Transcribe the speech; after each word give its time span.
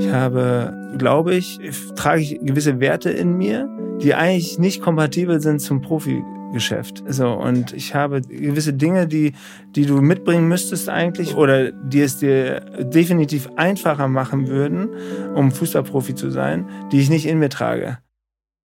Ich 0.00 0.08
habe, 0.08 0.94
glaube 0.96 1.34
ich, 1.34 1.60
trage 1.94 2.22
ich 2.22 2.40
gewisse 2.40 2.80
Werte 2.80 3.10
in 3.10 3.36
mir, 3.36 3.68
die 4.00 4.14
eigentlich 4.14 4.58
nicht 4.58 4.80
kompatibel 4.80 5.42
sind 5.42 5.60
zum 5.60 5.82
Profigeschäft. 5.82 7.04
So, 7.06 7.32
und 7.34 7.74
ich 7.74 7.94
habe 7.94 8.22
gewisse 8.22 8.72
Dinge, 8.72 9.06
die, 9.06 9.34
die 9.76 9.84
du 9.84 10.00
mitbringen 10.00 10.48
müsstest 10.48 10.88
eigentlich 10.88 11.34
oder 11.34 11.70
die 11.70 12.00
es 12.00 12.16
dir 12.16 12.60
definitiv 12.78 13.50
einfacher 13.56 14.08
machen 14.08 14.48
würden, 14.48 14.88
um 15.34 15.52
Fußballprofi 15.52 16.14
zu 16.14 16.30
sein, 16.30 16.66
die 16.92 17.00
ich 17.00 17.10
nicht 17.10 17.26
in 17.26 17.38
mir 17.38 17.50
trage. 17.50 17.98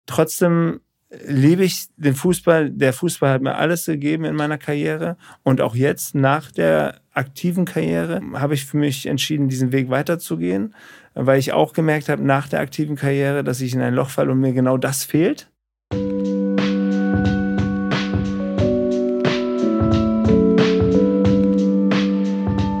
Trotzdem 0.06 0.80
liebe 1.28 1.64
ich 1.64 1.88
den 1.96 2.14
Fußball. 2.14 2.70
Der 2.70 2.92
Fußball 2.94 3.30
hat 3.30 3.42
mir 3.42 3.56
alles 3.56 3.84
gegeben 3.84 4.24
in 4.24 4.36
meiner 4.36 4.58
Karriere. 4.58 5.16
Und 5.42 5.60
auch 5.60 5.74
jetzt, 5.74 6.14
nach 6.14 6.50
der 6.50 7.00
aktiven 7.12 7.64
Karriere, 7.64 8.20
habe 8.34 8.54
ich 8.54 8.64
für 8.64 8.76
mich 8.76 9.06
entschieden, 9.06 9.48
diesen 9.48 9.72
Weg 9.72 9.90
weiterzugehen, 9.90 10.74
weil 11.16 11.38
ich 11.38 11.52
auch 11.52 11.72
gemerkt 11.72 12.08
habe, 12.10 12.22
nach 12.22 12.48
der 12.48 12.60
aktiven 12.60 12.94
Karriere, 12.94 13.42
dass 13.42 13.60
ich 13.60 13.74
in 13.74 13.80
ein 13.80 13.94
Loch 13.94 14.10
falle 14.10 14.32
und 14.32 14.40
mir 14.40 14.52
genau 14.52 14.76
das 14.76 15.02
fehlt. 15.02 15.50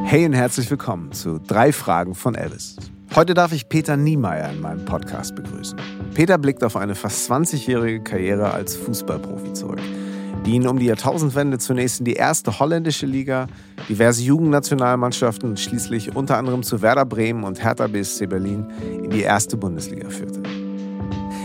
Hey 0.04 0.24
und 0.24 0.34
herzlich 0.34 0.70
willkommen 0.70 1.12
zu 1.12 1.38
drei 1.38 1.72
Fragen 1.72 2.14
von 2.14 2.34
Elvis. 2.34 2.76
Heute 3.14 3.34
darf 3.34 3.52
ich 3.52 3.68
Peter 3.68 3.96
Niemeyer 3.96 4.50
in 4.50 4.60
meinem 4.60 4.84
Podcast 4.84 5.34
begrüßen. 5.34 5.78
Peter 6.14 6.36
blickt 6.36 6.62
auf 6.62 6.76
eine 6.76 6.94
fast 6.94 7.30
20-jährige 7.30 8.02
Karriere 8.02 8.52
als 8.52 8.76
Fußballprofi 8.76 9.54
zurück, 9.54 9.80
ihn 10.46 10.66
um 10.66 10.78
die 10.78 10.86
Jahrtausendwende 10.86 11.58
zunächst 11.58 11.98
in 12.00 12.04
die 12.04 12.14
erste 12.14 12.58
holländische 12.58 13.06
Liga, 13.06 13.48
diverse 13.88 14.22
Jugendnationalmannschaften 14.22 15.50
und 15.50 15.60
schließlich 15.60 16.14
unter 16.14 16.38
anderem 16.38 16.62
zu 16.62 16.82
Werder 16.82 17.04
Bremen 17.04 17.44
und 17.44 17.62
Hertha 17.62 17.86
BSC 17.86 18.26
Berlin 18.26 18.66
in 19.02 19.10
die 19.10 19.22
erste 19.22 19.56
Bundesliga 19.56 20.08
führte. 20.08 20.42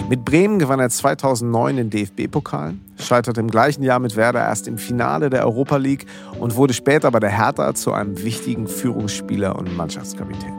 Mit 0.10 0.26
Bremen 0.26 0.60
gewann 0.60 0.80
er 0.80 0.90
2009 0.90 1.78
den 1.78 1.90
DFB-Pokal, 1.90 2.74
scheiterte 2.98 3.40
im 3.40 3.50
gleichen 3.50 3.82
Jahr 3.82 4.00
mit 4.00 4.18
Werder 4.18 4.42
erst 4.42 4.68
im 4.68 4.78
Finale 4.78 5.30
der 5.30 5.46
Europa 5.46 5.78
League 5.78 6.06
und 6.40 6.56
wurde 6.56 6.74
später 6.74 7.10
bei 7.12 7.20
der 7.20 7.30
Hertha 7.30 7.74
zu 7.74 7.94
einem 7.94 8.22
wichtigen 8.22 8.68
Führungsspieler 8.68 9.58
und 9.58 9.76
Mannschaftskapitän. 9.78 10.54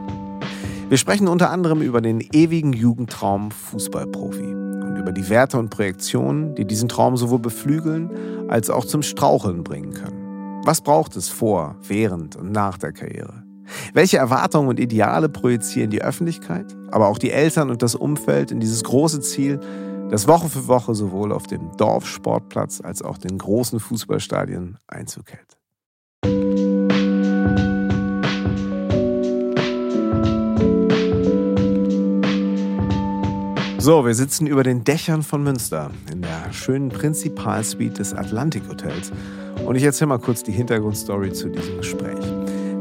Wir 0.89 0.97
sprechen 0.97 1.27
unter 1.27 1.51
anderem 1.51 1.81
über 1.81 2.01
den 2.01 2.19
ewigen 2.31 2.73
Jugendtraum 2.73 3.51
Fußballprofi 3.51 4.62
und 4.93 4.99
über 4.99 5.11
die 5.11 5.27
Werte 5.27 5.57
und 5.57 5.69
Projektionen, 5.69 6.53
die 6.53 6.65
diesen 6.65 6.87
Traum 6.87 7.17
sowohl 7.17 7.39
beflügeln 7.39 8.11
als 8.49 8.69
auch 8.69 8.85
zum 8.85 9.01
Straucheln 9.01 9.63
bringen 9.63 9.91
können. 9.91 10.61
Was 10.65 10.81
braucht 10.81 11.15
es 11.15 11.29
vor, 11.29 11.75
während 11.87 12.35
und 12.35 12.51
nach 12.51 12.77
der 12.77 12.91
Karriere? 12.91 13.43
Welche 13.93 14.17
Erwartungen 14.17 14.69
und 14.69 14.79
Ideale 14.79 15.29
projizieren 15.29 15.89
die 15.89 16.03
Öffentlichkeit, 16.03 16.75
aber 16.91 17.07
auch 17.07 17.17
die 17.17 17.31
Eltern 17.31 17.71
und 17.71 17.81
das 17.81 17.95
Umfeld 17.95 18.51
in 18.51 18.59
dieses 18.59 18.83
große 18.83 19.21
Ziel, 19.21 19.59
das 20.11 20.27
Woche 20.27 20.47
für 20.47 20.67
Woche 20.67 20.93
sowohl 20.93 21.31
auf 21.31 21.47
dem 21.47 21.71
Dorfsportplatz 21.77 22.79
als 22.81 23.01
auch 23.01 23.17
den 23.17 23.39
großen 23.39 23.79
Fußballstadien 23.79 24.77
Einzug 24.87 25.25
hält? 25.31 26.72
So, 33.83 34.05
wir 34.05 34.15
sitzen 34.15 34.47
über 34.47 34.63
den 34.63 34.85
Dächern 34.85 35.23
von 35.23 35.43
Münster 35.43 35.91
in 36.09 36.21
der 36.21 36.53
schönen 36.53 36.87
Prinzipalsuite 36.87 37.95
des 37.95 38.13
Atlantik 38.13 38.63
Hotels 38.69 39.11
und 39.65 39.75
ich 39.75 39.83
erzähle 39.83 40.07
mal 40.07 40.19
kurz 40.19 40.41
die 40.41 40.53
Hintergrundstory 40.53 41.33
zu 41.33 41.49
diesem 41.49 41.79
Gespräch. 41.79 42.23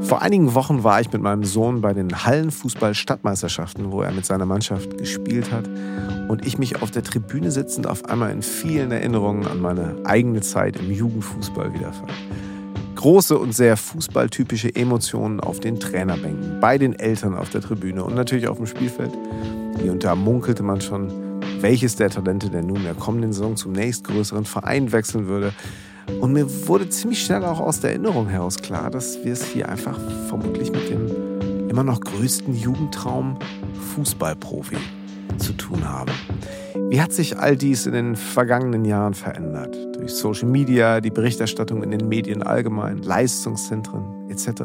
Vor 0.02 0.22
einigen 0.22 0.54
Wochen 0.54 0.84
war 0.84 1.00
ich 1.00 1.12
mit 1.12 1.20
meinem 1.20 1.42
Sohn 1.42 1.80
bei 1.80 1.92
den 1.92 2.24
Hallenfußball-Stadtmeisterschaften, 2.24 3.90
wo 3.90 4.02
er 4.02 4.12
mit 4.12 4.26
seiner 4.26 4.46
Mannschaft 4.46 4.96
gespielt 4.96 5.50
hat 5.50 5.68
und 6.28 6.46
ich 6.46 6.56
mich 6.56 6.80
auf 6.80 6.92
der 6.92 7.02
Tribüne 7.02 7.50
sitzend 7.50 7.88
auf 7.88 8.04
einmal 8.04 8.30
in 8.30 8.42
vielen 8.42 8.92
Erinnerungen 8.92 9.48
an 9.48 9.60
meine 9.60 9.96
eigene 10.04 10.40
Zeit 10.40 10.76
im 10.76 10.88
Jugendfußball 10.88 11.74
wiederfand. 11.74 12.12
Große 12.94 13.36
und 13.36 13.56
sehr 13.56 13.76
fußballtypische 13.76 14.72
Emotionen 14.72 15.40
auf 15.40 15.58
den 15.58 15.80
Trainerbänken, 15.80 16.60
bei 16.60 16.78
den 16.78 16.96
Eltern 16.96 17.36
auf 17.36 17.50
der 17.50 17.60
Tribüne 17.60 18.04
und 18.04 18.14
natürlich 18.14 18.46
auf 18.46 18.58
dem 18.58 18.66
Spielfeld. 18.66 19.10
Hier 19.80 19.92
und 19.92 20.04
da 20.04 20.14
munkelte 20.14 20.62
man 20.62 20.80
schon, 20.80 21.10
welches 21.60 21.96
der 21.96 22.10
Talente 22.10 22.50
denn 22.50 22.66
nun 22.66 22.78
in 22.78 22.84
der 22.84 22.94
kommenden 22.94 23.32
Saison 23.32 23.56
zum 23.56 23.72
nächstgrößeren 23.72 24.44
Verein 24.44 24.92
wechseln 24.92 25.26
würde. 25.26 25.52
Und 26.20 26.32
mir 26.32 26.46
wurde 26.66 26.88
ziemlich 26.88 27.22
schnell 27.22 27.44
auch 27.44 27.60
aus 27.60 27.80
der 27.80 27.90
Erinnerung 27.90 28.28
heraus 28.28 28.58
klar, 28.58 28.90
dass 28.90 29.24
wir 29.24 29.32
es 29.32 29.44
hier 29.44 29.68
einfach 29.68 29.98
vermutlich 30.28 30.72
mit 30.72 30.90
dem 30.90 31.68
immer 31.68 31.84
noch 31.84 32.00
größten 32.00 32.54
Jugendtraum 32.54 33.38
Fußballprofi 33.94 34.76
zu 35.38 35.52
tun 35.54 35.88
haben. 35.88 36.12
Wie 36.90 37.00
hat 37.00 37.12
sich 37.12 37.38
all 37.38 37.56
dies 37.56 37.86
in 37.86 37.92
den 37.92 38.16
vergangenen 38.16 38.84
Jahren 38.84 39.14
verändert? 39.14 39.74
Durch 39.96 40.12
Social 40.12 40.48
Media, 40.48 41.00
die 41.00 41.10
Berichterstattung 41.10 41.82
in 41.82 41.90
den 41.90 42.08
Medien 42.08 42.42
allgemein, 42.42 42.98
Leistungszentren 42.98 44.28
etc. 44.28 44.62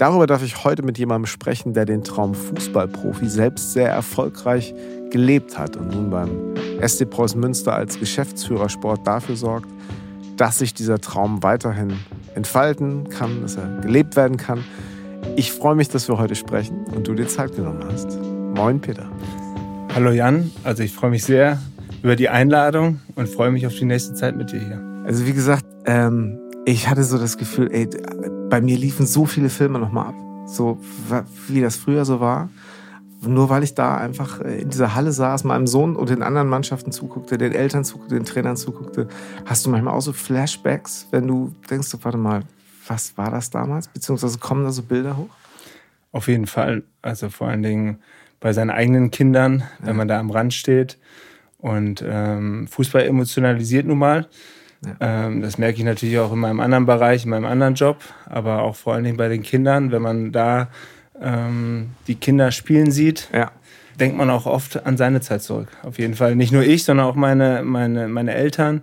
Darüber 0.00 0.26
darf 0.26 0.42
ich 0.42 0.64
heute 0.64 0.82
mit 0.82 0.96
jemandem 0.96 1.26
sprechen, 1.26 1.74
der 1.74 1.84
den 1.84 2.02
Traum 2.02 2.34
Fußballprofi 2.34 3.28
selbst 3.28 3.74
sehr 3.74 3.90
erfolgreich 3.90 4.74
gelebt 5.10 5.58
hat 5.58 5.76
und 5.76 5.90
nun 5.90 6.08
beim 6.08 6.54
SC 6.82 7.04
Preußen 7.04 7.38
Münster 7.38 7.74
als 7.74 8.00
Geschäftsführer 8.00 8.70
Sport 8.70 9.06
dafür 9.06 9.36
sorgt, 9.36 9.68
dass 10.38 10.56
sich 10.56 10.72
dieser 10.72 11.02
Traum 11.02 11.42
weiterhin 11.42 11.98
entfalten 12.34 13.10
kann, 13.10 13.42
dass 13.42 13.56
er 13.56 13.80
gelebt 13.82 14.16
werden 14.16 14.38
kann. 14.38 14.64
Ich 15.36 15.52
freue 15.52 15.74
mich, 15.74 15.90
dass 15.90 16.08
wir 16.08 16.16
heute 16.16 16.34
sprechen 16.34 16.86
und 16.96 17.06
du 17.06 17.12
dir 17.12 17.28
Zeit 17.28 17.54
genommen 17.54 17.84
hast. 17.92 18.18
Moin, 18.54 18.80
Peter. 18.80 19.06
Hallo 19.94 20.12
Jan, 20.12 20.50
also 20.64 20.82
ich 20.82 20.94
freue 20.94 21.10
mich 21.10 21.24
sehr 21.24 21.58
über 22.02 22.16
die 22.16 22.30
Einladung 22.30 23.00
und 23.16 23.28
freue 23.28 23.50
mich 23.50 23.66
auf 23.66 23.74
die 23.74 23.84
nächste 23.84 24.14
Zeit 24.14 24.34
mit 24.34 24.50
dir 24.50 24.60
hier. 24.60 24.82
Also 25.04 25.26
wie 25.26 25.34
gesagt, 25.34 25.66
ähm, 25.84 26.38
ich 26.64 26.88
hatte 26.88 27.04
so 27.04 27.18
das 27.18 27.36
Gefühl, 27.36 27.68
ey, 27.70 27.86
bei 28.50 28.60
mir 28.60 28.76
liefen 28.76 29.06
so 29.06 29.24
viele 29.24 29.48
Filme 29.48 29.78
nochmal 29.78 30.08
ab. 30.08 30.14
So 30.46 30.78
wie 31.48 31.60
das 31.60 31.76
früher 31.76 32.04
so 32.04 32.20
war. 32.20 32.50
Nur 33.22 33.48
weil 33.48 33.62
ich 33.62 33.74
da 33.74 33.96
einfach 33.98 34.40
äh, 34.40 34.60
in 34.62 34.70
dieser 34.70 34.94
Halle 34.94 35.12
saß, 35.12 35.44
meinem 35.44 35.66
Sohn 35.66 35.94
und 35.94 36.08
den 36.08 36.22
anderen 36.22 36.48
Mannschaften 36.48 36.90
zuguckte, 36.90 37.38
den 37.38 37.52
Eltern 37.52 37.84
zuguckte, 37.84 38.14
den 38.14 38.24
Trainern 38.24 38.56
zuguckte, 38.56 39.08
hast 39.44 39.64
du 39.64 39.70
manchmal 39.70 39.94
auch 39.94 40.00
so 40.00 40.12
Flashbacks, 40.12 41.06
wenn 41.10 41.26
du 41.26 41.54
denkst, 41.68 41.94
warte 42.02 42.16
mal, 42.16 42.42
was 42.86 43.16
war 43.18 43.30
das 43.30 43.50
damals? 43.50 43.88
Beziehungsweise 43.88 44.38
kommen 44.38 44.64
da 44.64 44.72
so 44.72 44.82
Bilder 44.82 45.18
hoch? 45.18 45.28
Auf 46.12 46.28
jeden 46.28 46.46
Fall. 46.46 46.82
Also 47.02 47.28
vor 47.28 47.48
allen 47.48 47.62
Dingen 47.62 47.98
bei 48.40 48.54
seinen 48.54 48.70
eigenen 48.70 49.10
Kindern, 49.10 49.60
ja. 49.60 49.86
wenn 49.86 49.96
man 49.96 50.08
da 50.08 50.18
am 50.18 50.30
Rand 50.30 50.54
steht. 50.54 50.98
Und 51.58 52.02
ähm, 52.06 52.68
Fußball 52.68 53.02
emotionalisiert 53.02 53.86
nun 53.86 53.98
mal. 53.98 54.28
Ja. 54.84 55.26
Ähm, 55.26 55.42
das 55.42 55.58
merke 55.58 55.78
ich 55.78 55.84
natürlich 55.84 56.18
auch 56.18 56.32
in 56.32 56.38
meinem 56.38 56.60
anderen 56.60 56.86
Bereich, 56.86 57.24
in 57.24 57.30
meinem 57.30 57.44
anderen 57.44 57.74
Job, 57.74 57.98
aber 58.26 58.62
auch 58.62 58.76
vor 58.76 58.94
allen 58.94 59.04
Dingen 59.04 59.16
bei 59.16 59.28
den 59.28 59.42
Kindern, 59.42 59.92
wenn 59.92 60.02
man 60.02 60.32
da 60.32 60.68
ähm, 61.20 61.90
die 62.06 62.14
Kinder 62.14 62.50
spielen 62.50 62.90
sieht. 62.90 63.28
Ja. 63.32 63.52
Denkt 63.98 64.16
man 64.16 64.30
auch 64.30 64.46
oft 64.46 64.86
an 64.86 64.96
seine 64.96 65.20
Zeit 65.20 65.42
zurück. 65.42 65.68
Auf 65.82 65.98
jeden 65.98 66.14
Fall. 66.14 66.34
Nicht 66.34 66.52
nur 66.52 66.62
ich, 66.62 66.84
sondern 66.84 67.06
auch 67.06 67.16
meine, 67.16 67.62
meine, 67.62 68.08
meine 68.08 68.34
Eltern, 68.34 68.80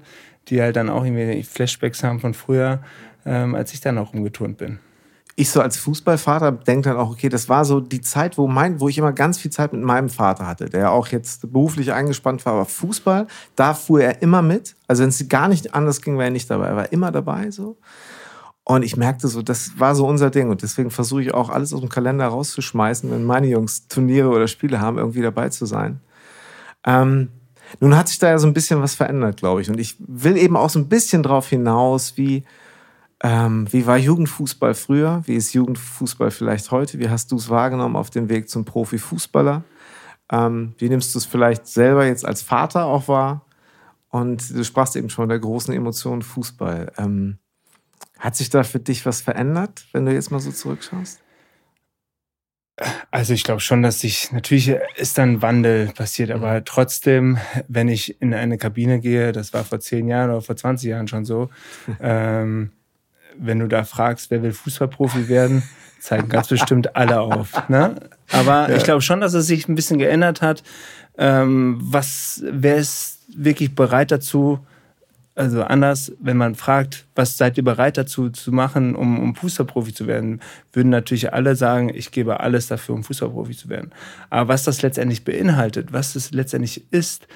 die 0.49 0.61
halt 0.61 0.75
dann 0.75 0.89
auch 0.89 1.03
irgendwie 1.03 1.41
Flashbacks 1.43 2.03
haben 2.03 2.19
von 2.19 2.35
früher, 2.35 2.79
ähm, 3.25 3.55
als 3.55 3.73
ich 3.73 3.81
dann 3.81 3.97
auch 3.97 4.13
umgeturnt 4.13 4.57
bin 4.57 4.79
ich 5.39 5.51
so 5.51 5.61
als 5.61 5.77
Fußballvater 5.77 6.51
denke 6.51 6.89
dann 6.89 6.97
auch, 6.97 7.11
okay, 7.11 7.29
das 7.29 7.47
war 7.47 7.63
so 7.63 7.79
die 7.79 8.01
Zeit, 8.01 8.39
wo, 8.39 8.47
mein, 8.47 8.79
wo 8.79 8.89
ich 8.89 8.97
immer 8.97 9.13
ganz 9.13 9.37
viel 9.37 9.51
Zeit 9.51 9.71
mit 9.71 9.83
meinem 9.83 10.09
Vater 10.09 10.47
hatte, 10.47 10.65
der 10.67 10.91
auch 10.91 11.09
jetzt 11.09 11.51
beruflich 11.53 11.93
eingespannt 11.93 12.43
war, 12.47 12.53
aber 12.53 12.65
Fußball, 12.65 13.27
da 13.55 13.75
fuhr 13.75 14.01
er 14.01 14.23
immer 14.23 14.41
mit. 14.41 14.75
Also 14.87 15.03
wenn 15.03 15.09
es 15.09 15.29
gar 15.29 15.47
nicht 15.47 15.75
anders 15.75 16.01
ging, 16.01 16.17
war 16.17 16.23
er 16.23 16.31
nicht 16.31 16.49
dabei. 16.49 16.65
Er 16.65 16.75
war 16.75 16.91
immer 16.91 17.11
dabei 17.11 17.51
so. 17.51 17.77
Und 18.63 18.81
ich 18.81 18.97
merkte 18.97 19.27
so, 19.27 19.43
das 19.43 19.79
war 19.79 19.93
so 19.93 20.07
unser 20.07 20.31
Ding. 20.31 20.49
Und 20.49 20.63
deswegen 20.63 20.89
versuche 20.89 21.21
ich 21.21 21.33
auch 21.35 21.51
alles 21.51 21.71
aus 21.71 21.81
dem 21.81 21.89
Kalender 21.89 22.25
rauszuschmeißen, 22.25 23.11
wenn 23.11 23.23
meine 23.23 23.45
Jungs 23.45 23.87
Turniere 23.87 24.29
oder 24.29 24.47
Spiele 24.47 24.81
haben, 24.81 24.97
irgendwie 24.97 25.21
dabei 25.21 25.50
zu 25.50 25.67
sein. 25.67 26.01
Ähm, 26.83 27.29
nun 27.79 27.95
hat 27.95 28.07
sich 28.07 28.17
da 28.17 28.29
ja 28.29 28.39
so 28.39 28.47
ein 28.47 28.53
bisschen 28.53 28.81
was 28.81 28.95
verändert, 28.95 29.38
glaube 29.38 29.62
ich. 29.62 29.69
Und 29.69 29.79
ich 29.79 29.97
will 30.00 30.35
eben 30.35 30.57
auch 30.57 30.71
so 30.71 30.79
ein 30.79 30.89
bisschen 30.89 31.21
drauf 31.21 31.47
hinaus, 31.47 32.17
wie, 32.17 32.44
ähm, 33.23 33.71
wie 33.71 33.85
war 33.87 33.97
Jugendfußball 33.97 34.75
früher? 34.75 35.23
Wie 35.25 35.35
ist 35.35 35.53
Jugendfußball 35.53 36.31
vielleicht 36.31 36.71
heute? 36.71 36.99
Wie 36.99 37.09
hast 37.09 37.31
du 37.31 37.37
es 37.37 37.49
wahrgenommen 37.49 37.95
auf 37.95 38.09
dem 38.09 38.29
Weg 38.29 38.49
zum 38.49 38.63
Profifußballer? 38.65 39.63
Ähm, 40.31 40.75
wie 40.77 40.89
nimmst 40.89 41.15
du 41.15 41.19
es 41.19 41.25
vielleicht 41.25 41.67
selber 41.67 42.05
jetzt 42.05 42.25
als 42.25 42.41
Vater 42.41 42.85
auch 42.85 43.07
wahr? 43.07 43.45
Und 44.09 44.49
du 44.55 44.63
sprachst 44.63 44.95
eben 44.95 45.09
schon 45.09 45.29
der 45.29 45.39
großen 45.39 45.73
Emotion 45.73 46.21
Fußball. 46.21 46.91
Ähm, 46.97 47.39
hat 48.19 48.35
sich 48.35 48.49
da 48.49 48.63
für 48.63 48.79
dich 48.79 49.05
was 49.05 49.21
verändert, 49.21 49.87
wenn 49.93 50.05
du 50.05 50.13
jetzt 50.13 50.31
mal 50.31 50.39
so 50.39 50.51
zurückschaust? 50.51 51.21
Also 53.09 53.33
ich 53.33 53.43
glaube 53.43 53.61
schon, 53.61 53.81
dass 53.81 54.01
sich 54.01 54.31
natürlich 54.31 54.69
ist 54.97 55.17
dann 55.17 55.41
Wandel 55.41 55.87
passiert, 55.87 56.29
aber 56.29 56.59
mhm. 56.59 56.65
trotzdem, 56.65 57.37
wenn 57.67 57.87
ich 57.87 58.21
in 58.21 58.33
eine 58.35 58.59
Kabine 58.59 58.99
gehe, 58.99 59.31
das 59.31 59.51
war 59.53 59.63
vor 59.63 59.79
zehn 59.79 60.07
Jahren 60.07 60.29
oder 60.29 60.41
vor 60.41 60.55
20 60.55 60.89
Jahren 60.89 61.07
schon 61.07 61.25
so, 61.25 61.49
ähm, 61.99 62.71
wenn 63.39 63.60
du 63.60 63.68
da 63.68 63.84
fragst, 63.84 64.31
wer 64.31 64.44
will 64.44 64.54
Fußballprofi 64.54 65.28
werden, 65.28 65.63
zeigen 66.00 66.30
ganz 66.30 66.48
bestimmt 66.48 66.95
alle 66.95 67.19
auf. 67.19 67.69
Ne? 67.69 67.95
Aber 68.31 68.69
ja. 68.69 68.75
ich 68.75 68.84
glaube 68.84 69.01
schon, 69.01 69.22
dass 69.22 69.34
es 69.34 69.48
sich 69.48 69.68
ein 69.68 69.75
bisschen 69.75 70.00
geändert 70.00 70.42
hat. 70.42 70.63
Ähm, 71.18 71.80
was, 71.81 72.44
wer 72.50 72.78
ist 72.78 73.19
wirklich 73.36 73.75
bereit 73.75 74.12
dazu, 74.12 74.60
also 75.38 75.63
anders, 75.63 76.12
wenn 76.19 76.38
man 76.38 76.56
fragt, 76.56 77.06
was 77.13 77.38
seid 77.38 77.57
ihr 77.57 77.63
bereit 77.63 77.98
dazu 77.98 78.30
zu 78.30 78.51
machen, 78.51 78.95
um, 78.95 79.19
um 79.19 79.36
Fußballprofi 79.36 79.94
zu 79.94 80.07
werden, 80.07 80.42
würden 80.74 80.89
natürlich 80.89 81.31
alle 81.31 81.56
sagen, 81.56 81.92
ich 81.94 82.12
gebe 82.12 82.39
alles 82.39 82.68
dafür, 82.68 82.95
um 82.95 83.04
Fußballprofi 83.04 83.56
zu 83.56 83.69
werden. 83.69 83.92
Aber 84.31 84.50
was 84.50 84.63
das 84.63 84.81
letztendlich 84.81 85.24
beinhaltet, 85.24 85.94
was 85.94 86.16
es 86.16 86.31
letztendlich 86.31 86.92
ist, 86.92 87.28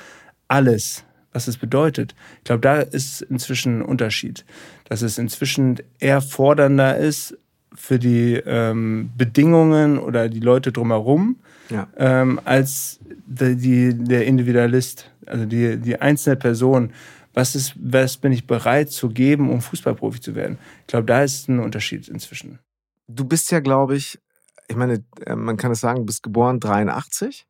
alles, 0.47 1.03
was 1.33 1.47
es 1.47 1.57
bedeutet, 1.57 2.15
ich 2.39 2.43
glaube, 2.45 2.61
da 2.61 2.79
ist 2.79 3.21
inzwischen 3.21 3.79
ein 3.79 3.81
Unterschied. 3.81 4.45
Dass 4.85 5.01
es 5.01 5.17
inzwischen 5.17 5.79
eher 5.99 6.21
fordernder 6.21 6.97
ist 6.97 7.37
für 7.73 7.99
die 7.99 8.33
ähm, 8.45 9.11
Bedingungen 9.17 9.97
oder 9.97 10.27
die 10.27 10.41
Leute 10.41 10.71
drumherum, 10.71 11.37
ja. 11.69 11.87
ähm, 11.97 12.39
als 12.43 12.99
die, 13.25 13.55
die, 13.55 13.93
der 13.93 14.25
Individualist, 14.25 15.09
also 15.25 15.45
die, 15.45 15.77
die 15.77 16.01
einzelne 16.01 16.35
Person 16.35 16.91
was, 17.33 17.55
ist, 17.55 17.73
was 17.77 18.17
bin 18.17 18.31
ich 18.31 18.45
bereit 18.45 18.91
zu 18.91 19.09
geben, 19.09 19.49
um 19.49 19.61
Fußballprofi 19.61 20.19
zu 20.19 20.35
werden. 20.35 20.57
Ich 20.81 20.87
glaube, 20.87 21.05
da 21.05 21.23
ist 21.23 21.47
ein 21.47 21.59
Unterschied 21.59 22.07
inzwischen. 22.07 22.59
Du 23.07 23.25
bist 23.25 23.51
ja, 23.51 23.59
glaube 23.59 23.95
ich, 23.95 24.19
ich 24.67 24.75
meine, 24.75 25.03
äh, 25.25 25.35
man 25.35 25.57
kann 25.57 25.71
es 25.71 25.79
sagen, 25.79 25.99
du 25.99 26.05
bist 26.05 26.23
geboren 26.23 26.59
83. 26.59 27.45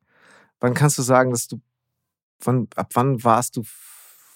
Wann 0.60 0.74
kannst 0.74 0.98
du 0.98 1.02
sagen, 1.02 1.30
dass 1.30 1.48
du, 1.48 1.60
wann, 2.44 2.68
ab 2.76 2.90
wann 2.94 3.22
warst 3.24 3.56
du, 3.56 3.62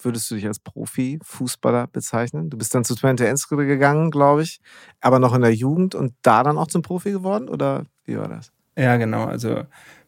würdest 0.03 0.31
du 0.31 0.35
dich 0.35 0.47
als 0.47 0.59
Profi-Fußballer 0.59 1.87
bezeichnen? 1.87 2.51
Du 2.51 2.59
bist 2.59 2.75
dann 2.75 2.85
zu 2.85 2.95
Twente 2.95 3.27
Enschede 3.27 3.67
gegangen, 3.67 4.11
glaube 4.11 4.43
ich, 4.43 4.61
aber 5.01 5.19
noch 5.19 5.35
in 5.35 5.43
der 5.43 5.55
Jugend 5.55 5.95
und 5.95 6.15
da 6.23 6.43
dann 6.43 6.59
auch 6.59 6.69
zum 6.69 6.83
Profi 6.83 7.13
geworden 7.13 7.49
oder 7.49 7.85
wie 8.05 8.17
war 8.19 8.29
das? 8.29 8.53
Ja, 8.77 8.97
genau. 8.97 9.25
Also 9.25 9.65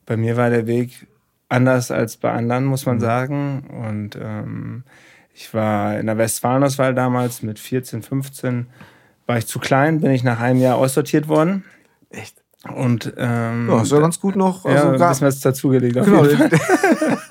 bei 0.06 0.17
mir 0.17 0.37
war 0.37 0.50
der 0.50 0.67
Weg 0.67 1.06
anders 1.49 1.91
als 1.91 2.17
bei 2.17 2.33
anderen, 2.33 2.65
muss 2.65 2.87
man 2.87 2.97
mhm. 2.97 3.00
sagen. 3.00 3.62
Und 3.85 4.19
ähm, 4.21 4.85
ich 5.35 5.53
war 5.55 5.99
in 5.99 6.06
der 6.06 6.19
Westfalenauswahl 6.19 6.95
damals 6.95 7.43
mit 7.43 7.59
14, 7.59 8.03
15. 8.03 8.67
War 9.27 9.39
ich 9.39 9.47
zu 9.47 9.59
klein, 9.59 10.00
bin 10.00 10.11
ich 10.11 10.25
nach 10.25 10.41
einem 10.41 10.61
Jahr 10.61 10.77
aussortiert 10.77 11.29
worden. 11.29 11.65
Echt? 12.11 12.43
Und 12.75 13.12
ähm, 13.17 13.69
ja, 13.69 13.83
ist 13.83 13.93
ja 13.93 14.00
ganz 14.00 14.21
gut 14.21 14.35
noch. 14.35 14.65
Also 14.65 14.87
ja, 14.89 14.93
ein 14.93 15.11
bisschen 15.11 15.27
was 15.27 15.41
dazugelegt. 15.41 15.95
Genau. 15.95 16.25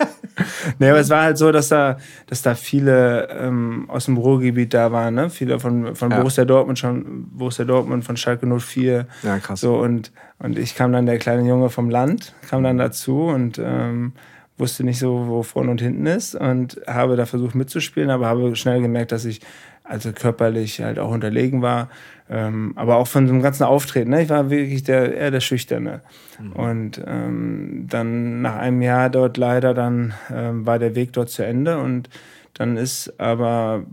nee, 0.79 0.89
aber 0.89 0.99
es 0.99 1.09
war 1.09 1.23
halt 1.23 1.37
so, 1.37 1.51
dass 1.51 1.69
da, 1.69 1.97
dass 2.27 2.41
da 2.41 2.55
viele 2.55 3.29
ähm, 3.29 3.85
aus 3.89 4.05
dem 4.05 4.17
Ruhrgebiet 4.17 4.73
da 4.73 4.91
waren, 4.91 5.15
ne? 5.15 5.29
Viele 5.29 5.59
von, 5.59 5.95
von 5.95 6.11
ja. 6.11 6.17
Borussia 6.17 6.45
Dortmund 6.45 6.79
schon, 6.79 7.27
Borussia 7.31 7.65
Dortmund, 7.65 8.03
von 8.03 8.17
Schalke 8.17 8.45
04. 8.47 9.07
Ja, 9.23 9.39
krass. 9.39 9.61
So, 9.61 9.77
und, 9.77 10.11
und 10.39 10.57
ich 10.57 10.75
kam 10.75 10.91
dann, 10.91 11.05
der 11.05 11.17
kleine 11.17 11.47
Junge 11.47 11.69
vom 11.69 11.89
Land, 11.89 12.33
kam 12.49 12.63
dann 12.63 12.77
dazu 12.77 13.23
und 13.23 13.59
ähm, 13.59 14.13
wusste 14.57 14.83
nicht 14.83 14.99
so, 14.99 15.27
wo 15.27 15.43
vorne 15.43 15.71
und 15.71 15.81
hinten 15.81 16.05
ist 16.05 16.35
und 16.35 16.81
habe 16.87 17.15
da 17.15 17.25
versucht 17.25 17.55
mitzuspielen, 17.55 18.09
aber 18.09 18.27
habe 18.27 18.55
schnell 18.55 18.81
gemerkt, 18.81 19.11
dass 19.11 19.25
ich 19.25 19.41
also 19.87 20.11
körperlich 20.11 20.81
halt 20.81 20.99
auch 20.99 21.11
unterlegen 21.11 21.61
war, 21.61 21.89
ähm, 22.29 22.73
aber 22.75 22.97
auch 22.97 23.07
von 23.07 23.27
so 23.27 23.33
einem 23.33 23.41
ganzen 23.41 23.63
Auftreten. 23.63 24.11
Ne? 24.11 24.23
Ich 24.23 24.29
war 24.29 24.49
wirklich 24.49 24.83
der, 24.83 25.15
eher 25.15 25.31
der 25.31 25.39
Schüchterne. 25.39 26.01
Mhm. 26.39 26.51
Und 26.53 27.03
ähm, 27.05 27.85
dann 27.89 28.41
nach 28.41 28.55
einem 28.55 28.81
Jahr 28.81 29.09
dort 29.09 29.37
leider, 29.37 29.73
dann 29.73 30.13
ähm, 30.33 30.65
war 30.65 30.79
der 30.79 30.95
Weg 30.95 31.13
dort 31.13 31.29
zu 31.29 31.45
Ende 31.45 31.79
und 31.79 32.09
dann 32.53 32.75
ist 32.75 33.19
aber 33.19 33.85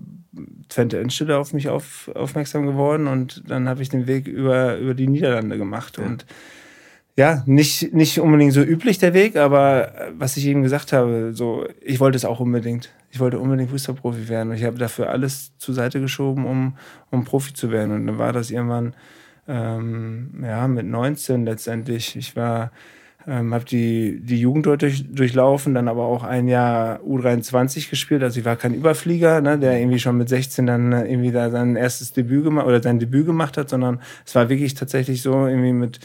Twente 0.68 0.98
Enschede 0.98 1.38
auf 1.38 1.52
mich 1.52 1.68
auf, 1.68 2.10
aufmerksam 2.14 2.66
geworden 2.66 3.06
und 3.06 3.48
dann 3.48 3.68
habe 3.68 3.82
ich 3.82 3.88
den 3.88 4.06
Weg 4.06 4.26
über, 4.26 4.78
über 4.78 4.94
die 4.94 5.06
Niederlande 5.06 5.58
gemacht 5.58 5.98
ja. 5.98 6.04
und 6.04 6.26
ja, 7.16 7.44
nicht, 7.46 7.94
nicht 7.94 8.18
unbedingt 8.18 8.52
so 8.52 8.60
üblich 8.60 8.98
der 8.98 9.14
Weg, 9.14 9.36
aber 9.36 9.94
äh, 9.94 10.12
was 10.18 10.36
ich 10.36 10.46
eben 10.46 10.62
gesagt 10.62 10.92
habe, 10.92 11.30
so, 11.32 11.64
ich 11.80 12.00
wollte 12.00 12.16
es 12.16 12.24
auch 12.24 12.40
unbedingt. 12.40 12.90
Ich 13.10 13.20
wollte 13.20 13.38
unbedingt 13.38 13.70
Fußballprofi 13.70 14.28
werden. 14.28 14.50
Und 14.50 14.56
ich 14.56 14.64
habe 14.64 14.78
dafür 14.78 15.10
alles 15.10 15.56
zur 15.58 15.74
Seite 15.74 16.00
geschoben, 16.00 16.44
um, 16.44 16.76
um 17.10 17.24
Profi 17.24 17.52
zu 17.54 17.70
werden. 17.70 17.92
Und 17.92 18.08
dann 18.08 18.18
war 18.18 18.32
das 18.32 18.50
irgendwann, 18.50 18.94
ähm, 19.46 20.42
ja, 20.42 20.66
mit 20.66 20.86
19 20.86 21.44
letztendlich. 21.44 22.16
Ich 22.16 22.34
war, 22.34 22.72
ähm, 23.28 23.54
habe 23.54 23.64
die, 23.64 24.18
die 24.20 24.40
Jugend 24.40 24.66
dort 24.66 24.82
durch, 24.82 25.04
durchlaufen, 25.08 25.72
dann 25.72 25.86
aber 25.86 26.06
auch 26.06 26.24
ein 26.24 26.48
Jahr 26.48 26.98
U23 27.02 27.90
gespielt. 27.90 28.24
Also 28.24 28.40
ich 28.40 28.44
war 28.44 28.56
kein 28.56 28.74
Überflieger, 28.74 29.40
ne, 29.40 29.56
der 29.56 29.78
irgendwie 29.78 30.00
schon 30.00 30.16
mit 30.16 30.28
16 30.28 30.66
dann 30.66 30.92
äh, 30.92 31.06
irgendwie 31.08 31.30
da 31.30 31.48
sein 31.50 31.76
erstes 31.76 32.12
Debüt 32.12 32.42
gemacht 32.42 32.66
oder 32.66 32.82
sein 32.82 32.98
Debüt 32.98 33.26
gemacht 33.26 33.56
hat, 33.56 33.68
sondern 33.68 34.00
es 34.26 34.34
war 34.34 34.48
wirklich 34.48 34.74
tatsächlich 34.74 35.22
so 35.22 35.46
irgendwie 35.46 35.72
mit 35.72 36.00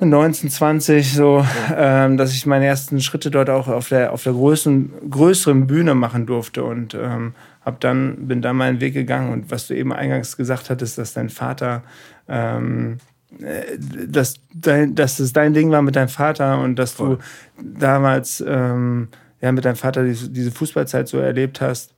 19, 0.00 0.50
20, 0.50 1.12
so, 1.12 1.44
ähm, 1.76 2.16
dass 2.16 2.32
ich 2.32 2.46
meine 2.46 2.66
ersten 2.66 3.00
Schritte 3.00 3.30
dort 3.30 3.50
auch 3.50 3.68
auf 3.68 3.88
der, 3.88 4.12
auf 4.12 4.22
der 4.22 4.32
größeren, 4.32 5.10
größeren 5.10 5.66
Bühne 5.66 5.94
machen 5.94 6.26
durfte 6.26 6.64
und 6.64 6.94
ähm, 6.94 7.34
hab 7.64 7.80
dann, 7.80 8.28
bin 8.28 8.40
dann 8.40 8.56
meinen 8.56 8.80
Weg 8.80 8.94
gegangen. 8.94 9.32
Und 9.32 9.50
was 9.50 9.66
du 9.66 9.74
eben 9.74 9.92
eingangs 9.92 10.36
gesagt 10.36 10.70
hattest, 10.70 10.98
dass 10.98 11.14
dein 11.14 11.30
Vater, 11.30 11.82
ähm, 12.28 12.98
äh, 13.40 13.76
dass, 14.06 14.40
dein, 14.54 14.94
dass 14.94 15.18
es 15.18 15.32
dein 15.32 15.52
Ding 15.52 15.70
war 15.70 15.82
mit 15.82 15.96
deinem 15.96 16.08
Vater 16.08 16.60
und 16.60 16.76
dass 16.76 16.92
Voll. 16.92 17.18
du 17.56 17.78
damals 17.78 18.42
ähm, 18.46 19.08
ja, 19.40 19.52
mit 19.52 19.64
deinem 19.64 19.76
Vater 19.76 20.04
diese, 20.04 20.30
diese 20.30 20.50
Fußballzeit 20.50 21.08
so 21.08 21.18
erlebt 21.18 21.60
hast. 21.60 21.94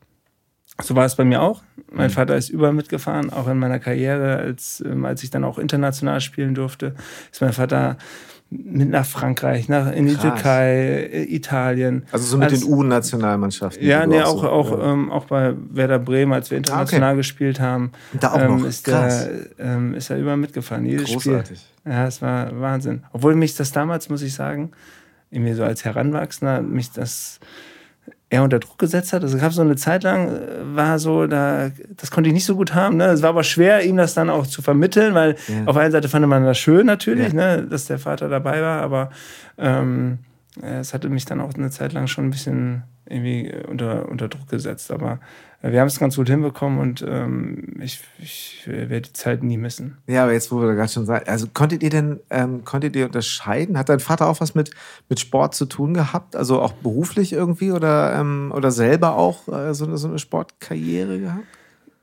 So 0.82 0.96
war 0.96 1.04
es 1.04 1.16
bei 1.16 1.24
mir 1.24 1.42
auch. 1.42 1.62
Mein 1.92 2.06
mhm. 2.06 2.12
Vater 2.12 2.36
ist 2.36 2.48
überall 2.48 2.72
mitgefahren, 2.72 3.30
auch 3.30 3.48
in 3.48 3.58
meiner 3.58 3.78
Karriere, 3.78 4.36
als, 4.36 4.82
ähm, 4.86 5.04
als 5.04 5.22
ich 5.22 5.30
dann 5.30 5.44
auch 5.44 5.58
international 5.58 6.20
spielen 6.20 6.54
durfte, 6.54 6.94
ist 7.32 7.40
mein 7.40 7.52
Vater 7.52 7.96
mit 8.50 8.90
nach 8.90 9.06
Frankreich, 9.06 9.68
nach 9.68 9.92
in 9.92 10.06
die 10.06 10.14
Krass. 10.14 10.22
Türkei, 10.22 11.08
äh, 11.12 11.34
Italien. 11.34 12.04
Also 12.10 12.26
so 12.26 12.36
mit 12.36 12.50
als, 12.50 12.60
den 12.60 12.68
U-Nationalmannschaften. 12.68 13.86
Ja, 13.86 14.06
nee, 14.06 14.20
auch, 14.20 14.42
so, 14.42 14.48
auch, 14.48 14.70
ja. 14.72 14.92
Ähm, 14.92 15.10
auch 15.12 15.26
bei 15.26 15.54
Werder 15.70 16.00
Bremen, 16.00 16.32
als 16.32 16.50
wir 16.50 16.58
international 16.58 17.10
ah, 17.10 17.12
okay. 17.12 17.18
gespielt 17.18 17.60
haben. 17.60 17.92
Da 18.12 18.32
auch 18.32 18.40
ähm, 18.40 18.58
noch. 18.58 18.66
Ist, 18.66 18.84
Krass. 18.84 19.28
Der, 19.56 19.66
ähm, 19.66 19.94
ist 19.94 20.10
er 20.10 20.18
überall 20.18 20.36
mitgefahren, 20.36 20.84
jedes 20.84 21.12
Großartig. 21.12 21.60
Spiel. 21.60 21.92
Ja, 21.92 22.06
es 22.06 22.20
war 22.22 22.60
Wahnsinn. 22.60 23.04
Obwohl 23.12 23.36
mich 23.36 23.54
das 23.54 23.70
damals, 23.70 24.08
muss 24.08 24.22
ich 24.22 24.34
sagen, 24.34 24.72
irgendwie 25.30 25.52
so 25.52 25.62
als 25.62 25.84
Heranwachsender, 25.84 26.60
mich 26.60 26.90
das 26.90 27.38
er 28.30 28.44
unter 28.44 28.60
Druck 28.60 28.78
gesetzt 28.78 29.12
hat. 29.12 29.24
Es 29.24 29.36
gab 29.36 29.52
so 29.52 29.60
eine 29.60 29.76
Zeit 29.76 30.04
lang, 30.04 30.28
äh, 30.28 30.76
war 30.76 30.98
so, 30.98 31.26
da, 31.26 31.70
das 31.96 32.10
konnte 32.10 32.28
ich 32.28 32.34
nicht 32.34 32.46
so 32.46 32.56
gut 32.56 32.74
haben. 32.74 32.96
Ne? 32.96 33.06
Es 33.06 33.22
war 33.22 33.30
aber 33.30 33.42
schwer, 33.42 33.84
ihm 33.84 33.96
das 33.96 34.14
dann 34.14 34.30
auch 34.30 34.46
zu 34.46 34.62
vermitteln, 34.62 35.14
weil 35.14 35.36
ja. 35.48 35.64
auf 35.66 35.76
einer 35.76 35.90
Seite 35.90 36.08
fand 36.08 36.26
man 36.26 36.44
das 36.44 36.56
schön 36.56 36.86
natürlich, 36.86 37.32
ja. 37.32 37.56
ne, 37.56 37.62
dass 37.64 37.86
der 37.86 37.98
Vater 37.98 38.28
dabei 38.28 38.62
war, 38.62 38.80
aber 38.80 39.10
ähm, 39.58 40.20
es 40.62 40.94
hatte 40.94 41.08
mich 41.08 41.24
dann 41.24 41.40
auch 41.40 41.54
eine 41.54 41.70
Zeit 41.70 41.92
lang 41.92 42.06
schon 42.06 42.26
ein 42.26 42.30
bisschen 42.30 42.84
irgendwie 43.06 43.52
unter, 43.68 44.08
unter 44.08 44.28
Druck 44.28 44.48
gesetzt. 44.48 44.90
Aber 44.90 45.12
äh, 45.12 45.16
wir 45.62 45.80
haben 45.80 45.88
es 45.88 45.98
ganz 45.98 46.16
gut 46.16 46.28
hinbekommen 46.28 46.78
und 46.78 47.04
ähm, 47.06 47.76
ich, 47.80 48.00
ich 48.18 48.62
werde 48.66 49.02
die 49.02 49.12
Zeit 49.12 49.42
nie 49.42 49.58
missen. 49.58 49.98
Ja, 50.06 50.22
aber 50.22 50.32
jetzt, 50.32 50.50
wo 50.50 50.60
wir 50.60 50.68
da 50.68 50.74
gerade 50.74 50.90
schon 50.90 51.04
sagen, 51.04 51.28
also 51.28 51.48
konntet 51.52 51.82
ihr 51.82 51.90
denn, 51.90 52.20
ähm, 52.30 52.64
konntet 52.64 52.96
ihr 52.96 53.04
unterscheiden? 53.04 53.76
Hat 53.76 53.90
dein 53.90 54.00
Vater 54.00 54.26
auch 54.26 54.40
was 54.40 54.54
mit, 54.54 54.70
mit 55.10 55.20
Sport 55.20 55.54
zu 55.54 55.66
tun 55.66 55.92
gehabt? 55.92 56.34
Also 56.34 56.62
auch 56.62 56.72
beruflich 56.72 57.34
irgendwie 57.34 57.72
oder, 57.72 58.18
ähm, 58.18 58.52
oder 58.56 58.70
selber 58.70 59.16
auch 59.16 59.48
äh, 59.48 59.74
so, 59.74 59.84
eine, 59.84 59.98
so 59.98 60.08
eine 60.08 60.18
Sportkarriere 60.18 61.20
gehabt? 61.20 61.44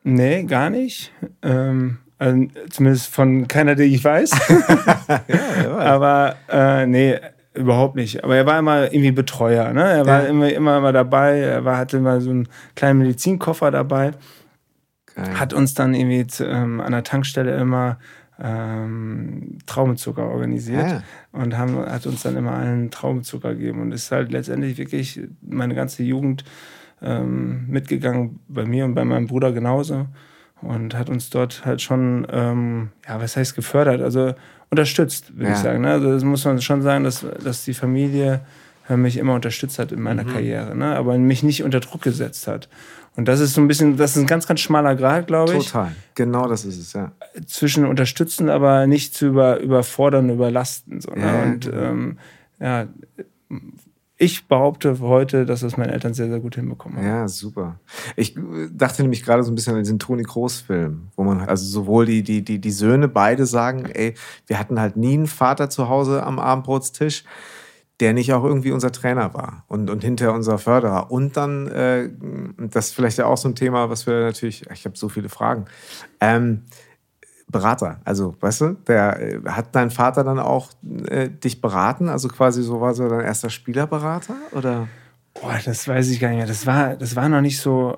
Nee, 0.04 0.44
gar 0.44 0.70
nicht. 0.70 1.12
Ähm, 1.42 1.98
also 2.20 2.48
zumindest 2.70 3.08
von 3.08 3.48
keiner, 3.48 3.74
die 3.74 3.84
ich 3.84 4.04
weiß. 4.04 4.32
ja, 5.10 5.78
aber 5.78 6.36
äh, 6.48 6.86
nee, 6.86 7.20
Überhaupt 7.58 7.96
nicht. 7.96 8.24
Aber 8.24 8.36
er 8.36 8.46
war 8.46 8.60
immer 8.60 8.86
irgendwie 8.94 9.12
Betreuer. 9.12 9.74
Ne? 9.74 9.84
Er 9.84 10.06
war 10.06 10.24
ja. 10.24 10.30
immer, 10.30 10.52
immer, 10.52 10.78
immer 10.78 10.94
dabei. 10.94 11.40
Er 11.40 11.66
war, 11.66 11.78
hatte 11.78 11.98
immer 11.98 12.22
so 12.22 12.30
einen 12.30 12.48
kleinen 12.76 13.00
Medizinkoffer 13.00 13.72
dabei. 13.72 14.12
Geil. 15.16 15.40
Hat 15.40 15.54
uns 15.54 15.74
dann 15.74 15.94
irgendwie 15.94 16.28
zu, 16.28 16.46
ähm, 16.46 16.80
an 16.80 16.92
der 16.92 17.04
Tankstelle 17.04 17.58
immer 17.58 17.98
ähm, 18.40 19.58
Traubenzucker 19.66 20.30
organisiert 20.30 20.88
ja. 20.88 21.04
und 21.32 21.58
haben, 21.58 21.78
hat 21.78 22.06
uns 22.06 22.22
dann 22.22 22.38
immer 22.38 22.56
einen 22.56 22.92
Traubenzucker 22.92 23.56
gegeben. 23.56 23.82
Und 23.82 23.92
ist 23.92 24.12
halt 24.12 24.32
letztendlich 24.32 24.78
wirklich 24.78 25.20
meine 25.42 25.74
ganze 25.74 26.04
Jugend 26.04 26.44
ähm, 27.02 27.66
mitgegangen, 27.68 28.40
bei 28.48 28.66
mir 28.66 28.86
und 28.86 28.94
bei 28.94 29.06
meinem 29.06 29.28
Bruder 29.28 29.52
genauso. 29.52 30.06
Und 30.62 30.96
hat 30.96 31.10
uns 31.10 31.30
dort 31.30 31.66
halt 31.66 31.82
schon, 31.82 32.28
ähm, 32.32 32.90
ja, 33.08 33.22
was 33.22 33.38
heißt 33.38 33.56
gefördert? 33.56 34.02
Also 34.02 34.34
unterstützt, 34.70 35.36
würde 35.36 35.50
ja. 35.50 35.56
ich 35.56 35.62
sagen. 35.62 35.82
Ne? 35.82 35.92
Also 35.92 36.12
das 36.12 36.24
muss 36.24 36.46
man 36.46 36.62
schon 36.62 36.82
sagen, 36.82 37.04
dass, 37.04 37.26
dass 37.44 37.64
die 37.64 37.74
Familie 37.74 38.42
äh, 38.90 38.98
mich 38.98 39.18
immer 39.18 39.34
unterstützt 39.34 39.80
hat 39.80 39.92
in 39.92 40.02
meiner 40.02 40.24
mhm. 40.24 40.30
Karriere, 40.30 40.76
ne? 40.76 40.96
aber 40.96 41.18
mich 41.18 41.44
nicht 41.44 41.64
unter 41.64 41.80
Druck 41.80 42.02
gesetzt 42.02 42.48
hat. 42.48 42.70
Und 43.16 43.28
das 43.28 43.40
ist 43.40 43.56
so 43.56 43.62
ein 43.62 43.68
bisschen, 43.68 43.98
das 43.98 44.12
ist 44.12 44.18
ein 44.18 44.28
ganz, 44.28 44.46
ganz 44.46 44.60
schmaler 44.60 44.96
Grad, 44.96 45.26
glaube 45.26 45.56
ich. 45.58 45.66
Total, 45.66 45.92
genau 46.14 46.48
das 46.48 46.66
ist 46.66 46.78
es, 46.78 46.94
ja. 46.94 47.14
Zwischen 47.48 47.86
unterstützen, 47.86 48.48
aber 48.48 48.86
nicht 48.86 49.16
zu 49.16 49.26
über, 49.28 49.60
überfordern, 49.60 50.30
überlasten. 50.30 51.02
So, 51.02 51.12
ne? 51.12 51.22
ja, 51.22 51.44
und 51.44 51.60
genau. 51.62 51.84
ähm, 51.84 52.18
ja, 52.60 52.88
ich 54.18 54.48
behaupte 54.48 55.00
heute, 55.00 55.46
dass 55.46 55.60
das 55.60 55.78
meine 55.78 55.94
Eltern 55.94 56.14
sehr, 56.14 56.28
sehr 56.28 56.40
gut 56.40 56.56
hinbekommen 56.56 56.98
haben. 56.98 57.06
Ja, 57.06 57.28
super. 57.28 57.80
Ich 58.16 58.36
äh, 58.36 58.42
dachte 58.72 59.04
nämlich 59.04 59.24
gerade 59.24 59.44
so 59.44 59.52
ein 59.52 59.56
bisschen 59.56 59.76
an 59.76 59.84
diesen 59.84 60.00
Toni 60.00 60.24
Kroos-Film, 60.24 61.10
wo 61.16 61.24
man 61.24 61.42
also 61.42 61.66
sowohl 61.66 62.08
die, 62.08 62.24
die, 62.24 62.44
die, 62.44 62.60
die 62.60 62.72
Söhne 62.72 63.08
beide 63.08 63.46
sagen, 63.46 63.86
ey, 63.86 64.16
wir 64.48 64.60
hatten 64.60 64.80
halt 64.80 64.98
nie 64.98 65.14
einen 65.14 65.28
Vater 65.28 65.70
zu 65.70 65.88
Hause 65.88 66.24
am 66.24 66.40
Abendbrotstisch, 66.40 67.26
der 68.00 68.14
nicht 68.14 68.34
auch 68.34 68.44
irgendwie 68.44 68.72
unser 68.72 68.92
Trainer 68.92 69.34
war 69.34 69.66
und, 69.68 69.90
und 69.90 70.04
hinterher 70.04 70.34
unser 70.34 70.58
Förderer. 70.58 71.12
Und 71.12 71.38
dann, 71.38 71.68
äh, 71.68 72.10
das 72.58 72.88
ist 72.88 72.96
vielleicht 72.96 73.20
ja 73.20 73.26
auch 73.26 73.38
so 73.38 73.50
ein 73.50 73.56
Thema, 73.56 73.90
was 73.90 74.08
wir 74.08 74.20
natürlich, 74.22 74.66
ich 74.72 74.86
habe 74.86 74.98
so 74.98 75.10
viele 75.10 75.30
Fragen. 75.30 75.66
Ähm, 76.22 76.64
Berater. 77.50 78.01
Also, 78.04 78.36
weißt 78.42 78.62
du, 78.62 78.74
der 78.88 79.22
äh, 79.22 79.39
hat 79.48 79.74
dein 79.74 79.89
Vater 79.89 80.24
dann 80.24 80.39
auch 80.39 80.70
äh, 81.08 81.30
dich 81.30 81.62
beraten? 81.62 82.10
Also 82.10 82.27
quasi 82.27 82.62
so 82.62 82.82
war 82.82 82.94
so 82.94 83.08
dein 83.08 83.22
erster 83.22 83.50
Spielerberater? 83.50 84.36
Oder? 84.51 84.88
Boah, 85.34 85.58
das 85.63 85.88
weiß 85.88 86.10
ich 86.10 86.20
gar 86.20 86.30
nicht 86.30 86.38
mehr. 86.38 86.48
Das 86.48 86.66
war, 86.66 86.96
das 86.96 87.16
war 87.16 87.30
noch 87.30 87.39
nicht 87.39 87.60
so, 87.62 87.98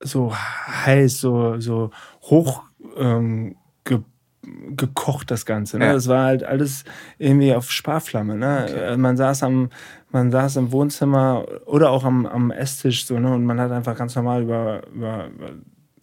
so 0.00 0.34
heiß, 0.34 1.18
so, 1.18 1.58
so 1.60 1.90
hoch 2.22 2.64
ähm, 2.98 3.56
ge, 3.84 4.00
gekocht, 4.42 5.30
das 5.30 5.46
Ganze. 5.46 5.78
Ne? 5.78 5.86
Ja. 5.86 5.92
Das 5.94 6.08
war 6.08 6.24
halt 6.24 6.44
alles 6.44 6.84
irgendwie 7.16 7.54
auf 7.54 7.70
Sparflamme. 7.70 8.36
Ne? 8.36 8.66
Okay. 8.68 8.92
Äh, 8.92 8.96
man 8.98 9.16
saß 9.16 9.44
am, 9.44 9.70
man 10.10 10.30
saß 10.30 10.56
im 10.56 10.72
Wohnzimmer 10.72 11.46
oder 11.64 11.90
auch 11.90 12.04
am, 12.04 12.26
am 12.26 12.50
Esstisch 12.50 13.06
so, 13.06 13.18
ne? 13.18 13.32
Und 13.32 13.44
man 13.44 13.60
hat 13.60 13.70
einfach 13.70 13.96
ganz 13.96 14.14
normal 14.14 14.42
über, 14.42 14.86
über, 14.88 15.26
über 15.28 15.50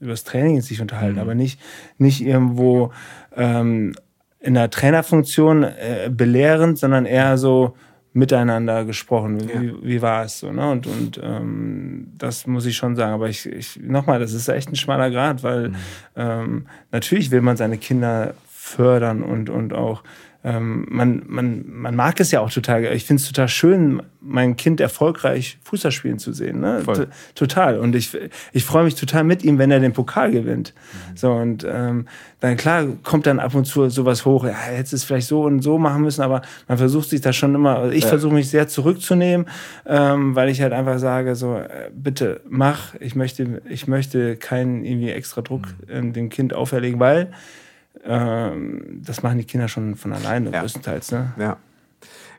über 0.04 0.12
das 0.12 0.24
Training 0.24 0.62
sich 0.62 0.82
unterhalten, 0.82 1.16
mhm. 1.16 1.22
aber 1.22 1.36
nicht, 1.36 1.60
nicht 1.98 2.22
irgendwo 2.22 2.92
ähm, 3.36 3.96
in 4.40 4.54
der 4.54 4.70
Trainerfunktion 4.70 5.64
äh, 5.64 6.10
belehrend, 6.12 6.78
sondern 6.78 7.06
eher 7.06 7.38
so 7.38 7.76
miteinander 8.14 8.86
gesprochen. 8.86 9.42
Wie, 9.42 9.68
ja. 9.68 9.74
wie 9.82 10.02
war 10.02 10.24
es 10.26 10.40
so? 10.40 10.52
Ne? 10.52 10.70
Und, 10.70 10.86
und 10.86 11.20
ähm, 11.24 12.12
das 12.18 12.46
muss 12.46 12.66
ich 12.66 12.78
schon 12.78 12.96
sagen. 12.96 13.14
Aber 13.14 13.28
ich, 13.28 13.46
ich 13.48 13.80
nochmal, 13.82 14.20
das 14.20 14.34
ist 14.34 14.48
echt 14.50 14.70
ein 14.70 14.76
schmaler 14.76 15.10
Grad, 15.10 15.42
weil 15.42 15.70
mhm. 15.70 15.76
ähm, 16.16 16.66
natürlich 16.92 17.32
will 17.32 17.42
man 17.42 17.58
seine 17.58 17.78
Kinder 17.78 18.36
fördern 18.48 19.24
und, 19.24 19.50
und 19.50 19.74
auch 19.74 20.04
ähm, 20.46 20.86
man, 20.90 21.24
man, 21.28 21.64
man 21.68 21.96
mag 21.96 22.20
es 22.20 22.32
ja 22.32 22.42
auch 22.42 22.52
total. 22.52 22.84
Ich 22.94 23.06
finde 23.06 23.22
es 23.22 23.28
total 23.28 23.48
schön, 23.48 24.02
mein 24.20 24.58
Kind 24.58 24.82
erfolgreich 24.82 25.58
Fußball 25.64 25.92
spielen 25.92 26.20
zu 26.20 26.34
sehen. 26.34 26.60
Ne? 26.60 26.84
Total. 27.34 27.78
Und 27.80 27.96
ich, 27.96 28.18
ich 28.52 28.66
freue 28.66 28.84
mich 28.84 28.96
total 28.96 29.24
mit 29.24 29.44
ihm, 29.44 29.58
wenn 29.58 29.72
er 29.72 29.80
den 29.80 29.94
Pokal 29.94 30.32
gewinnt. 30.32 30.74
Mhm. 30.76 31.18
So, 31.18 31.32
und 31.32 31.66
ähm, 31.70 32.08
dann 32.42 32.58
klar 32.58 32.86
kommt 33.04 33.26
dann 33.26 33.40
ab 33.40 33.56
und 33.56 33.66
zu 33.66 33.90
sowas 33.90 34.26
hoch, 34.26 34.44
ja, 34.44 34.56
jetzt 34.76 34.92
ist 34.92 35.06
vielleicht 35.06 35.28
so 35.28 35.44
und 35.44 35.62
so 35.62 35.78
machen 35.78 36.02
müssen, 36.02 36.22
aber 36.22 36.42
man 36.68 36.78
versucht 36.78 37.10
sich 37.10 37.22
da 37.22 37.32
schon 37.32 37.56
immer, 37.56 37.78
also 37.78 37.92
ich 37.92 38.04
ja. 38.04 38.10
versuche 38.10 38.34
mich 38.34 38.50
sehr 38.50 38.68
zurückzunehmen, 38.68 39.48
ähm, 39.86 40.36
weil 40.36 40.50
ich 40.50 40.62
halt 40.62 40.74
einfach 40.74 41.00
sage, 41.00 41.36
so, 41.36 41.56
äh, 41.56 41.90
bitte 41.94 42.42
mach, 42.50 42.96
ich 43.00 43.16
möchte, 43.16 43.62
ich 43.70 43.88
möchte 43.88 44.36
keinen 44.36 44.84
irgendwie 44.84 45.12
extra 45.12 45.42
Druck 45.42 45.68
mhm. 45.88 46.12
dem 46.12 46.30
Kind 46.30 46.54
auferlegen, 46.54 47.00
weil 47.00 47.32
ähm, 48.06 49.02
das 49.04 49.24
machen 49.24 49.38
die 49.38 49.46
Kinder 49.46 49.68
schon 49.68 49.96
von 49.96 50.14
alleine, 50.14 50.52
ja. 50.52 50.62
größtenteils. 50.62 51.12
Ne? 51.12 51.34
Ja. 51.38 51.58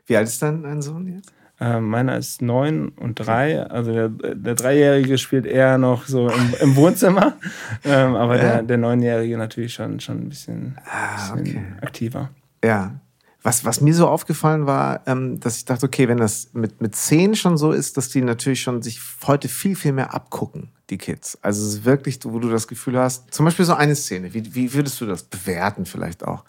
Wie 0.05 0.17
alt 0.17 0.27
ist 0.27 0.41
dein, 0.41 0.63
dein 0.63 0.81
Sohn 0.81 1.07
jetzt? 1.07 1.33
Äh, 1.59 1.79
meiner 1.79 2.17
ist 2.17 2.41
neun 2.41 2.89
und 2.89 3.15
drei. 3.15 3.63
Also 3.63 3.93
der, 3.93 4.09
der 4.09 4.55
Dreijährige 4.55 5.17
spielt 5.17 5.45
eher 5.45 5.77
noch 5.77 6.05
so 6.05 6.29
im, 6.29 6.53
im 6.59 6.75
Wohnzimmer. 6.75 7.37
ähm, 7.85 8.15
aber 8.15 8.35
ja. 8.35 8.41
der, 8.41 8.63
der 8.63 8.77
Neunjährige 8.77 9.37
natürlich 9.37 9.73
schon, 9.73 9.99
schon 9.99 10.23
ein 10.23 10.29
bisschen, 10.29 10.77
ah, 10.85 11.33
bisschen 11.35 11.39
okay. 11.39 11.65
aktiver. 11.81 12.29
Ja. 12.63 12.99
Was, 13.45 13.63
was 13.63 13.79
mir 13.79 13.93
so 13.93 14.07
aufgefallen 14.07 14.65
war, 14.65 15.05
ähm, 15.05 15.39
dass 15.39 15.57
ich 15.57 15.65
dachte, 15.65 15.85
okay, 15.85 16.07
wenn 16.07 16.17
das 16.17 16.49
mit, 16.53 16.81
mit 16.81 16.95
zehn 16.95 17.35
schon 17.35 17.57
so 17.57 17.73
ist, 17.73 17.95
dass 17.95 18.09
die 18.09 18.21
natürlich 18.21 18.63
schon 18.63 18.81
sich 18.81 18.99
heute 19.27 19.49
viel, 19.49 19.75
viel 19.75 19.91
mehr 19.91 20.15
abgucken 20.15 20.71
die 20.89 20.97
Kids. 20.97 21.37
Also 21.43 21.61
es 21.61 21.75
ist 21.75 21.85
wirklich, 21.85 22.17
wo 22.23 22.39
du 22.39 22.49
das 22.49 22.67
Gefühl 22.67 22.97
hast, 22.97 23.31
zum 23.31 23.45
Beispiel 23.45 23.63
so 23.63 23.75
eine 23.75 23.95
Szene, 23.95 24.33
wie, 24.33 24.55
wie 24.55 24.73
würdest 24.73 24.99
du 24.99 25.05
das 25.05 25.21
bewerten 25.21 25.85
vielleicht 25.85 26.25
auch? 26.25 26.43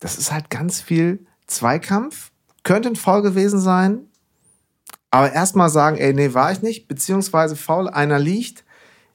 Das 0.00 0.18
ist 0.18 0.32
halt 0.32 0.50
ganz 0.50 0.80
viel 0.80 1.24
Zweikampf, 1.46 2.32
könnte 2.64 2.88
ein 2.88 2.96
Foul 2.96 3.22
gewesen 3.22 3.60
sein, 3.60 4.00
aber 5.12 5.32
erstmal 5.32 5.70
sagen, 5.70 5.98
ey, 5.98 6.14
nee, 6.14 6.34
war 6.34 6.50
ich 6.50 6.62
nicht, 6.62 6.88
beziehungsweise 6.88 7.54
faul, 7.54 7.88
einer 7.88 8.18
liegt, 8.18 8.64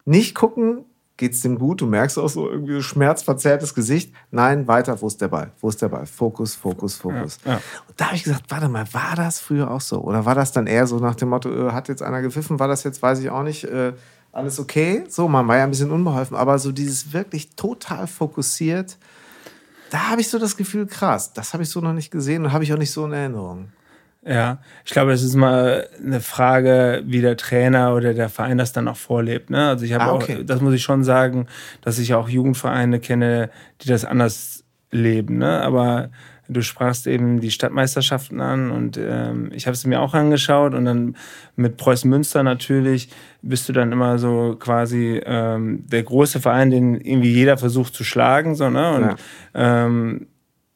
nicht 0.05 0.35
gucken, 0.35 0.85
geht's 1.19 1.41
dem 1.41 1.59
gut, 1.59 1.81
du 1.81 1.85
merkst 1.85 2.17
auch 2.17 2.29
so 2.29 2.49
irgendwie 2.49 2.75
so 2.75 2.81
schmerzverzerrtes 2.81 3.75
Gesicht. 3.75 4.13
Nein, 4.31 4.67
weiter, 4.67 4.99
wo 5.01 5.07
ist 5.07 5.19
der 5.19 5.27
Ball? 5.27 5.51
Wo 5.59 5.67
ist 5.67 5.81
der 5.81 5.89
Ball? 5.89 6.05
Fokus, 6.05 6.55
Fokus, 6.55 6.95
Fokus. 6.95 7.39
Ja, 7.43 7.51
ja. 7.51 7.61
Und 7.87 7.99
da 7.99 8.05
habe 8.05 8.15
ich 8.15 8.23
gesagt, 8.23 8.45
warte 8.47 8.69
mal, 8.69 8.85
war 8.93 9.15
das 9.17 9.39
früher 9.39 9.69
auch 9.69 9.81
so? 9.81 9.99
Oder 9.99 10.25
war 10.25 10.33
das 10.33 10.53
dann 10.53 10.65
eher 10.65 10.87
so 10.87 10.97
nach 10.97 11.15
dem 11.15 11.29
Motto, 11.29 11.49
äh, 11.49 11.71
hat 11.73 11.89
jetzt 11.89 12.01
einer 12.01 12.21
gepfiffen, 12.21 12.57
war 12.57 12.69
das 12.69 12.83
jetzt, 12.83 13.01
weiß 13.01 13.19
ich 13.19 13.29
auch 13.29 13.43
nicht, 13.43 13.65
äh, 13.65 13.93
alles 14.31 14.59
okay. 14.59 15.03
So, 15.09 15.27
man 15.27 15.47
war 15.47 15.57
ja 15.57 15.65
ein 15.65 15.71
bisschen 15.71 15.91
unbeholfen, 15.91 16.37
aber 16.37 16.57
so 16.57 16.71
dieses 16.71 17.11
wirklich 17.11 17.55
total 17.55 18.07
fokussiert, 18.07 18.97
da 19.89 20.09
habe 20.09 20.21
ich 20.21 20.29
so 20.29 20.39
das 20.39 20.55
Gefühl, 20.55 20.87
krass, 20.87 21.33
das 21.33 21.53
habe 21.53 21.63
ich 21.63 21.69
so 21.69 21.81
noch 21.81 21.93
nicht 21.93 22.11
gesehen 22.11 22.45
und 22.45 22.53
habe 22.53 22.63
ich 22.63 22.71
auch 22.73 22.77
nicht 22.77 22.91
so 22.91 23.05
in 23.05 23.11
Erinnerung. 23.11 23.73
Ja, 24.25 24.59
ich 24.83 24.91
glaube, 24.91 25.13
es 25.13 25.23
ist 25.23 25.35
mal 25.35 25.87
eine 26.03 26.19
Frage, 26.19 27.03
wie 27.05 27.21
der 27.21 27.37
Trainer 27.37 27.95
oder 27.95 28.13
der 28.13 28.29
Verein 28.29 28.57
das 28.57 28.73
dann 28.73 28.87
auch 28.87 28.97
vorlebt. 28.97 29.49
Ne? 29.49 29.69
Also 29.69 29.85
ich 29.85 29.93
habe 29.93 30.03
ah, 30.05 30.13
okay. 30.13 30.39
auch, 30.39 30.45
das 30.45 30.61
muss 30.61 30.73
ich 30.73 30.83
schon 30.83 31.03
sagen, 31.03 31.47
dass 31.81 31.99
ich 31.99 32.13
auch 32.13 32.27
Jugendvereine 32.27 32.99
kenne, 32.99 33.49
die 33.81 33.87
das 33.87 34.03
anders 34.03 34.65
leben. 34.91 35.37
Ne? 35.37 35.61
Aber 35.61 36.09
Du 36.51 36.63
sprachst 36.63 37.05
eben 37.05 37.41
die 37.41 37.51
Stadtmeisterschaften 37.51 38.41
an 38.41 38.71
und 38.71 38.97
ähm, 38.97 39.51
ich 39.53 39.67
habe 39.67 39.75
es 39.75 39.85
mir 39.85 40.01
auch 40.01 40.15
angeschaut 40.15 40.73
und 40.73 40.83
dann 40.85 41.15
mit 41.55 41.77
Preußen 41.77 42.09
Münster 42.09 42.41
natürlich 42.41 43.09
bist 43.43 43.69
du 43.69 43.73
dann 43.73 43.91
immer 43.91 44.17
so 44.17 44.55
quasi 44.59 45.21
ähm, 45.23 45.85
der 45.87 46.01
große 46.01 46.39
Verein, 46.39 46.71
den 46.71 46.95
irgendwie 46.95 47.31
jeder 47.31 47.59
versucht 47.59 47.93
zu 47.93 48.03
schlagen. 48.03 48.55
So, 48.55 48.71
ne? 48.71 48.93
Und 48.93 49.03
ja. 49.03 49.85
ähm, 49.85 50.25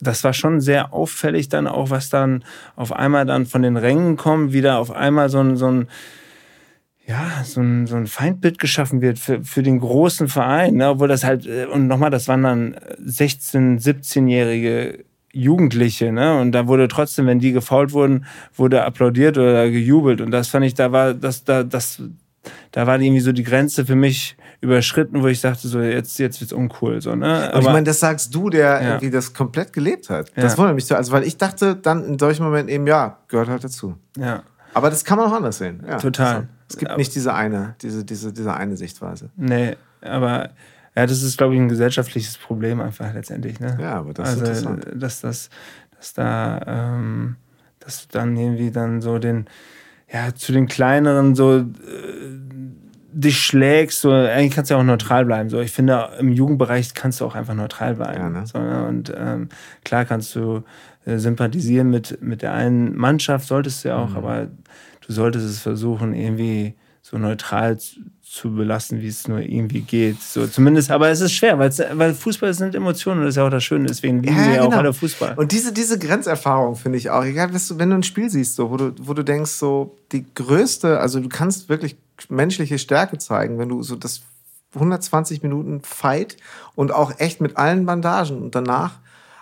das 0.07 0.23
war 0.23 0.33
schon 0.33 0.61
sehr 0.61 0.93
auffällig 0.93 1.49
dann 1.49 1.67
auch, 1.67 1.89
was 1.89 2.09
dann 2.09 2.43
auf 2.75 2.93
einmal 2.93 3.25
dann 3.25 3.45
von 3.45 3.61
den 3.61 3.77
Rängen 3.77 4.17
kommt, 4.17 4.53
wieder 4.53 4.79
auf 4.79 4.91
einmal 4.91 5.29
so 5.29 5.39
ein, 5.39 5.57
so 5.57 5.67
ein 5.67 5.87
ja, 7.05 7.43
so 7.43 7.59
ein, 7.59 7.85
so 7.85 7.97
ein 7.97 8.07
Feindbild 8.07 8.59
geschaffen 8.59 9.01
wird 9.01 9.19
für, 9.19 9.43
für 9.43 9.61
den 9.61 9.79
großen 9.79 10.29
Verein, 10.29 10.75
ne? 10.75 10.89
obwohl 10.89 11.09
das 11.09 11.25
halt, 11.25 11.45
äh, 11.45 11.65
und 11.65 11.87
nochmal, 11.87 12.11
das 12.11 12.29
waren 12.29 12.43
dann 12.43 12.75
16-, 13.05 13.81
17-jährige 13.83 15.03
Jugendliche, 15.33 16.11
ne? 16.11 16.39
Und 16.39 16.51
da 16.51 16.67
wurde 16.67 16.87
trotzdem, 16.87 17.25
wenn 17.25 17.39
die 17.39 17.53
gefault 17.53 17.91
wurden, 17.91 18.25
wurde 18.55 18.83
applaudiert 18.83 19.35
oder 19.39 19.69
gejubelt. 19.69 20.21
Und 20.21 20.29
das 20.29 20.47
fand 20.47 20.63
ich, 20.63 20.75
da 20.75 20.91
war, 20.91 21.15
das, 21.15 21.43
da, 21.43 21.63
das, 21.63 22.03
da 22.69 22.85
war 22.85 23.01
irgendwie 23.01 23.19
so 23.19 23.31
die 23.31 23.43
Grenze 23.43 23.83
für 23.83 23.95
mich 23.95 24.37
überschritten, 24.63 25.21
wo 25.21 25.27
ich 25.27 25.41
dachte, 25.41 25.67
so 25.67 25.81
jetzt, 25.81 26.17
jetzt 26.19 26.39
wird's 26.39 26.53
uncool, 26.53 27.01
so, 27.01 27.15
ne? 27.15 27.25
Aber, 27.25 27.47
Aber 27.49 27.59
ich 27.59 27.65
meine, 27.67 27.83
das 27.83 27.99
sagst 27.99 28.33
du, 28.33 28.49
der 28.49 28.61
ja. 28.61 28.81
irgendwie 28.81 29.09
das 29.09 29.33
komplett 29.33 29.73
gelebt 29.73 30.09
hat. 30.09 30.31
Das 30.35 30.53
ja. 30.53 30.57
wundert 30.57 30.75
mich 30.75 30.85
so. 30.85 30.95
Also, 30.95 31.11
weil 31.11 31.23
ich 31.23 31.37
dachte 31.37 31.75
dann 31.75 32.05
in 32.05 32.17
solchen 32.17 32.43
Momenten 32.43 32.73
eben, 32.73 32.87
ja, 32.87 33.17
gehört 33.27 33.49
halt 33.49 33.63
dazu. 33.63 33.95
Ja. 34.17 34.43
Aber 34.73 34.89
das 34.89 35.03
kann 35.03 35.17
man 35.17 35.29
auch 35.29 35.35
anders 35.35 35.57
sehen. 35.57 35.83
Ja, 35.85 35.97
Total. 35.97 36.47
Es 36.69 36.77
gibt 36.77 36.97
nicht 36.97 37.13
diese 37.13 37.33
eine, 37.33 37.75
diese, 37.81 38.05
diese, 38.05 38.31
diese 38.31 38.53
eine 38.53 38.77
Sichtweise. 38.77 39.29
Nee, 39.35 39.75
aber 40.01 40.49
ja, 40.95 41.05
das 41.05 41.21
ist, 41.21 41.37
glaube 41.37 41.55
ich, 41.55 41.59
ein 41.59 41.69
gesellschaftliches 41.69 42.37
Problem 42.37 42.79
einfach 42.79 43.13
letztendlich. 43.13 43.59
Ne? 43.59 43.77
Ja, 43.79 43.95
aber 43.95 44.13
das 44.13 44.29
also, 44.29 44.43
ist 44.43 44.49
interessant. 44.49 44.87
Dass, 44.95 45.21
dass, 45.21 45.49
dass 45.97 46.13
da, 46.13 46.61
ähm, 46.65 47.35
dass 47.79 48.07
du 48.07 48.17
dann 48.17 48.35
irgendwie 48.35 48.71
dann 48.71 49.01
so 49.01 49.19
den, 49.19 49.45
ja, 50.11 50.33
zu 50.33 50.53
den 50.53 50.67
kleineren 50.67 51.35
so 51.35 51.57
äh, 51.57 51.63
dich 53.13 53.39
schlägst, 53.41 54.01
so, 54.01 54.11
eigentlich 54.11 54.53
kannst 54.53 54.71
du 54.71 54.75
ja 54.75 54.79
auch 54.79 54.85
neutral 54.85 55.25
bleiben. 55.25 55.49
So, 55.49 55.59
ich 55.59 55.71
finde, 55.71 56.09
im 56.19 56.31
Jugendbereich 56.31 56.93
kannst 56.93 57.21
du 57.21 57.25
auch 57.25 57.35
einfach 57.35 57.53
neutral 57.53 57.95
bleiben. 57.95 58.19
Ja, 58.19 58.29
ne? 58.29 58.47
so, 58.47 58.59
ne? 58.59 58.87
Und 58.87 59.13
ähm, 59.15 59.49
klar 59.83 60.05
kannst 60.05 60.35
du 60.35 60.63
äh, 61.05 61.17
sympathisieren 61.17 61.89
mit, 61.89 62.21
mit 62.21 62.41
der 62.41 62.53
einen 62.53 62.95
Mannschaft, 62.95 63.47
solltest 63.47 63.83
du 63.83 63.89
ja 63.89 63.97
auch, 63.97 64.09
mhm. 64.09 64.17
aber 64.17 64.47
du 65.05 65.13
solltest 65.13 65.45
es 65.45 65.59
versuchen, 65.59 66.13
irgendwie 66.13 66.75
so 67.01 67.17
neutral 67.17 67.77
zu 68.33 68.55
belassen, 68.55 69.01
wie 69.01 69.07
es 69.07 69.27
nur 69.27 69.41
irgendwie 69.41 69.81
geht. 69.81 70.21
So 70.21 70.47
zumindest, 70.47 70.89
aber 70.89 71.09
es 71.09 71.19
ist 71.19 71.33
schwer, 71.33 71.59
weil 71.59 72.13
Fußball 72.13 72.53
sind 72.53 72.73
Emotionen 72.73 73.19
und 73.19 73.25
das 73.25 73.33
ist 73.33 73.37
ja 73.37 73.45
auch 73.45 73.51
das 73.51 73.63
Schöne. 73.63 73.85
Deswegen 73.85 74.23
lieben 74.23 74.37
ja, 74.37 74.45
wir 74.45 74.55
ja 74.55 74.63
genau. 74.63 74.73
auch 74.73 74.79
alle 74.79 74.93
Fußball. 74.93 75.35
Und 75.35 75.51
diese, 75.51 75.73
diese 75.73 75.99
Grenzerfahrung 75.99 76.75
finde 76.75 76.97
ich 76.97 77.09
auch. 77.09 77.23
Egal, 77.23 77.49
du, 77.51 77.77
wenn 77.77 77.89
du 77.89 77.97
ein 77.97 78.03
Spiel 78.03 78.29
siehst, 78.29 78.55
so, 78.55 78.71
wo, 78.71 78.77
du, 78.77 78.95
wo 79.01 79.13
du 79.13 79.23
denkst, 79.23 79.51
so 79.51 79.97
die 80.13 80.25
größte, 80.33 80.99
also 80.99 81.19
du 81.19 81.27
kannst 81.27 81.67
wirklich 81.67 81.97
menschliche 82.29 82.79
Stärke 82.79 83.17
zeigen, 83.17 83.59
wenn 83.59 83.69
du 83.69 83.83
so 83.83 83.95
das 83.95 84.21
120 84.75 85.43
Minuten 85.43 85.81
Fight 85.81 86.37
und 86.75 86.91
auch 86.91 87.19
echt 87.19 87.41
mit 87.41 87.57
allen 87.57 87.85
Bandagen 87.85 88.41
und 88.41 88.55
danach 88.55 88.99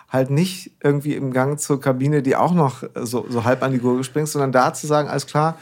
halt 0.08 0.30
nicht 0.30 0.72
irgendwie 0.82 1.14
im 1.14 1.32
Gang 1.32 1.58
zur 1.58 1.80
Kabine, 1.80 2.22
die 2.22 2.36
auch 2.36 2.52
noch 2.52 2.82
so, 2.94 3.24
so 3.28 3.44
halb 3.44 3.62
an 3.62 3.72
die 3.72 3.78
Gurgel 3.78 4.04
springst, 4.04 4.34
sondern 4.34 4.52
da 4.52 4.74
zu 4.74 4.86
sagen, 4.86 5.08
alles 5.08 5.26
klar, 5.26 5.56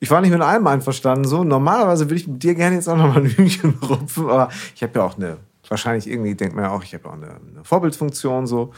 ich 0.00 0.10
war 0.10 0.20
nicht 0.20 0.32
mit 0.32 0.42
allem 0.42 0.66
einverstanden. 0.66 1.26
So, 1.26 1.44
normalerweise 1.44 2.06
würde 2.06 2.16
ich 2.16 2.26
mit 2.26 2.42
dir 2.42 2.56
gerne 2.56 2.74
jetzt 2.74 2.88
auch 2.88 2.96
noch 2.96 3.14
mal 3.14 3.22
ein 3.22 3.26
Hühnchen 3.26 3.78
rupfen, 3.88 4.28
aber 4.28 4.48
ich 4.74 4.82
habe 4.82 4.98
ja 4.98 5.04
auch 5.04 5.16
eine 5.16 5.38
Wahrscheinlich 5.68 6.08
irgendwie 6.08 6.34
denkt 6.34 6.54
man 6.54 6.64
ja 6.64 6.70
auch, 6.70 6.82
ich 6.82 6.94
habe 6.94 7.08
auch 7.08 7.14
eine, 7.14 7.28
eine, 7.28 7.64
Vorbildfunktion 7.64 8.46
so. 8.46 8.72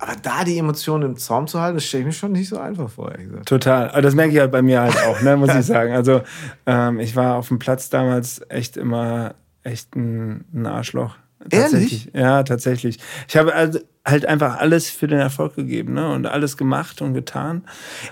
Aber 0.00 0.12
da 0.22 0.44
die 0.44 0.56
Emotionen 0.56 1.10
im 1.10 1.16
Zaum 1.16 1.46
zu 1.46 1.60
halten, 1.60 1.76
das 1.76 1.84
stelle 1.84 2.00
ich 2.00 2.06
mir 2.06 2.12
schon 2.12 2.32
nicht 2.32 2.48
so 2.48 2.58
einfach 2.58 2.88
vor. 2.88 3.12
Total. 3.44 3.90
Aber 3.90 4.00
das 4.00 4.14
merke 4.14 4.32
ich 4.32 4.40
halt 4.40 4.50
bei 4.50 4.62
mir 4.62 4.80
halt 4.80 4.96
auch, 5.04 5.20
ne, 5.20 5.36
muss 5.36 5.54
ich 5.54 5.66
sagen. 5.66 5.92
Also 5.92 6.22
ähm, 6.64 6.98
ich 7.00 7.14
war 7.16 7.36
auf 7.36 7.48
dem 7.48 7.58
Platz 7.58 7.90
damals 7.90 8.40
echt 8.48 8.78
immer 8.78 9.34
echt 9.62 9.94
ein, 9.94 10.46
ein 10.54 10.66
Arschloch. 10.66 11.16
Ehrlich? 11.50 12.10
Ja, 12.14 12.42
tatsächlich. 12.42 12.98
Ich 13.28 13.36
habe 13.36 13.54
also 13.54 13.78
halt 14.06 14.24
einfach 14.24 14.58
alles 14.58 14.88
für 14.88 15.06
den 15.06 15.20
Erfolg 15.20 15.54
gegeben 15.56 15.94
ne? 15.94 16.10
und 16.10 16.26
alles 16.26 16.56
gemacht 16.56 17.02
und 17.02 17.12
getan 17.12 17.62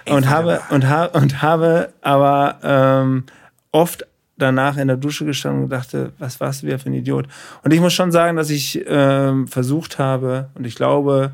Ey, 0.04 0.14
und 0.14 0.28
habe 0.28 0.60
und, 0.68 0.88
ha 0.88 1.06
und 1.06 1.40
habe 1.40 1.92
aber 2.02 2.58
ähm, 2.62 3.24
oft 3.72 4.06
danach 4.36 4.76
in 4.76 4.88
der 4.88 4.98
Dusche 4.98 5.24
gestanden 5.24 5.64
und 5.64 5.70
dachte, 5.70 6.12
was 6.18 6.38
warst 6.40 6.62
du 6.62 6.66
wieder 6.66 6.78
für 6.78 6.90
ein 6.90 6.94
Idiot? 6.94 7.26
Und 7.64 7.72
ich 7.72 7.80
muss 7.80 7.94
schon 7.94 8.12
sagen, 8.12 8.36
dass 8.36 8.50
ich 8.50 8.84
ähm, 8.86 9.48
versucht 9.48 9.98
habe 9.98 10.50
und 10.54 10.66
ich 10.66 10.74
glaube 10.74 11.32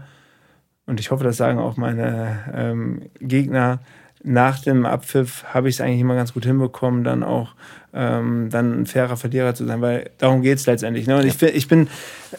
und 0.87 1.01
ich 1.01 1.11
hoffe, 1.11 1.25
das 1.25 1.37
sagen 1.37 1.59
auch 1.59 1.77
meine 1.77 2.45
ähm, 2.53 3.03
Gegner, 3.21 3.81
nach 4.23 4.59
dem 4.59 4.87
Abpfiff 4.87 5.45
habe 5.53 5.69
ich 5.69 5.77
es 5.77 5.81
eigentlich 5.81 6.01
immer 6.01 6.15
ganz 6.15 6.33
gut 6.33 6.47
hinbekommen, 6.47 7.05
dann 7.05 7.23
auch 7.23 7.55
ähm, 7.93 8.49
dann 8.51 8.81
ein 8.81 8.87
fairer 8.87 9.17
Verlierer 9.17 9.55
zu 9.55 9.67
sein, 9.67 9.83
weil 9.83 10.11
darum 10.19 10.43
geht 10.43 10.59
es 10.59 10.67
letztendlich. 10.67 11.07
Ne? 11.07 11.19
Und 11.19 11.27
ich, 11.27 11.41
ich 11.43 11.69
bin, 11.69 11.89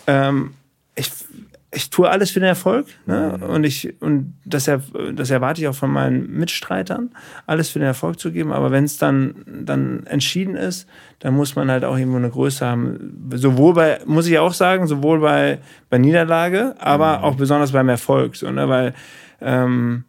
ähm, 0.08 0.56
ich 0.96 1.12
ich 1.76 1.90
tue 1.90 2.10
alles 2.10 2.32
für 2.32 2.40
den 2.40 2.48
Erfolg 2.48 2.88
ne? 3.06 3.38
Mhm. 3.38 3.44
und 3.44 3.64
ich 3.66 4.02
und 4.02 4.34
das, 4.46 4.66
das 5.14 5.30
erwarte 5.30 5.62
ich 5.62 5.68
auch 5.68 5.76
von 5.76 5.92
meinen 5.92 6.32
Mitstreitern, 6.32 7.12
alles 7.46 7.70
für 7.70 7.80
den 7.80 7.88
Erfolg 7.88 8.20
zu 8.20 8.32
geben. 8.32 8.52
Aber 8.52 8.72
wenn 8.72 8.86
es 8.86 8.98
dann 8.98 9.36
dann 9.46 10.06
entschieden 10.08 10.56
ist, 10.56 10.88
dann 11.20 11.36
muss 11.36 11.56
man 11.56 11.70
halt 11.70 11.84
auch 11.84 11.98
irgendwo 11.98 12.18
eine 12.18 12.30
Größe 12.30 12.66
haben. 12.66 13.30
Sowohl 13.34 13.74
bei 13.74 14.00
muss 14.06 14.28
ich 14.28 14.40
auch 14.40 14.54
sagen, 14.54 14.88
sowohl 14.88 15.20
bei 15.20 15.60
bei 15.90 15.98
Niederlage, 15.98 16.76
aber 16.80 17.20
mhm. 17.20 17.24
auch 17.26 17.36
besonders 17.36 17.72
beim 17.72 17.90
Erfolg, 17.90 18.36
so 18.36 18.50
ne, 18.50 18.70
weil 18.70 18.94
ähm, 19.42 20.06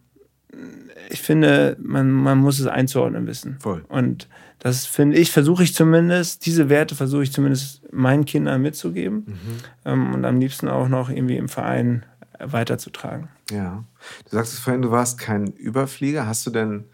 ich 1.09 1.21
finde, 1.21 1.77
man, 1.79 2.11
man 2.11 2.37
muss 2.37 2.59
es 2.59 2.67
einzuordnen 2.67 3.27
wissen. 3.27 3.57
Voll. 3.59 3.85
Und 3.87 4.27
das 4.59 4.85
finde 4.85 5.17
ich, 5.17 5.31
versuche 5.31 5.63
ich 5.63 5.75
zumindest, 5.75 6.45
diese 6.45 6.69
Werte 6.69 6.95
versuche 6.95 7.23
ich 7.23 7.31
zumindest 7.31 7.81
meinen 7.93 8.25
Kindern 8.25 8.61
mitzugeben 8.61 9.25
mhm. 9.27 9.57
ähm, 9.85 10.13
und 10.13 10.25
am 10.25 10.39
liebsten 10.39 10.67
auch 10.67 10.87
noch 10.87 11.09
irgendwie 11.09 11.37
im 11.37 11.49
Verein 11.49 12.05
weiterzutragen. 12.39 13.29
Ja. 13.51 13.83
Du 14.25 14.35
sagst 14.35 14.59
vorhin, 14.59 14.81
du 14.81 14.91
warst 14.91 15.17
kein 15.17 15.47
Überflieger. 15.47 16.27
Hast 16.27 16.45
du 16.45 16.51
denn, 16.51 16.85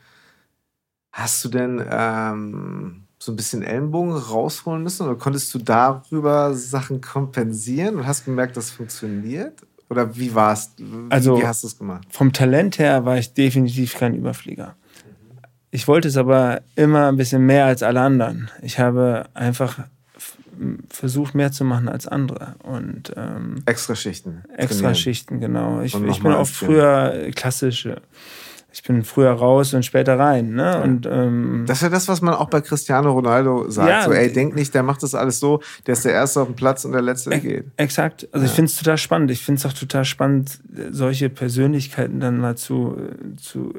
hast 1.11 1.43
du 1.43 1.49
denn 1.49 1.83
ähm, 1.89 3.03
so 3.19 3.31
ein 3.31 3.35
bisschen 3.35 3.63
Ellenbogen 3.63 4.13
rausholen 4.13 4.83
müssen 4.83 5.07
oder 5.07 5.15
konntest 5.15 5.53
du 5.53 5.59
darüber 5.59 6.53
Sachen 6.53 7.01
kompensieren 7.01 7.95
und 7.95 8.07
hast 8.07 8.25
gemerkt, 8.25 8.57
das 8.57 8.71
funktioniert? 8.71 9.61
Oder 9.89 10.15
wie 10.15 10.33
warst 10.33 10.81
also, 11.09 11.37
wie 11.37 11.45
hast 11.45 11.63
du 11.63 11.67
es 11.67 11.77
gemacht? 11.77 12.07
Vom 12.09 12.33
Talent 12.33 12.79
her 12.79 13.05
war 13.05 13.17
ich 13.17 13.33
definitiv 13.33 13.95
kein 13.95 14.15
Überflieger. 14.15 14.75
Ich 15.73 15.87
wollte 15.87 16.07
es 16.07 16.17
aber 16.17 16.61
immer 16.75 17.07
ein 17.07 17.17
bisschen 17.17 17.47
mehr 17.47 17.65
als 17.65 17.81
alle 17.81 17.99
anderen. 17.99 18.51
Ich 18.61 18.77
habe 18.77 19.25
einfach 19.33 19.79
versucht, 20.91 21.33
mehr 21.33 21.51
zu 21.51 21.65
machen 21.65 21.89
als 21.89 22.07
andere. 22.07 22.53
Und, 22.61 23.11
ähm, 23.17 23.63
extra 23.65 23.95
Schichten. 23.95 24.43
Extra 24.55 24.93
Schichten, 24.93 25.39
genau. 25.39 25.81
Ich, 25.81 25.95
ich 25.95 26.21
bin 26.21 26.31
auch 26.31 26.45
früher 26.45 27.31
klassische 27.35 28.03
ich 28.73 28.81
bin 28.81 29.03
früher 29.03 29.31
raus 29.31 29.75
und 29.75 29.85
später 29.85 30.17
rein. 30.17 30.55
Ne? 30.55 30.81
Und, 30.81 31.05
ähm, 31.05 31.63
das 31.67 31.77
ist 31.77 31.83
ja 31.83 31.89
das, 31.89 32.07
was 32.07 32.21
man 32.21 32.33
auch 32.33 32.49
bei 32.49 32.59
Cristiano 32.59 33.11
Ronaldo 33.11 33.69
sagt. 33.69 33.87
Ja, 33.87 34.03
so, 34.03 34.11
ey, 34.11 34.33
denk 34.33 34.55
nicht, 34.55 34.73
der 34.73 34.81
macht 34.81 35.03
das 35.03 35.13
alles 35.13 35.39
so, 35.39 35.61
der 35.85 35.93
ist 35.93 36.05
der 36.05 36.13
Erste 36.13 36.41
auf 36.41 36.47
dem 36.47 36.55
Platz 36.55 36.83
und 36.83 36.91
der 36.91 37.03
Letzte, 37.03 37.29
der 37.29 37.39
geht. 37.39 37.65
Exakt. 37.77 38.27
Also 38.31 38.45
ja. 38.45 38.49
ich 38.49 38.55
finde 38.55 38.69
es 38.71 38.75
total 38.75 38.97
spannend. 38.97 39.29
Ich 39.29 39.45
finde 39.45 39.59
es 39.59 39.65
auch 39.67 39.73
total 39.73 40.05
spannend, 40.05 40.59
solche 40.89 41.29
Persönlichkeiten 41.29 42.19
dann 42.19 42.39
mal 42.39 42.55
zu, 42.57 42.97
zu 43.37 43.73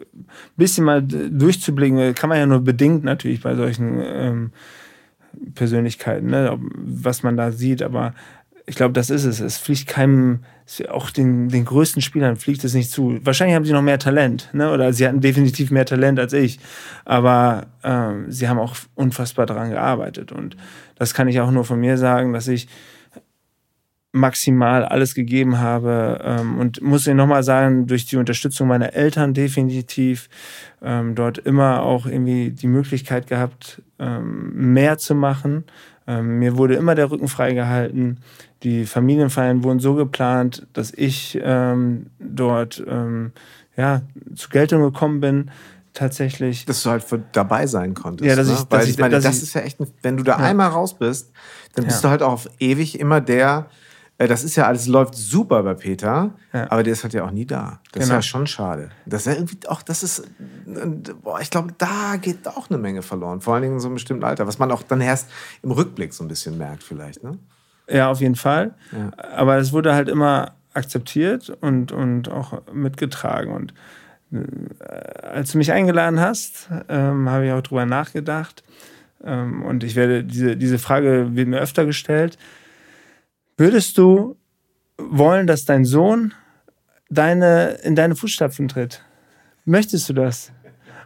bisschen 0.57 0.85
mal 0.85 1.03
durchzublicken. 1.03 2.15
Kann 2.15 2.29
man 2.29 2.39
ja 2.39 2.47
nur 2.47 2.61
bedingt 2.61 3.03
natürlich 3.03 3.43
bei 3.43 3.57
solchen 3.57 4.01
ähm, 4.01 4.53
Persönlichkeiten, 5.57 6.29
ne? 6.29 6.57
was 6.77 7.25
man 7.25 7.37
da 7.37 7.51
sieht. 7.51 7.83
Aber 7.83 8.15
ich 8.67 8.77
glaube, 8.77 8.93
das 8.93 9.11
ist 9.11 9.25
es. 9.25 9.41
Es 9.41 9.57
fliegt 9.57 9.89
keinem, 9.89 10.45
auch 10.89 11.11
den, 11.11 11.49
den 11.51 11.65
größten 11.65 12.01
Spielern 12.01 12.37
fliegt 12.37 12.65
es 12.65 12.75
nicht 12.75 12.91
zu. 12.91 13.19
Wahrscheinlich 13.23 13.55
haben 13.55 13.65
sie 13.65 13.73
noch 13.73 13.83
mehr 13.83 13.99
Talent, 13.99 14.49
ne? 14.53 14.73
oder 14.73 14.93
sie 14.93 15.07
hatten 15.07 15.21
definitiv 15.21 15.71
mehr 15.71 15.85
Talent 15.85 16.19
als 16.19 16.33
ich. 16.33 16.59
Aber 17.05 17.67
ähm, 17.83 18.31
sie 18.31 18.49
haben 18.49 18.59
auch 18.59 18.75
unfassbar 18.95 19.47
daran 19.47 19.71
gearbeitet. 19.71 20.33
Und 20.33 20.57
das 20.97 21.13
kann 21.13 21.29
ich 21.29 21.41
auch 21.41 21.51
nur 21.51 21.65
von 21.65 21.79
mir 21.79 21.99
sagen, 21.99 22.33
dass 22.33 22.49
ich 22.49 22.69
maximal 24.15 24.85
alles 24.85 25.15
gegeben 25.17 25.59
habe 25.59 26.21
ähm, 26.25 26.59
und 26.59 26.81
muss 26.81 27.07
Ihnen 27.09 27.17
nochmal 27.17 27.43
sagen, 27.43 27.89
durch 27.89 28.07
die 28.07 28.17
Unterstützung 28.17 28.69
meiner 28.69 28.95
Eltern 28.95 29.35
definitiv 29.35 30.29
ähm, 30.83 31.17
dort 31.17 31.39
immer 31.39 31.83
auch 31.83 32.07
irgendwie 32.07 32.51
die 32.51 32.69
Möglichkeit 32.69 33.27
gehabt, 33.27 33.83
ähm, 33.99 34.73
mehr 34.73 34.99
zu 34.99 35.17
machen. 35.17 35.65
Ähm, 36.07 36.39
mir 36.39 36.57
wurde 36.57 36.75
immer 36.75 36.95
der 36.95 37.11
Rücken 37.11 37.29
freigehalten. 37.29 38.19
Die 38.63 38.87
Familienfeiern 38.87 39.65
wurden 39.65 39.81
so 39.81 39.95
geplant, 39.95 40.67
dass 40.73 40.93
ich 40.93 41.39
ähm, 41.43 42.07
dort 42.19 42.83
ähm, 42.87 43.33
ja, 43.77 44.03
zu 44.35 44.49
Geltung 44.49 44.83
gekommen 44.83 45.21
bin. 45.21 45.51
Tatsächlich. 45.95 46.65
Dass 46.67 46.83
du 46.83 46.91
halt 46.91 47.05
dabei 47.33 47.67
sein 47.67 47.95
konntest. 47.95 48.29
Ja, 48.29 48.35
dass 48.35 48.49
ne? 48.49 48.55
ich, 48.55 48.71
Weil 48.71 48.81
dass 48.81 48.89
ich, 48.89 48.99
meine, 48.99 49.21
das 49.21 49.43
ist 49.43 49.55
ja 49.55 49.61
echt, 49.61 49.81
ein, 49.81 49.87
wenn 50.03 50.17
du 50.17 50.25
da 50.25 50.33
ja. 50.33 50.45
einmal 50.45 50.71
raus 50.71 50.95
bist, 50.95 51.31
dann 51.75 51.85
bist 51.85 52.03
ja. 52.03 52.09
du 52.09 52.11
halt 52.11 52.23
auch 52.23 52.33
auf 52.33 52.49
ewig 52.59 52.99
immer 52.99 53.21
der, 53.21 53.67
das 54.19 54.45
ist 54.45 54.55
ja 54.57 54.67
alles, 54.67 54.87
läuft 54.87 55.15
super 55.15 55.63
bei 55.63 55.75
Peter, 55.75 56.31
ja. 56.53 56.71
aber 56.71 56.83
der 56.83 56.93
ist 56.93 57.03
halt 57.03 57.15
ja 57.15 57.25
auch 57.25 57.33
nie 57.33 57.47
da. 57.47 57.81
Das 57.93 58.05
genau. 58.05 58.05
ist 58.05 58.11
ja 58.11 58.23
schon 58.23 58.47
schade. 58.47 58.91
Das 59.07 59.23
ist 59.23 59.27
ja 59.27 59.33
irgendwie 59.33 59.59
auch, 59.67 59.83
das 59.83 60.03
ist, 60.03 60.25
boah, 61.23 61.41
ich 61.41 61.51
glaube, 61.51 61.75
da 61.77 62.17
geht 62.21 62.47
auch 62.47 62.71
eine 62.71 62.79
Menge 62.79 63.03
verloren. 63.03 63.41
Vor 63.41 63.55
allen 63.55 63.63
Dingen 63.63 63.75
in 63.75 63.81
so 63.81 63.89
einem 63.89 63.95
bestimmten 63.95 64.25
Alter, 64.25 64.47
was 64.47 64.59
man 64.59 64.71
auch 64.71 64.83
dann 64.83 65.01
erst 65.01 65.29
im 65.63 65.73
Rückblick 65.73 66.15
so 66.15 66.23
ein 66.23 66.29
bisschen 66.29 66.57
merkt, 66.59 66.85
vielleicht, 66.85 67.25
ne? 67.25 67.39
Ja, 67.89 68.11
auf 68.11 68.21
jeden 68.21 68.37
Fall. 68.37 68.75
Ja. 68.93 69.11
Aber 69.35 69.59
es 69.59 69.73
wurde 69.73 69.95
halt 69.95 70.09
immer 70.09 70.55
akzeptiert 70.73 71.51
und, 71.61 71.93
und 71.93 72.31
auch 72.31 72.63
mitgetragen. 72.73 73.53
Und 73.53 73.75
äh, 74.33 75.27
als 75.27 75.53
du 75.53 75.59
mich 75.59 75.73
eingeladen 75.73 76.21
hast, 76.21 76.69
ähm, 76.89 77.29
habe 77.29 77.47
ich 77.47 77.53
auch 77.53 77.63
drüber 77.63 77.85
nachgedacht. 77.85 78.63
Ähm, 79.23 79.63
und 79.63 79.85
ich 79.85 79.97
werde, 79.97 80.25
diese, 80.25 80.57
diese 80.57 80.79
Frage 80.79 81.35
wird 81.35 81.49
mir 81.49 81.61
öfter 81.61 81.85
gestellt. 81.85 82.39
Würdest 83.57 83.99
du 83.99 84.37
wollen, 84.99 85.47
dass 85.47 85.65
dein 85.65 85.85
Sohn 85.85 86.35
deine, 87.09 87.79
in 87.85 87.95
deine 87.95 88.17
Fußstapfen 88.17 88.69
tritt? 88.69 89.05
Möchtest 89.65 90.09
du 90.09 90.13
das? 90.13 90.53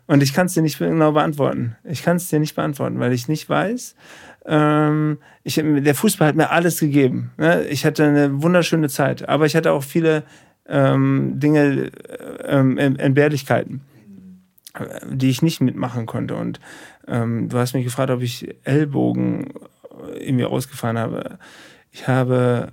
Und 0.07 0.23
ich 0.23 0.33
kann 0.33 0.47
es 0.47 0.55
dir 0.55 0.63
nicht 0.63 0.79
genau 0.79 1.13
beantworten. 1.13 1.77
Ich 1.85 2.03
kann 2.03 2.17
es 2.17 2.29
dir 2.29 2.41
nicht 2.41 2.57
beantworten, 2.57 2.99
weil 2.99 3.13
ich 3.13 3.29
nicht 3.29 3.49
weiß. 3.49 3.95
Ähm, 4.47 5.19
ich, 5.45 5.63
der 5.63 5.95
Fußball 5.95 6.29
hat 6.29 6.37
mir 6.37 6.51
alles 6.51 6.81
gegeben. 6.81 7.33
Ne? 7.37 7.67
Ich 7.67 7.85
hatte 7.85 8.05
eine 8.05 8.43
wunderschöne 8.43 8.89
Zeit, 8.89 9.29
aber 9.29 9.45
ich 9.45 9.55
hatte 9.55 9.73
auch 9.73 9.85
viele 9.85 10.25
ähm, 10.67 11.39
Dinge, 11.39 11.91
ähm, 12.47 12.79
Entbehrlichkeiten, 12.79 13.83
die 15.11 15.29
ich 15.29 15.43
nicht 15.43 15.61
mitmachen 15.61 16.07
konnte. 16.07 16.37
Und 16.37 16.59
ähm, 17.07 17.51
du 17.51 17.59
hast 17.59 17.75
mich 17.75 17.85
gefragt, 17.85 18.11
ob 18.11 18.23
ich 18.23 18.57
Ellbogen 18.65 19.53
irgendwie 20.19 20.47
ausgefahren 20.47 20.99
habe. 20.99 21.39
Ich 21.99 22.07
habe, 22.07 22.73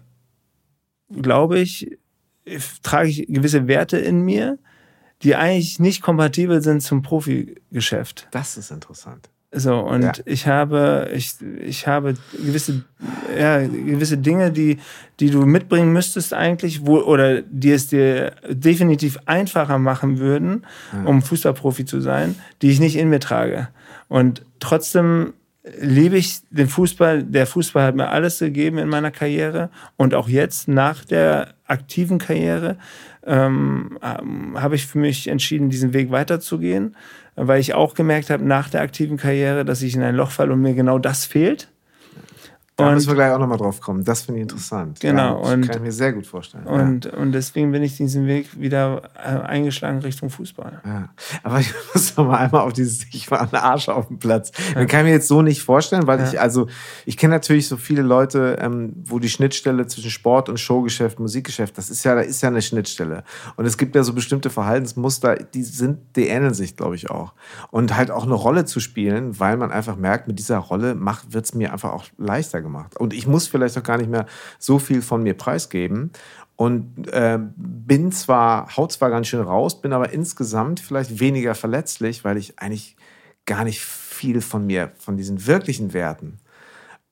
glaube 1.09 1.57
ich, 1.57 1.97
trage 2.83 3.09
ich 3.09 3.25
gewisse 3.27 3.67
Werte 3.67 3.97
in 3.97 4.21
mir, 4.21 4.59
die 5.23 5.35
eigentlich 5.35 5.79
nicht 5.79 6.03
kompatibel 6.03 6.61
sind 6.61 6.81
zum 6.81 7.01
Profigeschäft. 7.01 8.27
Das 8.29 8.55
ist 8.55 8.69
interessant. 8.69 9.29
So, 9.51 9.79
und 9.79 10.03
ja. 10.03 10.11
ich 10.25 10.45
habe, 10.47 11.09
ich, 11.15 11.37
ich 11.59 11.87
habe 11.87 12.15
gewisse, 12.33 12.83
ja, 13.35 13.65
gewisse 13.65 14.19
Dinge, 14.19 14.51
die, 14.51 14.77
die 15.19 15.31
du 15.31 15.45
mitbringen 15.45 15.91
müsstest 15.91 16.33
eigentlich, 16.33 16.85
wo, 16.85 16.99
oder 16.99 17.41
die 17.41 17.71
es 17.71 17.87
dir 17.87 18.33
definitiv 18.47 19.17
einfacher 19.25 19.79
machen 19.79 20.19
würden, 20.19 20.67
ja. 20.93 21.09
um 21.09 21.23
Fußballprofi 21.23 21.85
zu 21.85 21.99
sein, 21.99 22.35
die 22.61 22.69
ich 22.69 22.79
nicht 22.79 22.95
in 22.95 23.09
mir 23.09 23.21
trage. 23.21 23.69
Und 24.07 24.45
trotzdem 24.59 25.33
liebe 25.79 26.17
ich 26.17 26.39
den 26.49 26.67
Fußball. 26.67 27.23
Der 27.23 27.47
Fußball 27.47 27.87
hat 27.87 27.95
mir 27.95 28.09
alles 28.09 28.39
gegeben 28.39 28.77
in 28.77 28.87
meiner 28.87 29.11
Karriere 29.11 29.69
und 29.97 30.13
auch 30.13 30.27
jetzt 30.27 30.67
nach 30.67 31.03
der 31.03 31.55
aktiven 31.67 32.19
Karriere 32.19 32.77
ähm, 33.25 33.97
ähm, 34.03 34.61
habe 34.61 34.75
ich 34.75 34.85
für 34.85 34.99
mich 34.99 35.27
entschieden, 35.27 35.69
diesen 35.69 35.93
Weg 35.93 36.11
weiterzugehen, 36.11 36.95
weil 37.35 37.59
ich 37.59 37.73
auch 37.73 37.95
gemerkt 37.95 38.29
habe 38.29 38.45
nach 38.45 38.69
der 38.69 38.81
aktiven 38.81 39.17
Karriere, 39.17 39.65
dass 39.65 39.81
ich 39.81 39.95
in 39.95 40.03
ein 40.03 40.15
Loch 40.15 40.31
falle 40.31 40.53
und 40.53 40.61
mir 40.61 40.75
genau 40.75 40.99
das 40.99 41.25
fehlt. 41.25 41.69
Da 42.77 42.91
müssen 42.91 43.07
wir 43.07 43.15
gleich 43.15 43.31
auch 43.31 43.39
nochmal 43.39 43.57
drauf 43.57 43.79
kommen. 43.79 44.03
Das 44.03 44.23
finde 44.23 44.39
ich 44.39 44.43
interessant. 44.43 44.99
Genau. 44.99 45.41
Ja, 45.41 45.53
und, 45.53 45.61
kann 45.61 45.77
ich 45.77 45.81
mir 45.81 45.91
sehr 45.93 46.11
gut 46.11 46.27
vorstellen. 46.27 46.65
Und, 46.65 47.05
ja. 47.05 47.13
und 47.13 47.31
deswegen 47.31 47.71
bin 47.71 47.81
ich 47.83 47.95
diesen 47.95 48.27
Weg 48.27 48.59
wieder 48.59 49.03
äh, 49.15 49.29
eingeschlagen 49.29 49.99
Richtung 49.99 50.29
Fußball. 50.29 50.81
Ja. 50.85 51.09
Aber 51.43 51.61
ich 51.61 51.73
muss 51.93 52.17
noch 52.17 52.27
mal 52.27 52.37
einmal 52.37 52.61
auf 52.61 52.73
dieses, 52.73 53.05
ich 53.13 53.31
war 53.31 53.41
ein 53.41 53.53
Arsch 53.53 53.87
auf 53.87 54.09
dem 54.09 54.19
Platz. 54.19 54.51
Ja. 54.73 54.79
Man 54.79 54.87
kann 54.87 55.05
mir 55.05 55.11
jetzt 55.11 55.29
so 55.29 55.41
nicht 55.41 55.61
vorstellen, 55.61 56.05
weil 56.05 56.21
ich, 56.25 56.41
also, 56.41 56.67
ich 57.05 57.15
kenne 57.15 57.35
natürlich 57.35 57.69
so 57.69 57.77
viele 57.77 58.01
Leute, 58.01 58.57
ähm, 58.59 58.91
wo 59.05 59.19
die 59.19 59.29
Schnittstelle 59.29 59.87
zwischen 59.87 60.11
Sport 60.11 60.49
und 60.49 60.59
Showgeschäft, 60.59 61.17
Musikgeschäft, 61.17 61.77
das 61.77 61.89
ist 61.89 62.03
ja, 62.03 62.13
da 62.13 62.21
ist 62.21 62.41
ja 62.41 62.49
eine 62.49 62.61
Schnittstelle. 62.61 63.23
Und 63.55 63.65
es 63.65 63.77
gibt 63.77 63.95
ja 63.95 64.03
so 64.03 64.11
bestimmte 64.11 64.49
Verhaltensmuster, 64.49 65.35
die 65.35 65.63
sind, 65.63 65.99
die 66.17 66.27
ähneln 66.27 66.53
sich, 66.53 66.75
glaube 66.75 66.95
ich, 66.95 67.09
auch. 67.09 67.33
Und 67.71 67.95
halt 67.95 68.11
auch 68.11 68.25
eine 68.25 68.33
Rolle 68.33 68.65
zu 68.65 68.81
spielen, 68.81 69.39
weil 69.39 69.55
man 69.55 69.71
einfach 69.71 69.95
merkt, 69.95 70.27
mit 70.27 70.39
dieser 70.39 70.57
Rolle 70.57 70.97
wird 71.29 71.45
es 71.45 71.53
mir 71.53 71.71
einfach 71.71 71.93
auch 71.93 72.05
leichter 72.17 72.64
gemacht. 72.65 72.97
Und 72.97 73.13
ich 73.13 73.27
muss 73.27 73.47
vielleicht 73.47 73.77
auch 73.77 73.83
gar 73.83 73.97
nicht 73.97 74.09
mehr 74.09 74.25
so 74.59 74.79
viel 74.79 75.01
von 75.01 75.23
mir 75.23 75.35
preisgeben. 75.35 76.11
Und 76.57 77.07
äh, 77.09 77.39
bin 77.55 78.11
zwar, 78.11 78.75
haut 78.75 78.91
zwar 78.91 79.09
ganz 79.09 79.27
schön 79.27 79.41
raus, 79.41 79.81
bin 79.81 79.93
aber 79.93 80.11
insgesamt 80.11 80.79
vielleicht 80.79 81.19
weniger 81.19 81.55
verletzlich, 81.55 82.23
weil 82.23 82.37
ich 82.37 82.59
eigentlich 82.59 82.95
gar 83.45 83.63
nicht 83.63 83.81
viel 83.81 84.41
von 84.41 84.65
mir, 84.65 84.91
von 84.97 85.17
diesen 85.17 85.45
wirklichen 85.45 85.93
Werten 85.93 86.39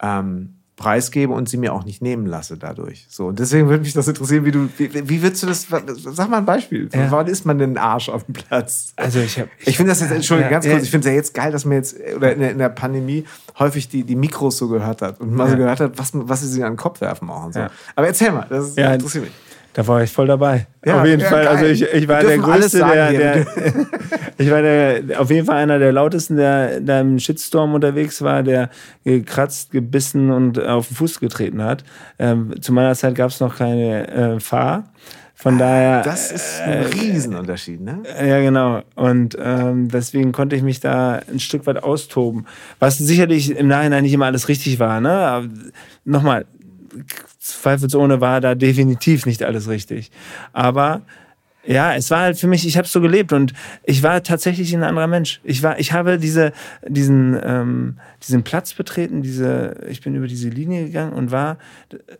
ähm, 0.01 0.55
preisgebe 0.75 1.31
und 1.31 1.47
sie 1.47 1.57
mir 1.57 1.73
auch 1.73 1.85
nicht 1.85 2.01
nehmen 2.01 2.25
lasse 2.25 2.57
dadurch. 2.57 3.05
So, 3.09 3.27
und 3.27 3.39
deswegen 3.39 3.69
würde 3.69 3.83
mich 3.83 3.93
das 3.93 4.07
interessieren, 4.07 4.43
wie 4.45 4.51
du, 4.51 4.69
wie, 4.77 5.07
wie 5.07 5.21
würdest 5.21 5.43
du 5.43 5.47
das, 5.47 5.67
sag 5.69 6.29
mal 6.29 6.37
ein 6.37 6.45
Beispiel. 6.45 6.89
Ja. 6.93 7.11
Wann 7.11 7.27
ist 7.27 7.45
man 7.45 7.59
denn 7.59 7.73
ein 7.73 7.77
Arsch 7.77 8.09
auf 8.09 8.23
dem 8.23 8.33
Platz? 8.33 8.93
Also 8.95 9.19
ich 9.19 9.37
habe... 9.39 9.49
Ich, 9.59 9.67
ich 9.67 9.77
finde 9.77 9.91
das 9.91 10.01
jetzt, 10.01 10.11
Entschuldigung, 10.11 10.51
ja, 10.51 10.57
ganz 10.57 10.65
kurz, 10.65 10.77
ja. 10.77 10.83
ich 10.83 10.91
finde 10.91 11.07
es 11.07 11.11
ja 11.11 11.15
jetzt 11.15 11.33
geil, 11.33 11.51
dass 11.51 11.65
man 11.65 11.77
jetzt, 11.77 11.95
oder 12.15 12.33
in 12.33 12.39
der, 12.39 12.51
in 12.51 12.57
der, 12.57 12.69
Pandemie 12.69 13.25
häufig 13.59 13.87
die, 13.87 14.03
die 14.03 14.15
Mikros 14.15 14.57
so 14.57 14.67
gehört 14.67 15.03
hat 15.03 15.21
und 15.21 15.33
mal 15.33 15.47
so 15.47 15.55
gehört 15.55 15.79
hat, 15.79 15.97
was, 15.99 16.09
was 16.13 16.41
sie 16.41 16.47
sich 16.47 16.63
an 16.63 16.73
den 16.73 16.77
Kopf 16.77 17.01
werfen 17.01 17.29
auch 17.29 17.45
und 17.45 17.53
so. 17.53 17.67
Aber 17.95 18.07
erzähl 18.07 18.31
mal, 18.31 18.47
das 18.49 18.75
interessiert 18.75 19.25
mich. 19.25 19.33
Da 19.73 19.87
war 19.87 20.03
ich 20.03 20.11
voll 20.11 20.27
dabei. 20.27 20.67
Ja, 20.85 21.01
auf 21.01 21.07
jeden 21.07 21.21
ja, 21.21 21.29
Fall. 21.29 21.47
Also 21.47 21.63
geil. 21.63 21.71
Also 21.71 21.85
ich, 21.85 21.93
ich 21.93 22.07
war 22.07 22.21
der 22.21 22.37
Größte, 22.37 22.77
der, 22.77 23.11
der 23.11 23.47
ich 24.37 24.51
war 24.51 24.61
der, 24.61 25.19
auf 25.19 25.31
jeden 25.31 25.47
Fall 25.47 25.57
einer 25.57 25.79
der 25.79 25.91
lautesten, 25.91 26.37
der 26.37 26.79
da 26.79 27.01
im 27.01 27.17
Shitstorm 27.17 27.73
unterwegs 27.73 28.21
war, 28.21 28.43
der 28.43 28.69
gekratzt, 29.03 29.71
gebissen 29.71 30.29
und 30.29 30.63
auf 30.63 30.87
den 30.87 30.95
Fuß 30.97 31.19
getreten 31.19 31.63
hat. 31.63 31.83
Ähm, 32.19 32.53
zu 32.61 32.71
meiner 32.71 32.93
Zeit 32.93 33.15
gab 33.15 33.31
es 33.31 33.39
noch 33.39 33.57
keine 33.57 34.07
äh, 34.07 34.39
Fahr. 34.39 34.85
Von 35.35 35.57
daher. 35.57 36.03
Das 36.03 36.31
ist 36.31 36.61
ein 36.61 36.71
äh, 36.71 36.85
Riesenunterschied, 36.85 37.81
ne? 37.81 38.03
Ja, 38.25 38.39
genau. 38.39 38.81
Und 38.95 39.35
ähm, 39.41 39.89
deswegen 39.89 40.31
konnte 40.31 40.55
ich 40.55 40.61
mich 40.61 40.79
da 40.79 41.19
ein 41.29 41.39
Stück 41.39 41.65
weit 41.65 41.83
austoben. 41.83 42.45
Was 42.79 42.97
sicherlich 42.97 43.53
im 43.53 43.67
Nachhinein 43.67 44.03
nicht 44.03 44.13
immer 44.13 44.27
alles 44.27 44.47
richtig 44.47 44.79
war, 44.79 45.01
ne? 45.01 45.11
Aber 45.11 45.47
nochmal, 46.05 46.45
zweifelsohne 47.43 48.21
war 48.21 48.41
da 48.41 48.55
definitiv 48.55 49.25
nicht 49.25 49.43
alles 49.43 49.67
richtig. 49.67 50.11
Aber 50.53 51.01
ja, 51.65 51.95
es 51.95 52.11
war 52.11 52.19
halt 52.21 52.37
für 52.37 52.47
mich, 52.47 52.67
ich 52.67 52.77
habe 52.77 52.87
so 52.87 52.99
gelebt 52.99 53.31
und 53.31 53.53
ich 53.83 54.03
war 54.03 54.21
tatsächlich 54.21 54.73
ein 54.73 54.83
anderer 54.83 55.07
Mensch. 55.07 55.39
Ich 55.45 55.63
war, 55.63 55.79
ich 55.79 55.93
habe 55.93 56.17
diese, 56.17 56.51
diesen, 56.85 57.39
ähm, 57.41 57.97
diesen 58.21 58.43
Platz 58.43 58.73
betreten, 58.73 59.21
diese, 59.21 59.77
ich 59.89 60.01
bin 60.01 60.13
über 60.13 60.27
diese 60.27 60.49
Linie 60.49 60.85
gegangen 60.85 61.13
und 61.13 61.31
war 61.31 61.57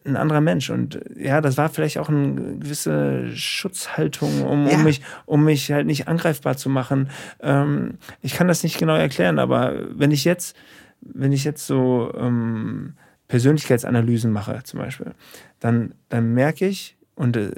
ein 0.06 0.16
anderer 0.16 0.40
Mensch. 0.40 0.70
Und 0.70 1.00
ja, 1.18 1.42
das 1.42 1.58
war 1.58 1.68
vielleicht 1.68 1.98
auch 1.98 2.08
eine 2.08 2.58
gewisse 2.58 3.36
Schutzhaltung, 3.36 4.44
um, 4.46 4.68
ja. 4.68 4.76
um 4.76 4.84
mich, 4.86 5.02
um 5.26 5.44
mich 5.44 5.72
halt 5.74 5.88
nicht 5.88 6.08
angreifbar 6.08 6.56
zu 6.56 6.70
machen. 6.70 7.10
Ähm, 7.42 7.98
ich 8.22 8.36
kann 8.36 8.48
das 8.48 8.64
nicht 8.64 8.78
genau 8.78 8.96
erklären, 8.96 9.40
aber 9.40 9.74
wenn 9.90 10.12
ich 10.12 10.24
jetzt, 10.24 10.56
wenn 11.02 11.34
ich 11.34 11.44
jetzt 11.44 11.68
so 11.68 12.14
ähm, 12.18 12.94
Persönlichkeitsanalysen 13.28 14.32
mache, 14.32 14.62
zum 14.64 14.80
Beispiel, 14.80 15.14
dann, 15.60 15.94
dann 16.10 16.34
merke 16.34 16.68
ich, 16.68 16.98
und 17.16 17.38
äh, 17.38 17.52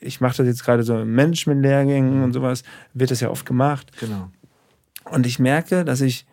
ich 0.00 0.20
mache 0.20 0.38
das 0.38 0.46
jetzt 0.46 0.64
gerade 0.64 0.82
so 0.82 0.98
in 0.98 1.10
Management-Lehrgängen 1.10 2.22
und 2.22 2.32
sowas, 2.32 2.62
wird 2.94 3.10
das 3.10 3.20
ja 3.20 3.30
oft 3.30 3.46
gemacht. 3.46 3.90
Genau. 4.00 4.30
Und 5.04 5.26
ich 5.26 5.38
merke, 5.38 5.84
dass 5.84 6.00
ich 6.00 6.26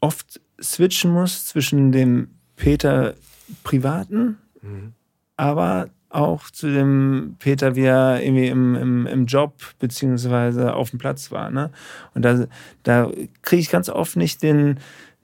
oft 0.00 0.40
switchen 0.60 1.12
muss 1.12 1.46
zwischen 1.46 1.92
dem 1.92 2.28
Peter 2.56 3.14
Privaten, 3.62 4.38
mhm. 4.62 4.92
aber 5.36 5.88
auch 6.08 6.50
zu 6.50 6.72
dem 6.72 7.36
Peter, 7.38 7.76
wie 7.76 7.84
er 7.84 8.22
irgendwie 8.22 8.48
im, 8.48 8.74
im, 8.74 9.06
im 9.06 9.26
Job 9.26 9.54
beziehungsweise 9.78 10.74
auf 10.74 10.90
dem 10.90 10.98
Platz 10.98 11.30
war. 11.30 11.50
Ne? 11.50 11.70
Und 12.14 12.22
da, 12.22 12.46
da 12.84 13.10
kriege 13.42 13.60
ich 13.60 13.70
ganz 13.70 13.88
oft 13.88 14.16
nicht 14.16 14.42
den, 14.42 14.80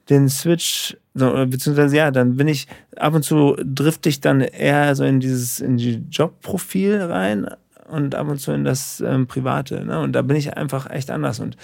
den 0.09 0.29
Switch, 0.29 0.95
so, 1.15 1.31
beziehungsweise 1.47 1.95
ja, 1.95 2.11
dann 2.11 2.37
bin 2.37 2.47
ich 2.47 2.67
ab 2.95 3.13
und 3.13 3.23
zu 3.23 3.55
drifte 3.63 4.09
ich 4.09 4.19
dann 4.19 4.41
eher 4.41 4.95
so 4.95 5.03
in 5.03 5.19
dieses 5.19 5.59
in 5.59 5.77
die 5.77 6.03
Jobprofil 6.09 7.01
rein 7.01 7.47
und 7.89 8.15
ab 8.15 8.27
und 8.27 8.39
zu 8.39 8.51
in 8.51 8.63
das 8.63 9.01
ähm, 9.05 9.27
Private. 9.27 9.85
Ne? 9.85 9.99
Und 9.99 10.13
da 10.13 10.23
bin 10.23 10.35
ich 10.35 10.57
einfach 10.57 10.89
echt 10.89 11.11
anders. 11.11 11.39
Und 11.39 11.55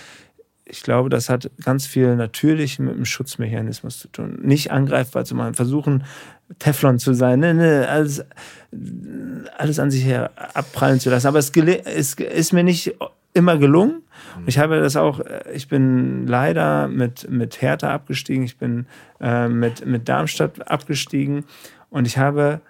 ich 0.66 0.84
glaube, 0.84 1.10
das 1.10 1.30
hat 1.30 1.50
ganz 1.64 1.88
viel 1.88 2.16
natürlich 2.16 2.78
mit 2.78 2.96
dem 2.96 3.06
Schutzmechanismus 3.06 3.98
zu 3.98 4.08
tun. 4.10 4.38
Nicht 4.42 4.72
angreifbar 4.72 5.26
zu 5.26 5.34
machen, 5.34 5.56
versuchen 5.56 6.04
Teflon 6.60 7.00
zu 7.00 7.14
sein, 7.14 7.40
ne, 7.40 7.54
ne, 7.54 7.88
alles, 7.90 8.24
alles 9.58 9.80
an 9.80 9.92
sich 9.92 10.06
her 10.06 10.32
abprallen 10.54 11.00
zu 11.00 11.10
lassen. 11.10 11.28
Aber 11.28 11.40
es, 11.40 11.52
es 11.56 12.14
ist 12.14 12.54
mir 12.54 12.64
nicht 12.64 12.96
immer 13.34 13.58
gelungen. 13.58 14.04
Ich 14.46 14.58
habe 14.60 14.80
das 14.80 14.96
auch, 14.96 15.20
äh, 15.20 15.52
ich 15.54 15.68
bin 15.68 16.28
leider 16.28 16.88
mit, 16.88 17.30
mit 17.30 17.62
Hertha 17.62 17.94
abgestiegen, 17.94 18.44
ich 18.44 18.58
bin 18.58 18.88
äh, 19.20 19.48
mit, 19.48 19.86
mit 19.86 20.10
Darmstadt 20.10 20.70
abgestiegen 20.70 21.46
und 21.90 22.08
ich 22.08 22.18
habe 22.18 22.62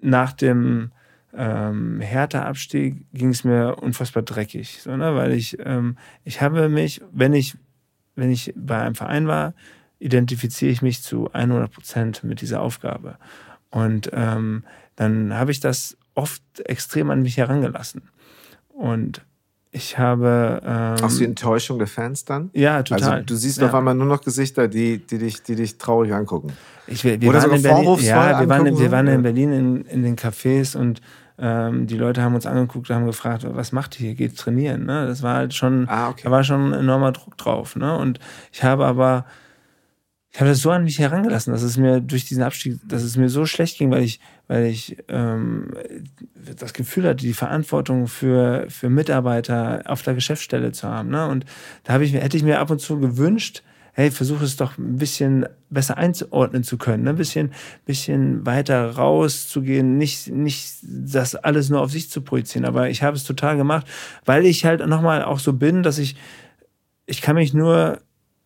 nach 0.00 0.32
dem 0.32 0.90
ähm, 1.36 2.00
Hertha-Abstieg 2.00 3.06
ging 3.12 3.30
es 3.30 3.44
mir 3.44 3.76
unfassbar 3.82 4.22
dreckig, 4.22 4.80
so, 4.82 4.96
ne? 4.96 5.14
weil 5.16 5.32
ich, 5.32 5.58
ähm, 5.64 5.96
ich 6.24 6.40
habe 6.40 6.68
mich, 6.68 7.00
wenn 7.12 7.32
ich, 7.32 7.56
wenn 8.14 8.30
ich 8.30 8.52
bei 8.56 8.80
einem 8.80 8.94
Verein 8.94 9.26
war, 9.26 9.54
identifiziere 9.98 10.70
ich 10.70 10.82
mich 10.82 11.02
zu 11.02 11.32
100 11.32 11.72
Prozent 11.72 12.24
mit 12.24 12.40
dieser 12.40 12.60
Aufgabe. 12.60 13.16
Und 13.70 14.10
ähm, 14.12 14.64
dann 14.96 15.34
habe 15.34 15.50
ich 15.50 15.60
das 15.60 15.96
oft 16.14 16.42
extrem 16.60 17.10
an 17.10 17.22
mich 17.22 17.36
herangelassen. 17.36 18.02
Und 18.68 19.24
ich 19.74 19.98
habe. 19.98 20.60
Ähm, 20.64 21.04
Auch 21.04 21.12
die 21.12 21.24
Enttäuschung 21.24 21.78
der 21.78 21.88
Fans 21.88 22.24
dann? 22.24 22.50
Ja, 22.52 22.82
total. 22.82 23.12
Also 23.12 23.24
du 23.26 23.34
siehst 23.34 23.58
ja. 23.58 23.66
auf 23.66 23.74
einmal 23.74 23.94
nur 23.94 24.06
noch 24.06 24.22
Gesichter, 24.22 24.68
die, 24.68 24.98
die, 24.98 25.18
dich, 25.18 25.42
die 25.42 25.56
dich 25.56 25.78
traurig 25.78 26.12
angucken. 26.14 26.52
Ich, 26.86 27.04
wir, 27.04 27.20
wir 27.20 27.30
Oder 27.30 27.42
waren 27.42 27.52
in 27.52 27.62
Berlin, 27.62 27.98
ja, 28.00 28.40
wir 28.40 28.48
waren, 28.48 28.78
wir 28.78 28.90
waren 28.92 29.08
in 29.08 29.22
Berlin 29.22 29.52
in, 29.52 29.84
in 29.86 30.02
den 30.02 30.16
Cafés 30.16 30.76
und 30.76 31.00
ähm, 31.38 31.86
die 31.88 31.96
Leute 31.96 32.22
haben 32.22 32.34
uns 32.34 32.46
angeguckt 32.46 32.88
und 32.88 32.96
haben 32.96 33.06
gefragt, 33.06 33.44
was 33.48 33.72
macht 33.72 33.98
ihr 33.98 34.06
hier? 34.06 34.14
Geht 34.14 34.38
trainieren? 34.38 34.84
Ne? 34.84 35.06
Das 35.06 35.22
war 35.22 35.34
halt 35.34 35.54
schon, 35.54 35.88
ah, 35.88 36.10
okay. 36.10 36.22
da 36.24 36.30
war 36.30 36.44
schon 36.44 36.70
ein 36.70 36.80
enormer 36.80 37.10
Druck 37.10 37.36
drauf. 37.36 37.74
Ne? 37.74 37.96
Und 37.96 38.20
ich 38.52 38.62
habe 38.62 38.86
aber 38.86 39.24
ich 40.30 40.40
habe 40.40 40.50
das 40.50 40.60
so 40.62 40.72
an 40.72 40.82
mich 40.82 40.98
herangelassen, 40.98 41.52
dass 41.52 41.62
es 41.62 41.76
mir 41.76 42.00
durch 42.00 42.24
diesen 42.26 42.42
Abstieg, 42.42 42.80
dass 42.88 43.04
es 43.04 43.16
mir 43.16 43.28
so 43.28 43.46
schlecht 43.46 43.78
ging, 43.78 43.92
weil 43.92 44.02
ich, 44.02 44.18
weil 44.46 44.66
ich 44.66 44.98
ähm, 45.08 45.70
das 46.56 46.72
Gefühl 46.72 47.04
hatte, 47.04 47.24
die 47.24 47.32
Verantwortung 47.32 48.06
für, 48.08 48.66
für 48.68 48.90
Mitarbeiter 48.90 49.82
auf 49.86 50.02
der 50.02 50.14
Geschäftsstelle 50.14 50.72
zu 50.72 50.88
haben. 50.88 51.10
Ne? 51.10 51.26
Und 51.26 51.44
da 51.84 51.94
habe 51.94 52.04
ich, 52.04 52.12
hätte 52.14 52.36
ich 52.36 52.42
mir 52.42 52.60
ab 52.60 52.70
und 52.70 52.80
zu 52.80 52.98
gewünscht, 52.98 53.62
hey, 53.92 54.10
versuche 54.10 54.44
es 54.44 54.56
doch 54.56 54.76
ein 54.76 54.96
bisschen 54.96 55.46
besser 55.70 55.96
einzuordnen 55.96 56.64
zu 56.64 56.78
können, 56.78 57.04
ne? 57.04 57.10
ein 57.10 57.16
bisschen, 57.16 57.52
bisschen 57.86 58.44
weiter 58.44 58.90
rauszugehen, 58.90 59.96
nicht, 59.96 60.28
nicht 60.28 60.78
das 60.82 61.36
alles 61.36 61.70
nur 61.70 61.80
auf 61.80 61.92
sich 61.92 62.10
zu 62.10 62.20
projizieren. 62.20 62.66
Aber 62.66 62.90
ich 62.90 63.02
habe 63.04 63.16
es 63.16 63.24
total 63.24 63.56
gemacht, 63.56 63.86
weil 64.24 64.46
ich 64.46 64.64
halt 64.64 64.84
nochmal 64.86 65.22
auch 65.22 65.38
so 65.38 65.52
bin, 65.52 65.84
dass 65.84 65.98
ich, 65.98 66.16
ich 67.06 67.22
kann 67.22 67.36
mich 67.36 67.54
nur 67.54 68.00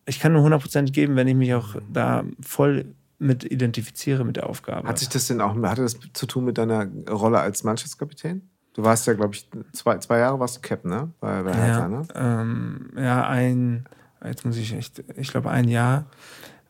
ich 0.09 0.19
kann 0.19 0.33
nur 0.33 0.45
100% 0.45 0.91
geben, 0.91 1.15
wenn 1.15 1.27
ich 1.27 1.35
mich 1.35 1.53
auch 1.53 1.75
da 1.93 2.23
voll 2.41 2.95
mit 3.19 3.43
identifiziere 3.43 4.23
mit 4.23 4.37
der 4.37 4.49
Aufgabe. 4.49 4.87
Hat 4.87 4.97
sich 4.97 5.09
das 5.09 5.27
denn 5.27 5.41
auch, 5.41 5.55
hatte 5.63 5.83
das 5.83 5.97
zu 6.13 6.25
tun 6.25 6.45
mit 6.45 6.57
deiner 6.57 6.87
Rolle 7.09 7.39
als 7.39 7.63
Mannschaftskapitän? 7.63 8.49
Du 8.73 8.83
warst 8.83 9.07
ja, 9.07 9.13
glaube 9.13 9.35
ich, 9.35 9.49
zwei, 9.73 9.97
zwei 9.97 10.19
Jahre 10.19 10.39
warst 10.39 10.57
du 10.57 10.61
Cap, 10.61 10.85
ne? 10.85 11.11
Bei, 11.19 11.43
bei 11.43 11.53
Hertha, 11.53 11.81
ja, 11.81 11.87
ne? 11.87 12.07
Ähm, 12.15 12.91
ja, 12.95 13.27
ein, 13.27 13.85
jetzt 14.23 14.45
muss 14.45 14.55
ich 14.57 14.73
echt, 14.73 15.03
ich 15.17 15.31
glaube 15.31 15.49
ein 15.49 15.67
Jahr 15.67 16.05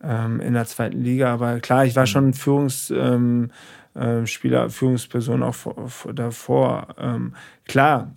ähm, 0.02 0.40
in 0.40 0.54
der 0.54 0.66
zweiten 0.66 1.02
Liga, 1.02 1.32
aber 1.32 1.60
klar, 1.60 1.86
ich 1.86 1.96
war 1.96 2.04
mhm. 2.04 2.08
schon 2.08 2.34
Führungsspieler, 2.34 3.14
ähm, 3.14 3.52
äh, 3.94 4.70
Führungsperson 4.70 5.44
auch 5.44 5.56
vor, 5.56 5.90
vor, 5.90 6.14
davor. 6.14 6.96
Ähm, 6.98 7.36
klar, 7.66 8.12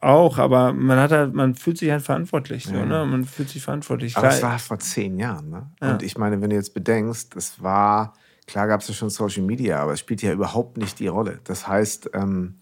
auch, 0.00 0.38
aber 0.38 0.72
man 0.72 0.98
hat 0.98 1.10
halt, 1.10 1.34
man 1.34 1.54
fühlt 1.54 1.78
sich 1.78 1.90
halt 1.90 2.02
verantwortlich. 2.02 2.66
So, 2.66 2.74
ja. 2.74 2.84
ne? 2.84 3.04
Man 3.04 3.24
fühlt 3.24 3.48
sich 3.48 3.62
verantwortlich. 3.62 4.16
Aber 4.16 4.28
es 4.28 4.42
war 4.42 4.58
vor 4.58 4.78
zehn 4.78 5.18
Jahren, 5.18 5.50
ne? 5.50 5.70
Ja. 5.80 5.92
Und 5.92 6.02
ich 6.02 6.16
meine, 6.16 6.40
wenn 6.40 6.50
du 6.50 6.56
jetzt 6.56 6.74
bedenkst, 6.74 7.34
es 7.36 7.62
war, 7.62 8.12
klar 8.46 8.68
gab 8.68 8.80
es 8.80 8.88
ja 8.88 8.94
schon 8.94 9.10
Social 9.10 9.42
Media, 9.42 9.80
aber 9.80 9.94
es 9.94 10.00
spielt 10.00 10.22
ja 10.22 10.32
überhaupt 10.32 10.76
nicht 10.76 11.00
die 11.00 11.08
Rolle. 11.08 11.40
Das 11.44 11.66
heißt, 11.66 12.10
ähm, 12.14 12.58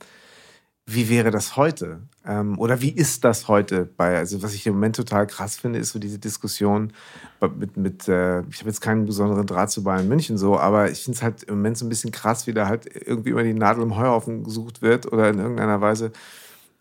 wie 0.89 1.11
wäre 1.11 1.33
das 1.33 1.57
heute? 1.57 2.03
Ähm, 2.25 2.59
oder 2.59 2.81
wie 2.81 2.91
ist 2.91 3.25
das 3.25 3.49
heute? 3.49 3.85
Bei, 3.85 4.17
also 4.17 4.43
was 4.43 4.55
ich 4.55 4.67
im 4.67 4.75
Moment 4.75 4.97
total 4.97 5.27
krass 5.27 5.57
finde, 5.57 5.81
ist 5.81 5.91
so 5.91 5.99
diese 5.99 6.19
Diskussion 6.19 6.93
mit, 7.57 7.77
mit 7.77 8.09
äh, 8.09 8.41
ich 8.49 8.61
habe 8.61 8.71
jetzt 8.71 8.81
keinen 8.81 9.05
besonderen 9.05 9.47
Draht 9.47 9.71
zu 9.71 9.83
Bayern 9.83 10.09
München 10.09 10.39
so, 10.39 10.59
aber 10.59 10.91
ich 10.91 11.03
finde 11.03 11.17
es 11.17 11.23
halt 11.23 11.43
im 11.43 11.57
Moment 11.57 11.77
so 11.77 11.85
ein 11.85 11.89
bisschen 11.89 12.13
krass, 12.13 12.47
wie 12.47 12.55
da 12.55 12.69
halt 12.69 12.87
irgendwie 12.87 13.31
immer 13.31 13.43
die 13.43 13.53
Nadel 13.53 13.83
im 13.83 13.97
Heuhaufen 13.97 14.45
gesucht 14.45 14.81
wird 14.81 15.13
oder 15.13 15.29
in 15.29 15.39
irgendeiner 15.41 15.81
Weise 15.81 16.13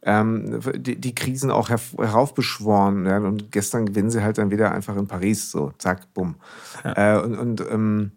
ähm, 0.05 0.59
die, 0.75 0.95
die, 1.01 1.15
Krisen 1.15 1.49
auch 1.49 1.69
heraufbeschworen. 1.69 3.05
Ja? 3.05 3.17
Und 3.17 3.51
gestern 3.51 3.87
gewinnen 3.87 4.11
sie 4.11 4.23
halt 4.23 4.37
dann 4.37 4.51
wieder 4.51 4.71
einfach 4.71 4.95
in 4.95 5.07
Paris, 5.07 5.51
so 5.51 5.73
zack, 5.79 6.13
bumm. 6.13 6.35
Ja. 6.83 7.17
Äh, 7.17 7.23
und 7.23 7.37
und 7.37 7.61
ähm, 7.61 8.11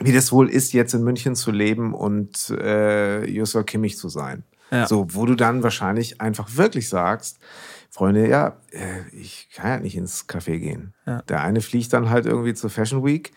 wie 0.00 0.12
das 0.12 0.32
wohl 0.32 0.50
ist, 0.50 0.72
jetzt 0.72 0.94
in 0.94 1.04
München 1.04 1.36
zu 1.36 1.52
leben 1.52 1.94
und 1.94 2.50
äh, 2.50 3.24
Joshua 3.24 3.62
Kimmich 3.62 3.96
zu 3.96 4.08
sein. 4.08 4.42
Ja. 4.70 4.86
So, 4.86 5.06
wo 5.10 5.26
du 5.26 5.36
dann 5.36 5.62
wahrscheinlich 5.62 6.20
einfach 6.20 6.56
wirklich 6.56 6.88
sagst, 6.88 7.38
Freunde, 7.88 8.28
ja, 8.28 8.56
äh, 8.72 9.08
ich 9.12 9.48
kann 9.54 9.70
ja 9.70 9.78
nicht 9.78 9.96
ins 9.96 10.28
Café 10.28 10.58
gehen. 10.58 10.92
Ja. 11.06 11.22
Der 11.22 11.40
eine 11.42 11.60
fliegt 11.60 11.92
dann 11.92 12.10
halt 12.10 12.26
irgendwie 12.26 12.52
zur 12.52 12.68
Fashion 12.68 13.04
Week 13.04 13.32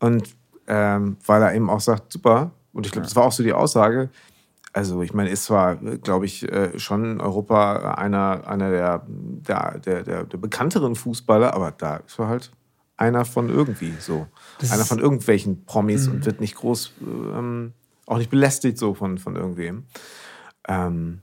und 0.00 0.34
ähm, 0.66 1.16
weil 1.24 1.42
er 1.42 1.54
eben 1.54 1.70
auch 1.70 1.80
sagt, 1.80 2.12
super, 2.12 2.50
und 2.72 2.86
ich 2.86 2.92
glaube, 2.92 3.04
ja. 3.04 3.08
das 3.08 3.16
war 3.16 3.24
auch 3.24 3.32
so 3.32 3.42
die 3.42 3.52
Aussage, 3.52 4.10
also 4.72 5.02
ich 5.02 5.12
meine, 5.12 5.30
ist 5.30 5.44
zwar, 5.44 5.76
glaube 5.76 6.26
ich, 6.26 6.50
äh, 6.50 6.78
schon 6.78 7.04
in 7.04 7.20
Europa 7.20 7.94
einer, 7.94 8.46
einer 8.46 8.70
der, 8.70 9.06
der, 9.06 9.78
der, 9.78 10.02
der, 10.02 10.24
der 10.24 10.38
bekannteren 10.38 10.94
Fußballer, 10.94 11.54
aber 11.54 11.72
da 11.72 11.96
ist 11.96 12.18
er 12.18 12.28
halt 12.28 12.52
einer 12.96 13.24
von 13.24 13.48
irgendwie 13.48 13.94
so. 13.98 14.26
Das 14.60 14.72
einer 14.72 14.84
von 14.84 14.98
irgendwelchen 14.98 15.64
Promis 15.64 16.08
und 16.08 16.20
mhm. 16.20 16.24
wird 16.24 16.40
nicht 16.40 16.54
groß, 16.54 16.92
ähm, 17.00 17.72
auch 18.06 18.18
nicht 18.18 18.30
belästigt 18.30 18.78
so 18.78 18.94
von, 18.94 19.18
von 19.18 19.36
irgendwem. 19.36 19.84
Ähm, 20.68 21.20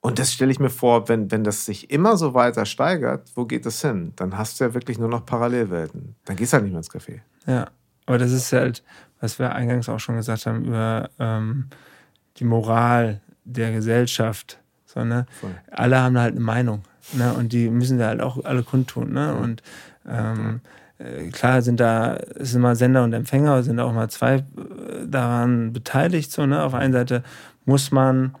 und 0.00 0.20
das 0.20 0.32
stelle 0.32 0.52
ich 0.52 0.60
mir 0.60 0.70
vor, 0.70 1.08
wenn, 1.08 1.32
wenn 1.32 1.42
das 1.42 1.64
sich 1.64 1.90
immer 1.90 2.16
so 2.16 2.34
weiter 2.34 2.66
steigert, 2.66 3.32
wo 3.34 3.46
geht 3.46 3.66
das 3.66 3.80
hin? 3.80 4.12
Dann 4.14 4.38
hast 4.38 4.60
du 4.60 4.64
ja 4.64 4.74
wirklich 4.74 4.98
nur 4.98 5.08
noch 5.08 5.26
Parallelwelten. 5.26 6.14
Dann 6.24 6.36
gehst 6.36 6.52
du 6.52 6.54
halt 6.54 6.64
nicht 6.64 6.72
mehr 6.72 6.80
ins 6.80 6.90
Café. 6.90 7.20
Ja, 7.46 7.68
aber 8.04 8.18
das 8.18 8.30
ist 8.30 8.52
halt, 8.52 8.84
was 9.20 9.38
wir 9.40 9.52
eingangs 9.52 9.88
auch 9.88 9.98
schon 9.98 10.16
gesagt 10.16 10.46
haben, 10.46 10.64
über 10.64 11.10
ähm, 11.18 11.70
die 12.38 12.44
Moral 12.44 13.20
der 13.44 13.72
Gesellschaft. 13.72 14.58
So, 14.84 15.04
ne? 15.04 15.26
Alle 15.70 15.98
haben 16.00 16.18
halt 16.18 16.32
eine 16.32 16.44
Meinung. 16.44 16.82
Ne? 17.12 17.32
Und 17.34 17.52
die 17.52 17.68
müssen 17.70 17.98
da 17.98 18.08
halt 18.08 18.20
auch 18.20 18.44
alle 18.44 18.62
kundtun. 18.62 19.12
Ne? 19.12 19.34
Und 19.34 19.62
ähm, 20.08 20.60
äh, 20.98 21.28
klar 21.30 21.62
sind 21.62 21.80
da, 21.80 22.18
sind 22.38 22.62
mal 22.62 22.76
Sender 22.76 23.04
und 23.04 23.12
Empfänger, 23.12 23.62
sind 23.62 23.78
auch 23.80 23.92
mal 23.92 24.08
zwei 24.08 24.36
äh, 24.36 24.42
daran 25.06 25.72
beteiligt. 25.72 26.32
So, 26.32 26.46
ne? 26.46 26.62
Auf 26.62 26.72
der 26.72 26.80
einen 26.80 26.92
Seite 26.92 27.22
muss 27.64 27.90
man 27.90 28.36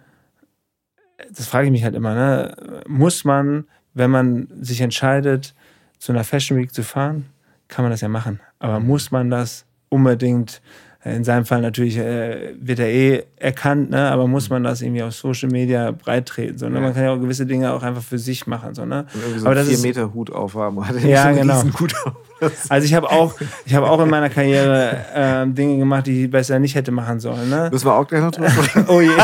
das 1.30 1.46
frage 1.46 1.66
ich 1.66 1.72
mich 1.72 1.84
halt 1.84 1.94
immer, 1.94 2.14
ne? 2.14 2.82
muss 2.86 3.24
man, 3.24 3.66
wenn 3.94 4.10
man 4.10 4.48
sich 4.60 4.80
entscheidet, 4.80 5.54
zu 5.98 6.12
einer 6.12 6.24
Fashion 6.24 6.58
Week 6.58 6.72
zu 6.72 6.82
fahren, 6.82 7.26
kann 7.68 7.84
man 7.84 7.90
das 7.90 8.00
ja 8.00 8.08
machen. 8.08 8.40
Aber 8.58 8.80
muss 8.80 9.10
man 9.10 9.30
das 9.30 9.64
unbedingt, 9.88 10.60
in 11.04 11.24
seinem 11.24 11.44
Fall 11.44 11.60
natürlich 11.60 11.98
äh, 11.98 12.54
wird 12.58 12.80
er 12.80 12.88
eh 12.88 13.22
erkannt, 13.36 13.90
ne? 13.90 14.10
aber 14.10 14.26
muss 14.26 14.50
man 14.50 14.64
das 14.64 14.82
irgendwie 14.82 15.02
auf 15.04 15.14
Social 15.14 15.48
Media 15.48 15.92
breit 15.92 16.26
treten? 16.26 16.58
So, 16.58 16.68
ne? 16.68 16.80
Man 16.80 16.94
kann 16.94 17.04
ja 17.04 17.12
auch 17.12 17.20
gewisse 17.20 17.46
Dinge 17.46 17.72
auch 17.72 17.82
einfach 17.82 18.02
für 18.02 18.18
sich 18.18 18.46
machen. 18.46 18.74
So, 18.74 18.84
ne? 18.84 19.06
Und 19.14 19.38
so 19.38 19.46
aber 19.46 19.60
einen 19.60 19.68
4 19.68 19.78
Meter 19.78 20.12
Hut 20.14 20.32
aufhaben. 20.32 20.82
ja, 21.06 21.32
so 21.32 21.40
genau. 21.40 21.62
Hut 21.78 21.94
auf. 22.04 22.12
Also 22.68 22.84
ich 22.84 22.92
habe 22.92 23.10
auch, 23.10 23.34
ich 23.64 23.74
habe 23.74 23.88
auch 23.88 23.98
in 23.98 24.10
meiner 24.10 24.28
Karriere 24.28 25.06
äh, 25.14 25.46
Dinge 25.46 25.78
gemacht, 25.78 26.06
die 26.06 26.24
ich 26.24 26.30
besser 26.30 26.58
nicht 26.58 26.74
hätte 26.74 26.92
machen 26.92 27.18
sollen. 27.18 27.48
Ne? 27.48 27.70
Müssen 27.72 27.86
wir 27.86 27.94
auch 27.94 28.06
gleich 28.06 28.20
noch 28.20 28.30
drüber 28.30 28.50
Oh 28.88 29.00
je. 29.00 29.08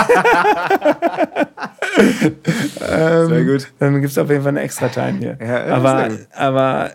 ähm, 2.90 3.28
Sehr 3.28 3.44
gut. 3.44 3.70
Dann 3.78 4.00
gibt 4.00 4.12
es 4.12 4.18
auf 4.18 4.30
jeden 4.30 4.42
Fall 4.42 4.50
eine 4.50 4.61
extra 4.61 4.88
Time 4.88 5.18
hier. 5.18 5.37
Ja, 5.46 5.66
aber, 5.74 6.08
aber 6.35 6.92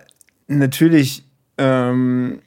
natürlich, 0.48 1.24
ähm, 1.60 2.40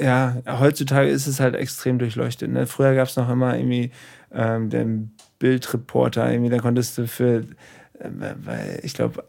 ja, 0.00 0.36
heutzutage 0.46 1.08
ist 1.08 1.26
es 1.26 1.40
halt 1.40 1.54
extrem 1.54 1.98
durchleuchtet. 1.98 2.50
Ne? 2.50 2.66
Früher 2.66 2.94
gab 2.94 3.08
es 3.08 3.16
noch 3.16 3.30
immer 3.30 3.56
irgendwie 3.56 3.90
ähm, 4.32 4.70
den 4.70 5.14
Bildreporter, 5.38 6.30
irgendwie, 6.30 6.50
da 6.50 6.58
konntest 6.58 6.98
du 6.98 7.06
für, 7.06 7.42
äh, 7.98 8.10
weil 8.44 8.80
ich 8.82 8.94
glaube, 8.94 9.24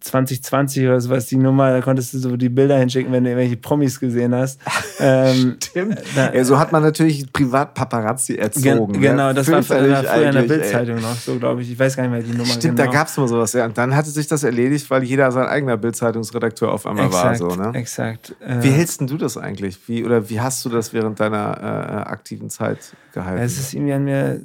2020 0.00 0.86
oder 0.86 1.00
sowas, 1.00 1.26
die 1.26 1.36
Nummer, 1.36 1.70
da 1.70 1.80
konntest 1.80 2.14
du 2.14 2.18
so 2.18 2.36
die 2.36 2.48
Bilder 2.48 2.78
hinschicken, 2.78 3.12
wenn 3.12 3.24
du 3.24 3.30
irgendwelche 3.30 3.56
Promis 3.56 4.00
gesehen 4.00 4.34
hast. 4.34 4.60
ähm, 5.00 5.56
Stimmt. 5.62 5.98
Da, 6.14 6.32
ja, 6.32 6.44
so 6.44 6.58
hat 6.58 6.72
man 6.72 6.82
natürlich 6.82 7.32
Privatpaparazzi 7.32 8.36
erzogen. 8.36 8.92
Gen 8.92 9.02
genau, 9.02 9.28
ne? 9.28 9.34
das 9.34 9.50
war 9.50 9.62
früher 9.62 9.98
in 10.22 10.32
der 10.32 10.42
Bildzeitung 10.42 11.00
noch, 11.00 11.14
so 11.14 11.38
glaube 11.38 11.62
ich. 11.62 11.72
Ich 11.72 11.78
weiß 11.78 11.96
gar 11.96 12.04
nicht 12.04 12.12
mehr 12.12 12.22
die 12.22 12.32
Nummer. 12.32 12.46
Stimmt, 12.46 12.76
genau. 12.76 12.90
da 12.90 12.96
gab 12.96 13.08
es 13.08 13.16
mal 13.16 13.28
sowas, 13.28 13.52
ja. 13.52 13.64
Und 13.64 13.78
dann 13.78 13.94
hatte 13.94 14.10
sich 14.10 14.26
das 14.26 14.42
erledigt, 14.42 14.90
weil 14.90 15.02
jeder 15.02 15.30
sein 15.32 15.46
eigener 15.46 15.76
Bildzeitungsredakteur 15.76 16.72
auf 16.72 16.86
einmal 16.86 17.06
exakt, 17.06 17.40
war. 17.40 17.50
So, 17.50 17.56
ne? 17.56 17.72
Exakt. 17.74 18.34
Äh, 18.40 18.62
wie 18.62 18.70
hältst 18.70 19.00
du 19.00 19.16
das 19.16 19.36
eigentlich? 19.36 19.78
Wie, 19.88 20.04
oder 20.04 20.28
wie 20.28 20.40
hast 20.40 20.64
du 20.64 20.68
das 20.68 20.92
während 20.92 21.20
deiner 21.20 21.58
äh, 21.60 22.10
aktiven 22.10 22.50
Zeit 22.50 22.78
gehalten? 23.12 23.42
Es 23.42 23.58
ist 23.58 23.74
irgendwie 23.74 23.92
an 23.92 24.04
mir, 24.04 24.34
äh, 24.34 24.40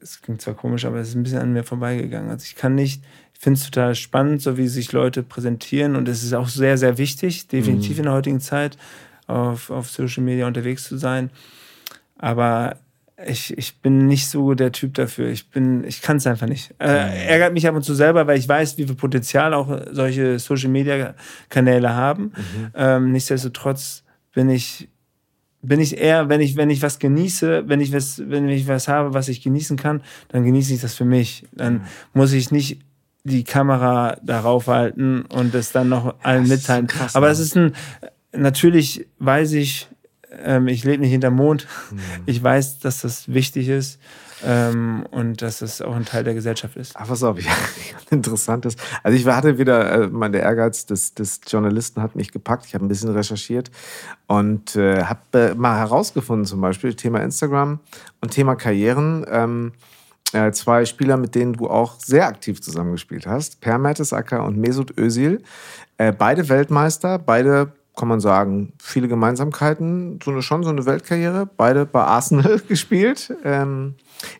es 0.00 0.20
klingt 0.22 0.42
zwar 0.42 0.54
komisch, 0.54 0.84
aber 0.84 0.98
es 0.98 1.08
ist 1.08 1.14
ein 1.14 1.22
bisschen 1.22 1.40
an 1.40 1.52
mir 1.52 1.64
vorbeigegangen. 1.64 2.30
Also 2.30 2.44
ich 2.44 2.56
kann 2.56 2.74
nicht 2.74 3.02
finde 3.38 3.58
es 3.58 3.64
total 3.64 3.94
spannend, 3.94 4.42
so 4.42 4.56
wie 4.56 4.68
sich 4.68 4.92
Leute 4.92 5.22
präsentieren. 5.22 5.96
Und 5.96 6.08
es 6.08 6.22
ist 6.22 6.32
auch 6.32 6.48
sehr, 6.48 6.78
sehr 6.78 6.98
wichtig, 6.98 7.48
definitiv 7.48 7.92
mhm. 7.92 7.98
in 7.98 8.02
der 8.04 8.12
heutigen 8.12 8.40
Zeit, 8.40 8.76
auf, 9.26 9.70
auf 9.70 9.90
Social 9.90 10.22
Media 10.22 10.46
unterwegs 10.46 10.84
zu 10.84 10.96
sein. 10.96 11.30
Aber 12.18 12.76
ich, 13.26 13.56
ich 13.56 13.80
bin 13.80 14.06
nicht 14.06 14.28
so 14.28 14.54
der 14.54 14.72
Typ 14.72 14.94
dafür. 14.94 15.28
Ich 15.28 15.50
bin, 15.50 15.84
ich 15.84 16.02
kann 16.02 16.16
es 16.16 16.26
einfach 16.26 16.46
nicht. 16.46 16.74
Äh, 16.78 16.86
mhm. 16.86 17.28
ärgert 17.28 17.52
mich 17.52 17.66
ab 17.66 17.74
und 17.74 17.82
zu 17.82 17.94
selber, 17.94 18.26
weil 18.26 18.38
ich 18.38 18.48
weiß, 18.48 18.76
wie 18.78 18.86
viel 18.86 18.96
Potenzial 18.96 19.54
auch 19.54 19.82
solche 19.92 20.38
Social 20.38 20.70
Media 20.70 21.14
Kanäle 21.48 21.94
haben. 21.94 22.24
Mhm. 22.24 22.70
Ähm, 22.74 23.12
nichtsdestotrotz 23.12 24.02
bin 24.32 24.50
ich 24.50 24.88
bin 25.66 25.80
ich 25.80 25.96
eher, 25.96 26.28
wenn 26.28 26.42
ich, 26.42 26.56
wenn 26.56 26.68
ich 26.68 26.82
was 26.82 26.98
genieße, 26.98 27.64
wenn 27.68 27.80
ich 27.80 27.90
was, 27.90 28.22
wenn 28.26 28.46
ich 28.50 28.68
was 28.68 28.86
habe, 28.86 29.14
was 29.14 29.28
ich 29.28 29.42
genießen 29.42 29.78
kann, 29.78 30.02
dann 30.28 30.44
genieße 30.44 30.74
ich 30.74 30.80
das 30.82 30.94
für 30.94 31.06
mich. 31.06 31.46
Dann 31.52 31.74
mhm. 31.74 31.80
muss 32.12 32.32
ich 32.32 32.50
nicht 32.50 32.80
die 33.24 33.44
Kamera 33.44 34.18
darauf 34.22 34.66
halten 34.66 35.22
und 35.22 35.54
es 35.54 35.72
dann 35.72 35.88
noch 35.88 36.14
allen 36.22 36.46
mitteilen. 36.46 36.86
Krass, 36.86 37.16
Aber 37.16 37.30
es 37.30 37.38
ist 37.38 37.56
ein, 37.56 37.74
natürlich 38.32 39.06
weiß 39.18 39.52
ich, 39.52 39.88
ähm, 40.42 40.68
ich 40.68 40.84
lebe 40.84 41.02
nicht 41.02 41.10
hinterm 41.10 41.34
Mond. 41.34 41.66
Mhm. 41.90 41.98
Ich 42.26 42.42
weiß, 42.42 42.80
dass 42.80 43.00
das 43.00 43.32
wichtig 43.32 43.68
ist 43.68 43.98
ähm, 44.44 45.06
und 45.10 45.40
dass 45.40 45.60
das 45.60 45.80
auch 45.80 45.94
ein 45.94 46.04
Teil 46.04 46.24
der 46.24 46.34
Gesellschaft 46.34 46.76
ist. 46.76 46.94
Ach, 46.96 47.08
pass 47.08 47.22
auf, 47.22 47.40
ja, 47.40 47.52
interessant 48.10 48.66
ist. 48.66 48.78
Also 49.02 49.16
ich 49.16 49.26
hatte 49.26 49.58
wieder, 49.58 50.02
äh, 50.02 50.08
mein, 50.08 50.32
der 50.32 50.42
Ehrgeiz 50.42 50.84
des, 50.84 51.14
des 51.14 51.40
Journalisten 51.46 52.02
hat 52.02 52.16
mich 52.16 52.30
gepackt. 52.30 52.66
Ich 52.66 52.74
habe 52.74 52.84
ein 52.84 52.88
bisschen 52.88 53.10
recherchiert 53.10 53.70
und 54.26 54.76
äh, 54.76 55.04
habe 55.04 55.20
äh, 55.32 55.54
mal 55.54 55.78
herausgefunden, 55.78 56.44
zum 56.44 56.60
Beispiel 56.60 56.94
Thema 56.94 57.20
Instagram 57.22 57.80
und 58.20 58.30
Thema 58.32 58.54
Karrieren. 58.54 59.24
Ähm, 59.30 59.72
äh, 60.34 60.52
zwei 60.52 60.84
Spieler, 60.84 61.16
mit 61.16 61.34
denen 61.34 61.54
du 61.54 61.68
auch 61.68 62.00
sehr 62.00 62.26
aktiv 62.26 62.60
zusammengespielt 62.60 63.26
hast. 63.26 63.60
Per 63.60 63.78
Mertesacker 63.78 64.44
und 64.44 64.58
Mesut 64.58 64.98
Özil. 64.98 65.42
Äh, 65.96 66.12
beide 66.12 66.48
Weltmeister, 66.48 67.18
beide 67.18 67.72
kann 67.96 68.08
man 68.08 68.18
sagen, 68.18 68.72
viele 68.82 69.06
Gemeinsamkeiten, 69.06 70.18
so 70.22 70.32
eine, 70.32 70.42
schon 70.42 70.64
so 70.64 70.70
eine 70.70 70.84
Weltkarriere, 70.84 71.48
beide 71.56 71.86
bei 71.86 72.02
Arsenal 72.02 72.58
gespielt. 72.68 73.32
Ähm, 73.44 73.94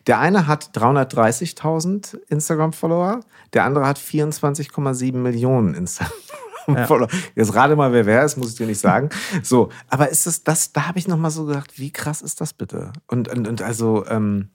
der 0.07 0.19
eine 0.19 0.47
hat 0.47 0.71
330.000 0.75 2.17
Instagram-Follower, 2.27 3.21
der 3.53 3.63
andere 3.63 3.87
hat 3.87 3.97
24,7 3.97 5.15
Millionen 5.15 5.73
Instagram-Follower. 5.73 7.07
Ja. 7.09 7.19
Jetzt 7.35 7.55
rate 7.55 7.77
mal, 7.77 7.93
wer 7.93 8.05
wer 8.05 8.25
ist, 8.25 8.35
muss 8.35 8.49
ich 8.49 8.55
dir 8.55 8.67
nicht 8.67 8.79
sagen. 8.79 9.09
So, 9.41 9.69
aber 9.87 10.09
ist 10.09 10.27
das, 10.27 10.43
das 10.43 10.73
da 10.73 10.87
habe 10.87 10.99
ich 10.99 11.07
nochmal 11.07 11.31
so 11.31 11.45
gedacht, 11.45 11.79
wie 11.79 11.91
krass 11.91 12.21
ist 12.21 12.41
das 12.41 12.51
bitte? 12.51 12.91
Und, 13.07 13.29
und, 13.29 13.47
und 13.47 13.61
also, 13.61 14.05
ähm, 14.07 14.49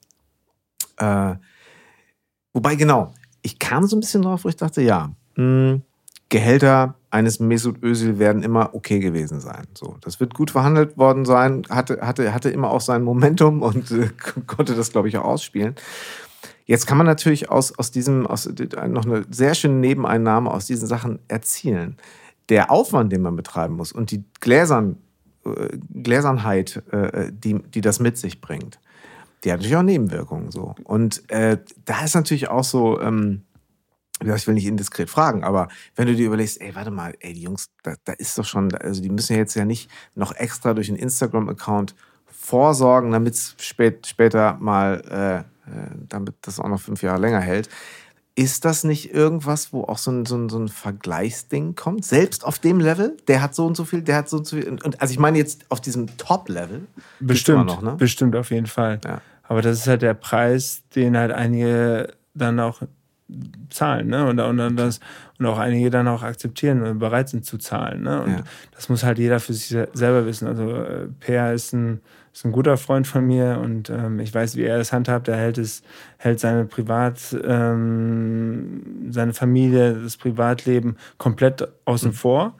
äh, 1.01 1.35
wobei, 2.53 2.77
genau, 2.77 3.13
ich 3.43 3.59
kam 3.59 3.87
so 3.87 3.97
ein 3.97 4.01
bisschen 4.01 4.23
drauf, 4.23 4.45
wo 4.45 4.49
ich 4.49 4.57
dachte, 4.57 4.83
ja, 4.83 5.11
mh, 5.37 5.73
hm, 5.73 5.83
Gehälter 6.29 6.95
eines 7.11 7.41
Mesut 7.41 7.83
Özil 7.83 8.21
werden 8.21 8.45
immer 8.45 8.73
okay 8.73 9.01
gewesen 9.01 9.41
sein. 9.41 9.67
So, 9.77 9.97
das 10.01 10.21
wird 10.21 10.33
gut 10.33 10.53
verhandelt 10.53 10.97
worden 10.97 11.25
sein, 11.25 11.65
hatte, 11.69 12.01
hatte, 12.03 12.33
hatte 12.33 12.51
immer 12.51 12.71
auch 12.71 12.81
sein 12.81 13.03
Momentum 13.03 13.63
und 13.63 13.91
äh, 13.91 14.11
konnte 14.47 14.75
das, 14.75 14.93
glaube 14.93 15.09
ich, 15.09 15.19
auch 15.19 15.25
ausspielen. 15.25 15.75
Jetzt 16.67 16.87
kann 16.87 16.99
man 16.99 17.07
natürlich 17.07 17.51
aus, 17.51 17.77
aus 17.77 17.91
diesem, 17.91 18.29
aus, 18.29 18.49
noch 18.89 19.05
eine 19.05 19.25
sehr 19.29 19.55
schöne 19.55 19.75
Nebeneinnahme 19.75 20.53
aus 20.53 20.67
diesen 20.67 20.87
Sachen 20.87 21.19
erzielen. 21.27 21.97
Der 22.49 22.71
Aufwand, 22.71 23.13
den 23.13 23.23
man 23.23 23.35
betreiben 23.35 23.75
muss 23.75 23.91
und 23.91 24.13
die 24.13 24.23
Gläsern, 24.39 24.99
äh, 25.45 25.77
Gläsernheit, 26.03 26.81
äh, 26.93 27.33
die, 27.33 27.61
die 27.61 27.81
das 27.81 27.99
mit 27.99 28.19
sich 28.19 28.41
bringt, 28.41 28.79
die 29.45 29.53
hat 29.53 29.59
natürlich 29.59 29.77
auch 29.77 29.83
Nebenwirkungen 29.83 30.51
so. 30.51 30.75
Und 30.85 31.29
äh, 31.31 31.59
da 31.85 32.05
ist 32.05 32.15
natürlich 32.15 32.49
auch 32.49 32.65
so, 32.65 33.01
ähm, 33.01 33.43
ich 34.23 34.47
will 34.47 34.55
nicht 34.55 34.67
indiskret 34.67 35.09
fragen, 35.09 35.45
aber 35.45 35.69
wenn 35.97 36.07
du 36.07 36.15
dir 36.15 36.27
überlegst, 36.27 36.61
ey, 36.61 36.75
warte 36.75 36.91
mal, 36.91 37.15
ey, 37.21 37.33
die 37.33 37.43
Jungs, 37.43 37.71
da, 37.83 37.95
da 38.05 38.13
ist 38.13 38.37
doch 38.37 38.45
schon, 38.45 38.75
also 38.75 39.01
die 39.01 39.11
müssen 39.11 39.33
ja 39.33 39.39
jetzt 39.39 39.55
ja 39.55 39.65
nicht 39.65 39.91
noch 40.15 40.35
extra 40.35 40.75
durch 40.75 40.89
einen 40.89 40.99
Instagram-Account 40.99 41.95
vorsorgen, 42.27 43.13
damit 43.13 43.35
es 43.35 43.55
spät, 43.59 44.07
später 44.07 44.57
mal 44.61 45.47
damit 46.09 46.35
das 46.43 46.61
auch 46.61 46.69
noch 46.69 46.81
fünf 46.81 47.03
Jahre 47.03 47.21
länger 47.21 47.41
hält. 47.41 47.69
Ist 48.37 48.65
das 48.65 48.85
nicht 48.85 49.13
irgendwas, 49.13 49.73
wo 49.73 49.83
auch 49.83 49.99
so 49.99 50.11
ein, 50.11 50.25
so, 50.25 50.37
ein, 50.37 50.49
so 50.49 50.59
ein 50.59 50.69
Vergleichsding 50.69 51.75
kommt? 51.75 52.05
Selbst 52.05 52.45
auf 52.45 52.59
dem 52.59 52.81
Level? 52.81 53.17
Der 53.29 53.43
hat 53.43 53.55
so 53.55 53.67
und 53.67 53.77
so 53.77 53.85
viel, 53.85 54.03
der 54.03 54.17
hat 54.17 54.29
so 54.29 54.39
und 54.39 54.47
so 54.47 54.57
viel. 54.57 54.69
Und, 54.69 55.01
also 55.01 55.13
ich 55.13 55.19
meine 55.19 55.37
jetzt 55.37 55.67
auf 55.69 55.81
diesem 55.81 56.17
Top-Level. 56.17 56.87
Bestimmt, 57.19 57.67
noch, 57.67 57.83
ne? 57.83 57.97
bestimmt 57.97 58.37
auf 58.37 58.51
jeden 58.51 58.67
Fall. 58.67 59.01
Ja. 59.05 59.21
Aber 59.51 59.63
das 59.63 59.81
ist 59.81 59.89
halt 59.89 60.03
der 60.03 60.15
Preis, 60.15 60.85
den 60.95 61.17
halt 61.17 61.33
einige 61.33 62.15
dann 62.35 62.61
auch 62.61 62.83
zahlen, 63.69 64.07
ne? 64.07 64.25
Und, 64.29 64.39
und, 64.39 64.61
und, 64.61 64.77
das, 64.77 65.01
und 65.41 65.47
auch 65.47 65.59
einige 65.59 65.91
dann 65.91 66.07
auch 66.07 66.23
akzeptieren 66.23 66.83
und 66.83 67.01
bereit 67.01 67.31
sind 67.31 67.45
zu 67.45 67.59
zahlen. 67.59 68.05
Ne? 68.05 68.23
Und 68.23 68.31
ja. 68.31 68.45
das 68.77 68.89
muss 68.89 69.03
halt 69.03 69.19
jeder 69.19 69.41
für 69.41 69.53
sich 69.53 69.77
selber 69.93 70.25
wissen. 70.25 70.47
Also 70.47 70.71
äh, 70.71 71.09
Per 71.19 71.53
ist 71.53 71.73
ein, 71.73 72.01
ist 72.33 72.45
ein 72.45 72.53
guter 72.53 72.77
Freund 72.77 73.09
von 73.09 73.27
mir 73.27 73.59
und 73.61 73.91
ähm, 73.91 74.21
ich 74.21 74.33
weiß, 74.33 74.55
wie 74.55 74.63
er 74.63 74.79
das 74.79 74.93
handhabt. 74.93 75.27
Er 75.27 75.37
hält 75.37 75.59
es, 75.59 75.83
hält 76.19 76.39
seine 76.39 76.65
Privat, 76.67 77.37
ähm, 77.45 79.09
seine 79.11 79.33
Familie, 79.33 79.95
das 79.95 80.17
Privatleben 80.17 80.97
komplett 81.19 81.67
außen 81.87 82.11
mhm. 82.11 82.15
vor. 82.15 82.55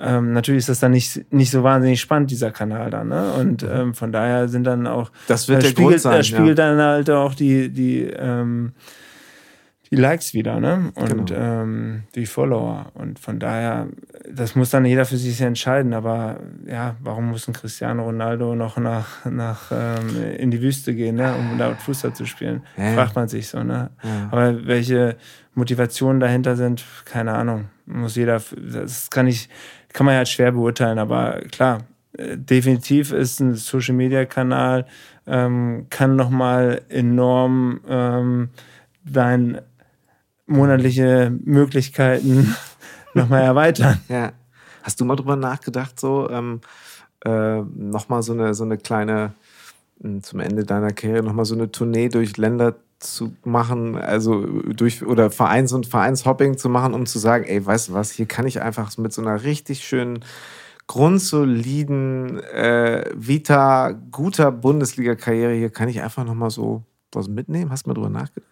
Ähm, 0.00 0.32
natürlich 0.32 0.60
ist 0.60 0.68
das 0.68 0.80
dann 0.80 0.92
nicht, 0.92 1.32
nicht 1.32 1.50
so 1.50 1.62
wahnsinnig 1.62 2.00
spannend, 2.00 2.30
dieser 2.30 2.50
Kanal 2.50 2.90
dann. 2.90 3.08
Ne? 3.08 3.32
Und 3.32 3.62
mhm. 3.62 3.68
ähm, 3.72 3.94
von 3.94 4.12
daher 4.12 4.48
sind 4.48 4.64
dann 4.64 4.86
auch. 4.86 5.10
Das 5.26 5.48
wird 5.48 5.62
der 5.62 5.68
spiegelt, 5.68 5.88
Grund 5.88 6.00
sein. 6.00 6.12
Er 6.14 6.22
spiegelt 6.22 6.58
ja. 6.58 6.68
dann 6.68 6.80
halt 6.80 7.10
auch 7.10 7.34
die, 7.34 7.68
die 7.70 8.02
ähm, 8.02 8.72
die 9.90 9.96
Likes 9.96 10.34
wieder, 10.34 10.60
ne? 10.60 10.92
Und 10.94 11.30
genau. 11.30 11.40
ähm, 11.40 12.02
die 12.14 12.26
Follower. 12.26 12.92
Und 12.94 13.18
von 13.18 13.38
daher, 13.38 13.88
das 14.30 14.54
muss 14.54 14.70
dann 14.70 14.84
jeder 14.84 15.06
für 15.06 15.16
sich 15.16 15.40
entscheiden. 15.40 15.94
Aber 15.94 16.40
ja, 16.66 16.96
warum 17.00 17.30
muss 17.30 17.48
ein 17.48 17.54
Cristiano 17.54 18.04
Ronaldo 18.04 18.54
noch 18.54 18.76
nach, 18.76 19.24
nach 19.24 19.72
ähm, 19.72 20.34
in 20.36 20.50
die 20.50 20.60
Wüste 20.60 20.94
gehen, 20.94 21.16
ne? 21.16 21.34
um 21.34 21.56
dort 21.56 21.80
Fußball 21.80 22.12
zu 22.12 22.26
spielen? 22.26 22.62
Ja. 22.76 22.92
Fragt 22.94 23.16
man 23.16 23.28
sich 23.28 23.48
so, 23.48 23.62
ne? 23.62 23.90
Ja. 24.02 24.28
Aber 24.30 24.66
welche 24.66 25.16
Motivationen 25.54 26.20
dahinter 26.20 26.56
sind, 26.56 26.84
keine 27.06 27.32
Ahnung. 27.32 27.68
Muss 27.86 28.16
jeder, 28.16 28.42
das 28.72 29.08
kann 29.08 29.26
ich, 29.26 29.48
kann 29.92 30.06
man 30.06 30.14
ja 30.14 30.18
halt 30.18 30.28
schwer 30.28 30.52
beurteilen, 30.52 30.98
aber 30.98 31.40
klar, 31.50 31.84
äh, 32.12 32.36
definitiv 32.36 33.12
ist 33.12 33.40
ein 33.40 33.54
Social 33.54 33.94
Media 33.94 34.24
Kanal, 34.24 34.86
ähm, 35.26 35.86
kann 35.90 36.16
nochmal 36.16 36.82
enorm 36.88 37.80
ähm, 37.88 38.50
dein 39.04 39.60
monatliche 40.46 41.32
Möglichkeiten 41.44 42.54
nochmal 43.14 43.42
erweitern. 43.42 44.00
Ja. 44.08 44.32
Hast 44.82 45.00
du 45.00 45.04
mal 45.04 45.16
drüber 45.16 45.36
nachgedacht, 45.36 46.00
so 46.00 46.30
ähm, 46.30 46.60
äh, 47.24 47.60
nochmal 47.60 48.22
so 48.22 48.32
eine, 48.32 48.54
so 48.54 48.64
eine 48.64 48.78
kleine, 48.78 49.32
hm, 50.00 50.22
zum 50.22 50.40
Ende 50.40 50.64
deiner 50.64 50.92
Karriere, 50.92 51.22
nochmal 51.22 51.44
so 51.44 51.54
eine 51.54 51.70
Tournee 51.70 52.08
durch 52.08 52.36
Länder 52.36 52.76
zu 52.98 53.36
machen, 53.44 53.96
also 53.96 54.44
durch 54.44 55.04
oder 55.04 55.30
Vereins- 55.30 55.72
und 55.72 55.86
Vereinshopping 55.86 56.58
zu 56.58 56.68
machen, 56.68 56.94
um 56.94 57.06
zu 57.06 57.18
sagen, 57.18 57.44
ey, 57.44 57.64
weißt 57.64 57.88
du 57.88 57.92
was, 57.94 58.10
hier 58.10 58.26
kann 58.26 58.46
ich 58.46 58.60
einfach 58.60 58.96
mit 58.98 59.12
so 59.12 59.22
einer 59.22 59.44
richtig 59.44 59.84
schönen, 59.84 60.24
grundsoliden 60.88 62.40
äh, 62.40 63.10
Vita, 63.14 63.92
guter 64.10 64.50
Bundesliga-Karriere, 64.50 65.52
hier 65.52 65.70
kann 65.70 65.88
ich 65.88 66.00
einfach 66.00 66.24
nochmal 66.24 66.50
so 66.50 66.82
was 67.12 67.28
mitnehmen. 67.28 67.70
Hast 67.70 67.86
du 67.86 67.90
mal 67.90 67.94
drüber 67.94 68.10
nachgedacht? 68.10 68.50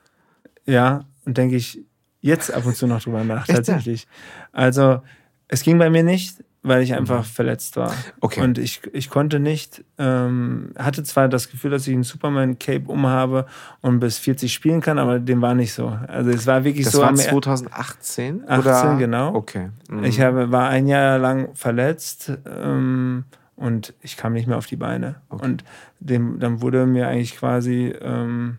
Ja, 0.67 1.05
und 1.25 1.37
denke 1.37 1.57
ich 1.57 1.85
jetzt 2.21 2.53
ab 2.53 2.67
und 2.67 2.77
zu 2.77 2.87
noch 2.87 3.03
drüber 3.03 3.25
nach, 3.25 3.47
tatsächlich. 3.47 4.07
Also, 4.53 5.01
es 5.49 5.63
ging 5.63 5.79
bei 5.79 5.91
mir 5.91 6.03
nicht, 6.03 6.45
weil 6.67 6.83
ich 6.83 6.95
einfach 6.95 7.21
mhm. 7.21 7.25
verletzt 7.25 7.77
war. 7.77 7.93
Okay. 8.21 8.41
Und 8.41 8.59
ich, 8.59 8.81
ich 8.93 9.11
konnte 9.11 9.39
nicht, 9.39 9.85
ähm, 9.99 10.73
hatte 10.77 11.03
zwar 11.05 11.29
das 11.29 11.51
Gefühl, 11.51 11.71
dass 11.71 11.87
ich 11.87 11.95
einen 11.95 12.03
Superman-Cape 12.03 12.87
umhabe 12.87 13.47
und 13.81 14.01
bis 14.01 14.19
40 14.19 14.53
spielen 14.53 14.81
kann, 14.81 14.99
aber 14.99 15.19
dem 15.19 15.41
war 15.43 15.55
nicht 15.55 15.73
so. 15.73 15.97
Also 16.09 16.31
es 16.31 16.47
war 16.47 16.65
wirklich 16.65 16.85
das 16.85 16.95
so. 16.95 17.01
Das 17.01 17.11
war 17.11 17.43
2018? 17.43 18.45
18, 18.47 18.59
oder? 18.59 18.97
genau. 18.97 19.35
Okay. 19.35 19.71
Mhm. 19.89 20.05
Ich 20.05 20.21
habe, 20.21 20.51
war 20.51 20.69
ein 20.69 20.87
Jahr 20.89 21.19
lang 21.19 21.55
verletzt 21.55 22.33
ähm, 22.47 23.25
und 23.55 23.95
ich 24.03 24.17
kam 24.17 24.33
nicht 24.33 24.49
mehr 24.49 24.59
auf 24.59 24.67
die 24.67 24.77
Beine. 24.77 25.17
Okay. 25.29 25.45
Und 25.45 25.65
dem, 26.01 26.39
dann 26.41 26.61
wurde 26.63 26.87
mir 26.87 27.09
eigentlich 27.09 27.37
quasi 27.37 27.95
ähm, 28.01 28.59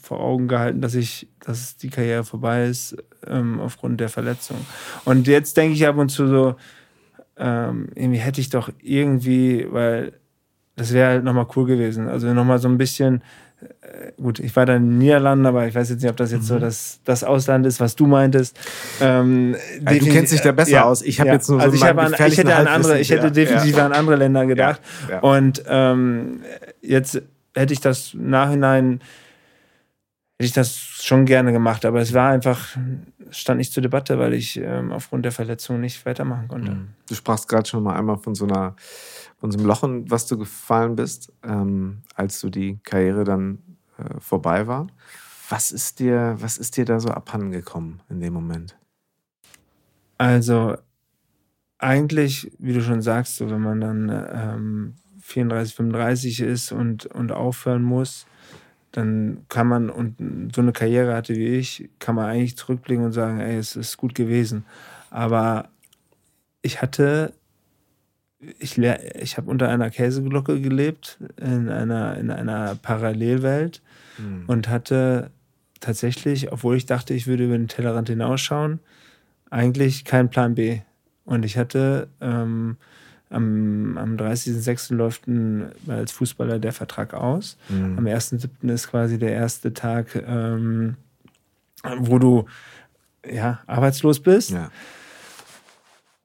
vor 0.00 0.20
Augen 0.20 0.48
gehalten, 0.48 0.80
dass 0.80 0.94
ich, 0.94 1.28
dass 1.40 1.76
die 1.76 1.88
Karriere 1.88 2.24
vorbei 2.24 2.66
ist 2.66 2.96
ähm, 3.26 3.60
aufgrund 3.60 4.00
der 4.00 4.08
Verletzung. 4.08 4.58
Und 5.04 5.26
jetzt 5.26 5.56
denke 5.56 5.74
ich 5.74 5.86
ab 5.86 5.96
und 5.96 6.10
zu 6.10 6.26
so, 6.26 6.56
ähm, 7.36 7.88
irgendwie 7.94 8.18
hätte 8.18 8.40
ich 8.40 8.50
doch 8.50 8.70
irgendwie, 8.80 9.66
weil 9.70 10.12
das 10.76 10.92
wäre 10.92 11.08
halt 11.08 11.24
nochmal 11.24 11.46
cool 11.56 11.66
gewesen. 11.66 12.08
Also 12.08 12.32
nochmal 12.32 12.58
so 12.58 12.68
ein 12.68 12.78
bisschen, 12.78 13.22
äh, 13.60 14.12
gut, 14.20 14.40
ich 14.40 14.54
war 14.56 14.66
da 14.66 14.76
in 14.76 14.90
den 14.90 14.98
Niederlanden, 14.98 15.46
aber 15.46 15.66
ich 15.66 15.74
weiß 15.74 15.90
jetzt 15.90 16.02
nicht, 16.02 16.10
ob 16.10 16.16
das 16.16 16.32
jetzt 16.32 16.42
mhm. 16.42 16.46
so 16.46 16.58
das, 16.58 17.00
das 17.04 17.24
Ausland 17.24 17.66
ist, 17.66 17.80
was 17.80 17.96
du 17.96 18.06
meintest. 18.06 18.58
Ähm, 19.00 19.56
ja, 19.84 19.98
du 19.98 20.06
kennst 20.06 20.32
dich 20.32 20.40
da 20.40 20.52
besser 20.52 20.70
ja, 20.70 20.84
aus. 20.84 21.02
Ich 21.02 21.20
habe 21.20 21.28
ja. 21.28 21.34
jetzt 21.34 21.48
nur 21.48 21.60
so 21.60 21.64
also 21.64 21.76
ich, 21.76 21.84
an, 21.84 22.12
ich 22.12 22.38
hätte 22.38 22.54
an 22.54 22.66
andere, 22.66 22.98
ich 22.98 23.10
hätte 23.10 23.30
definitiv 23.30 23.78
an 23.78 23.92
andere 23.92 24.16
Länder 24.16 24.46
gedacht. 24.46 24.80
Und 25.20 25.62
ähm, 25.68 26.40
jetzt 26.82 27.22
hätte 27.54 27.72
ich 27.72 27.80
das 27.80 28.14
Nachhinein 28.14 29.00
hätte 30.36 30.46
ich 30.46 30.52
das 30.52 30.76
schon 30.76 31.26
gerne 31.26 31.52
gemacht, 31.52 31.84
aber 31.84 32.00
es 32.00 32.12
war 32.12 32.30
einfach, 32.30 32.76
stand 33.30 33.58
nicht 33.58 33.72
zur 33.72 33.82
Debatte, 33.82 34.18
weil 34.18 34.34
ich 34.34 34.56
ähm, 34.56 34.90
aufgrund 34.90 35.24
der 35.24 35.32
Verletzung 35.32 35.80
nicht 35.80 36.04
weitermachen 36.06 36.48
konnte. 36.48 36.72
Mhm. 36.72 36.88
Du 37.08 37.14
sprachst 37.14 37.48
gerade 37.48 37.68
schon 37.68 37.84
mal 37.84 37.96
einmal 37.96 38.18
von 38.18 38.34
so 38.34 38.46
einer, 38.46 38.74
von 39.38 39.52
so 39.52 39.58
einem 39.58 39.66
Loch, 39.66 39.84
in 39.84 40.10
was 40.10 40.26
du 40.26 40.36
gefallen 40.36 40.96
bist, 40.96 41.32
ähm, 41.44 42.02
als 42.14 42.40
du 42.40 42.50
die 42.50 42.80
Karriere 42.82 43.22
dann 43.22 43.58
äh, 43.98 44.18
vorbei 44.18 44.66
war. 44.66 44.88
Was 45.48 45.70
ist 45.70 46.00
dir, 46.00 46.36
was 46.38 46.58
ist 46.58 46.76
dir 46.76 46.84
da 46.84 46.98
so 46.98 47.10
abhanden 47.10 47.52
gekommen 47.52 48.00
in 48.08 48.20
dem 48.20 48.32
Moment? 48.32 48.76
Also 50.18 50.76
eigentlich, 51.78 52.50
wie 52.58 52.72
du 52.72 52.82
schon 52.82 53.02
sagst, 53.02 53.36
so 53.36 53.50
wenn 53.50 53.60
man 53.60 53.80
dann 53.80 54.08
ähm, 54.32 54.94
34, 55.20 55.74
35 55.74 56.40
ist 56.40 56.72
und, 56.72 57.06
und 57.06 57.30
aufhören 57.30 57.82
muss, 57.82 58.26
dann 58.94 59.44
kann 59.48 59.66
man, 59.66 59.90
und 59.90 60.52
so 60.54 60.60
eine 60.60 60.72
Karriere 60.72 61.16
hatte 61.16 61.34
wie 61.34 61.56
ich, 61.56 61.90
kann 61.98 62.14
man 62.14 62.26
eigentlich 62.26 62.56
zurückblicken 62.56 63.04
und 63.04 63.10
sagen, 63.10 63.40
ey, 63.40 63.56
es 63.56 63.74
ist 63.74 63.96
gut 63.96 64.14
gewesen. 64.14 64.64
Aber 65.10 65.68
ich 66.62 66.80
hatte, 66.80 67.32
ich, 68.60 68.78
ich 68.78 69.36
habe 69.36 69.50
unter 69.50 69.68
einer 69.68 69.90
Käseglocke 69.90 70.60
gelebt, 70.60 71.18
in 71.40 71.68
einer, 71.68 72.16
in 72.16 72.30
einer 72.30 72.76
Parallelwelt 72.76 73.82
mhm. 74.16 74.44
und 74.46 74.68
hatte 74.68 75.32
tatsächlich, 75.80 76.52
obwohl 76.52 76.76
ich 76.76 76.86
dachte, 76.86 77.14
ich 77.14 77.26
würde 77.26 77.46
über 77.46 77.58
den 77.58 77.66
Tellerrand 77.66 78.08
hinausschauen, 78.08 78.78
eigentlich 79.50 80.04
keinen 80.04 80.30
Plan 80.30 80.54
B. 80.54 80.82
Und 81.24 81.44
ich 81.44 81.58
hatte 81.58 82.06
ähm, 82.20 82.76
am, 83.34 83.98
am 83.98 84.16
30.06. 84.16 84.94
läuft 84.94 85.26
ein, 85.26 85.72
als 85.88 86.12
Fußballer 86.12 86.58
der 86.58 86.72
Vertrag 86.72 87.14
aus. 87.14 87.56
Mhm. 87.68 87.98
Am 87.98 88.06
1.07. 88.06 88.72
ist 88.72 88.88
quasi 88.88 89.18
der 89.18 89.32
erste 89.32 89.74
Tag, 89.74 90.14
ähm, 90.26 90.96
wo 91.98 92.18
du 92.18 92.46
ja, 93.30 93.60
arbeitslos 93.66 94.20
bist. 94.20 94.50
Ja. 94.50 94.70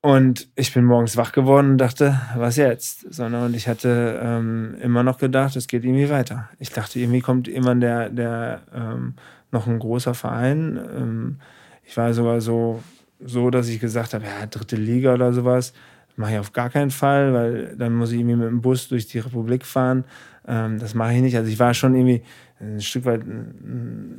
Und 0.02 0.48
ich 0.56 0.74
bin 0.74 0.86
morgens 0.86 1.18
wach 1.18 1.34
geworden 1.34 1.72
und 1.72 1.78
dachte, 1.78 2.20
was 2.36 2.56
jetzt? 2.56 3.14
Sondern 3.14 3.48
und 3.48 3.56
ich 3.56 3.68
hatte 3.68 4.20
ähm, 4.24 4.76
immer 4.82 5.04
noch 5.04 5.18
gedacht, 5.18 5.58
es 5.58 5.68
geht 5.68 5.84
irgendwie 5.84 6.10
weiter. 6.10 6.50
Ich 6.58 6.70
dachte, 6.70 7.00
irgendwie 7.00 7.20
kommt 7.20 7.50
irgendwann 7.50 7.82
der, 7.82 8.10
der 8.10 8.62
ähm, 8.74 9.16
noch 9.52 9.68
ein 9.68 9.78
großer 9.78 10.14
Verein. 10.14 10.80
Ähm, 10.96 11.40
ich 11.84 11.98
war 11.98 12.14
sogar 12.14 12.40
so, 12.40 12.82
so, 13.20 13.50
dass 13.50 13.68
ich 13.68 13.82
gesagt 13.82 14.14
habe, 14.14 14.24
ja, 14.24 14.46
dritte 14.46 14.78
Liga 14.78 15.14
oder 15.14 15.34
sowas 15.34 15.74
mache 16.20 16.34
ich 16.34 16.40
auf 16.40 16.52
gar 16.52 16.70
keinen 16.70 16.92
Fall, 16.92 17.34
weil 17.34 17.76
dann 17.78 17.96
muss 17.96 18.12
ich 18.12 18.20
irgendwie 18.20 18.36
mit 18.36 18.48
dem 18.48 18.62
Bus 18.62 18.90
durch 18.90 19.08
die 19.08 19.20
Republik 19.20 19.66
fahren. 19.66 20.04
Ähm, 20.46 20.78
das 20.78 20.94
mache 20.94 21.14
ich 21.14 21.22
nicht. 21.22 21.38
Also 21.38 21.50
ich 21.50 21.58
war 21.60 21.74
schon 21.74 21.96
irgendwie 21.96 22.22
ein 22.60 22.82
Stück 22.82 23.06
weit, 23.06 23.22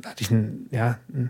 hatte 0.03 0.23
ich 0.23 0.31
ein, 0.31 0.65
ja, 0.71 0.97
ein 1.13 1.29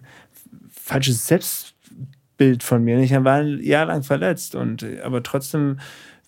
falsches 0.69 1.27
Selbstbild 1.27 2.63
von 2.63 2.86
mir. 2.86 2.97
Ich 2.99 3.12
war 3.12 3.41
ein 3.41 3.62
Jahr 3.62 3.88
lang 3.88 4.03
verletzt 4.03 4.55
und 4.55 4.86
aber 5.03 5.21
trotzdem 5.23 5.77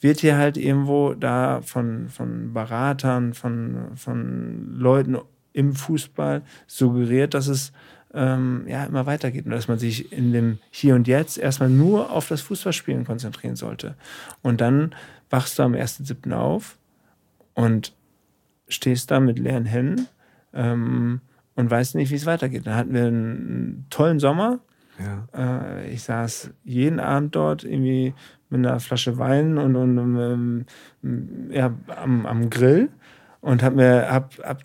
wird 0.02 0.20
hier 0.20 0.36
halt 0.36 0.58
irgendwo 0.58 1.14
da 1.14 1.62
von, 1.62 2.10
von 2.10 2.54
Beratern, 2.54 3.34
von, 3.34 3.92
von 3.96 4.78
Leuten 4.78 5.18
im 5.54 5.74
Fußball 5.74 6.42
suggeriert, 6.68 7.34
dass 7.34 7.48
es 7.48 7.72
ähm, 8.14 8.66
ja, 8.68 8.86
immer 8.86 9.06
weitergeht 9.06 9.46
und 9.46 9.52
dass 9.52 9.68
man 9.68 9.80
sich 9.80 10.12
in 10.12 10.34
dem 10.34 10.60
Hier 10.70 10.96
und 10.96 11.08
Jetzt 11.08 11.38
erstmal 11.38 11.70
nur 11.70 12.12
auf 12.12 12.28
das 12.28 12.42
Fußballspielen 12.42 13.06
konzentrieren 13.06 13.56
sollte. 13.56 13.96
Und 14.42 14.62
dann 14.62 14.94
wachst 15.30 15.58
du 15.58 15.64
am 15.64 15.74
1.7. 15.74 16.32
auf 16.34 16.78
und 17.54 17.94
stehst 18.68 19.12
da 19.12 19.20
mit 19.20 19.40
leeren 19.40 19.66
Händen 19.66 20.08
ähm, 20.54 21.22
und 21.56 21.70
weißt 21.70 21.96
nicht, 21.96 22.12
wie 22.12 22.16
es 22.16 22.26
weitergeht. 22.26 22.68
Dann 22.68 22.76
hatten 22.76 22.94
wir 22.94 23.06
einen 23.06 23.86
tollen 23.90 24.20
Sommer. 24.20 24.60
Ja. 25.00 25.28
Äh, 25.76 25.90
ich 25.92 26.04
saß 26.04 26.52
jeden 26.64 27.00
Abend 27.00 27.36
dort 27.36 27.64
irgendwie 27.64 28.14
mit 28.50 28.66
einer 28.66 28.80
Flasche 28.80 29.18
Wein 29.18 29.58
und, 29.58 29.76
und 29.76 29.98
ähm, 29.98 31.50
ja, 31.50 31.74
am, 31.88 32.28
am 32.28 32.50
Grill 32.52 32.90
und 33.42 33.64
habe 33.64 33.76
mir 33.76 34.08
hab, 34.12 34.38
hab 34.44 34.64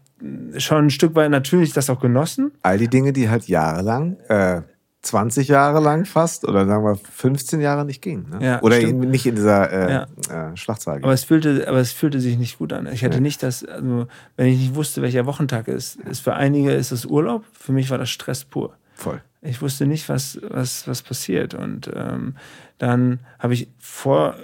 schon 0.59 0.86
ein 0.86 0.90
Stück 0.90 1.14
weit 1.14 1.30
natürlich 1.30 1.72
das 1.72 1.90
auch 1.90 2.01
genossen. 2.01 2.53
All 2.62 2.78
die 2.78 2.88
Dinge, 2.88 3.12
die 3.12 3.28
halt 3.28 3.49
jahrelang, 3.49 4.16
äh, 4.28 4.62
20 5.03 5.47
Jahre 5.49 5.80
lang 5.80 6.05
fast 6.07 6.47
oder 6.47 6.66
sagen 6.66 6.84
wir 6.84 6.97
15 6.97 7.61
Jahre 7.61 7.84
nicht 7.84 8.03
gingen. 8.03 8.30
Ne? 8.30 8.45
Ja, 8.45 8.62
oder 8.62 8.76
stimmt. 8.76 9.09
nicht 9.11 9.26
in 9.26 9.36
dieser 9.36 9.70
äh, 9.72 9.92
Ja. 10.28 10.51
äh, 10.53 10.57
Schlagzeile. 10.57 11.05
Aber 11.05 11.12
es 11.12 11.22
fühlte, 11.22 11.66
aber 11.68 11.78
es 11.78 11.92
fühlte 11.92 12.20
sich 12.20 12.36
nicht 12.36 12.59
gut 12.59 12.72
an. 12.72 12.86
Ich 12.92 13.05
hatte 13.05 13.14
Ja. 13.14 13.20
nicht 13.20 13.42
das, 13.45 13.64
also 13.64 14.09
wenn 14.36 14.47
ich 14.49 14.59
nicht 14.59 14.74
wusste, 14.74 15.01
welcher 15.01 15.24
Wochentag 15.24 15.68
ist, 15.68 15.97
ist 16.01 16.20
für 16.20 16.34
einige 16.34 16.72
ist 16.72 16.90
es 16.90 17.07
Urlaub, 17.07 17.45
für 17.53 17.72
mich 17.72 17.90
war 17.90 17.99
das 17.99 18.11
Stress 18.11 18.45
pur. 18.45 18.74
Voll. 18.95 19.22
Ich 19.40 19.62
wusste 19.62 19.86
nicht, 19.86 20.09
was, 20.09 20.40
was, 20.42 20.88
was 20.88 21.03
passiert. 21.03 21.55
Und 21.55 21.88
ähm, 21.95 22.34
dann 22.78 23.20
habe 23.38 23.55
ich 23.55 23.68
vor, 23.78 24.34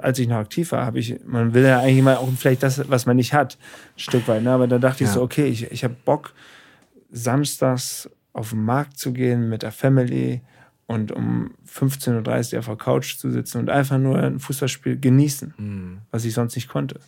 als 0.00 0.18
ich 0.18 0.26
noch 0.28 0.36
aktiv 0.36 0.72
war, 0.72 0.84
habe 0.84 0.98
ich, 0.98 1.20
man 1.24 1.54
will 1.54 1.62
ja 1.64 1.78
eigentlich 1.80 2.02
mal 2.02 2.16
auch 2.16 2.28
vielleicht 2.36 2.62
das, 2.62 2.88
was 2.90 3.06
man 3.06 3.16
nicht 3.16 3.32
hat, 3.32 3.58
ein 3.96 3.98
Stück 4.00 4.26
weit. 4.28 4.42
Ne? 4.42 4.50
Aber 4.50 4.66
da 4.66 4.78
dachte 4.78 5.04
ich 5.04 5.08
Ja. 5.10 5.14
so, 5.14 5.22
okay, 5.22 5.46
ich, 5.46 5.70
ich 5.70 5.84
habe 5.84 5.94
Bock, 6.04 6.32
samstags 7.10 8.10
auf 8.32 8.50
den 8.50 8.64
Markt 8.64 8.98
zu 8.98 9.12
gehen 9.12 9.48
mit 9.48 9.62
der 9.62 9.72
Family 9.72 10.40
und 10.86 11.12
um 11.12 11.54
15.30 11.68 12.54
Uhr 12.54 12.58
auf 12.58 12.66
der 12.66 12.76
Couch 12.76 13.16
zu 13.16 13.30
sitzen 13.30 13.58
und 13.58 13.70
einfach 13.70 13.98
nur 13.98 14.18
ein 14.18 14.40
Fußballspiel 14.40 14.98
genießen, 14.98 15.54
Mhm. 15.56 15.98
was 16.10 16.24
ich 16.24 16.34
sonst 16.34 16.54
nicht 16.56 16.68
konnte. 16.68 16.98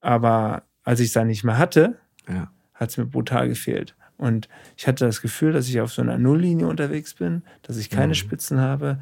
Aber 0.00 0.62
als 0.84 1.00
ich 1.00 1.08
es 1.08 1.12
dann 1.12 1.26
nicht 1.28 1.44
mehr 1.44 1.58
hatte, 1.58 1.96
Ja. 2.28 2.50
hat 2.74 2.90
es 2.90 2.96
mir 2.96 3.06
brutal 3.06 3.48
gefehlt. 3.48 3.94
Und 4.18 4.48
ich 4.76 4.86
hatte 4.86 5.04
das 5.04 5.20
Gefühl, 5.20 5.52
dass 5.52 5.68
ich 5.68 5.80
auf 5.80 5.92
so 5.92 6.02
einer 6.02 6.18
Nulllinie 6.18 6.66
unterwegs 6.66 7.14
bin, 7.14 7.42
dass 7.62 7.76
ich 7.76 7.90
keine 7.90 8.08
Mhm. 8.08 8.14
Spitzen 8.14 8.60
habe. 8.60 8.98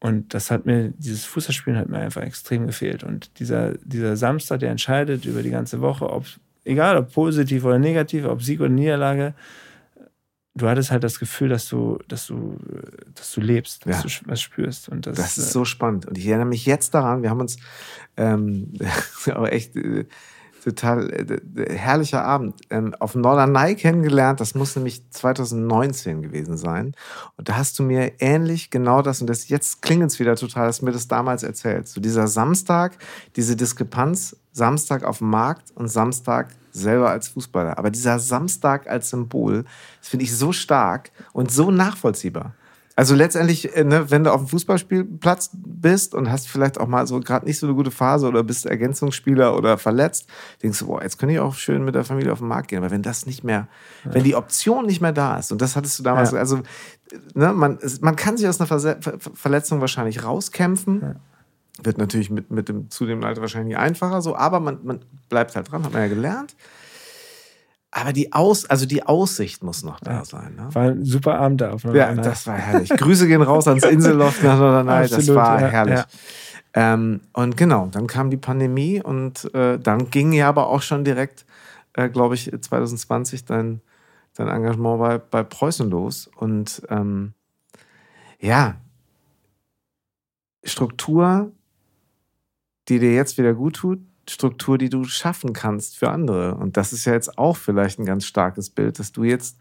Und 0.00 0.34
das 0.34 0.50
hat 0.50 0.66
mir, 0.66 0.92
dieses 0.98 1.24
Fußballspielen 1.24 1.78
hat 1.78 1.88
mir 1.88 1.98
einfach 1.98 2.22
extrem 2.22 2.66
gefehlt. 2.66 3.02
Und 3.02 3.38
dieser, 3.40 3.74
dieser 3.78 4.16
Samstag, 4.16 4.60
der 4.60 4.70
entscheidet 4.70 5.24
über 5.24 5.42
die 5.42 5.50
ganze 5.50 5.80
Woche, 5.80 6.10
ob, 6.10 6.26
egal 6.64 6.96
ob 6.98 7.12
positiv 7.12 7.64
oder 7.64 7.78
negativ, 7.78 8.26
ob 8.26 8.42
Sieg 8.42 8.60
oder 8.60 8.68
Niederlage, 8.68 9.34
du 10.54 10.68
hattest 10.68 10.90
halt 10.90 11.02
das 11.04 11.18
Gefühl, 11.18 11.48
dass 11.48 11.68
du, 11.68 11.98
dass 12.08 12.26
du, 12.26 12.56
dass 13.14 13.32
du 13.32 13.40
lebst, 13.40 13.86
dass 13.86 14.04
Ja. 14.04 14.20
du 14.22 14.30
was 14.30 14.40
spürst. 14.40 14.88
Und 14.88 15.06
das, 15.06 15.16
Das 15.16 15.38
ist 15.38 15.48
äh, 15.48 15.52
so 15.52 15.64
spannend. 15.64 16.06
Und 16.06 16.18
ich 16.18 16.26
erinnere 16.26 16.46
mich 16.46 16.66
jetzt 16.66 16.94
daran, 16.94 17.22
wir 17.22 17.30
haben 17.30 17.40
uns 17.40 17.56
ähm, 18.16 18.72
aber 19.26 19.52
echt 19.52 19.76
äh, 19.76 20.04
total 20.66 21.10
äh, 21.10 21.74
herrlicher 21.74 22.24
Abend 22.24 22.60
ähm, 22.70 22.94
auf 22.98 23.14
Norderney 23.14 23.76
kennengelernt. 23.76 24.40
Das 24.40 24.54
muss 24.54 24.74
nämlich 24.74 25.08
2019 25.10 26.22
gewesen 26.22 26.56
sein. 26.56 26.94
Und 27.36 27.48
da 27.48 27.56
hast 27.56 27.78
du 27.78 27.84
mir 27.84 28.12
ähnlich 28.18 28.70
genau 28.70 29.00
das, 29.00 29.20
und 29.20 29.28
das 29.28 29.48
jetzt 29.48 29.80
klingelt 29.80 30.10
es 30.10 30.18
wieder 30.18 30.34
total, 30.34 30.66
dass 30.66 30.80
du 30.80 30.86
mir 30.86 30.92
das 30.92 31.06
damals 31.06 31.44
erzählt. 31.44 31.86
So 31.86 32.00
dieser 32.00 32.26
Samstag, 32.26 32.98
diese 33.36 33.54
Diskrepanz, 33.54 34.36
Samstag 34.52 35.04
auf 35.04 35.18
dem 35.18 35.30
Markt 35.30 35.70
und 35.74 35.88
Samstag 35.88 36.48
selber 36.72 37.10
als 37.10 37.28
Fußballer. 37.28 37.78
Aber 37.78 37.90
dieser 37.90 38.18
Samstag 38.18 38.88
als 38.88 39.10
Symbol, 39.10 39.64
das 40.00 40.08
finde 40.08 40.24
ich 40.24 40.36
so 40.36 40.52
stark 40.52 41.10
und 41.32 41.50
so 41.50 41.70
nachvollziehbar. 41.70 42.54
Also 42.98 43.14
letztendlich, 43.14 43.76
äh, 43.76 43.84
ne, 43.84 44.10
wenn 44.10 44.24
du 44.24 44.32
auf 44.32 44.40
dem 44.40 44.48
Fußballspielplatz 44.48 45.50
bist 45.52 46.14
und 46.14 46.30
hast 46.30 46.48
vielleicht 46.48 46.80
auch 46.80 46.86
mal 46.86 47.06
so 47.06 47.20
gerade 47.20 47.44
nicht 47.44 47.58
so 47.58 47.66
eine 47.66 47.76
gute 47.76 47.90
Phase 47.90 48.26
oder 48.26 48.42
bist 48.42 48.64
Ergänzungsspieler 48.64 49.54
oder 49.54 49.76
verletzt, 49.76 50.28
denkst 50.62 50.78
du, 50.78 50.86
boah, 50.86 51.02
jetzt 51.02 51.18
könnte 51.18 51.34
ich 51.34 51.40
auch 51.40 51.54
schön 51.54 51.84
mit 51.84 51.94
der 51.94 52.04
Familie 52.04 52.32
auf 52.32 52.38
den 52.38 52.48
Markt 52.48 52.68
gehen. 52.68 52.78
Aber 52.78 52.90
wenn 52.90 53.02
das 53.02 53.26
nicht 53.26 53.44
mehr, 53.44 53.68
wenn 54.04 54.24
die 54.24 54.34
Option 54.34 54.86
nicht 54.86 55.02
mehr 55.02 55.12
da 55.12 55.36
ist, 55.38 55.52
und 55.52 55.60
das 55.60 55.76
hattest 55.76 55.98
du 55.98 56.02
damals, 56.02 56.32
Ja. 56.32 56.38
also 56.38 56.62
ne, 57.34 57.52
man, 57.52 57.78
man 58.00 58.16
kann 58.16 58.38
sich 58.38 58.48
aus 58.48 58.60
einer 58.60 58.66
Verse 58.66 58.96
Ver 59.00 59.18
Verletzung 59.34 59.80
wahrscheinlich 59.82 60.24
rauskämpfen. 60.24 61.16
Wird 61.82 61.98
natürlich 61.98 62.30
mit, 62.30 62.50
mit 62.50 62.70
dem 62.70 62.90
zunehmenden 62.90 63.28
Alter 63.28 63.42
wahrscheinlich 63.42 63.76
einfacher 63.76 64.22
so, 64.22 64.34
aber 64.34 64.58
man, 64.60 64.78
man 64.84 65.00
bleibt 65.28 65.54
halt 65.54 65.70
dran, 65.70 65.84
hat 65.84 65.92
man 65.92 66.00
ja 66.00 66.08
gelernt. 66.08 66.56
Aber 67.90 68.12
die 68.12 68.32
Aus, 68.32 68.66
also 68.66 68.84
die 68.84 69.04
Aussicht 69.06 69.62
muss 69.62 69.82
noch 69.82 70.00
da 70.00 70.12
Ja. 70.18 70.24
sein. 70.24 70.54
Ne? 70.56 70.68
war 70.74 70.82
ein 70.90 71.04
super 71.04 71.38
Abend 71.38 71.60
da. 71.62 71.70
Auf 71.72 71.84
Ja, 71.84 71.90
Norderney. 71.92 72.22
das 72.22 72.46
war 72.46 72.56
herrlich. 72.56 72.90
Grüße 72.90 73.26
gehen 73.26 73.42
raus 73.42 73.66
ans 73.68 73.84
Inselloft 73.84 74.42
nach 74.42 74.58
Norderney. 74.58 75.08
Das 75.08 75.28
war 75.34 75.60
ja, 75.60 75.66
herrlich. 75.68 75.94
ja. 75.98 76.06
Ähm, 76.74 77.20
und 77.32 77.56
genau, 77.56 77.86
dann 77.86 78.06
kam 78.06 78.28
die 78.30 78.36
Pandemie 78.36 79.00
und 79.02 79.52
äh, 79.54 79.78
dann 79.78 80.10
ging 80.10 80.32
ja 80.32 80.48
aber 80.48 80.66
auch 80.68 80.82
schon 80.82 81.04
direkt, 81.04 81.46
äh, 81.94 82.08
glaube 82.10 82.34
ich, 82.34 82.50
2020 82.60 83.46
dein, 83.46 83.80
dein 84.34 84.48
Engagement 84.48 84.98
bei, 84.98 85.16
bei 85.18 85.42
Preußen 85.42 85.88
los. 85.88 86.28
Und 86.36 86.82
ähm, 86.90 87.32
ja, 88.40 88.74
Struktur, 90.64 91.52
die 92.88 92.98
dir 92.98 93.14
jetzt 93.14 93.38
wieder 93.38 93.54
gut 93.54 93.76
tut, 93.76 94.00
Struktur, 94.28 94.78
die 94.78 94.88
du 94.88 95.04
schaffen 95.04 95.52
kannst 95.52 95.96
für 95.96 96.10
andere. 96.10 96.54
Und 96.56 96.76
das 96.76 96.92
ist 96.92 97.04
ja 97.04 97.12
jetzt 97.12 97.38
auch 97.38 97.56
vielleicht 97.56 97.98
ein 97.98 98.06
ganz 98.06 98.24
starkes 98.24 98.70
Bild, 98.70 98.98
dass 98.98 99.12
du 99.12 99.24
jetzt 99.24 99.56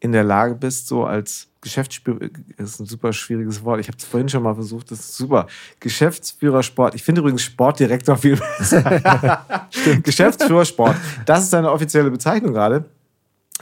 in 0.00 0.12
der 0.12 0.24
Lage 0.24 0.54
bist, 0.54 0.86
so 0.86 1.04
als 1.04 1.48
Geschäftsführer, 1.60 2.28
das 2.56 2.70
ist 2.70 2.80
ein 2.80 2.86
super 2.86 3.12
schwieriges 3.12 3.64
Wort, 3.64 3.80
ich 3.80 3.88
habe 3.88 3.98
es 3.98 4.04
vorhin 4.04 4.28
schon 4.28 4.44
mal 4.44 4.54
versucht, 4.54 4.92
das 4.92 5.00
ist 5.00 5.16
super. 5.16 5.48
Geschäftsführer 5.80 6.62
Sport, 6.62 6.94
ich 6.94 7.02
finde 7.02 7.20
übrigens 7.20 7.42
Sportdirektor 7.42 8.16
viel 8.16 8.36
besser. 8.36 9.66
Geschäftsführer 10.04 10.64
Sport, 10.64 10.96
das 11.26 11.44
ist 11.44 11.52
deine 11.52 11.72
offizielle 11.72 12.10
Bezeichnung 12.10 12.52
gerade. 12.52 12.84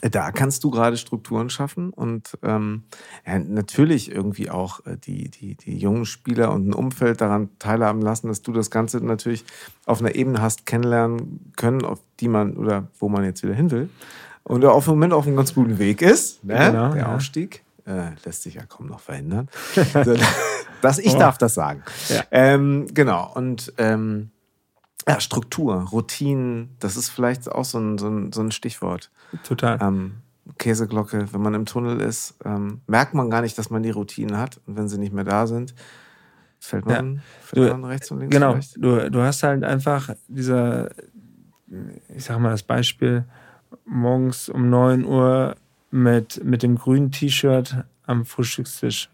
Da 0.03 0.30
kannst 0.30 0.62
du 0.64 0.70
gerade 0.70 0.97
Strukturen 0.97 1.49
schaffen 1.51 1.90
und 1.90 2.36
ähm, 2.42 2.84
ja, 3.26 3.38
natürlich 3.38 4.11
irgendwie 4.11 4.51
auch 4.51 4.84
äh, 4.86 4.97
die, 4.99 5.30
die, 5.30 5.55
die 5.55 5.78
jungen 5.78 6.05
Spieler 6.05 6.53
und 6.53 6.68
ein 6.68 6.74
Umfeld 6.74 7.20
daran 7.20 7.49
teilhaben 7.59 8.03
lassen, 8.03 8.28
dass 8.28 8.42
du 8.42 8.53
das 8.53 8.70
Ganze 8.70 8.99
natürlich 9.05 9.44
auf 9.86 10.01
einer 10.01 10.14
Ebene 10.14 10.42
hast 10.42 10.66
kennenlernen 10.66 11.53
können, 11.57 11.84
auf 11.84 12.01
die 12.20 12.28
man 12.28 12.57
oder 12.57 12.88
wo 12.99 13.09
man 13.09 13.24
jetzt 13.24 13.42
wieder 13.42 13.55
hin 13.55 13.70
will. 13.70 13.88
Und 14.44 14.64
auf 14.64 14.84
dem 14.84 14.92
Moment 14.94 15.12
auf 15.12 15.26
einem 15.26 15.36
ganz 15.36 15.55
guten 15.55 15.78
Weg 15.78 16.03
ist. 16.03 16.44
Ne? 16.44 16.55
Genau, 16.57 16.92
der 16.92 17.03
ja. 17.03 17.14
Aufstieg 17.16 17.64
äh, 17.86 18.11
lässt 18.24 18.42
sich 18.42 18.55
ja 18.55 18.62
kaum 18.66 18.86
noch 18.86 19.01
verhindern. 19.01 19.49
Das, 20.82 20.99
ich 20.99 21.14
Oh. 21.14 21.18
darf 21.18 21.38
das 21.38 21.55
sagen. 21.55 21.82
Ja. 22.11 22.22
Ähm, 22.30 22.86
genau. 22.92 23.32
Und 23.34 23.72
ähm, 23.78 24.30
ja, 25.09 25.20
Struktur, 25.20 25.82
Routinen, 25.92 26.70
das 26.80 26.96
ist 26.96 27.11
vielleicht 27.11 27.50
auch 27.50 27.64
so 27.64 27.78
ein, 27.78 27.98
so 27.98 28.09
ein, 28.09 28.32
so 28.32 28.40
ein 28.42 28.50
Stichwort. 28.50 29.11
Total. 29.44 29.78
Ähm, 29.80 30.14
Käseglocke, 30.59 31.32
wenn 31.32 31.40
man 31.42 31.54
im 31.54 31.66
Tunnel 31.66 32.00
ist, 32.00 32.34
ähm, 32.44 32.80
merkt 32.86 33.14
man 33.14 33.30
gar 33.30 33.42
nicht, 33.42 33.57
dass 33.59 33.70
man 33.70 33.82
die 33.82 33.90
Routinen 33.90 34.36
hat. 34.38 34.61
Und 34.66 34.76
wenn 34.76 34.88
sie 34.88 34.98
nicht 34.98 35.12
mehr 35.12 35.24
da 35.24 35.46
sind, 35.46 35.74
fällt 36.61 36.86
man, 36.86 37.22
fällt 37.42 37.68
Du- 37.68 37.72
man 37.72 37.84
rechts 37.84 38.11
und 38.11 38.20
links 38.20 38.34
Genau, 38.34 38.52
vielleicht. 38.52 38.76
du, 38.76 39.11
du 39.11 39.20
hast 39.22 39.42
halt 39.42 39.64
einfach 39.64 40.11
dieser, 40.28 40.90
ich 42.14 42.24
sag 42.24 42.38
mal 42.38 42.50
das 42.50 42.62
Beispiel, 42.62 43.24
morgens 43.84 44.48
um 44.48 44.70
9 44.70 45.04
Uhr 45.04 45.57
mit, 45.90 46.42
mit 46.44 46.62
dem 46.62 46.76
grünen 46.76 47.11
T-Shirt 47.11 47.84
am 48.07 48.24
Frühstückstisch 48.24 49.11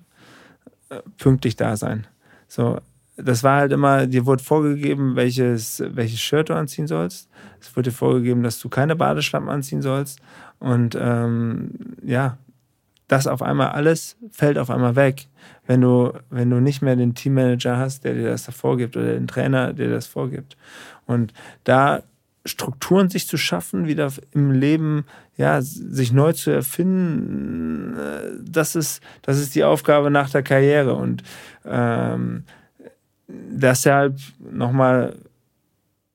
äh, 0.91 1.01
pünktlich 1.19 1.57
da 1.57 1.77
sein. 1.77 2.07
So, 2.49 2.79
das 3.25 3.43
war 3.43 3.61
halt 3.61 3.73
immer, 3.73 4.07
dir 4.07 4.27
wurde 4.27 4.43
vorgegeben, 4.43 5.17
welches, 5.17 5.83
welches 5.87 6.21
Shirt 6.21 6.51
du 6.51 6.55
anziehen 6.55 6.87
sollst. 6.87 7.29
Es 7.61 7.75
wurde 7.77 7.91
dir 7.91 7.97
vorgegeben, 7.97 8.43
dass 8.43 8.59
du 8.59 8.69
keine 8.69 8.97
Badeschlappen 8.97 9.49
anziehen 9.49 9.83
sollst. 9.83 10.21
Und 10.59 10.97
ähm, 11.01 11.71
ja, 12.05 12.39
das 13.09 13.27
auf 13.27 13.43
einmal 13.43 13.69
alles 13.69 14.17
fällt 14.31 14.59
auf 14.59 14.71
einmal 14.71 14.97
weg, 14.97 15.29
wenn 15.67 15.81
du, 15.81 16.13
wenn 16.31 16.51
du 16.51 16.61
nicht 16.61 16.83
mehr 16.83 16.97
den 16.97 17.15
Teammanager 17.15 17.77
hast, 17.77 18.05
der 18.05 18.15
dir 18.15 18.31
das 18.31 18.45
da 18.45 18.53
vorgibt 18.53 18.97
oder 18.97 19.13
den 19.13 19.27
Trainer, 19.27 19.73
der 19.73 19.89
dir 19.89 19.95
das 19.95 20.07
vorgibt. 20.07 20.57
Und 21.07 21.33
da 21.65 22.03
Strukturen 22.45 23.09
sich 23.09 23.29
zu 23.29 23.37
schaffen, 23.37 23.87
wieder 23.87 24.11
im 24.33 24.51
Leben, 24.51 25.05
ja, 25.37 25.63
sich 25.63 26.13
neu 26.13 26.33
zu 26.33 26.51
erfinden, 26.51 27.97
äh, 27.97 28.31
das 28.45 28.75
ist, 28.75 29.01
das 29.23 29.39
ist 29.39 29.55
die 29.55 29.63
Aufgabe 29.63 30.11
nach 30.11 30.29
der 30.29 30.43
Karriere. 30.43 30.95
Und 30.95 31.23
ähm, 31.65 32.43
deshalb 33.51 34.19
nochmal, 34.39 35.17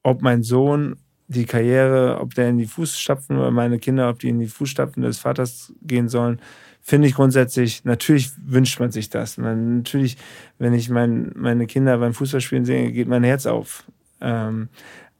ob 0.03 0.21
mein 0.21 0.43
Sohn 0.43 0.97
die 1.27 1.45
Karriere, 1.45 2.19
ob 2.21 2.33
der 2.35 2.49
in 2.49 2.57
die 2.57 2.67
Fußstapfen 2.67 3.37
oder 3.37 3.51
meine 3.51 3.79
Kinder, 3.79 4.09
ob 4.09 4.19
die 4.19 4.29
in 4.29 4.39
die 4.39 4.47
Fußstapfen 4.47 5.03
des 5.03 5.19
Vaters 5.19 5.73
gehen 5.81 6.07
sollen, 6.07 6.39
finde 6.81 7.09
ich 7.09 7.15
grundsätzlich, 7.15 7.83
natürlich 7.83 8.31
wünscht 8.45 8.79
man 8.79 8.91
sich 8.91 9.09
das. 9.09 9.37
Man, 9.37 9.79
natürlich, 9.79 10.17
wenn 10.57 10.73
ich 10.73 10.89
mein, 10.89 11.31
meine 11.35 11.67
Kinder 11.67 11.97
beim 11.97 12.13
Fußballspielen 12.13 12.63
sehe, 12.63 12.93
geht 12.93 13.09
mein 13.09 13.25
Herz 13.25 13.45
auf. 13.45 13.83
Ähm, 14.21 14.69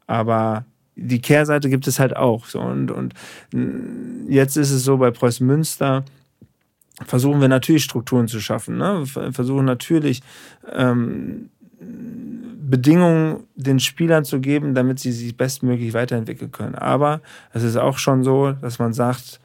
aber 0.07 0.65
die 0.95 1.19
Kehrseite 1.19 1.69
gibt 1.69 1.87
es 1.87 1.99
halt 1.99 2.15
auch. 2.15 2.45
So. 2.45 2.61
Und, 2.61 2.89
und 2.89 3.13
jetzt 4.29 4.55
ist 4.55 4.71
es 4.71 4.85
so 4.85 4.95
bei 4.97 5.11
Preußen 5.11 5.45
Münster, 5.45 6.05
versuchen 7.05 7.41
wir 7.41 7.49
natürlich 7.49 7.83
Strukturen 7.83 8.29
zu 8.29 8.39
schaffen. 8.39 8.77
Ne? 8.77 9.05
Versuchen 9.05 9.65
natürlich 9.65 10.21
ähm, 10.71 11.49
Bedingungen 12.69 13.43
den 13.55 13.79
Spielern 13.79 14.25
zu 14.25 14.39
geben, 14.39 14.75
damit 14.75 14.99
sie 14.99 15.11
sich 15.11 15.35
bestmöglich 15.37 15.93
weiterentwickeln 15.93 16.51
können. 16.51 16.75
Aber 16.75 17.21
es 17.53 17.63
ist 17.63 17.77
auch 17.77 17.97
schon 17.97 18.23
so, 18.23 18.51
dass 18.51 18.79
man 18.79 18.93
sagt, 18.93 19.39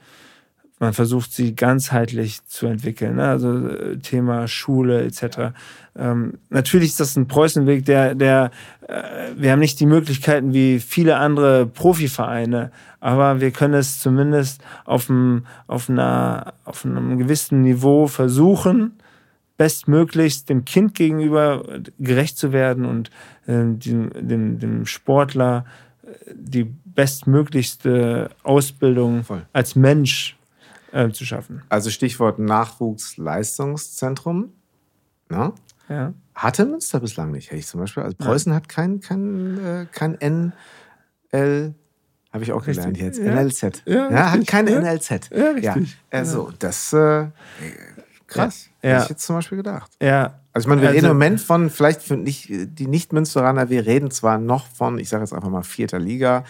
man 0.82 0.92
versucht 0.92 1.32
sie 1.32 1.54
ganzheitlich 1.54 2.44
zu 2.46 2.66
entwickeln. 2.66 3.14
Ne? 3.14 3.28
Also 3.28 3.68
äh, 3.68 3.98
Thema 3.98 4.48
Schule 4.48 5.04
etc. 5.04 5.54
Ähm, 5.96 6.38
natürlich 6.50 6.88
ist 6.88 7.00
das 7.00 7.16
ein 7.16 7.28
Preußenweg, 7.28 7.84
der, 7.84 8.16
der, 8.16 8.50
äh, 8.88 9.02
wir 9.36 9.52
haben 9.52 9.60
nicht 9.60 9.78
die 9.78 9.86
Möglichkeiten 9.86 10.52
wie 10.52 10.80
viele 10.80 11.18
andere 11.18 11.66
Profivereine, 11.66 12.72
aber 12.98 13.40
wir 13.40 13.52
können 13.52 13.74
es 13.74 14.00
zumindest 14.00 14.60
auf 14.84 15.08
einem, 15.08 15.46
auf 15.68 15.88
einer, 15.88 16.52
auf 16.64 16.84
einem 16.84 17.16
gewissen 17.16 17.62
Niveau 17.62 18.08
versuchen, 18.08 18.94
bestmöglichst 19.62 20.48
dem 20.48 20.64
Kind 20.64 20.96
gegenüber 20.96 21.62
gerecht 22.00 22.36
zu 22.36 22.52
werden 22.52 22.84
und 22.84 23.10
äh, 23.46 23.62
dem, 23.62 24.10
dem, 24.12 24.58
dem 24.58 24.86
Sportler 24.86 25.66
äh, 26.02 26.08
die 26.34 26.64
bestmöglichste 26.64 28.30
Ausbildung 28.42 29.22
Voll. 29.22 29.46
als 29.52 29.76
Mensch 29.76 30.36
äh, 30.90 31.10
zu 31.10 31.24
schaffen. 31.24 31.62
Also 31.68 31.90
Stichwort 31.90 32.40
Nachwuchsleistungszentrum. 32.40 34.52
Na? 35.28 35.52
Ja. 35.88 36.12
Hatte 36.34 36.66
Münster 36.66 36.98
bislang 36.98 37.30
nicht, 37.30 37.52
hätte 37.52 37.60
ich 37.60 37.68
zum 37.68 37.78
Beispiel. 37.78 38.02
Also 38.02 38.16
Preußen 38.16 38.50
ja. 38.50 38.56
hat 38.56 38.68
kein, 38.68 38.98
kein, 38.98 39.64
äh, 39.64 39.86
kein 39.92 40.18
NL, 40.20 40.52
habe 42.32 42.42
ich 42.42 42.50
auch 42.50 42.64
gelernt 42.64 42.98
jetzt, 42.98 43.20
ja. 43.20 43.32
NLZ. 43.32 43.84
Ja, 43.84 44.10
ja 44.10 44.32
hat 44.32 44.44
kein 44.48 44.66
ja. 44.66 44.80
NLZ. 44.80 45.30
Ja, 45.30 45.52
richtig. 45.52 45.62
Ja, 45.62 45.76
also 46.10 46.50
das 46.58 46.92
äh, 46.92 47.28
krass. 48.32 48.68
Ja. 48.82 48.90
Hätte 48.90 49.02
ich 49.04 49.08
jetzt 49.10 49.26
zum 49.26 49.36
Beispiel 49.36 49.58
gedacht. 49.58 49.90
Ja. 50.00 50.38
Also 50.52 50.66
ich 50.66 50.68
meine, 50.68 50.82
wir 50.82 50.88
also, 50.88 50.96
reden 50.96 51.10
im 51.10 51.16
Moment 51.16 51.40
von, 51.40 51.70
vielleicht 51.70 52.02
für 52.02 52.16
nicht, 52.16 52.48
die 52.50 52.86
Nicht-Münsteraner, 52.86 53.70
wir 53.70 53.86
reden 53.86 54.10
zwar 54.10 54.38
noch 54.38 54.66
von, 54.66 54.98
ich 54.98 55.08
sage 55.08 55.22
jetzt 55.22 55.32
einfach 55.32 55.48
mal 55.48 55.62
vierter 55.62 55.98
Liga, 55.98 56.44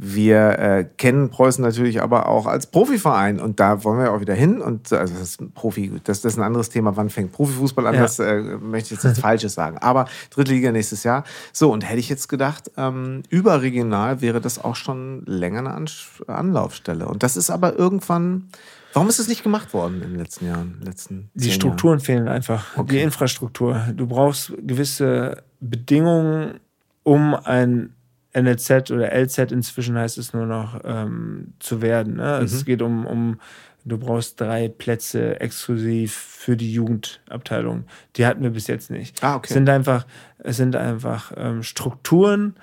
wir 0.00 0.58
äh, 0.60 0.84
kennen 0.96 1.28
Preußen 1.28 1.62
natürlich 1.62 2.00
aber 2.00 2.28
auch 2.28 2.46
als 2.46 2.68
Profiverein 2.68 3.40
und 3.40 3.58
da 3.58 3.82
wollen 3.82 3.98
wir 3.98 4.12
auch 4.12 4.20
wieder 4.20 4.34
hin. 4.34 4.60
Und 4.60 4.92
also 4.92 5.12
das 5.12 5.30
ist 5.30 5.54
Profi, 5.54 6.00
das, 6.04 6.20
das 6.20 6.34
ist 6.34 6.38
ein 6.38 6.44
anderes 6.44 6.70
Thema. 6.70 6.96
Wann 6.96 7.10
fängt 7.10 7.32
Profifußball 7.32 7.84
an? 7.84 7.96
Ja. 7.96 8.02
Das 8.02 8.20
äh, 8.20 8.40
möchte 8.40 8.86
ich 8.86 8.90
jetzt 8.92 9.04
nichts 9.04 9.18
Falsches 9.20 9.54
sagen. 9.54 9.78
Aber 9.78 10.06
dritte 10.30 10.52
Liga 10.52 10.70
nächstes 10.70 11.02
Jahr. 11.02 11.24
So, 11.52 11.72
und 11.72 11.82
hätte 11.82 11.98
ich 11.98 12.08
jetzt 12.08 12.28
gedacht, 12.28 12.70
ähm, 12.76 13.24
überregional 13.28 14.20
wäre 14.20 14.40
das 14.40 14.62
auch 14.62 14.76
schon 14.76 15.24
länger 15.26 15.58
eine 15.58 15.70
An 15.72 15.88
Anlaufstelle. 16.28 17.08
Und 17.08 17.24
das 17.24 17.36
ist 17.36 17.50
aber 17.50 17.76
irgendwann. 17.76 18.50
Warum 18.92 19.08
ist 19.08 19.18
es 19.18 19.28
nicht 19.28 19.42
gemacht 19.42 19.72
worden 19.74 20.02
in 20.02 20.10
den 20.10 20.18
letzten 20.18 20.46
Jahren? 20.46 20.80
Letzten 20.82 21.30
die 21.34 21.52
Strukturen 21.52 21.98
Jahren? 21.98 22.04
fehlen 22.04 22.28
einfach. 22.28 22.76
Okay. 22.76 22.96
Die 22.96 23.02
Infrastruktur. 23.02 23.86
Du 23.94 24.06
brauchst 24.06 24.52
gewisse 24.58 25.42
Bedingungen, 25.60 26.60
um 27.02 27.34
ein 27.34 27.94
NLZ 28.34 28.90
oder 28.90 29.12
LZ 29.12 29.52
inzwischen 29.52 29.96
heißt 29.96 30.18
es 30.18 30.32
nur 30.32 30.46
noch 30.46 30.80
ähm, 30.84 31.54
zu 31.58 31.82
werden. 31.82 32.16
Ne? 32.16 32.38
Mhm. 32.38 32.44
Es 32.44 32.64
geht 32.64 32.82
um, 32.82 33.06
um, 33.06 33.40
du 33.84 33.98
brauchst 33.98 34.40
drei 34.40 34.68
Plätze 34.68 35.40
exklusiv 35.40 36.14
für 36.14 36.56
die 36.56 36.72
Jugendabteilung. 36.72 37.84
Die 38.16 38.26
hatten 38.26 38.42
wir 38.42 38.50
bis 38.50 38.66
jetzt 38.66 38.90
nicht. 38.90 39.22
Ah, 39.22 39.36
okay. 39.36 39.46
Es 39.48 39.54
sind 39.54 39.68
einfach, 39.68 40.06
es 40.38 40.56
sind 40.56 40.76
einfach 40.76 41.32
ähm, 41.36 41.62
Strukturen, 41.62 42.56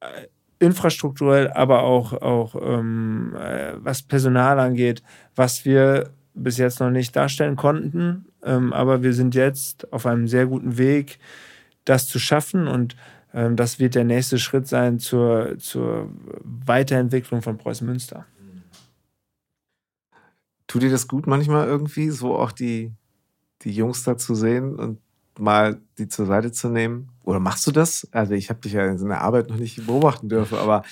äh, 0.00 0.26
infrastrukturell, 0.62 1.50
aber 1.50 1.82
auch, 1.82 2.12
auch 2.12 2.54
ähm, 2.54 3.34
äh, 3.36 3.72
was 3.78 4.02
Personal 4.02 4.60
angeht, 4.60 5.02
was 5.34 5.64
wir 5.64 6.10
bis 6.34 6.56
jetzt 6.56 6.80
noch 6.80 6.90
nicht 6.90 7.14
darstellen 7.16 7.56
konnten. 7.56 8.26
Ähm, 8.44 8.72
aber 8.72 9.02
wir 9.02 9.12
sind 9.12 9.34
jetzt 9.34 9.92
auf 9.92 10.06
einem 10.06 10.28
sehr 10.28 10.46
guten 10.46 10.78
Weg, 10.78 11.18
das 11.84 12.06
zu 12.06 12.18
schaffen 12.18 12.68
und 12.68 12.96
ähm, 13.34 13.56
das 13.56 13.80
wird 13.80 13.96
der 13.96 14.04
nächste 14.04 14.38
Schritt 14.38 14.68
sein 14.68 15.00
zur, 15.00 15.58
zur 15.58 16.08
Weiterentwicklung 16.44 17.42
von 17.42 17.58
Preußen 17.58 17.86
Münster. 17.86 18.24
Tut 20.68 20.82
dir 20.82 20.90
das 20.90 21.08
gut 21.08 21.26
manchmal 21.26 21.66
irgendwie, 21.66 22.10
so 22.10 22.36
auch 22.36 22.52
die, 22.52 22.92
die 23.62 23.72
Jungs 23.72 24.04
da 24.04 24.16
zu 24.16 24.34
sehen 24.34 24.76
und 24.76 25.00
mal 25.42 25.80
die 25.98 26.08
zur 26.08 26.26
Seite 26.26 26.52
zu 26.52 26.68
nehmen? 26.68 27.08
Oder 27.24 27.40
machst 27.40 27.66
du 27.66 27.72
das? 27.72 28.08
Also 28.12 28.34
ich 28.34 28.48
habe 28.48 28.60
dich 28.60 28.72
ja 28.72 28.86
in 28.86 29.08
der 29.08 29.20
Arbeit 29.20 29.48
noch 29.50 29.56
nicht 29.56 29.86
beobachten 29.86 30.28
dürfen, 30.28 30.56
aber 30.58 30.82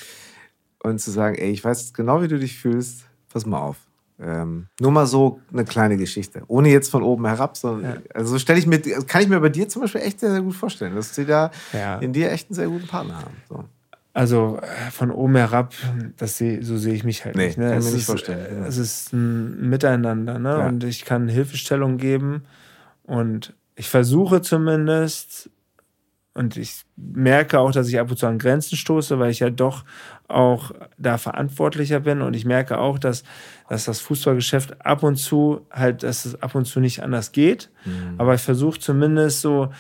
und 0.83 1.01
zu 1.01 1.11
sagen, 1.11 1.37
ey, 1.37 1.51
ich 1.51 1.65
weiß 1.65 1.93
genau, 1.93 2.23
wie 2.23 2.29
du 2.29 2.39
dich 2.39 2.59
fühlst, 2.59 3.05
pass 3.33 3.47
mal 3.47 3.59
auf. 3.59 3.77
Ähm, 4.19 4.67
nur 4.79 4.91
mal 4.91 5.07
so 5.07 5.41
eine 5.53 5.65
kleine 5.65 5.97
Geschichte. 5.97 6.43
Ohne 6.47 6.69
jetzt 6.69 6.91
von 6.91 7.03
oben 7.03 7.27
herab, 7.27 7.57
sondern 7.57 7.95
ja. 7.95 8.01
also 8.15 8.39
stelle 8.39 8.59
ich 8.59 8.67
mir, 8.67 8.81
kann 8.81 9.23
ich 9.23 9.29
mir 9.29 9.41
bei 9.41 9.49
dir 9.49 9.69
zum 9.69 9.83
Beispiel 9.83 10.03
echt 10.03 10.21
sehr, 10.21 10.31
sehr 10.31 10.43
gut 10.43 10.55
vorstellen, 10.55 10.95
dass 10.95 11.15
sie 11.15 11.25
da 11.25 11.51
ja. 11.73 11.99
in 11.99 12.13
dir 12.13 12.31
echt 12.31 12.51
einen 12.51 12.57
sehr 12.57 12.69
guten 12.69 12.87
Partner 12.87 13.17
haben. 13.17 13.37
So. 13.49 13.65
Also 14.13 14.59
äh, 14.61 14.91
von 14.91 15.11
oben 15.11 15.37
herab, 15.37 15.73
das 16.17 16.37
seh, 16.37 16.61
so 16.63 16.77
sehe 16.77 16.95
ich 16.95 17.05
mich 17.05 17.25
halt 17.25 17.37
nee, 17.37 17.47
nicht. 17.47 17.59
Ne? 17.59 17.71
Kann 17.71 17.79
es 17.79 17.85
mir 17.87 17.91
nicht 17.93 18.01
ist, 18.01 18.07
vorstellen. 18.07 18.65
Es 18.65 18.77
ist 18.77 19.13
ein 19.13 19.71
Miteinander 19.71 20.39
ne? 20.39 20.51
Ja. 20.51 20.67
und 20.67 20.85
ich 20.85 21.05
kann 21.05 21.29
Hilfestellung 21.29 21.97
geben 21.97 22.43
und 23.05 23.55
ich 23.81 23.89
versuche 23.89 24.43
zumindest 24.43 25.49
und 26.35 26.59
ich 26.59 26.83
merke 26.97 27.59
auch, 27.59 27.73
dass 27.73 27.89
ich 27.89 27.99
ab 27.99 28.11
und 28.11 28.19
zu 28.19 28.27
an 28.27 28.39
Grenzen 28.39 28.77
stoße, 28.77 29.19
weil 29.19 29.31
ich 29.31 29.41
ja 29.41 29.49
doch 29.49 29.85
auch 30.29 30.73
da 30.99 31.17
verantwortlicher 31.17 32.01
bin. 32.01 32.21
Und 32.21 32.37
ich 32.37 32.45
merke 32.45 32.77
auch, 32.77 32.99
dass, 32.99 33.25
dass 33.71 33.87
das 33.87 34.01
Fußballgeschäft 34.01 34.85
ab 34.85 35.03
und 35.03 35.17
zu 35.17 35.67
halt, 35.71 36.03
dass 36.03 36.27
es 36.27 36.43
ab 36.43 36.55
und 36.55 36.67
zu 36.67 36.79
nicht 36.79 37.03
anders 37.03 37.33
geht. 37.33 37.71
Mhm. 37.87 38.17
Aber 38.19 38.35
ich 38.35 38.43
versuche 38.43 38.79
zumindest 38.79 39.41
so 39.41 39.71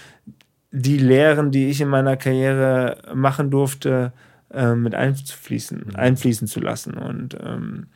die 0.70 0.96
Lehren, 0.96 1.50
die 1.50 1.68
ich 1.68 1.82
in 1.82 1.88
meiner 1.88 2.16
Karriere 2.16 3.02
machen 3.14 3.50
durfte, 3.50 4.14
äh, 4.50 4.74
mit 4.74 4.94
einzufließen, 4.94 5.88
mhm. 5.88 5.96
einfließen 5.96 6.48
zu 6.48 6.60
lassen. 6.60 6.94
Und 6.94 7.36
ähm, 7.38 7.88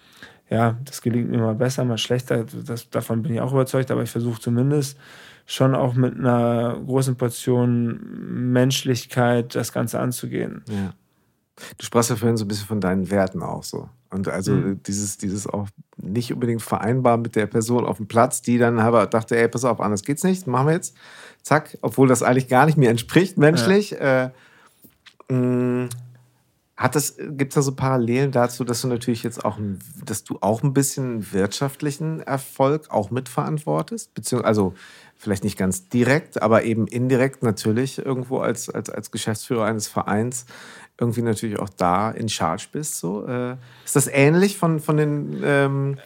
ja, 0.51 0.77
das 0.85 1.01
gelingt 1.01 1.31
mir 1.31 1.39
mal 1.39 1.55
besser, 1.55 1.87
mal 1.87 1.97
schlechter. 1.97 2.45
Das, 2.45 2.91
davon 2.91 3.23
bin 3.23 3.33
ich 3.33 3.41
auch 3.41 3.53
überzeugt, 3.53 3.91
aber 3.91 4.03
ich 4.03 4.11
versuche 4.11 4.39
zumindest 4.39 4.99
schon 5.47 5.75
auch 5.75 5.95
mit 5.95 6.19
einer 6.19 6.81
großen 6.87 7.17
Portion 7.17 8.53
Menschlichkeit 8.53 9.55
das 9.55 9.73
Ganze 9.73 10.01
anzugehen. 10.01 10.63
Ja. 10.69 10.95
Du 11.79 11.85
sprachst 11.85 12.11
ja 12.11 12.17
vorhin 12.17 12.37
so 12.37 12.45
ein 12.45 12.49
bisschen 12.49 12.67
von 12.67 12.81
deinen 12.81 13.11
Werten 13.11 13.43
auch 13.43 13.63
so. 13.63 13.89
Und 14.11 14.29
also 14.29 14.53
mhm. 14.53 14.83
dieses, 14.85 15.19
dieses 15.19 15.47
auch 15.47 15.69
nicht 15.97 16.33
unbedingt 16.33 16.63
vereinbar 16.63 17.17
mit 17.17 17.37
der 17.37 17.47
Person 17.47 17.85
auf 17.85 17.97
dem 17.99 18.07
Platz, 18.07 18.43
die 18.43 18.59
dann 18.59 18.79
aber 18.79 19.07
dachte, 19.07 19.37
ey, 19.37 19.49
pass 19.49 19.65
auf, 19.65 19.81
anders 19.81 20.03
geht's 20.03 20.25
nicht, 20.25 20.47
machen 20.47 20.69
wir 20.69 20.75
jetzt. 20.75 20.97
Zack, 21.43 21.77
obwohl 21.83 22.09
das 22.09 22.23
eigentlich 22.23 22.49
gar 22.49 22.67
nicht 22.67 22.79
mir 22.79 22.91
entspricht, 22.91 23.39
menschlich. 23.39 23.91
Ja. 23.91 24.33
Äh, 25.29 25.35
mm, 25.35 25.89
hat 26.77 26.97
das, 26.97 27.17
gibt 27.17 27.53
es 27.53 27.55
da 27.55 27.63
so 27.63 27.75
Parallelen 27.75 28.33
dazu, 28.33 28.65
dass 28.65 28.81
du 28.81 28.89
natürlich 28.89 29.23
jetzt 29.23 29.45
auch, 29.45 29.59
dass 30.05 30.25
du 30.25 30.39
auch 30.41 30.63
ein 30.63 30.73
bisschen 30.73 31.33
wirtschaftlichen 31.33 32.21
Erfolg 32.21 32.91
auch 32.91 33.11
mitverantwortest? 33.11 34.13
Beziehungsweise, 34.15 34.49
also 34.49 34.75
vielleicht 35.25 35.45
nicht 35.45 35.59
ganz 35.59 35.89
direkt, 35.89 36.41
aber 36.41 36.65
eben 36.65 36.87
indirekt 36.87 37.43
natürlich 37.43 37.99
irgendwo 37.99 38.39
als, 38.39 38.71
als, 38.71 38.91
als 38.91 39.11
Geschäftsführer 39.11 39.65
eines 39.65 39.89
Vereins 39.89 40.47
irgendwie 41.01 41.23
natürlich 41.23 41.59
auch 41.59 41.71
da 41.71 42.11
in 42.11 42.29
Charge 42.29 42.67
bist. 42.71 42.99
So. 42.99 43.27
Äh, 43.27 43.57
ist 43.85 43.97
das 43.97 44.07
ähnlich 44.07 44.57
von, 44.57 44.79
von 44.79 44.97
den, 44.97 45.41
ähm, 45.43 45.99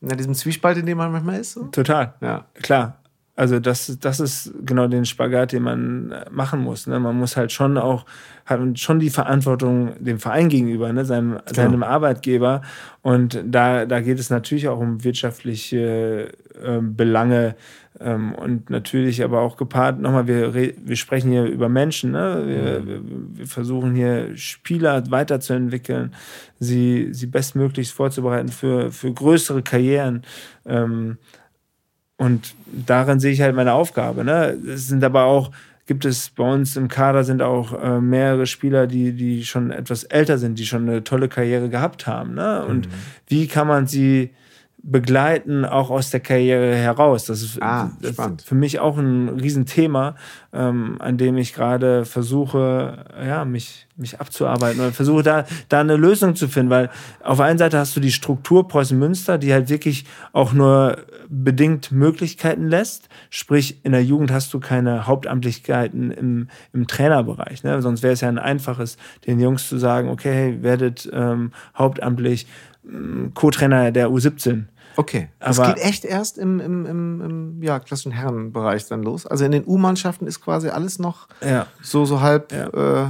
na, 0.00 0.14
diesem 0.14 0.34
Zwiespalt, 0.34 0.78
in 0.78 0.86
dem 0.86 0.98
man 0.98 1.12
manchmal 1.12 1.40
ist? 1.40 1.52
So? 1.52 1.64
Total. 1.64 2.14
Ja. 2.20 2.46
Klar. 2.54 2.96
Also 3.36 3.58
das, 3.58 3.96
das 4.00 4.20
ist 4.20 4.52
genau 4.66 4.86
den 4.86 5.06
Spagat, 5.06 5.52
den 5.52 5.62
man 5.62 6.12
äh, 6.12 6.26
machen 6.30 6.60
muss. 6.60 6.86
Ne? 6.86 7.00
Man 7.00 7.16
muss 7.18 7.38
halt 7.38 7.52
schon 7.52 7.78
auch, 7.78 8.04
hat 8.44 8.60
schon 8.78 8.98
die 8.98 9.08
Verantwortung 9.08 9.92
dem 9.98 10.18
Verein 10.18 10.50
gegenüber, 10.50 10.92
ne? 10.92 11.06
seinem, 11.06 11.32
genau. 11.32 11.52
seinem 11.54 11.82
Arbeitgeber. 11.82 12.60
Und 13.00 13.42
da, 13.46 13.86
da 13.86 14.00
geht 14.00 14.18
es 14.18 14.28
natürlich 14.28 14.68
auch 14.68 14.78
um 14.78 15.04
wirtschaftliche 15.04 16.32
äh, 16.62 16.80
Belange 16.82 17.56
und 18.00 18.70
natürlich 18.70 19.22
aber 19.22 19.40
auch 19.40 19.58
gepaart, 19.58 20.00
nochmal, 20.00 20.26
wir, 20.26 20.54
wir 20.54 20.96
sprechen 20.96 21.30
hier 21.30 21.44
über 21.44 21.68
Menschen, 21.68 22.12
ne? 22.12 22.42
wir, 22.46 22.80
mhm. 22.80 22.86
wir, 22.86 23.00
wir 23.38 23.46
versuchen 23.46 23.94
hier 23.94 24.36
Spieler 24.36 25.10
weiterzuentwickeln, 25.10 26.14
sie, 26.58 27.08
sie 27.12 27.26
bestmöglichst 27.26 27.92
vorzubereiten 27.92 28.48
für, 28.48 28.90
für 28.90 29.12
größere 29.12 29.62
Karrieren. 29.62 30.22
Ähm, 30.64 31.18
und 32.16 32.54
darin 32.86 33.20
sehe 33.20 33.32
ich 33.32 33.42
halt 33.42 33.54
meine 33.54 33.74
Aufgabe. 33.74 34.24
Ne? 34.24 34.56
Es 34.66 34.88
sind 34.88 35.04
aber 35.04 35.24
auch, 35.24 35.50
gibt 35.86 36.06
es 36.06 36.30
bei 36.30 36.50
uns 36.50 36.76
im 36.76 36.88
Kader 36.88 37.24
sind 37.24 37.42
auch 37.42 37.72
äh, 37.82 38.00
mehrere 38.00 38.46
Spieler, 38.46 38.86
die, 38.86 39.12
die 39.12 39.44
schon 39.44 39.70
etwas 39.70 40.04
älter 40.04 40.38
sind, 40.38 40.58
die 40.58 40.66
schon 40.66 40.88
eine 40.88 41.04
tolle 41.04 41.28
Karriere 41.28 41.68
gehabt 41.68 42.06
haben. 42.06 42.34
Ne? 42.34 42.64
Und 42.64 42.86
mhm. 42.86 42.92
wie 43.26 43.46
kann 43.46 43.66
man 43.66 43.86
sie 43.86 44.30
begleiten, 44.82 45.64
auch 45.64 45.90
aus 45.90 46.10
der 46.10 46.20
Karriere 46.20 46.74
heraus. 46.74 47.26
Das 47.26 47.42
ist, 47.42 47.62
ah, 47.62 47.90
das 48.00 48.18
ist 48.18 48.42
für 48.42 48.54
mich 48.54 48.80
auch 48.80 48.96
ein 48.96 49.28
Riesenthema, 49.28 50.14
ähm, 50.52 50.96
an 50.98 51.18
dem 51.18 51.36
ich 51.36 51.52
gerade 51.54 52.04
versuche, 52.04 53.04
ja, 53.22 53.44
mich, 53.44 53.86
mich 53.96 54.20
abzuarbeiten 54.20 54.80
oder 54.80 54.92
versuche 54.92 55.22
da, 55.22 55.44
da 55.68 55.80
eine 55.80 55.96
Lösung 55.96 56.34
zu 56.34 56.48
finden, 56.48 56.70
weil 56.70 56.90
auf 57.22 57.38
der 57.38 57.46
einen 57.46 57.58
Seite 57.58 57.78
hast 57.78 57.94
du 57.94 58.00
die 58.00 58.12
Struktur 58.12 58.66
Preußen 58.68 58.98
Münster, 58.98 59.38
die 59.38 59.52
halt 59.52 59.68
wirklich 59.68 60.06
auch 60.32 60.52
nur 60.52 60.96
bedingt 61.28 61.92
Möglichkeiten 61.92 62.66
lässt. 62.66 63.08
Sprich, 63.28 63.84
in 63.84 63.92
der 63.92 64.02
Jugend 64.02 64.32
hast 64.32 64.52
du 64.54 64.60
keine 64.60 65.06
Hauptamtlichkeiten 65.06 66.10
im, 66.10 66.48
im 66.72 66.86
Trainerbereich. 66.86 67.62
Ne? 67.62 67.80
Sonst 67.82 68.02
wäre 68.02 68.14
es 68.14 68.22
ja 68.22 68.28
ein 68.28 68.38
einfaches, 68.38 68.96
den 69.26 69.38
Jungs 69.40 69.68
zu 69.68 69.78
sagen, 69.78 70.08
okay, 70.08 70.58
werdet 70.62 71.08
ähm, 71.12 71.52
hauptamtlich 71.76 72.46
Co-Trainer 73.34 73.90
der 73.92 74.08
U17. 74.08 74.64
Okay. 74.96 75.28
Das 75.38 75.58
Aber- 75.58 75.74
geht 75.74 75.84
echt 75.84 76.04
erst 76.04 76.36
im, 76.38 76.60
im, 76.60 76.86
im, 76.86 77.20
im 77.20 77.62
ja, 77.62 77.78
klassischen 77.78 78.12
Herrenbereich 78.12 78.86
dann 78.88 79.02
los. 79.02 79.26
Also 79.26 79.44
in 79.44 79.52
den 79.52 79.64
U-Mannschaften 79.64 80.26
ist 80.26 80.40
quasi 80.40 80.68
alles 80.68 80.98
noch 80.98 81.28
Ja. 81.44 81.66
so, 81.82 82.04
so 82.04 82.20
halb 82.20 82.52
äh, 82.52 83.06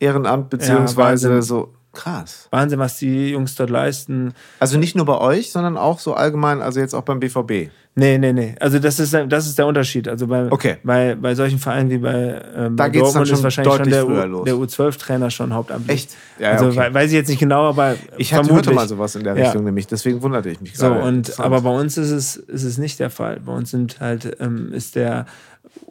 Ehrenamt, 0.00 0.48
beziehungsweise 0.50 1.28
Wahnsinn. 1.28 1.42
so 1.42 1.74
krass. 1.92 2.46
Wahnsinn, 2.52 2.78
was 2.78 2.98
die 2.98 3.30
Jungs 3.30 3.56
dort 3.56 3.70
leisten. 3.70 4.32
Also 4.60 4.78
nicht 4.78 4.94
nur 4.94 5.06
bei 5.06 5.18
euch, 5.18 5.50
sondern 5.50 5.76
auch 5.76 5.98
so 5.98 6.14
allgemein, 6.14 6.62
also 6.62 6.78
jetzt 6.80 6.94
auch 6.94 7.02
beim 7.02 7.18
BVB. 7.18 7.70
Nee, 7.98 8.16
nee, 8.18 8.32
nee. 8.32 8.54
Also 8.60 8.78
das 8.78 9.00
ist, 9.00 9.12
das 9.28 9.46
ist 9.46 9.58
der 9.58 9.66
Unterschied. 9.66 10.06
Also 10.08 10.26
bei, 10.26 10.50
Okay. 10.52 10.76
bei, 10.84 11.14
bei 11.16 11.34
solchen 11.34 11.58
Vereinen 11.58 11.90
wie 11.90 11.98
bei, 11.98 12.40
ähm, 12.54 12.76
Da 12.76 12.84
bei 12.84 12.90
geht's 12.90 13.12
dann 13.12 13.24
Dortmund 13.24 13.28
schon 13.28 13.36
ist 13.38 13.42
wahrscheinlich 13.42 13.74
schon 13.74 13.90
der, 13.90 14.06
U- 14.08 14.44
der 14.44 14.54
U12-Trainer 14.54 15.30
schon 15.30 15.52
hauptamtlich. 15.52 15.94
Echt? 15.94 16.16
Ja, 16.38 16.50
also 16.52 16.66
okay. 16.66 16.76
wei- 16.76 16.94
weiß 16.94 17.10
ich 17.10 17.16
jetzt 17.16 17.28
nicht 17.28 17.40
genau, 17.40 17.64
aber 17.68 17.96
Ich 18.16 18.32
hatte 18.32 18.44
vermutlich. 18.46 18.66
hörte 18.68 18.76
mal 18.76 18.88
sowas 18.88 19.16
in 19.16 19.24
der 19.24 19.36
Ja. 19.36 19.44
Richtung 19.46 19.64
nämlich, 19.64 19.86
deswegen 19.86 20.22
wunderte 20.22 20.48
ich 20.50 20.60
mich 20.60 20.76
So, 20.76 20.86
gerade. 20.88 21.00
und, 21.02 21.16
Interessant. 21.16 21.46
aber 21.46 21.60
bei 21.62 21.70
uns 21.80 21.96
ist 21.98 22.10
es, 22.10 22.36
ist 22.36 22.62
es 22.64 22.78
nicht 22.78 23.00
der 23.00 23.10
Fall. 23.10 23.40
Bei 23.40 23.52
uns 23.52 23.70
sind 23.72 23.98
halt, 24.00 24.36
ähm, 24.40 24.72
ist 24.72 24.94
der 24.94 25.26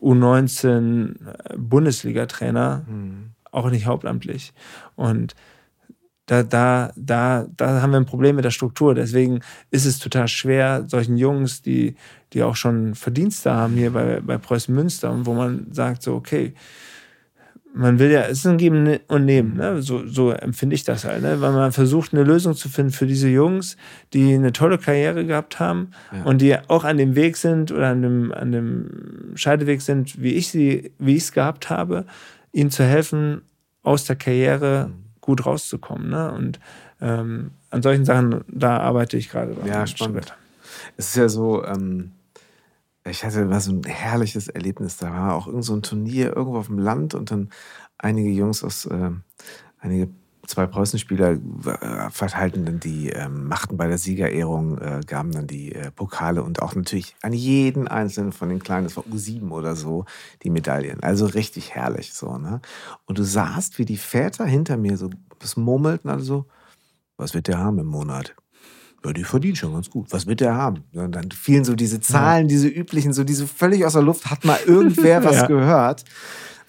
U19 0.02 1.16
Bundesliga-Trainer 1.58 2.84
Hm. 2.88 3.32
auch 3.52 3.70
nicht 3.70 3.86
hauptamtlich. 3.86 4.54
Und 4.96 5.36
da, 6.28 6.44
da, 6.44 6.92
da, 6.96 7.48
da 7.56 7.82
haben 7.82 7.92
wir 7.92 7.98
ein 7.98 8.06
Problem 8.06 8.36
mit 8.36 8.46
der 8.46 8.52
Struktur. 8.52 8.94
Deswegen 8.94 9.40
ist 9.72 9.86
es 9.86 9.98
total 9.98 10.28
schwer, 10.28 10.84
solchen 10.88 11.18
Jungs, 11.18 11.62
die, 11.62 11.96
die 12.34 12.44
auch 12.44 12.56
schon 12.56 12.94
Verdienste 12.96 13.54
haben 13.54 13.74
hier 13.76 13.92
bei, 13.92 14.20
bei 14.20 14.38
Preußen 14.38 14.76
Münster 14.76 15.10
und 15.12 15.26
wo 15.26 15.34
man 15.34 15.68
sagt, 15.72 16.04
so, 16.04 16.14
okay, 16.14 16.54
man 17.74 18.00
will 18.00 18.12
ja, 18.12 18.22
es 18.24 18.40
ist 18.40 18.48
ein 18.48 18.58
Geben 18.58 18.98
und 19.08 19.26
Nehmen, 19.26 19.56
ne? 19.56 19.82
so, 19.82 20.06
so 20.08 20.32
empfinde 20.32 20.76
ich 20.76 20.84
das 20.84 21.06
halt, 21.06 21.22
ne? 21.22 21.40
weil 21.42 21.52
man 21.52 21.72
versucht, 21.72 22.14
eine 22.14 22.24
Lösung 22.24 22.56
zu 22.56 22.70
finden 22.70 22.92
für 22.92 23.06
diese 23.06 23.30
Jungs, 23.30 23.78
die 24.14 24.34
eine 24.34 24.52
tolle 24.52 24.78
Karriere 24.80 25.26
gehabt 25.26 25.60
haben 25.60 25.92
Ja. 26.12 26.24
und 26.24 26.42
die 26.42 26.58
auch 26.70 26.84
an 26.84 26.98
dem 26.98 27.16
Weg 27.16 27.38
sind 27.38 27.72
oder 27.72 27.88
an 27.90 28.02
dem, 28.02 28.32
an 28.32 28.52
dem 28.52 29.32
Scheideweg 29.36 29.82
sind, 29.82 30.22
wie 30.22 30.34
ich 30.34 30.50
sie, 30.50 30.92
wie 30.98 31.16
ich 31.16 31.24
es 31.24 31.32
gehabt 31.32 31.70
habe, 31.70 32.06
ihnen 32.52 32.72
zu 32.72 32.84
helfen, 32.84 33.42
aus 33.84 34.06
der 34.06 34.16
Karriere 34.18 34.92
gut 35.28 35.46
rauszukommen. 35.46 36.10
Ne? 36.10 36.32
Und 36.32 36.60
ähm, 37.02 37.52
an 37.70 37.84
solchen 37.84 38.06
Sachen, 38.06 38.46
da 38.48 38.80
arbeite 38.80 39.18
ich 39.18 39.30
gerade. 39.30 39.56
Ja, 39.66 39.86
spannend. 39.86 40.34
Es 40.96 41.10
ist 41.10 41.16
ja 41.18 41.28
so, 41.28 41.66
ähm, 41.66 42.14
ich 43.06 43.26
hatte 43.26 43.44
mal 43.46 43.60
so 43.60 43.74
ein 43.74 43.84
herrliches 43.84 44.48
Erlebnis. 44.48 44.96
Da 44.98 45.12
war 45.12 45.36
auch 45.36 45.48
irgend 45.48 45.66
so 45.66 45.76
ein 45.76 45.84
Turnier 45.84 46.36
irgendwo 46.36 46.58
auf 46.58 46.68
dem 46.68 46.80
Land 46.80 47.14
und 47.14 47.30
dann 47.30 47.50
einige 47.98 48.30
Jungs 48.30 48.64
aus, 48.64 48.88
ähm, 48.90 49.24
einige 49.80 50.10
zwei 50.48 50.66
Preußenspieler 50.66 51.32
äh, 51.34 52.10
verteilten 52.10 52.66
dann 52.66 52.80
die, 52.80 53.10
ähm, 53.10 53.48
machten 53.48 53.78
bei 53.78 53.88
der 53.88 53.98
Siegerehrung, 53.98 54.78
äh, 54.80 55.02
gaben 55.06 55.32
dann 55.32 55.46
die 55.48 55.74
äh, 55.76 55.92
Pokale 55.92 56.42
und 56.44 56.62
auch 56.62 56.74
natürlich 56.76 57.16
an 57.22 57.34
jeden 57.34 57.88
einzelnen 57.88 58.32
von 58.32 58.50
den 58.50 58.60
Kleinen, 58.60 58.86
das 58.86 58.98
war 58.98 59.04
U7 59.06 59.50
oder 59.52 59.76
so, 59.76 60.06
die 60.44 60.50
Medaillen. 60.50 61.02
Also 61.04 61.26
richtig 61.26 61.76
herrlich 61.76 62.14
so, 62.14 62.38
ne? 62.38 62.62
Und 63.06 63.18
du 63.20 63.24
sahst, 63.24 63.78
wie 63.78 63.86
die 63.86 63.98
Väter 63.98 64.46
hinter 64.46 64.78
mir 64.78 64.98
so 64.98 65.10
das 65.40 65.58
murmelten, 65.58 66.10
also, 66.10 66.46
was 67.18 67.34
wird 67.34 67.48
der 67.48 67.60
haben 67.60 67.80
im 67.80 67.88
Monat? 67.88 68.36
Ja, 69.06 69.14
die 69.14 69.24
verdienen 69.24 69.56
schon 69.56 69.74
ganz 69.74 69.90
gut. 69.90 70.08
Was 70.12 70.26
wird 70.28 70.42
der 70.42 70.56
haben? 70.56 70.84
Ja, 70.92 71.04
Und 71.06 71.14
dann 71.14 71.32
fielen 71.32 71.64
so 71.64 71.76
diese 71.76 72.00
Zahlen, 72.02 72.48
diese 72.48 72.68
üblichen, 72.68 73.14
so 73.14 73.24
diese 73.24 73.48
völlig 73.48 73.86
aus 73.86 73.94
der 73.94 74.02
Luft. 74.02 74.30
Hat 74.30 74.44
mal 74.44 74.60
irgendwer 74.66 75.24
was 75.24 75.36
Ja. 75.36 75.46
gehört? 75.48 76.04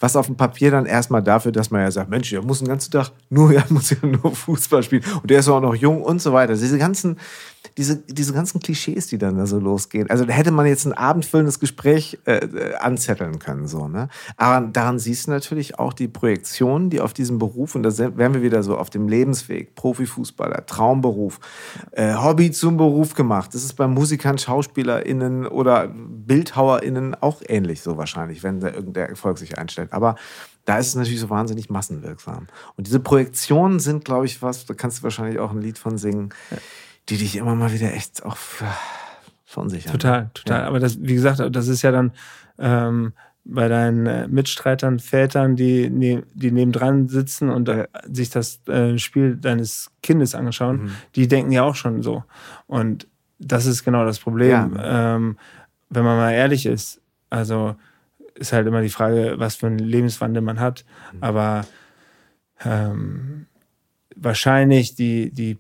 Was 0.01 0.17
auf 0.17 0.27
dem 0.27 0.37
Papier 0.37 0.71
dann 0.71 0.87
erstmal 0.87 1.23
dafür, 1.23 1.53
dass 1.53 1.71
man 1.71 1.81
ja 1.81 1.91
sagt, 1.91 2.09
Mensch, 2.11 2.31
der 2.31 2.43
muss 2.43 2.59
den 2.59 2.69
ganzen 2.69 2.91
Tag 2.91 3.11
nur, 3.31 3.53
er 3.55 3.65
muss 3.69 3.91
ja 3.91 3.97
nur 4.03 4.35
Fußball 4.35 4.83
spielen 4.83 5.05
und 5.23 5.31
der 5.31 5.41
ist 5.41 5.49
auch 5.49 5.61
noch 5.61 5.75
jung 5.75 6.03
und 6.03 6.23
so 6.23 6.33
weiter. 6.33 6.55
Diese 6.55 6.79
ganzen, 6.79 7.19
diese, 7.77 7.97
diese 7.97 8.33
ganzen 8.33 8.61
Klischees, 8.61 9.07
die 9.07 9.19
dann 9.19 9.37
da 9.37 9.47
so 9.47 9.59
losgehen. 9.59 10.11
Also 10.11 10.25
da 10.25 10.33
hätte 10.33 10.51
man 10.51 10.67
jetzt 10.67 10.85
ein 10.85 10.93
abendfüllendes 10.93 11.61
Gespräch 11.61 12.19
äh, 12.25 12.39
äh, 12.39 12.75
anzetteln 12.77 13.39
können, 13.39 13.69
so, 13.69 13.89
ne? 13.89 14.09
Aber 14.37 14.67
daran 14.67 14.99
siehst 14.99 15.27
du 15.27 15.31
natürlich 15.31 15.79
auch 15.79 15.93
die 15.93 16.09
Projektion, 16.09 16.91
die 16.91 17.01
auf 17.01 17.13
diesem 17.13 17.39
Beruf, 17.39 17.75
und 17.75 17.83
da 17.83 17.97
wären 17.99 18.35
wir 18.35 18.43
wieder 18.43 18.63
so 18.63 18.77
auf 18.77 18.91
dem 18.91 19.09
Lebensweg, 19.09 19.75
Profifußballer, 19.75 20.67
Traumberuf, 20.67 21.41
äh, 21.93 22.15
Hobby 22.15 22.51
zum 22.51 22.77
Beruf 22.77 23.15
gemacht. 23.15 23.55
Das 23.55 23.65
ist 23.65 23.75
bei 23.75 23.87
Musikern, 23.87 24.39
SchauspielerInnen 24.39 25.47
oder 25.47 25.89
BildhauerInnen 25.89 27.15
auch 27.21 27.43
ähnlich 27.47 27.83
so 27.83 27.97
wahrscheinlich, 27.97 28.43
wenn 28.43 28.61
da 28.61 28.69
irgendein 28.69 29.11
Erfolg 29.11 29.39
sich 29.39 29.59
einstellt. 29.59 29.93
Aber 29.93 30.17
da 30.65 30.79
ist 30.79 30.89
es 30.89 30.95
natürlich 30.97 31.21
so 31.21 31.31
wahnsinnig 31.31 31.71
massenwirksam. 31.71 32.47
Und 32.77 32.87
diese 32.87 33.01
Projektionen 33.01 33.81
sind, 33.81 34.05
glaube 34.05 34.27
ich, 34.27 34.43
was, 34.43 34.67
da 34.67 34.75
kannst 34.75 34.99
du 34.99 35.03
wahrscheinlich 35.05 35.39
auch 35.39 35.51
ein 35.51 35.63
Lied 35.63 35.79
von 35.79 35.97
singen, 35.97 36.31
die 37.09 37.17
dich 37.17 37.37
immer 37.37 37.55
mal 37.55 37.73
wieder 37.73 37.93
echt 37.93 38.25
auch 38.25 38.37
verunsichern. 39.45 39.93
Total, 39.93 40.31
total. 40.35 40.61
Ja. 40.61 40.67
Aber 40.67 40.79
das, 40.81 41.01
wie 41.01 41.15
gesagt, 41.15 41.41
das 41.55 41.69
ist 41.69 41.83
ja 41.83 41.91
dann 41.91 42.13
ähm, 42.59 43.13
bei 43.45 43.69
deinen 43.69 44.07
äh, 44.07 44.29
Mitstreitern, 44.29 44.99
Vätern, 44.99 45.57
die, 45.57 45.89
ne, 45.89 46.23
die 46.35 46.51
nebendran 46.51 47.09
sitzen 47.09 47.49
und 47.49 47.69
äh, 47.69 47.89
sich 48.13 48.29
das 48.29 48.61
äh, 48.69 48.99
Spiel 48.99 49.37
deines 49.37 49.91
Kindes 50.03 50.35
anschauen, 50.35 50.83
Mhm. 50.83 50.91
die 51.17 51.29
denken 51.29 51.53
ja 51.53 51.63
auch 51.63 51.75
schon 51.75 52.03
so. 52.03 52.25
Und 52.67 53.07
das 53.39 53.65
ist 53.65 53.85
genau 53.85 54.05
das 54.05 54.19
Problem. 54.19 54.75
Ja. 54.77 55.15
Ähm, 55.17 55.39
wenn 55.89 56.05
man 56.05 56.19
mal 56.19 56.33
ehrlich 56.33 56.67
ist, 56.67 57.01
also 57.31 57.77
ist 58.35 58.53
halt 58.53 58.67
immer 58.67 58.83
die 58.83 58.91
Frage, 58.91 59.35
was 59.39 59.57
für 59.57 59.67
einen 59.69 59.79
Lebenswandel 59.79 60.43
man 60.43 60.61
hat. 60.61 60.85
Mhm. 61.15 61.23
Aber 61.23 61.65
ähm, 62.65 63.47
wahrscheinlich 64.15 64.95
die, 64.95 65.31
die 65.31 65.59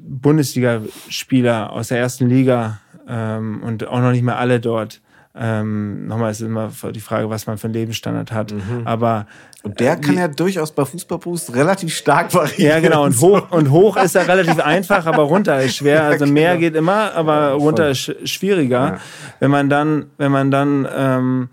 Bundesligaspieler 0.00 1.70
aus 1.72 1.88
der 1.88 1.98
ersten 1.98 2.28
Liga 2.28 2.78
ähm, 3.08 3.62
und 3.62 3.86
auch 3.86 4.00
noch 4.00 4.12
nicht 4.12 4.22
mehr 4.22 4.38
alle 4.38 4.60
dort. 4.60 5.00
Ähm, 5.36 6.06
nochmal 6.06 6.30
ist 6.30 6.40
immer 6.42 6.70
die 6.94 7.00
Frage, 7.00 7.28
was 7.28 7.48
man 7.48 7.58
für 7.58 7.64
einen 7.64 7.74
Lebensstandard 7.74 8.30
hat. 8.30 8.54
Aber 8.84 9.26
Und 9.64 9.80
der 9.80 9.94
äh, 9.94 9.96
kann 10.00 10.16
ja 10.16 10.28
durchaus 10.28 10.70
bei 10.70 10.84
Fußballboost 10.84 11.56
relativ 11.56 11.92
stark 11.92 12.32
variieren. 12.32 12.70
ja, 12.70 12.78
genau. 12.78 13.04
Und 13.04 13.16
hoch, 13.20 13.50
und 13.50 13.70
hoch 13.72 13.96
ist 13.96 14.14
ja 14.14 14.22
relativ 14.22 14.60
einfach, 14.60 15.06
aber 15.06 15.24
runter 15.24 15.60
ist 15.60 15.74
schwer. 15.76 16.04
Also 16.10 16.26
mehr 16.26 16.50
genau. 16.50 16.60
geht 16.60 16.76
immer, 16.76 17.12
aber 17.14 17.50
runter 17.54 17.90
ist 17.90 17.98
sch- 18.10 18.26
schwieriger. 18.28 18.84
Ja. 18.86 18.98
Wenn 19.40 19.50
man 19.50 19.68
dann, 19.68 20.06
wenn 20.18 20.30
man 20.30 20.52
dann, 20.52 20.86
ähm, 20.96 21.48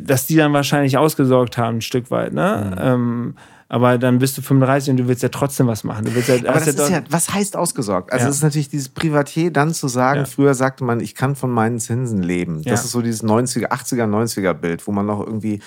dass 0.00 0.26
die 0.26 0.36
dann 0.36 0.52
wahrscheinlich 0.52 0.96
ausgesorgt 0.96 1.58
haben, 1.58 1.78
ein 1.78 1.82
Stück 1.82 2.12
weit, 2.12 2.32
ne? 2.32 2.70
Mhm. 2.70 2.76
Ähm, 2.80 3.34
aber 3.68 3.98
dann 3.98 4.18
bist 4.18 4.38
du 4.38 4.42
35 4.42 4.90
und 4.92 4.96
du 4.96 5.08
willst 5.08 5.22
ja 5.22 5.28
trotzdem 5.28 5.66
was 5.66 5.84
machen. 5.84 6.06
Du 6.06 6.14
willst 6.14 6.28
ja, 6.28 6.36
Aber 6.36 6.58
das 6.58 6.68
ist 6.68 6.78
dort- 6.78 6.90
ja, 6.90 7.02
was 7.10 7.32
heißt 7.34 7.56
ausgesorgt? 7.56 8.12
Also 8.12 8.24
Ja. 8.24 8.30
es 8.30 8.36
ist 8.36 8.42
natürlich 8.42 8.68
dieses 8.70 8.88
Privatier, 8.88 9.50
dann 9.52 9.74
zu 9.74 9.88
sagen, 9.88 10.20
Ja. 10.20 10.26
früher 10.26 10.54
sagte 10.54 10.84
man, 10.84 11.00
ich 11.00 11.14
kann 11.14 11.36
von 11.36 11.50
meinen 11.50 11.78
Zinsen 11.78 12.22
leben. 12.22 12.60
Ja. 12.62 12.70
Das 12.72 12.84
ist 12.84 12.92
so 12.92 13.02
dieses 13.02 13.22
90er, 13.22 13.70
80er, 13.72 14.06
90er 14.06 14.54
Bild, 14.54 14.86
wo 14.86 14.92
man 14.92 15.04
noch 15.06 15.20
irgendwie, 15.20 15.60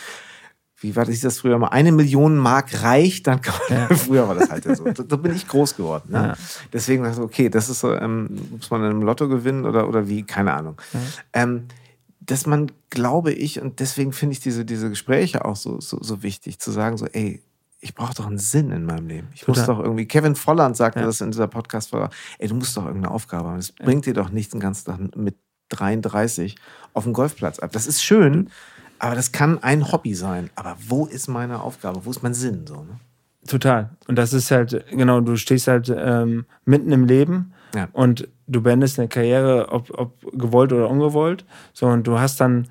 wie 0.79 0.95
war 0.95 1.05
das 1.05 1.19
das 1.19 1.37
früher 1.37 1.59
mal, 1.59 1.67
eine 1.67 1.91
Million 1.91 2.37
Mark 2.37 2.81
reicht, 2.81 3.27
dann 3.27 3.39
kann 3.41 3.53
man, 3.69 3.77
Ja. 3.77 3.87
früher 3.95 4.27
war 4.27 4.33
das 4.33 4.49
halt 4.49 4.65
ja 4.65 4.75
so. 4.75 4.83
Da, 4.85 5.03
da 5.03 5.15
bin 5.15 5.35
ich 5.35 5.47
groß 5.47 5.75
geworden. 5.75 6.05
Ne? 6.11 6.17
Ja. 6.17 6.33
Deswegen 6.73 7.03
dachte 7.03 7.17
ich, 7.19 7.23
okay, 7.23 7.49
das 7.49 7.69
ist 7.69 7.81
so, 7.81 7.93
ähm, 7.93 8.29
muss 8.49 8.71
man 8.71 8.83
im 8.89 9.03
Lotto 9.03 9.27
gewinnen 9.27 9.63
oder, 9.65 9.87
oder 9.87 10.07
wie, 10.09 10.23
keine 10.23 10.53
Ahnung. 10.53 10.81
Ähm, 11.33 11.65
dass 12.19 12.47
man, 12.47 12.71
glaube 12.89 13.31
ich, 13.31 13.61
und 13.61 13.79
deswegen 13.79 14.11
finde 14.11 14.33
ich 14.33 14.39
diese, 14.39 14.65
diese 14.65 14.89
Gespräche 14.89 15.45
auch 15.45 15.55
so, 15.55 15.79
so, 15.81 15.99
so 16.01 16.23
wichtig, 16.23 16.57
zu 16.59 16.71
sagen 16.71 16.97
so, 16.97 17.05
ey, 17.05 17.41
ich 17.81 17.95
brauche 17.95 18.13
doch 18.13 18.27
einen 18.27 18.37
Sinn 18.37 18.71
in 18.71 18.85
meinem 18.85 19.07
Leben. 19.07 19.27
Ich 19.33 19.47
muss 19.47 19.57
Total. 19.59 19.75
doch 19.75 19.83
irgendwie, 19.83 20.05
Kevin 20.05 20.35
Volland 20.35 20.77
sagte 20.77 20.99
Ja. 20.99 21.05
das 21.07 21.19
in 21.21 21.31
dieser 21.31 21.47
Podcast-Folge, 21.47 22.09
ey, 22.39 22.47
du 22.47 22.55
musst 22.55 22.77
doch 22.77 22.85
irgendeine 22.85 23.13
Aufgabe 23.13 23.49
haben. 23.49 23.57
Es 23.57 23.71
bringt 23.71 24.05
dir 24.05 24.13
doch 24.13 24.29
nichts 24.29 24.51
den 24.51 24.59
ganzen 24.59 24.85
Tag 24.85 25.15
mit 25.17 25.35
33 25.69 26.55
auf 26.93 27.03
dem 27.05 27.13
Golfplatz 27.13 27.59
ab. 27.59 27.71
Das 27.71 27.87
ist 27.87 28.03
schön, 28.03 28.49
aber 28.99 29.15
das 29.15 29.31
kann 29.31 29.61
ein 29.63 29.91
Hobby 29.91 30.13
sein. 30.13 30.49
Aber 30.55 30.75
wo 30.87 31.05
ist 31.05 31.27
meine 31.27 31.61
Aufgabe? 31.61 32.05
Wo 32.05 32.11
ist 32.11 32.21
mein 32.23 32.33
Sinn? 32.33 32.67
So, 32.67 32.83
ne? 32.83 32.99
Total. 33.47 33.89
Und 34.07 34.17
das 34.17 34.33
ist 34.33 34.51
halt, 34.51 34.85
genau, 34.91 35.19
du 35.21 35.35
stehst 35.35 35.67
halt 35.67 35.91
ähm, 35.95 36.45
mitten 36.65 36.91
im 36.91 37.05
Leben 37.05 37.53
Ja. 37.73 37.87
und 37.93 38.27
du 38.47 38.61
beendest 38.61 38.99
eine 38.99 39.07
Karriere, 39.07 39.69
ob, 39.69 39.89
ob 39.97 40.21
gewollt 40.37 40.71
oder 40.73 40.87
ungewollt. 40.89 41.45
So, 41.73 41.87
und 41.87 42.05
du 42.05 42.19
hast 42.19 42.39
dann, 42.39 42.67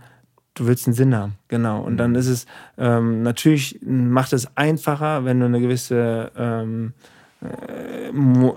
du 0.55 0.66
willst 0.66 0.86
einen 0.86 0.94
Sinn 0.94 1.14
haben, 1.14 1.34
genau. 1.48 1.80
Und 1.82 1.94
Mhm. 1.94 1.98
dann 1.98 2.14
ist 2.16 2.26
es, 2.28 2.46
ähm, 2.76 3.22
natürlich 3.22 3.78
macht 3.82 4.32
es 4.32 4.57
einfacher, 4.57 5.24
wenn 5.24 5.40
du 5.40 5.46
eine 5.46 5.61
gewisse 5.61 6.30
ähm, 6.36 6.92
äh, 7.42 8.12
mo 8.12 8.57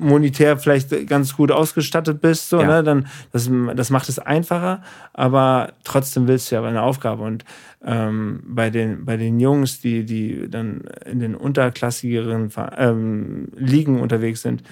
monetär 0.00 0.56
vielleicht 0.58 1.08
ganz 1.08 1.34
gut 1.36 1.50
ausgestattet 1.50 2.20
bist, 2.20 2.50
so, 2.50 2.60
Ja. 2.60 2.68
ne, 2.68 2.82
dann 2.84 3.08
das, 3.32 3.50
das 3.74 3.90
macht 3.90 4.08
es 4.08 4.20
einfacher, 4.20 4.80
aber 5.12 5.72
trotzdem 5.82 6.28
willst 6.28 6.52
du 6.52 6.54
ja 6.54 6.62
eine 6.62 6.82
Aufgabe. 6.82 7.24
Und 7.24 7.44
ähm, 7.84 8.40
bei 8.46 8.70
den 8.70 9.04
bei 9.04 9.16
den 9.16 9.40
Jungs, 9.40 9.80
die 9.80 10.04
die 10.04 10.48
dann 10.48 10.82
in 11.04 11.18
den 11.18 11.34
unterklassigeren 11.34 12.52
ähm, 12.76 13.48
Ligen 13.56 13.98
unterwegs 14.00 14.42
sind, 14.42 14.62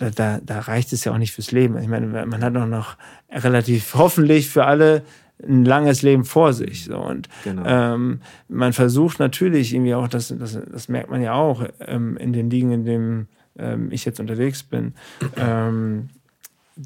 da, 0.00 0.10
da, 0.10 0.40
da 0.42 0.60
reicht 0.60 0.92
es 0.92 1.04
ja 1.04 1.12
auch 1.12 1.18
nicht 1.18 1.32
fürs 1.32 1.52
Leben. 1.52 1.78
Ich 1.78 1.86
meine, 1.86 2.06
man 2.06 2.42
hat 2.42 2.56
auch 2.56 2.66
noch 2.66 2.96
relativ 3.30 3.94
hoffentlich 3.94 4.48
für 4.48 4.64
alle 4.64 5.02
ein 5.46 5.64
langes 5.64 6.02
Leben 6.02 6.24
vor 6.24 6.52
sich. 6.52 6.84
So. 6.84 6.96
Und 6.96 7.28
Genau. 7.44 7.62
ähm, 7.66 8.20
man 8.48 8.72
versucht 8.72 9.18
natürlich 9.18 9.74
irgendwie 9.74 9.94
auch, 9.94 10.08
das, 10.08 10.34
das, 10.36 10.58
das 10.70 10.88
merkt 10.88 11.10
man 11.10 11.22
ja 11.22 11.34
auch 11.34 11.64
ähm, 11.80 12.16
in 12.16 12.32
den 12.32 12.50
Ligen, 12.50 12.72
in 12.72 12.84
dem 12.84 13.26
ähm, 13.58 13.92
ich 13.92 14.04
jetzt 14.04 14.20
unterwegs 14.20 14.62
bin, 14.62 14.94
ähm, 15.36 16.08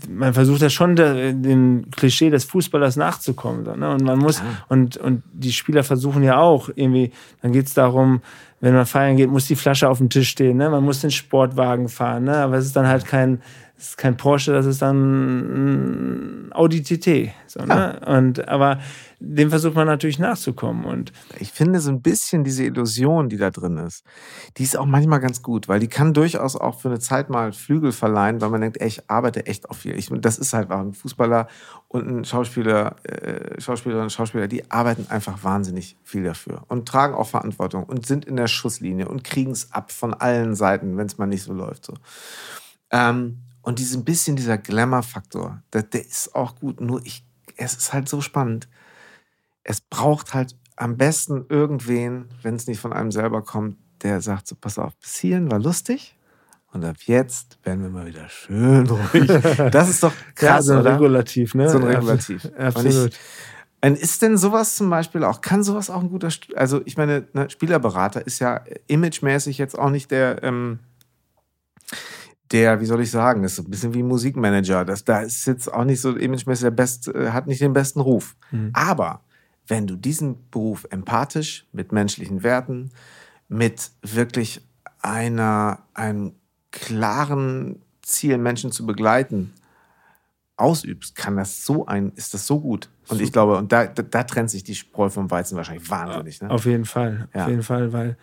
man 0.09 0.35
versucht 0.35 0.61
ja 0.61 0.71
schon 0.71 0.97
dem 0.97 1.85
Klischee 1.93 2.31
des 2.31 2.45
Fußballers 2.45 2.97
nachzukommen. 2.97 3.65
So, 3.65 3.77
ne? 3.77 3.91
Und 3.91 4.03
man 4.03 4.19
muss, 4.19 4.39
ja. 4.39 4.45
und, 4.69 4.97
und 4.97 5.23
die 5.33 5.53
Spieler 5.53 5.85
versuchen 5.85 6.25
ja 6.25 6.39
auch 6.39 6.69
irgendwie, 6.75 7.13
dann 7.43 7.53
geht 7.53 7.67
es 7.67 7.75
darum, 7.75 8.21
wenn 8.65 8.75
man 8.75 8.87
feiern 8.87 9.17
geht, 9.17 9.31
muss 9.31 9.47
die 9.47 9.57
Flasche 9.57 9.89
auf 9.89 9.99
dem 9.99 10.09
Tisch 10.09 10.31
stehen, 10.31 10.57
ne? 10.57 10.71
man 10.71 10.83
muss 10.83 11.03
den 11.03 11.11
Sportwagen 11.11 11.91
fahren, 11.91 12.25
ne? 12.25 12.37
aber 12.37 12.57
es 12.57 12.65
ist 12.65 12.75
dann 12.75 12.89
halt 12.89 13.05
kein, 13.05 13.43
es 13.77 13.91
ist 13.91 13.99
kein 13.99 14.17
Porsche, 14.17 14.53
das 14.53 14.65
ist 14.65 14.81
dann 14.81 16.49
ein 16.49 16.53
Audi 16.53 16.83
TT. 16.83 17.33
So, 17.47 17.61
ne? 17.61 17.99
Ja. 18.01 18.17
Und, 18.17 18.49
aber 18.49 18.79
dem 19.21 19.51
versucht 19.51 19.75
man 19.75 19.87
natürlich 19.87 20.19
nachzukommen. 20.19 20.85
Und 20.85 21.13
ich 21.39 21.53
finde 21.53 21.81
so 21.81 21.91
ein 21.91 22.03
bisschen 22.03 22.45
diese 22.45 22.65
Illusion, 22.65 23.29
die 23.29 23.37
da 23.37 23.51
drin 23.51 23.77
ist, 23.79 24.05
die 24.57 24.65
ist 24.65 24.77
auch 24.77 24.87
manchmal 24.87 25.21
ganz 25.21 25.43
gut, 25.43 25.69
weil 25.69 25.81
die 25.81 25.89
kann 25.89 26.15
durchaus 26.15 26.57
auch 26.57 26.81
für 26.81 26.89
eine 26.89 26.99
Zeit 26.99 27.31
mal 27.31 27.53
Flügel 27.53 27.93
verleihen, 27.93 28.41
weil 28.41 28.51
man 28.51 28.61
denkt, 28.61 28.81
ey, 28.81 28.89
ich 28.89 29.09
arbeite 29.09 29.47
echt 29.47 29.71
auf 29.71 29.85
viel. 29.85 29.97
Ich, 29.99 30.11
das 30.11 30.39
ist 30.39 30.53
halt 30.53 30.71
auch 30.71 30.81
ein 30.81 30.95
Fußballer 30.95 31.49
und 31.89 32.09
ein 32.09 32.25
Schauspieler, 32.25 32.97
äh, 33.05 33.61
Schauspielerinnen 33.61 34.07
und 34.07 34.11
Schauspieler, 34.11 34.49
die 34.49 34.71
arbeiten 34.71 35.07
einfach 35.11 35.45
wahnsinnig 35.45 35.97
viel 36.03 36.25
dafür 36.25 36.65
und 36.69 36.89
tragen 36.89 37.15
auch 37.15 37.29
Verantwortung 37.29 37.85
und 37.85 38.07
sind 38.07 38.25
in 38.25 38.37
der 38.37 38.49
Schusslinie 38.49 39.09
und 39.09 39.23
kriegen 39.23 39.53
es 39.53 39.73
ab 39.73 39.93
von 39.93 40.15
allen 40.15 40.55
Seiten, 40.55 40.97
wenn 40.97 41.07
es 41.07 41.19
mal 41.19 41.27
nicht 41.27 41.43
so 41.43 41.53
läuft. 41.53 41.87
So. 41.87 41.95
Ähm, 42.91 43.39
und 43.63 43.79
diesen 43.79 44.05
bisschen 44.05 44.37
dieser 44.37 44.59
Glamour-Faktor, 44.59 45.63
der, 45.73 45.83
der, 45.83 46.03
ist 46.05 46.35
auch 46.35 46.57
gut. 46.57 46.81
Nur 46.81 47.01
ich, 47.05 47.25
es 47.57 47.75
ist 47.75 47.93
halt 47.93 48.09
so 48.09 48.21
spannend. 48.21 48.69
Es 49.65 49.81
braucht 49.81 50.35
halt 50.35 50.57
am 50.77 50.97
besten 50.97 51.47
irgendwen, 51.49 52.27
wenn 52.43 52.55
es 52.57 52.67
nicht 52.67 52.81
von 52.81 52.93
einem 52.93 53.11
selber 53.11 53.43
kommt, 53.43 53.79
der 54.03 54.21
sagt 54.21 54.47
so, 54.47 54.55
pass 54.55 54.79
auf, 54.79 54.97
bis 54.97 55.17
hierhin 55.17 55.51
war 55.51 55.59
lustig. 55.59 56.17
Und 56.73 56.85
ab 56.85 56.97
jetzt 57.07 57.59
werden 57.63 57.83
wir 57.83 57.91
mal 57.91 58.07
wieder 58.07 58.29
schön 58.29 58.87
ruhig. 58.87 59.29
Das 59.71 59.89
ist 59.89 60.03
doch 60.03 60.13
krass, 60.35 60.43
ja, 60.43 60.63
so 60.63 60.73
ein? 60.75 60.87
Regulativ, 60.87 61.55
ne? 61.55 61.71
So 61.71 61.79
ein 61.79 61.85
Regulativ. 61.85 62.51
Absolut. 62.59 63.13
Und 63.85 63.99
ist 63.99 64.23
denn 64.23 64.37
sowas 64.37 64.77
zum 64.77 64.91
Beispiel 64.91 65.25
auch, 65.25 65.41
kann 65.41 65.63
sowas 65.63 65.91
auch 65.91 66.01
ein 66.01 66.09
guter, 66.09 66.31
also 66.57 66.81
ich 66.85 66.97
meine, 66.97 67.29
ne, 67.33 67.49
Spielerberater 67.51 68.27
ist 68.27 68.39
ja 68.41 68.63
imagemäßig 68.87 69.59
jetzt 69.59 69.79
auch 69.79 69.91
nicht 69.91 70.11
der, 70.11 70.43
ähm, 70.43 70.81
der, 72.51 72.81
wie 72.81 72.87
soll 72.87 73.03
ich 73.03 73.11
sagen, 73.11 73.45
ist 73.45 73.57
so 73.57 73.63
ein 73.63 73.71
bisschen 73.71 73.95
wie 73.95 74.03
ein 74.03 74.09
Musikmanager. 74.09 74.85
Das, 74.85 75.05
da 75.05 75.21
ist 75.21 75.47
jetzt 75.47 75.73
auch 75.73 75.85
nicht 75.85 76.01
so 76.01 76.17
imagemäßig 76.17 76.65
der 76.65 76.71
Best, 76.71 77.09
äh, 77.09 77.31
hat 77.31 77.47
nicht 77.47 77.61
den 77.61 77.73
besten 77.73 78.01
Ruf. 78.01 78.37
Mhm. 78.51 78.71
Aber 78.73 79.21
wenn 79.67 79.87
du 79.87 79.97
diesen 79.97 80.51
Beruf 80.51 80.87
empathisch, 80.91 81.67
mit 81.73 81.93
menschlichen 81.93 82.43
Werten, 82.43 82.91
mit 83.49 83.91
wirklich 84.03 84.61
einer, 85.01 85.81
einem 85.95 86.33
klaren 86.71 87.83
Ziel, 88.03 88.39
Menschen 88.39 88.73
zu 88.73 88.85
begleiten, 88.87 89.53
ausübst, 90.57 91.17
kann 91.17 91.37
das 91.37 91.65
so 91.65 91.87
ein, 91.87 92.13
ist 92.15 92.35
das 92.35 92.47
so 92.47 92.61
gut. 92.61 92.91
Und 93.09 93.21
ich 93.21 93.33
glaube, 93.33 93.57
und 93.59 93.73
da, 93.73 93.87
da, 93.87 94.03
da 94.03 94.23
trennt 94.23 94.51
sich 94.51 94.65
die 94.65 94.75
Spreu 94.75 95.09
vom 95.09 95.31
Weizen 95.31 95.57
wahrscheinlich 95.57 95.91
wahnsinnig. 95.91 96.41
Ne? 96.41 96.51
Auf 96.51 96.65
jeden 96.65 96.85
Fall, 96.85 97.29
ja. 97.35 97.45
auf 97.45 97.51
jeden 97.51 97.63
Fall, 97.63 97.93
weil 97.93 98.17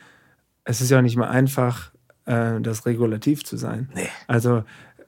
es 0.63 0.81
ist 0.81 0.89
ja 0.89 0.97
auch 0.97 1.03
nicht 1.03 1.17
mal 1.17 1.29
einfach, 1.29 1.91
äh, 2.25 2.59
das 2.61 2.85
regulativ 2.85 3.43
zu 3.43 3.57
sein. 3.57 3.89
Nee. 3.93 4.07
Also 4.27 4.63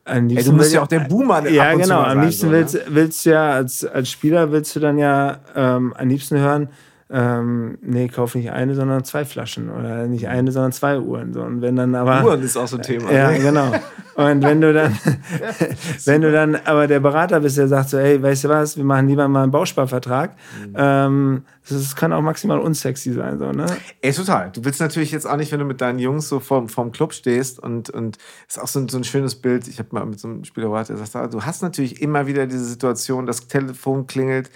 am 0.05 0.27
liebsten 0.27 0.37
Ey, 0.37 0.51
du 0.51 0.57
musst 0.57 0.73
ja 0.73 0.81
auch 0.81 0.87
der 0.87 1.01
Boomer 1.01 1.47
Ja, 1.49 1.73
genau. 1.73 2.01
Am 2.01 2.21
liebsten 2.21 2.47
so, 2.47 2.51
willst, 2.51 2.75
ne? 2.75 2.81
willst 2.89 3.25
du 3.25 3.31
ja 3.31 3.51
als, 3.51 3.85
als 3.85 4.09
Spieler 4.09 4.51
willst 4.51 4.75
du 4.75 4.79
dann 4.79 4.97
ja 4.97 5.37
ähm, 5.55 5.93
am 5.97 6.07
liebsten 6.07 6.37
hören, 6.37 6.69
ähm, 7.09 7.77
nee, 7.81 8.07
kauf 8.07 8.33
nicht 8.35 8.51
eine, 8.51 8.75
sondern 8.75 9.03
zwei 9.03 9.25
Flaschen 9.25 9.69
oder 9.69 10.07
nicht 10.07 10.27
eine, 10.27 10.51
sondern 10.51 10.71
zwei 10.71 10.99
Uhren. 10.99 11.33
So. 11.33 11.41
Und 11.41 11.61
wenn 11.61 11.75
dann 11.75 11.93
aber 11.95 12.23
Uhren 12.23 12.41
ist 12.41 12.57
auch 12.57 12.67
so 12.67 12.77
ein 12.77 12.81
Thema. 12.81 13.11
Ja, 13.11 13.31
ne? 13.31 13.39
genau. 13.39 13.71
Und 14.15 14.43
wenn 14.43 14.61
du 14.61 14.73
dann, 14.73 14.97
wenn 16.05 16.21
du 16.21 16.31
dann 16.31 16.55
aber 16.55 16.87
der 16.87 16.99
Berater 16.99 17.39
bist, 17.39 17.57
der 17.57 17.67
sagt 17.67 17.89
so, 17.89 17.99
hey, 17.99 18.21
weißt 18.21 18.45
du 18.45 18.49
was, 18.49 18.77
wir 18.77 18.83
machen 18.83 19.07
lieber 19.07 19.27
mal 19.27 19.43
einen 19.43 19.51
Bausparvertrag. 19.51 20.31
Mhm. 20.67 20.73
Ähm, 20.75 21.45
das 21.69 21.95
kann 21.95 22.13
auch 22.13 22.21
maximal 22.21 22.59
unsexy 22.59 23.13
sein, 23.13 23.39
so, 23.39 23.51
ne? 23.51 23.65
Ey, 24.01 24.11
total. 24.11 24.51
Du 24.51 24.65
willst 24.65 24.81
natürlich 24.81 25.11
jetzt 25.11 25.25
auch 25.25 25.37
nicht, 25.37 25.51
wenn 25.51 25.59
du 25.59 25.65
mit 25.65 25.81
deinen 25.81 25.99
Jungs 25.99 26.27
so 26.29 26.39
vorm, 26.39 26.67
vorm 26.67 26.91
Club 26.91 27.13
stehst 27.13 27.59
und, 27.59 27.89
und 27.89 28.17
ist 28.47 28.61
auch 28.61 28.67
so 28.67 28.79
ein, 28.79 28.89
so 28.89 28.97
ein 28.97 29.03
schönes 29.03 29.35
Bild. 29.35 29.67
Ich 29.67 29.79
habe 29.79 29.89
mal 29.91 30.05
mit 30.05 30.19
so 30.19 30.27
einem 30.27 30.43
Spieler 30.43 30.67
gehört, 30.67 30.89
der 30.89 30.97
sagt, 30.97 31.33
du 31.33 31.43
hast 31.43 31.61
natürlich 31.61 32.01
immer 32.01 32.27
wieder 32.27 32.47
diese 32.47 32.65
Situation, 32.65 33.25
das 33.25 33.47
Telefon 33.47 34.07
klingelt, 34.07 34.49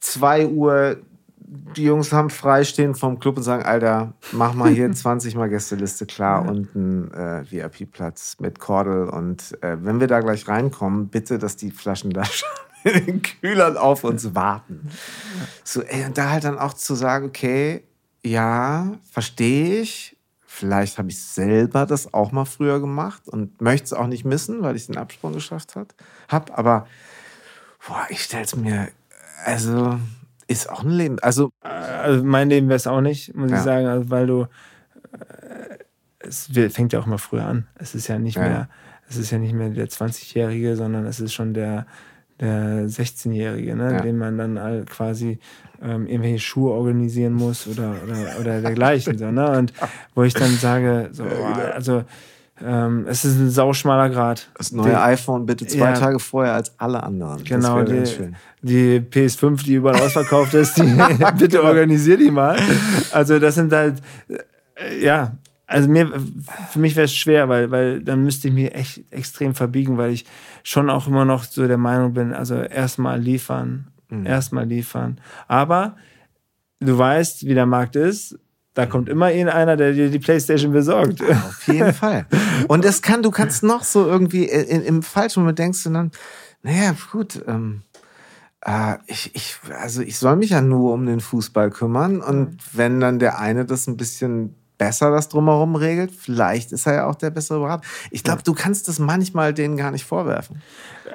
zwei 0.00 0.46
Uhr, 0.46 0.98
die 1.50 1.84
Jungs 1.84 2.12
haben 2.12 2.28
freistehen 2.28 2.94
vom 2.94 3.18
Club 3.18 3.38
und 3.38 3.42
sagen, 3.42 3.62
Alter, 3.62 4.12
mach 4.32 4.54
mal 4.54 4.70
hier 4.70 4.90
20 4.92 5.34
Mal 5.34 5.48
Gästeliste 5.48 6.04
klar 6.06 6.44
ja. 6.44 6.50
und 6.50 6.76
einen 6.76 7.10
äh, 7.12 7.44
VIP-Platz 7.50 8.36
mit 8.40 8.58
Kordel. 8.58 9.08
Und 9.08 9.60
äh, 9.62 9.82
wenn 9.82 9.98
wir 10.00 10.08
da 10.08 10.20
gleich 10.20 10.46
reinkommen, 10.46 11.08
bitte, 11.08 11.38
dass 11.38 11.56
die 11.56 11.70
Flaschen 11.70 12.10
da 12.10 12.24
schon 12.24 12.48
in 12.84 13.06
den 13.06 13.22
Kühlern 13.22 13.76
auf 13.76 14.04
uns 14.04 14.34
warten. 14.34 14.90
So, 15.64 15.82
ey, 15.82 16.04
und 16.04 16.18
da 16.18 16.30
halt 16.30 16.44
dann 16.44 16.58
auch 16.58 16.74
zu 16.74 16.94
sagen, 16.94 17.26
okay, 17.26 17.82
ja, 18.22 18.92
verstehe 19.10 19.80
ich. 19.80 20.16
Vielleicht 20.44 20.98
habe 20.98 21.08
ich 21.08 21.22
selber 21.22 21.86
das 21.86 22.12
auch 22.12 22.32
mal 22.32 22.44
früher 22.44 22.80
gemacht 22.80 23.28
und 23.28 23.60
möchte 23.62 23.84
es 23.84 23.92
auch 23.92 24.06
nicht 24.06 24.24
missen, 24.24 24.62
weil 24.62 24.76
ich 24.76 24.86
den 24.86 24.96
Absprung 24.96 25.32
geschafft 25.32 25.76
habe. 25.76 25.88
Aber 26.28 26.86
boah, 27.86 28.06
ich 28.08 28.24
stelle 28.24 28.44
es 28.44 28.56
mir, 28.56 28.88
also 29.44 29.98
ist 30.48 30.68
auch 30.70 30.82
ein 30.82 30.90
Leben. 30.90 31.18
Also, 31.20 31.52
also 31.60 32.24
mein 32.24 32.48
Leben 32.48 32.68
wäre 32.68 32.76
es 32.76 32.86
auch 32.86 33.00
nicht, 33.00 33.34
muss 33.36 33.50
ja. 33.50 33.58
ich 33.58 33.62
sagen, 33.62 33.86
also, 33.86 34.10
weil 34.10 34.26
du. 34.26 34.42
Äh, 35.12 35.78
es 36.20 36.50
fängt 36.70 36.92
ja 36.92 36.98
auch 36.98 37.06
mal 37.06 37.18
früher 37.18 37.44
an. 37.44 37.68
Es 37.76 37.94
ist 37.94 38.08
ja 38.08 38.18
nicht 38.18 38.36
ja. 38.36 38.42
mehr, 38.42 38.68
es 39.08 39.16
ist 39.16 39.30
ja 39.30 39.38
nicht 39.38 39.54
mehr 39.54 39.70
der 39.70 39.88
20-Jährige, 39.88 40.74
sondern 40.74 41.06
es 41.06 41.20
ist 41.20 41.32
schon 41.32 41.54
der, 41.54 41.86
der 42.40 42.88
16-Jährige, 42.88 43.76
ne? 43.76 43.92
Ja. 43.92 44.00
dem 44.00 44.18
man 44.18 44.36
dann 44.36 44.84
quasi 44.86 45.38
ähm, 45.80 46.06
irgendwelche 46.06 46.40
Schuhe 46.40 46.72
organisieren 46.72 47.34
muss 47.34 47.66
oder, 47.66 47.94
oder, 48.04 48.40
oder 48.40 48.60
dergleichen. 48.60 49.16
so, 49.16 49.30
ne? 49.30 49.58
Und 49.58 49.72
wo 50.14 50.24
ich 50.24 50.34
dann 50.34 50.50
sage, 50.56 51.08
so, 51.12 51.24
oh, 51.40 51.44
also 51.74 52.04
ähm, 52.64 53.06
es 53.08 53.24
ist 53.24 53.38
ein 53.38 53.50
sauschmaler 53.50 54.10
Grad. 54.10 54.48
Das 54.56 54.72
neue 54.72 54.90
die, 54.90 54.96
iPhone 54.96 55.46
bitte 55.46 55.66
zwei 55.66 55.90
ja, 55.90 55.92
Tage 55.92 56.18
vorher 56.18 56.54
als 56.54 56.78
alle 56.78 57.02
anderen. 57.02 57.44
Genau, 57.44 57.82
die, 57.82 58.04
die, 58.62 59.00
PS5, 59.00 59.64
die 59.64 59.74
überall 59.74 60.00
ausverkauft 60.00 60.54
ist, 60.54 60.76
die, 60.76 60.82
bitte 61.38 61.58
genau. 61.58 61.64
organisier 61.64 62.16
die 62.16 62.30
mal. 62.30 62.58
Also 63.12 63.38
das 63.38 63.54
sind 63.54 63.72
halt, 63.72 64.02
äh, 64.28 65.04
ja, 65.04 65.32
also 65.66 65.88
mir, 65.88 66.10
für 66.70 66.78
mich 66.78 66.96
wäre 66.96 67.04
es 67.04 67.14
schwer, 67.14 67.48
weil, 67.48 67.70
weil 67.70 68.02
dann 68.02 68.24
müsste 68.24 68.48
ich 68.48 68.54
mich 68.54 68.74
echt 68.74 69.04
extrem 69.12 69.54
verbiegen, 69.54 69.98
weil 69.98 70.12
ich 70.12 70.24
schon 70.62 70.88
auch 70.88 71.06
immer 71.06 71.26
noch 71.26 71.44
so 71.44 71.66
der 71.68 71.76
Meinung 71.76 72.14
bin, 72.14 72.32
also 72.32 72.56
erstmal 72.56 73.20
liefern, 73.20 73.88
mhm. 74.08 74.24
erstmal 74.24 74.66
liefern. 74.66 75.20
Aber 75.46 75.96
du 76.80 76.96
weißt, 76.96 77.46
wie 77.46 77.54
der 77.54 77.66
Markt 77.66 77.96
ist 77.96 78.38
da 78.78 78.86
kommt 78.86 79.08
immer 79.08 79.32
einer, 79.48 79.76
der 79.76 79.92
dir 79.92 80.08
die 80.08 80.20
Playstation 80.20 80.70
besorgt. 80.70 81.20
Auf 81.20 81.66
jeden 81.66 81.92
Fall. 81.92 82.26
Und 82.68 82.84
es 82.84 83.02
kann, 83.02 83.24
du 83.24 83.32
kannst 83.32 83.64
noch 83.64 83.82
so 83.82 84.06
irgendwie 84.06 84.44
in, 84.44 84.82
im 84.82 85.02
falschen 85.02 85.40
Moment 85.40 85.58
denkst 85.58 85.82
du 85.82 85.90
dann, 85.90 86.12
naja, 86.62 86.94
gut, 87.10 87.42
ähm, 87.48 87.82
äh, 88.64 88.94
ich, 89.08 89.34
ich, 89.34 89.56
also 89.76 90.00
ich 90.00 90.16
soll 90.16 90.36
mich 90.36 90.50
ja 90.50 90.60
nur 90.60 90.92
um 90.92 91.06
den 91.06 91.18
Fußball 91.18 91.70
kümmern. 91.70 92.20
Und 92.20 92.56
wenn 92.72 93.00
dann 93.00 93.18
der 93.18 93.40
eine 93.40 93.64
das 93.64 93.88
ein 93.88 93.96
bisschen 93.96 94.54
besser 94.78 95.10
das 95.10 95.28
drumherum 95.28 95.74
regelt. 95.74 96.12
Vielleicht 96.12 96.72
ist 96.72 96.86
er 96.86 96.94
ja 96.94 97.06
auch 97.06 97.16
der 97.16 97.30
bessere 97.30 97.58
Berater. 97.58 97.86
Ich 98.10 98.24
glaube, 98.24 98.42
du 98.42 98.54
kannst 98.54 98.88
das 98.88 98.98
manchmal 98.98 99.52
denen 99.52 99.76
gar 99.76 99.90
nicht 99.90 100.04
vorwerfen. 100.04 100.62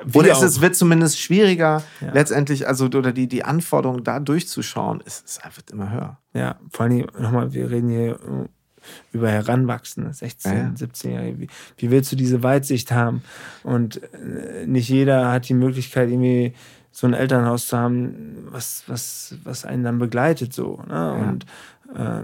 Wie 0.06 0.18
oder 0.18 0.32
es 0.32 0.62
wird 0.62 0.76
zumindest 0.76 1.20
schwieriger, 1.20 1.82
ja. 2.02 2.12
letztendlich, 2.14 2.68
also 2.68 2.86
oder 2.86 3.14
die, 3.14 3.28
die 3.28 3.44
Anforderungen 3.44 4.04
da 4.04 4.20
durchzuschauen, 4.20 5.02
ist, 5.02 5.26
ist 5.26 5.44
einfach 5.44 5.62
immer 5.72 5.92
höher. 5.92 6.18
Ja, 6.34 6.60
vor 6.72 6.86
allem 6.86 7.08
nochmal, 7.18 7.54
wir 7.54 7.72
reden 7.72 7.90
hier 7.90 8.20
über 9.12 9.30
Heranwachsende, 9.30 10.14
16, 10.14 10.52
ja. 10.52 10.86
17-Jährige. 10.88 11.40
Wie, 11.40 11.48
wie 11.78 11.92
willst 11.92 12.12
du 12.12 12.16
diese 12.16 12.44
Weitsicht 12.44 12.92
haben? 12.92 13.24
Und 13.64 14.02
äh, 14.14 14.66
nicht 14.66 14.90
jeder 14.90 15.32
hat 15.32 15.48
die 15.48 15.54
Möglichkeit, 15.54 16.10
irgendwie 16.10 16.54
so 16.92 17.08
ein 17.08 17.14
Elternhaus 17.14 17.68
zu 17.68 17.78
haben, 17.78 18.48
was, 18.52 18.84
was, 18.88 19.36
was 19.44 19.66
einen 19.66 19.84
dann 19.84 19.98
begleitet 19.98 20.54
so. 20.54 20.84
Ne? 20.88 20.94
Ja. 20.94 21.12
Und 21.14 21.44
äh, 21.44 21.48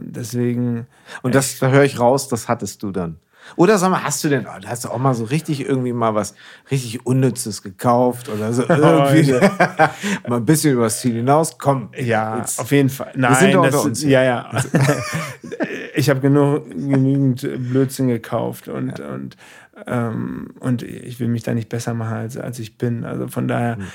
deswegen. 0.02 0.88
Und 1.22 1.36
das, 1.36 1.60
da 1.60 1.70
höre 1.70 1.84
ich 1.84 2.00
raus, 2.00 2.28
das 2.28 2.48
hattest 2.48 2.82
du 2.84 2.92
dann. 2.92 3.18
Oder 3.56 3.78
sag 3.78 3.90
mal, 3.90 4.04
hast 4.04 4.24
du 4.24 4.30
denn, 4.30 4.46
oh, 4.48 4.68
hast 4.68 4.86
du 4.86 4.90
auch 4.90 4.98
mal 4.98 5.14
so 5.14 5.24
richtig 5.24 5.66
irgendwie 5.66 5.94
mal 5.94 6.16
was 6.16 6.36
richtig 6.70 7.06
Unnützes 7.06 7.62
gekauft 7.62 8.30
oder 8.30 8.54
so 8.54 8.64
irgendwie 8.70 9.32
mal 10.28 10.38
ein 10.38 10.46
bisschen 10.46 10.74
übers 10.74 11.02
Ziel 11.02 11.16
hinaus? 11.16 11.58
Komm. 11.58 11.90
Ja, 11.98 12.38
jetzt. 12.38 12.60
auf 12.60 12.72
jeden 12.72 12.90
Fall. 12.90 13.12
Nein, 13.16 13.32
wir 13.32 13.38
sind 13.38 13.74
das, 13.74 13.86
uns. 13.86 14.04
ja, 14.04 14.24
ja. 14.24 14.52
ich 15.96 16.10
habe 16.10 16.20
genug, 16.20 16.70
genügend 16.70 17.42
Blödsinn 17.42 18.08
gekauft 18.08 18.68
und, 18.68 19.00
ja. 19.00 19.08
und, 19.10 19.38
ähm, 19.88 20.54
und 20.60 20.84
ich 20.84 21.20
will 21.20 21.28
mich 21.28 21.44
da 21.44 21.54
nicht 21.54 21.70
besser 21.70 21.94
machen, 21.94 22.18
als, 22.18 22.38
als 22.38 22.60
ich 22.60 22.78
bin. 22.78 23.04
Also 23.04 23.28
von 23.28 23.48
daher, 23.48 23.78
mhm 23.78 23.88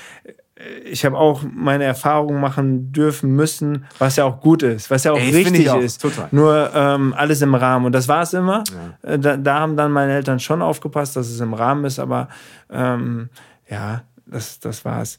ich 0.85 1.03
habe 1.03 1.17
auch 1.17 1.41
meine 1.53 1.83
Erfahrungen 1.83 2.39
machen 2.39 2.93
dürfen 2.93 3.35
müssen, 3.35 3.85
was 3.99 4.15
ja 4.15 4.23
auch 4.23 4.39
gut 4.39 4.63
ist, 4.63 4.89
was 4.89 5.03
ja 5.03 5.11
auch 5.11 5.19
Ey, 5.19 5.31
richtig 5.31 5.69
auch, 5.69 5.81
ist. 5.81 6.01
total. 6.01 6.29
Nur 6.31 6.71
ähm, 6.73 7.13
alles 7.17 7.41
im 7.41 7.53
Rahmen. 7.55 7.85
Und 7.85 7.91
das 7.91 8.07
war 8.07 8.21
es 8.21 8.33
immer. 8.33 8.63
Äh, 9.01 9.19
Da, 9.19 9.35
da 9.35 9.59
haben 9.59 9.75
dann 9.75 9.91
meine 9.91 10.13
Eltern 10.13 10.39
schon 10.39 10.61
aufgepasst, 10.61 11.17
dass 11.17 11.27
es 11.29 11.41
im 11.41 11.53
Rahmen 11.53 11.83
ist, 11.83 11.99
aber 11.99 12.29
ähm, 12.71 13.29
ja, 13.69 14.03
das, 14.27 14.59
das 14.59 14.85
war's. 14.85 15.17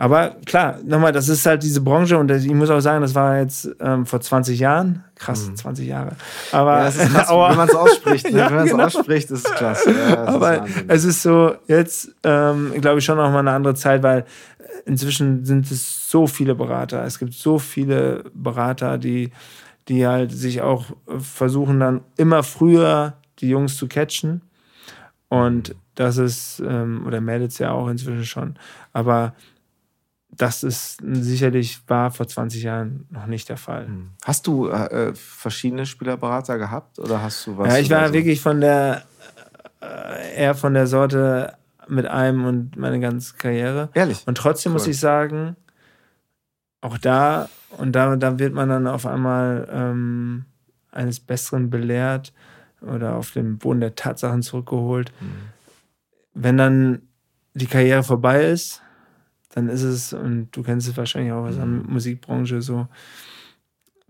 Aber 0.00 0.36
klar, 0.46 0.78
nochmal, 0.82 1.12
das 1.12 1.28
ist 1.28 1.44
halt 1.44 1.62
diese 1.62 1.82
Branche 1.82 2.16
und 2.16 2.30
ich 2.30 2.48
muss 2.54 2.70
auch 2.70 2.80
sagen, 2.80 3.02
das 3.02 3.14
war 3.14 3.38
jetzt 3.38 3.68
ähm, 3.80 4.06
vor 4.06 4.18
20 4.20 4.58
Jahren. 4.58 5.04
Krass, 5.14 5.50
20 5.54 5.86
Jahre. 5.86 6.12
Aber, 6.52 6.72
Mhm. 6.72 6.78
Ja, 6.78 6.84
das 6.86 6.96
ist 6.96 7.12
krass, 7.12 7.28
aber- 7.28 7.50
wenn 7.50 7.56
man 7.58 7.68
es 7.68 7.74
ausspricht. 7.74 8.24
Ne? 8.30 8.30
Ja, 8.38 8.46
wenn 8.48 8.54
man 8.56 8.64
es 8.64 8.70
genau. 8.70 8.84
ausspricht, 8.86 9.30
ist 9.30 9.46
es 9.46 9.52
krass. 9.54 9.84
Ja, 9.84 9.92
ist 9.92 10.28
aber 10.28 10.60
Wahnsinn. 10.62 10.84
es 10.88 11.04
ist 11.04 11.22
so, 11.22 11.54
jetzt 11.66 12.14
ähm, 12.22 12.72
glaube 12.80 13.00
ich 13.00 13.04
schon 13.04 13.18
noch 13.18 13.30
mal 13.30 13.40
eine 13.40 13.50
andere 13.50 13.74
Zeit, 13.74 14.02
weil 14.02 14.24
inzwischen 14.86 15.44
sind 15.44 15.70
es 15.70 16.08
so 16.10 16.26
viele 16.26 16.54
Berater. 16.54 17.04
Es 17.04 17.18
gibt 17.18 17.34
so 17.34 17.58
viele 17.58 18.24
Berater, 18.32 18.96
die, 18.96 19.30
die 19.88 20.06
halt 20.06 20.32
sich 20.32 20.62
auch 20.62 20.86
versuchen, 21.18 21.78
dann 21.78 22.00
immer 22.16 22.42
früher 22.42 23.12
die 23.40 23.50
Jungs 23.50 23.76
zu 23.76 23.86
catchen. 23.86 24.40
Und 25.28 25.74
das 25.94 26.16
ist, 26.16 26.60
ähm, 26.66 27.04
oder 27.06 27.20
meldet 27.20 27.50
es 27.52 27.58
ja 27.58 27.72
auch 27.72 27.88
inzwischen 27.88 28.24
schon. 28.24 28.56
Aber 28.94 29.34
das 30.36 30.62
ist 30.62 30.98
sicherlich 31.02 31.82
war 31.88 32.10
vor 32.10 32.26
20 32.26 32.62
Jahren 32.62 33.06
noch 33.10 33.26
nicht 33.26 33.48
der 33.48 33.56
Fall. 33.56 33.88
Hast 34.24 34.46
du 34.46 34.68
äh, 34.68 35.08
äh, 35.08 35.14
verschiedene 35.14 35.86
Spielerberater 35.86 36.58
gehabt 36.58 36.98
oder 36.98 37.22
hast 37.22 37.46
du 37.46 37.58
was? 37.58 37.68
Ja, 37.68 37.78
ich 37.78 37.90
war 37.90 38.08
so? 38.08 38.14
wirklich 38.14 38.40
von 38.40 38.60
der 38.60 39.02
äh, 39.80 40.36
eher 40.36 40.54
von 40.54 40.74
der 40.74 40.86
Sorte 40.86 41.54
mit 41.88 42.06
einem 42.06 42.44
und 42.44 42.76
meine 42.76 43.00
ganze 43.00 43.34
Karriere. 43.36 43.90
Ehrlich? 43.94 44.22
Und 44.26 44.36
trotzdem 44.36 44.72
muss 44.72 44.84
Cool. 44.84 44.90
ich 44.90 45.00
sagen, 45.00 45.56
auch 46.80 46.98
da 46.98 47.48
und 47.78 47.92
da, 47.92 48.16
da 48.16 48.38
wird 48.38 48.54
man 48.54 48.68
dann 48.68 48.86
auf 48.86 49.06
einmal 49.06 49.68
ähm, 49.70 50.44
eines 50.92 51.20
Besseren 51.20 51.70
belehrt 51.70 52.32
oder 52.80 53.16
auf 53.16 53.32
den 53.32 53.58
Boden 53.58 53.80
der 53.80 53.94
Tatsachen 53.94 54.42
zurückgeholt. 54.42 55.12
Mhm. 55.20 55.32
Wenn 56.34 56.56
dann 56.56 57.02
die 57.54 57.66
Karriere 57.66 58.02
vorbei 58.02 58.44
ist, 58.44 58.82
dann 59.54 59.68
ist 59.68 59.82
es, 59.82 60.12
und 60.12 60.48
du 60.52 60.62
kennst 60.62 60.88
es 60.88 60.96
wahrscheinlich 60.96 61.32
auch 61.32 61.46
aus 61.46 61.56
der 61.56 61.66
Mhm. 61.66 61.86
Musikbranche 61.88 62.62
so, 62.62 62.86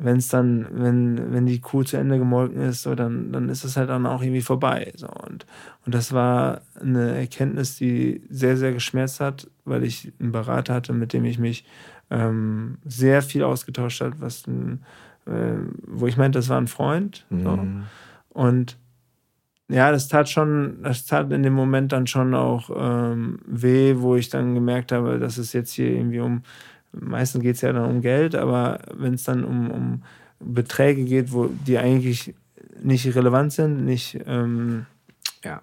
wenn 0.03 0.16
es 0.16 0.28
dann, 0.28 0.66
wenn, 0.70 1.32
wenn 1.32 1.47
die 1.47 1.61
Kuh 1.61 1.82
zu 1.82 1.99
Ende 1.99 2.18
gemolken 2.18 2.61
ist, 2.62 2.82
so, 2.82 2.95
dann, 2.95 3.32
dann 3.32 3.51
ist 3.51 3.64
es 3.64 3.76
halt 3.76 3.91
dann 3.91 4.07
auch 4.07 4.22
irgendwie 4.22 4.41
vorbei. 4.41 4.93
So. 4.97 5.09
Und, 5.09 5.45
und 5.84 5.95
das 5.95 6.12
war 6.12 6.62
eine 6.80 7.18
Erkenntnis, 7.18 7.76
die 7.76 8.22
sehr, 8.30 8.57
sehr 8.57 8.72
geschmerzt 8.72 9.20
hat, 9.20 9.49
weil 9.64 9.84
ich 9.84 10.12
einen 10.18 10.32
Berater 10.32 10.74
hatte, 10.74 10.95
mit 10.95 11.12
dem 11.12 11.26
ich 11.26 11.38
mich 11.38 11.66
ähm, 12.11 12.78
sehr 12.84 13.20
viel 13.20 13.43
ausgetauscht 13.43 14.01
habe, 14.01 14.14
was 14.20 14.45
äh, 14.47 15.57
wo 15.86 16.07
ich 16.07 16.16
meinte, 16.16 16.38
das 16.38 16.49
war 16.49 16.59
ein 16.59 16.68
Freund. 16.68 17.26
So. 17.30 17.57
Mhm. 17.57 17.84
Und 18.30 18.78
ja, 19.71 19.93
das 19.93 20.09
tat 20.09 20.29
schon, 20.29 20.83
das 20.83 21.07
tat 21.07 21.33
in 21.33 21.43
dem 21.43 21.53
Moment 21.55 21.93
dann 21.93 22.07
schon 22.07 22.35
auch 22.35 22.71
ähm, 22.75 23.41
weh, 23.47 23.95
wo 23.99 24.16
ich 24.16 24.29
dann 24.29 24.55
gemerkt 24.55 24.93
habe, 24.93 25.18
dass 25.18 25.39
es 25.39 25.53
jetzt 25.53 25.73
hier 25.73 25.91
irgendwie 25.91 26.21
um, 26.21 26.43
meistens 26.93 27.43
geht 27.43 27.57
es 27.57 27.62
ja 27.62 27.73
dann 27.73 27.91
um 27.91 28.01
Geld, 28.01 28.35
aber 28.35 28.81
wenn 28.95 29.14
es 29.14 29.25
dann 29.25 29.45
um, 29.45 29.71
um 29.71 30.03
Beträge 30.41 31.05
geht, 31.05 31.33
wo 31.33 31.47
die 31.47 31.79
eigentlich 31.79 32.35
nicht 32.83 33.14
relevant 33.14 33.53
sind, 33.53 33.85
nicht, 33.85 34.18
ähm, 34.27 34.87
Ja. 35.45 35.61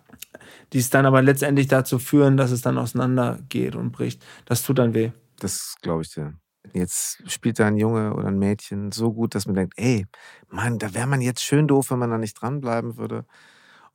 die 0.74 0.80
es 0.80 0.90
dann 0.90 1.06
aber 1.06 1.22
letztendlich 1.22 1.68
dazu 1.68 2.00
führen, 2.00 2.38
dass 2.38 2.52
es 2.52 2.62
dann 2.62 2.78
auseinandergeht 2.78 3.76
und 3.76 3.92
bricht, 3.92 4.26
das 4.46 4.64
tut 4.64 4.80
dann 4.80 4.94
weh. 4.94 5.12
Das 5.40 5.76
glaube 5.82 6.04
ich 6.04 6.14
dir. 6.14 6.34
Jetzt 6.74 7.24
spielt 7.32 7.60
da 7.60 7.68
ein 7.68 7.78
Junge 7.78 8.14
oder 8.14 8.28
ein 8.28 8.40
Mädchen 8.40 8.92
so 8.92 9.14
gut, 9.14 9.36
dass 9.36 9.46
man 9.46 9.56
denkt, 9.56 9.74
ey, 9.78 10.06
Mann, 10.50 10.80
da 10.80 10.94
wäre 10.94 11.08
man 11.08 11.22
jetzt 11.22 11.42
schön 11.44 11.68
doof, 11.68 11.92
wenn 11.92 12.00
man 12.00 12.10
da 12.12 12.18
nicht 12.18 12.34
dranbleiben 12.42 12.98
würde. 12.98 13.26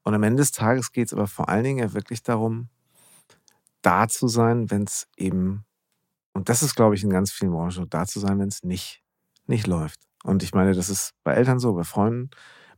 Und 0.03 0.14
am 0.14 0.22
Ende 0.22 0.40
des 0.40 0.53
Tages 0.53 0.92
geht 0.92 1.09
es 1.09 1.12
aber 1.12 1.26
vor 1.26 1.48
allen 1.48 1.64
Dingen 1.64 1.78
ja 1.78 1.92
wirklich 1.92 2.22
darum, 2.22 2.68
da 3.82 4.09
zu 4.09 4.28
sein, 4.28 4.70
wenn 4.70 4.84
es 4.84 5.09
eben, 5.16 5.64
und 6.32 6.48
das 6.48 6.62
ist, 6.62 6.74
glaube 6.74 6.94
ich, 6.94 7.05
in 7.05 7.11
ganz 7.11 7.32
vielen 7.32 7.53
Branchen 7.53 7.88
da 7.90 8.07
zu 8.07 8.20
sein, 8.20 8.38
wenn 8.38 8.48
es 8.48 8.62
nicht, 8.62 9.03
nicht 9.46 9.66
läuft. 9.66 10.00
Und 10.22 10.42
ich 10.42 10.55
meine, 10.55 10.74
das 10.74 10.88
ist 10.88 11.14
bei 11.24 11.34
Eltern 11.34 11.59
so, 11.59 11.74
bei 11.74 11.84
Freunden. 11.84 12.30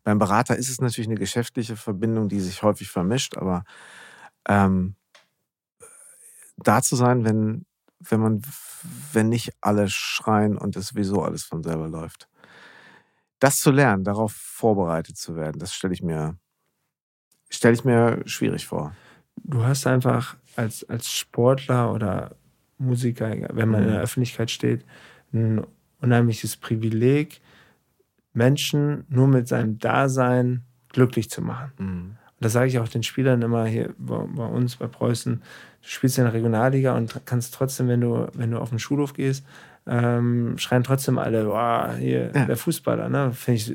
Beim 0.03 0.19
Berater 0.19 0.57
ist 0.57 0.69
es 0.69 0.81
natürlich 0.81 1.09
eine 1.09 1.19
geschäftliche 1.19 1.77
Verbindung, 1.77 2.29
die 2.29 2.41
sich 2.41 2.63
häufig 2.63 2.91
vermischt, 2.91 3.37
aber 3.37 3.65
ähm, 4.47 4.97
da 6.57 6.83
zu 6.83 6.97
sein, 6.97 7.25
wenn, 7.25 7.67
wenn 8.01 8.21
man, 8.21 8.43
wenn 9.13 9.29
nicht 9.29 9.53
alle 9.61 9.89
schreien 9.89 10.59
und 10.59 10.77
es 10.77 10.89
sowieso 10.89 11.23
alles 11.23 11.45
von 11.45 11.63
selber 11.63 11.89
läuft. 11.89 12.29
Das 13.39 13.61
zu 13.61 13.71
lernen, 13.71 14.05
darauf 14.05 14.33
vorbereitet 14.33 15.17
zu 15.17 15.37
werden, 15.37 15.59
das 15.59 15.75
stelle 15.75 15.95
ich 15.95 16.03
mir, 16.03 16.39
stelle 17.51 17.75
ich 17.75 17.85
mir 17.85 18.21
schwierig 18.27 18.67
vor. 18.67 18.95
du 19.37 19.65
hast 19.65 19.87
einfach 19.87 20.37
als, 20.57 20.89
als 20.89 21.11
Sportler 21.13 21.93
oder 21.93 22.37
Musiker, 22.79 23.31
wenn 23.53 23.69
man 23.69 23.83
in 23.85 23.89
der 23.91 24.01
Öffentlichkeit 24.01 24.51
steht, 24.51 24.85
ein 25.33 25.65
unheimliches 26.01 26.57
Privileg, 26.57 27.41
Menschen 28.33 29.05
nur 29.09 29.29
mit 29.29 29.49
seinem 29.49 29.79
Dasein 29.79 30.63
glücklich 30.91 31.31
zu 31.31 31.41
machen. 31.43 31.73
Und 31.79 32.17
das 32.41 32.53
sage 32.53 32.67
ich 32.69 32.79
auch 32.79 32.89
den 32.89 33.03
Spielern 33.03 33.43
immer 33.43 33.65
hier 33.67 33.95
bei, 33.99 34.19
bei 34.27 34.47
uns, 34.47 34.77
bei 34.77 34.87
Preußen. 34.87 35.37
Du 35.83 35.89
spielst 35.89 36.19
in 36.19 36.25
der 36.25 36.33
Regionalliga 36.33 36.97
und 36.97 37.21
kannst 37.27 37.55
trotzdem, 37.55 37.89
wenn 37.89 38.01
du, 38.01 38.27
wenn 38.35 38.51
du 38.51 38.59
auf 38.59 38.71
den 38.71 38.79
Schulhof 38.79 39.13
gehst, 39.15 39.45
ähm, 39.87 40.57
schreien 40.59 40.83
trotzdem 40.83 41.19
alle, 41.19 41.47
wow, 41.49 41.95
hier, 41.97 42.33
Ja. 42.35 42.47
der 42.47 42.57
Fußballer. 42.57 43.09
Ne? 43.09 43.33
Find 43.33 43.59
ich 43.59 43.75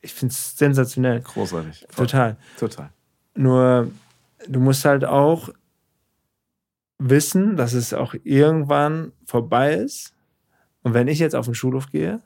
ich 0.00 0.12
finde 0.14 0.32
es 0.32 0.56
sensationell. 0.56 1.20
Großartig. 1.20 1.86
Voll. 1.90 2.06
Total. 2.06 2.36
Total. 2.58 2.90
Nur 3.34 3.90
du 4.48 4.60
musst 4.60 4.84
halt 4.84 5.04
auch 5.04 5.50
wissen, 6.98 7.56
dass 7.56 7.72
es 7.72 7.94
auch 7.94 8.14
irgendwann 8.24 9.12
vorbei 9.24 9.74
ist. 9.74 10.14
Und 10.82 10.94
wenn 10.94 11.08
ich 11.08 11.18
jetzt 11.18 11.34
auf 11.34 11.46
den 11.46 11.54
Schulhof 11.54 11.90
gehe, 11.90 12.20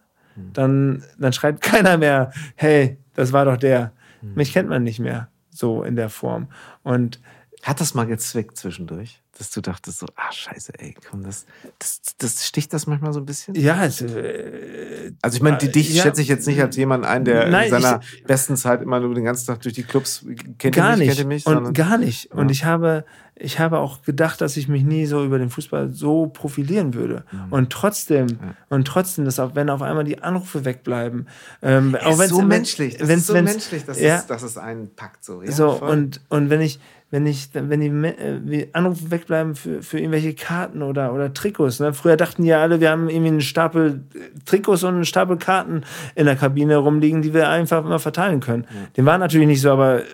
dann, 0.53 1.05
dann 1.19 1.33
schreit 1.33 1.61
keiner 1.61 1.97
mehr, 1.97 2.33
hey, 2.57 2.99
das 3.15 3.33
war 3.33 3.45
doch 3.45 3.57
der. 3.57 3.93
Mich 4.23 4.53
kennt 4.53 4.69
man 4.69 4.83
nicht 4.83 5.01
mehr 5.01 5.29
so 5.51 5.83
in 5.83 5.97
der 5.97 6.09
Form. 6.09 6.49
Und 6.83 7.21
Hat 7.65 7.81
das 7.81 7.95
mal 7.95 8.05
gezwickt 8.07 8.57
zwischendurch, 8.59 9.23
dass 9.39 9.51
du 9.51 9.61
dachtest 9.63 9.99
so, 10.01 10.07
ah 10.17 10.31
scheiße, 10.31 10.73
ey, 10.79 10.95
komm, 11.11 11.25
das, 11.25 11.47
das, 11.79 12.01
das 12.19 12.47
sticht 12.47 12.73
das 12.75 12.87
manchmal 12.87 13.13
so 13.15 13.21
ein 13.21 13.27
bisschen? 13.27 13.55
ja, 13.55 13.85
es, 13.85 14.03
äh, 14.03 15.13
Also 15.23 15.37
ich 15.37 15.43
meine, 15.43 15.57
dich 15.57 15.95
Ja. 15.95 16.03
schätze 16.03 16.21
ich 16.23 16.29
jetzt 16.29 16.47
nicht 16.47 16.61
als 16.61 16.77
jemand 16.77 17.05
ein, 17.07 17.25
der 17.25 17.49
Nein, 17.49 17.65
in 17.65 17.71
seiner 17.71 18.01
ich- 18.03 18.25
besten 18.25 18.57
Zeit 18.57 18.83
immer 18.83 19.01
nur 19.01 19.15
den 19.15 19.25
ganzen 19.25 19.47
Tag 19.47 19.61
durch 19.63 19.75
die 19.75 19.83
Clubs 19.83 20.25
kennt 20.59 20.77
gar 20.77 20.97
mich, 20.97 21.09
nicht. 21.09 21.17
kennt 21.17 21.29
mich, 21.29 21.47
und 21.47 21.55
sondern 21.55 21.73
gar 21.73 21.97
nicht. 21.99 22.31
Und 22.33 22.49
Ja. 22.49 22.53
ich 22.53 22.65
habe, 22.67 23.05
ich 23.35 23.59
habe 23.59 23.79
auch 23.79 24.03
gedacht, 24.03 24.41
dass 24.43 24.57
ich 24.59 24.69
mich 24.69 24.85
nie 24.85 25.07
so 25.07 25.25
über 25.25 25.39
den 25.39 25.49
Fußball 25.51 25.93
so 25.93 26.27
profilieren 26.27 26.93
würde. 26.95 27.25
Mhm. 27.33 27.47
Und 27.53 27.71
trotzdem, 27.71 28.27
und 28.69 28.87
trotzdem, 28.87 29.25
dass 29.25 29.41
auch 29.41 29.55
wenn 29.55 29.71
auf 29.71 29.81
einmal 29.83 30.05
die 30.05 30.23
Anrufe 30.23 30.65
wegbleiben, 30.67 31.29
ähm, 31.63 31.95
Es 31.95 32.03
auch 32.05 32.13
ist 32.13 32.19
wenn 32.19 32.29
so 32.29 32.43
menschlich, 32.43 32.95
ist 33.01 33.27
so 33.27 33.33
menschlich, 33.33 33.85
dass, 33.87 33.99
ja, 33.99 34.17
es, 34.19 34.27
dass 34.27 34.43
es 34.43 34.59
einen 34.59 34.95
packt 34.95 35.25
so. 35.25 35.43
Ja, 35.43 35.51
so 35.51 35.79
voll. 35.79 35.89
und 35.89 36.21
und 36.29 36.51
wenn 36.51 36.61
ich 36.61 36.79
wenn 37.15 37.27
ich 37.27 37.51
wenn 37.53 37.81
die 37.81 38.63
äh, 38.63 38.69
Anrufe 38.73 39.13
wegbleiben 39.13 39.55
für, 39.55 39.83
für 39.83 39.99
irgendwelche 39.99 40.35
Karten 40.35 40.83
oder 40.83 41.15
oder 41.15 41.33
Trikots 41.33 41.79
ne? 41.79 41.95
früher 41.95 42.17
dachten 42.17 42.43
ja 42.43 42.61
alle 42.61 42.81
wir 42.81 42.91
haben 42.91 43.09
irgendwie 43.09 43.29
einen 43.29 43.41
Stapel 43.41 44.03
äh, 44.15 44.19
Trikots 44.45 44.83
und 44.83 44.97
einen 44.97 45.05
Stapel 45.05 45.37
Karten 45.37 45.83
in 46.17 46.27
der 46.27 46.35
Kabine 46.35 46.77
rumliegen 46.77 47.23
die 47.23 47.33
wir 47.33 47.49
einfach 47.49 47.85
immer 47.85 48.01
verteilen 48.01 48.41
können. 48.41 48.67
Dem 48.97 49.07
war 49.07 49.17
natürlich 49.17 49.47
nicht 49.47 49.61
so 49.61 49.71
aber 49.71 50.01
äh, 50.01 50.05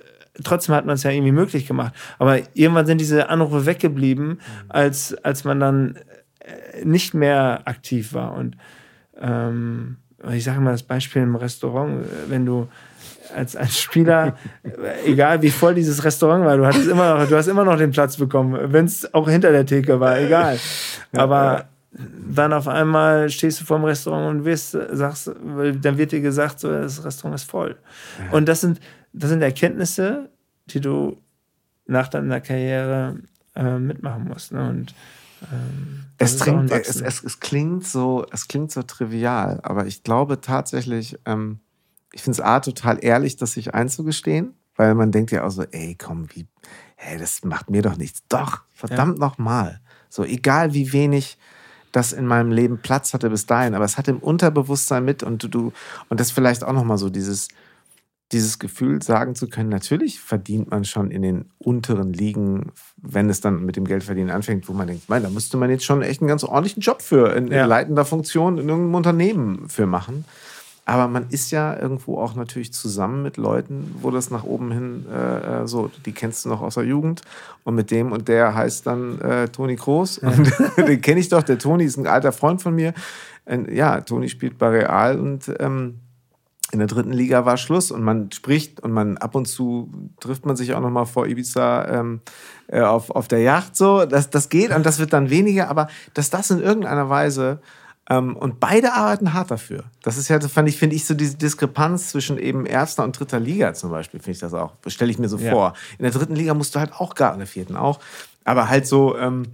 trotzdem 0.44 0.74
hat 0.74 0.84
man 0.84 0.94
es 0.94 1.02
ja 1.02 1.10
irgendwie 1.10 1.32
möglich 1.32 1.66
gemacht. 1.66 1.94
Aber 2.18 2.38
irgendwann 2.52 2.86
sind 2.86 3.00
diese 3.00 3.30
Anrufe 3.30 3.64
weggeblieben 3.64 4.40
als 4.68 5.14
als 5.24 5.44
man 5.44 5.58
dann 5.58 5.98
nicht 6.84 7.14
mehr 7.14 7.62
aktiv 7.64 8.12
war. 8.12 8.34
Und 8.34 8.56
ähm, 9.20 9.96
ich 10.32 10.44
sage 10.44 10.60
mal 10.60 10.72
das 10.72 10.82
Beispiel 10.82 11.22
im 11.22 11.36
Restaurant, 11.36 12.04
wenn 12.28 12.44
du 12.44 12.68
als, 13.34 13.56
als 13.56 13.78
Spieler, 13.78 14.36
äh, 14.62 15.10
egal 15.10 15.42
wie 15.42 15.50
voll 15.50 15.74
dieses 15.74 16.04
Restaurant 16.04 16.44
war, 16.44 16.56
du 16.56 16.66
hattest 16.66 16.88
immer 16.88 17.18
noch, 17.18 17.28
du 17.28 17.36
hast 17.36 17.46
immer 17.46 17.64
noch 17.64 17.76
den 17.76 17.90
Platz 17.90 18.16
bekommen, 18.16 18.72
wenn 18.72 18.84
es 18.84 19.12
auch 19.14 19.28
hinter 19.28 19.52
der 19.52 19.66
Theke 19.66 20.00
war, 20.00 20.18
egal. 20.18 20.58
Aber 21.12 21.66
dann 21.92 22.52
auf 22.52 22.68
einmal 22.68 23.30
stehst 23.30 23.60
du 23.60 23.64
vor 23.64 23.78
dem 23.78 23.84
Restaurant 23.84 24.38
und 24.38 24.44
wirst, 24.44 24.76
sagst, 24.92 25.26
dann 25.28 25.98
wird 25.98 26.12
dir 26.12 26.20
gesagt, 26.20 26.60
so, 26.60 26.70
das 26.70 27.04
Restaurant 27.04 27.40
ist 27.40 27.50
voll. 27.50 27.76
Und 28.30 28.48
das 28.48 28.60
sind, 28.60 28.80
das 29.12 29.30
sind 29.30 29.42
Erkenntnisse, 29.42 30.30
die 30.66 30.80
du 30.80 31.16
nach 31.86 32.08
deiner 32.08 32.40
Karriere 32.40 33.16
äh, 33.56 33.78
mitmachen 33.78 34.28
musst. 34.28 34.52
Ne? 34.52 34.68
Und 34.68 34.94
ähm, 35.52 36.04
Es, 36.18 36.36
trinkt, 36.36 36.70
es, 36.70 37.00
es, 37.00 37.24
es, 37.24 37.40
klingt 37.40 37.84
so, 37.84 38.24
es 38.30 38.46
klingt 38.46 38.70
so 38.70 38.82
trivial, 38.82 39.58
aber 39.64 39.86
ich 39.86 40.04
glaube 40.04 40.40
tatsächlich, 40.40 41.18
ähm, 41.26 41.58
ich 42.12 42.22
finde 42.22 42.40
es 42.40 42.40
A 42.40 42.60
total 42.60 42.98
ehrlich, 43.02 43.36
das 43.36 43.52
sich 43.52 43.74
einzugestehen, 43.74 44.54
weil 44.76 44.94
man 44.94 45.12
denkt 45.12 45.30
ja 45.30 45.44
auch 45.44 45.50
so, 45.50 45.62
ey, 45.62 45.96
komm, 45.96 46.26
wie, 46.34 46.46
hey, 46.96 47.18
das 47.18 47.44
macht 47.44 47.70
mir 47.70 47.82
doch 47.82 47.96
nichts. 47.96 48.22
Doch, 48.28 48.62
verdammt 48.72 49.18
nochmal. 49.18 49.80
So, 50.08 50.24
egal 50.24 50.74
wie 50.74 50.92
wenig 50.92 51.38
das 51.92 52.12
in 52.12 52.26
meinem 52.26 52.52
Leben 52.52 52.78
Platz 52.78 53.14
hatte 53.14 53.30
bis 53.30 53.46
dahin, 53.46 53.74
aber 53.74 53.84
es 53.84 53.98
hat 53.98 54.08
im 54.08 54.18
Unterbewusstsein 54.18 55.04
mit 55.04 55.22
und 55.22 55.52
du, 55.52 55.72
und 56.08 56.20
das 56.20 56.30
vielleicht 56.30 56.62
auch 56.62 56.72
nochmal 56.72 56.98
so 56.98 57.10
dieses, 57.10 57.48
dieses 58.32 58.60
Gefühl 58.60 59.02
sagen 59.02 59.34
zu 59.34 59.48
können, 59.48 59.70
natürlich 59.70 60.20
verdient 60.20 60.70
man 60.70 60.84
schon 60.84 61.10
in 61.10 61.22
den 61.22 61.50
unteren 61.58 62.12
Ligen, 62.12 62.72
wenn 62.96 63.28
es 63.28 63.40
dann 63.40 63.64
mit 63.64 63.74
dem 63.74 63.84
Geldverdienen 63.84 64.30
anfängt, 64.30 64.68
wo 64.68 64.72
man 64.72 64.86
denkt, 64.86 65.08
mein, 65.08 65.24
da 65.24 65.30
müsste 65.30 65.56
man 65.56 65.68
jetzt 65.68 65.84
schon 65.84 66.02
echt 66.02 66.20
einen 66.20 66.28
ganz 66.28 66.44
ordentlichen 66.44 66.80
Job 66.80 67.02
für 67.02 67.34
in, 67.34 67.48
ja. 67.48 67.64
in 67.64 67.68
leitender 67.68 68.04
Funktion 68.04 68.58
in 68.58 68.68
irgendeinem 68.68 68.94
Unternehmen 68.94 69.68
für 69.68 69.86
machen. 69.86 70.24
Aber 70.90 71.06
man 71.06 71.28
ist 71.30 71.52
ja 71.52 71.78
irgendwo 71.78 72.18
auch 72.18 72.34
natürlich 72.34 72.72
zusammen 72.72 73.22
mit 73.22 73.36
Leuten, 73.36 73.94
wo 74.02 74.10
das 74.10 74.32
nach 74.32 74.42
oben 74.42 74.72
hin 74.72 75.06
äh, 75.08 75.62
äh 75.62 75.66
so, 75.68 75.88
die 76.04 76.10
kennst 76.10 76.44
du 76.44 76.48
noch 76.48 76.62
aus 76.62 76.74
der 76.74 76.82
Jugend. 76.82 77.22
Und 77.62 77.76
mit 77.76 77.92
dem 77.92 78.10
und 78.10 78.26
der 78.26 78.56
heißt 78.56 78.88
dann 78.88 79.20
äh, 79.20 79.46
Toni 79.46 79.76
Kroos. 79.76 80.18
Und 80.18 80.52
den 80.76 81.00
kenne 81.00 81.20
ich 81.20 81.28
doch. 81.28 81.44
Der 81.44 81.60
Toni 81.60 81.84
ist 81.84 81.96
ein 81.96 82.08
alter 82.08 82.32
Freund 82.32 82.60
von 82.60 82.74
mir. 82.74 82.92
Und, 83.44 83.70
ja, 83.70 84.00
Toni 84.00 84.28
spielt 84.28 84.58
bei 84.58 84.68
Real 84.68 85.20
und 85.20 85.52
ähm, 85.60 86.00
in 86.72 86.80
der 86.80 86.88
dritten 86.88 87.12
Liga 87.12 87.44
war 87.44 87.56
Schluss 87.56 87.92
und 87.92 88.02
man 88.02 88.32
spricht 88.32 88.80
und 88.80 88.90
man 88.90 89.16
ab 89.16 89.36
und 89.36 89.46
zu 89.46 89.92
trifft 90.18 90.44
man 90.44 90.56
sich 90.56 90.74
auch 90.74 90.80
noch 90.80 90.90
mal 90.90 91.04
vor 91.04 91.28
Ibiza 91.28 91.86
ähm, 91.86 92.20
äh, 92.66 92.80
auf, 92.80 93.10
auf 93.10 93.28
der 93.28 93.40
Yacht 93.40 93.76
so. 93.76 94.06
Das, 94.06 94.28
das 94.30 94.48
geht 94.48 94.74
und 94.74 94.84
das 94.84 94.98
wird 94.98 95.12
dann 95.12 95.30
weniger, 95.30 95.68
aber 95.68 95.86
dass 96.14 96.30
das 96.30 96.50
in 96.50 96.60
irgendeiner 96.60 97.08
Weise 97.08 97.60
und 98.16 98.58
beide 98.58 98.92
arbeiten 98.92 99.32
hart 99.34 99.50
dafür. 99.50 99.84
Das 100.02 100.16
ist 100.16 100.28
ja, 100.28 100.40
fand 100.40 100.68
ich, 100.68 100.76
finde 100.76 100.96
ich, 100.96 101.04
so 101.04 101.14
diese 101.14 101.36
Diskrepanz 101.36 102.10
zwischen 102.10 102.38
eben 102.38 102.66
erster 102.66 103.04
und 103.04 103.18
dritter 103.18 103.38
Liga 103.38 103.72
zum 103.74 103.90
Beispiel, 103.90 104.18
finde 104.18 104.32
ich 104.32 104.38
das 104.40 104.52
auch. 104.52 104.72
Stelle 104.88 105.10
ich 105.10 105.18
mir 105.18 105.28
so 105.28 105.38
ja. 105.38 105.50
vor. 105.50 105.74
In 105.98 106.02
der 106.02 106.12
dritten 106.12 106.34
Liga 106.34 106.54
musst 106.54 106.74
du 106.74 106.80
halt 106.80 106.92
auch 106.92 107.14
gar, 107.14 107.32
in 107.32 107.38
der 107.38 107.46
vierten 107.46 107.76
auch. 107.76 108.00
Aber 108.44 108.68
halt 108.68 108.86
so, 108.86 109.16
ähm, 109.16 109.44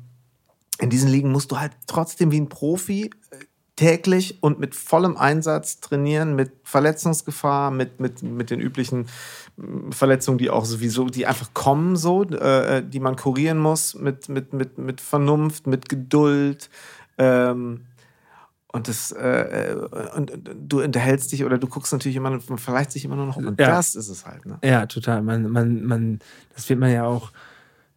in 0.79 0.91
diesen 0.91 1.11
Ligen 1.11 1.33
musst 1.33 1.53
du 1.53 1.59
halt 1.59 1.73
trotzdem 1.87 2.31
wie 2.31 2.41
ein 2.41 2.49
Profi 2.49 3.11
äh, 3.31 3.37
täglich 3.77 4.43
und 4.43 4.59
mit 4.59 4.75
vollem 4.75 5.17
Einsatz 5.19 5.81
trainieren, 5.81 6.35
mit 6.35 6.53
Verletzungsgefahr, 6.65 7.71
mit, 7.71 8.01
mit, 8.01 8.23
mit 8.23 8.51
den 8.51 8.61
üblichen 8.61 9.07
mm, 9.57 9.91
Verletzungen, 9.93 10.39
die 10.39 10.49
auch 10.49 10.65
sowieso, 10.65 11.07
die 11.07 11.27
einfach 11.27 11.53
kommen, 11.53 11.97
so, 11.97 12.25
äh, 12.25 12.79
äh, 12.79 12.83
die 12.83 13.01
man 13.01 13.17
kurieren 13.17 13.59
muss, 13.59 13.95
mit, 13.95 14.31
mit, 14.31 14.55
mit, 14.55 14.79
mit 14.79 15.01
Vernunft, 15.03 15.67
mit 15.67 15.91
Geduld. 15.91 16.71
Ähm, 17.19 17.83
und, 18.77 18.89
das, 18.89 19.11
äh, 19.11 19.71
äh, 19.71 19.75
und, 20.17 20.31
und, 20.31 20.51
du 20.69 20.83
unterhältst 20.83 21.33
dich 21.33 21.45
oder 21.45 21.57
du 21.57 21.67
guckst 21.67 21.95
natürlich 21.95 22.17
immer, 22.17 22.29
man 22.31 22.59
verleicht 22.59 22.93
sich 22.93 23.07
immer 23.07 23.17
nur 23.17 23.25
noch 23.25 23.37
um. 23.37 23.47
Und 23.47 23.59
ja. 23.59 23.69
das 23.69 23.95
ist 23.95 24.11
es 24.11 24.27
halt. 24.27 24.45
Ne? 24.45 24.59
Ja, 24.63 24.85
total. 24.85 25.23
Man, 25.23 25.51
man, 25.51 25.83
man, 25.83 26.19
das 26.55 26.69
wird 26.69 26.79
man 26.79 26.93
ja 26.93 27.05
auch 27.05 27.33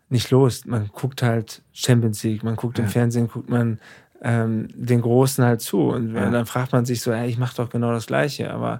nicht 0.08 0.32
los. 0.32 0.66
Man 0.66 0.88
guckt 0.88 1.22
halt 1.22 1.62
Champions 1.74 2.24
League, 2.24 2.44
man 2.44 2.56
guckt 2.56 2.78
ja. 2.78 2.86
im 2.86 2.90
Fernsehen, 2.90 3.28
guckt 3.28 3.50
man 3.50 3.80
ähm, 4.22 4.70
den 4.74 5.02
Großen 5.02 5.44
halt 5.44 5.60
zu. 5.60 5.82
Und 5.82 6.16
ja. 6.16 6.30
dann 6.30 6.46
fragt 6.46 6.72
man 6.72 6.86
sich 6.86 7.02
so, 7.02 7.12
ey, 7.12 7.28
ich 7.28 7.38
mache 7.38 7.58
doch 7.58 7.70
genau 7.70 7.92
das 7.92 8.08
Gleiche. 8.08 8.50
Aber 8.54 8.80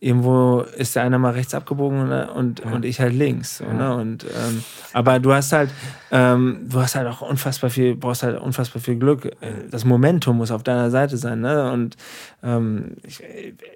irgendwo 0.00 0.60
ist 0.60 0.94
der 0.94 1.02
eine 1.02 1.18
mal 1.18 1.32
rechts 1.32 1.54
abgebogen 1.54 2.08
ne? 2.08 2.30
und, 2.32 2.60
ja. 2.60 2.72
und 2.72 2.84
ich 2.84 3.00
halt 3.00 3.14
links. 3.14 3.58
So, 3.58 3.64
ne? 3.64 3.94
und, 3.96 4.24
ähm, 4.24 4.62
aber 4.92 5.18
du 5.18 5.32
hast 5.32 5.52
halt, 5.52 5.70
ähm, 6.12 6.66
du 6.68 6.80
hast 6.80 6.94
halt 6.94 7.08
auch 7.08 7.20
unfassbar 7.20 7.70
viel, 7.70 7.96
brauchst 7.96 8.22
halt 8.22 8.40
unfassbar 8.40 8.80
viel 8.80 8.96
Glück. 8.96 9.30
Das 9.70 9.84
Momentum 9.84 10.36
muss 10.36 10.52
auf 10.52 10.62
deiner 10.62 10.90
Seite 10.90 11.16
sein. 11.16 11.40
Ne? 11.40 11.72
Und 11.72 11.96
ähm, 12.42 12.96
ich, 13.02 13.22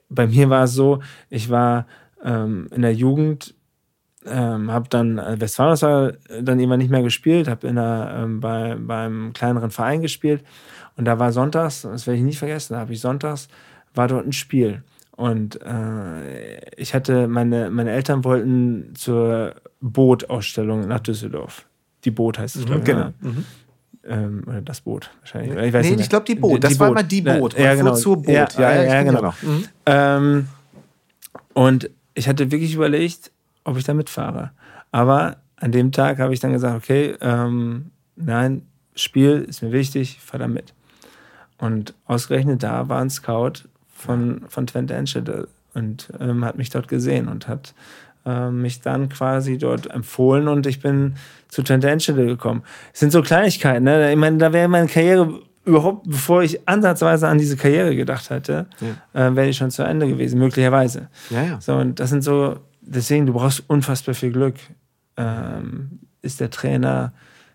bei 0.09 0.27
mir 0.29 0.49
war 0.49 0.65
es 0.65 0.75
so, 0.75 1.01
ich 1.29 1.51
war 1.51 1.87
ähm, 2.23 2.69
in 2.71 2.83
der 2.83 2.95
Jugend 2.95 3.55
ähm, 4.25 4.71
habe 4.71 4.89
dann 4.89 5.19
äh, 5.19 5.41
Westfalen 5.41 5.77
dann 6.41 6.61
irgendwann 6.61 6.79
nicht 6.79 6.93
mehr 6.93 7.03
gespielt, 7.03 7.49
habe 7.49 7.67
in 7.67 7.75
der, 7.75 8.15
ähm, 8.23 8.39
bei, 8.39 8.77
beim 8.79 9.33
kleineren 9.33 9.73
Verein 9.73 10.01
gespielt 10.01 10.45
und 10.97 11.07
da 11.07 11.19
war 11.19 11.33
sonntags, 11.33 11.83
das 11.83 12.07
werde 12.07 12.19
ich 12.19 12.25
nicht 12.25 12.39
vergessen, 12.39 12.75
da 12.75 12.79
habe 12.79 12.93
ich 12.93 13.01
sonntags, 13.01 13.49
war 13.95 14.07
dort 14.07 14.25
ein 14.25 14.33
Spiel 14.33 14.85
und 15.23 15.61
äh, 15.63 16.75
ich 16.75 16.95
hatte, 16.95 17.29
meine, 17.29 17.71
meine 17.71 17.93
Eltern 17.93 18.25
wollten 18.25 18.93
zur 18.97 19.55
Bootausstellung 19.81 20.89
nach 20.89 20.99
Düsseldorf. 20.99 21.65
Die 22.05 22.11
Boot 22.11 22.41
heißt 22.41 22.57
es, 22.57 22.63
mhm, 22.63 22.67
glaube 22.67 22.81
ich. 22.81 22.87
Genau. 22.87 23.13
Mhm. 23.21 23.45
Ähm, 24.03 24.43
oder 24.49 24.63
das 24.63 24.81
Boot 24.81 25.11
wahrscheinlich. 25.21 25.57
Ich 25.57 25.73
weiß 25.73 25.87
nee, 25.87 25.95
ich 26.01 26.09
glaube 26.09 26.25
die 26.25 26.35
Boot. 26.35 26.65
Das 26.65 26.73
die 26.73 26.81
war 26.81 26.89
Boot. 26.89 26.95
mal 26.97 27.03
die 27.05 27.23
Boot. 27.23 27.57
Ja, 27.57 27.77
genau. 27.77 27.95
Zur 27.95 28.17
Boot. 28.17 28.27
Ja, 28.27 28.49
ja, 28.59 28.75
ja, 28.75 28.83
ja 28.83 29.03
genau. 29.05 29.33
Mhm. 29.43 29.65
Ähm, 29.87 30.49
und 31.53 31.89
ich 32.15 32.27
hatte 32.27 32.51
wirklich 32.51 32.75
überlegt, 32.75 33.31
ob 33.63 33.77
ich 33.77 33.85
da 33.85 33.95
mitfahre. 33.95 34.51
Aber 34.91 35.37
an 35.55 35.71
dem 35.71 35.93
Tag 35.93 36.19
habe 36.19 36.35
ich 36.35 36.41
dann 36.41 36.53
gesagt, 36.53 36.77
okay, 36.77 37.15
ähm, 37.21 37.93
nein, 38.17 38.63
Spiel 38.97 39.47
ist 39.49 39.63
mir 39.63 39.71
wichtig, 39.71 40.19
fahr 40.21 40.41
da 40.41 40.49
mit. 40.49 40.75
Und 41.59 41.95
ausgerechnet 42.07 42.65
da 42.65 42.89
war 42.89 43.01
ein 43.01 43.09
Scout 43.09 43.69
von, 44.03 44.43
von 44.49 44.67
Twente 44.67 44.95
Enschede 44.95 45.49
und 45.75 46.13
ähm, 46.21 46.45
hat 46.45 46.59
mich 46.59 46.71
dort 46.71 46.89
gesehen 46.89 47.29
und 47.29 47.49
hat 47.49 47.75
ähm, 48.27 48.63
mich 48.63 48.81
dann 48.81 49.09
quasi 49.09 49.59
dort 49.59 49.91
empfohlen 49.91 50.49
und 50.49 50.67
ich 50.67 50.81
bin 50.81 51.15
zu 51.49 51.63
Twente 51.63 51.91
Enschede 51.91 52.27
gekommen. 52.27 52.63
Es 52.93 53.01
sind 53.01 53.13
so 53.13 53.23
Kleinigkeiten, 53.23 53.85
ne? 53.85 54.11
Ich 54.11 54.19
meine, 54.19 54.39
da 54.39 54.53
wäre 54.53 54.69
meine 54.69 54.87
Karriere 54.87 55.41
überhaupt, 55.65 56.09
bevor 56.09 56.43
ich 56.43 56.69
ansatzweise 56.69 57.29
an 57.29 57.39
diese 57.39 57.57
Karriere 57.57 57.95
gedacht 57.95 58.31
hätte, 58.31 58.67
ja. 58.81 59.29
äh, 59.29 59.37
wäre 59.37 59.49
ich 59.49 59.57
schon 59.57 59.71
zu 59.71 59.83
Ende 59.83 60.09
gewesen, 60.09 60.39
möglicherweise. 60.39 61.09
Ja, 61.31 61.43
ja. 61.43 61.61
So, 61.61 61.75
und 61.75 62.01
das 62.01 62.11
sind 62.11 62.23
so, 62.23 62.59
deswegen, 62.81 63.27
du 63.27 63.33
brauchst 63.33 63.63
unfassbar 63.69 64.15
viel 64.15 64.33
Glück. 64.33 64.57
Ähm, 65.17 66.01
ist 66.23 66.41
der 66.41 66.51
Trainer 66.51 67.13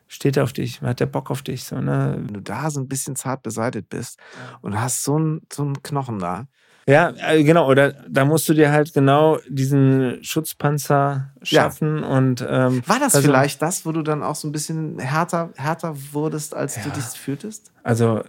steht 0.07 0.37
er 0.37 0.43
auf 0.43 0.53
dich, 0.53 0.81
hat 0.81 0.99
der 0.99 1.05
Bock 1.05 1.31
auf 1.31 1.41
dich. 1.41 1.63
So, 1.63 1.79
ne? 1.79 2.15
Wenn 2.17 2.33
du 2.33 2.41
da 2.41 2.69
so 2.69 2.79
ein 2.79 2.87
bisschen 2.87 3.15
zart 3.15 3.43
beseitigt 3.43 3.89
bist 3.89 4.19
und 4.61 4.79
hast 4.79 5.03
so 5.03 5.15
einen 5.15 5.41
so 5.51 5.73
Knochen 5.83 6.19
da. 6.19 6.47
Ja, 6.89 7.13
äh, 7.17 7.43
genau, 7.43 7.69
oder 7.69 7.91
da 8.07 8.23
musst 8.23 8.47
du 8.47 8.53
dir 8.53 8.71
halt 8.71 8.93
genau 8.93 9.39
diesen 9.49 10.23
Schutzpanzer 10.23 11.33
schaffen 11.43 11.99
ja. 11.99 12.07
und 12.07 12.45
ähm, 12.47 12.81
War 12.87 12.99
das 12.99 13.13
also, 13.13 13.27
vielleicht 13.27 13.61
das, 13.61 13.85
wo 13.85 13.91
du 13.91 14.03
dann 14.03 14.23
auch 14.23 14.35
so 14.35 14.47
ein 14.47 14.53
bisschen 14.53 14.97
härter, 14.97 15.49
härter 15.57 15.95
wurdest, 16.13 16.55
als 16.55 16.77
ja. 16.77 16.83
du 16.83 16.91
dich 16.91 17.03
fühltest? 17.03 17.73
Also 17.83 18.23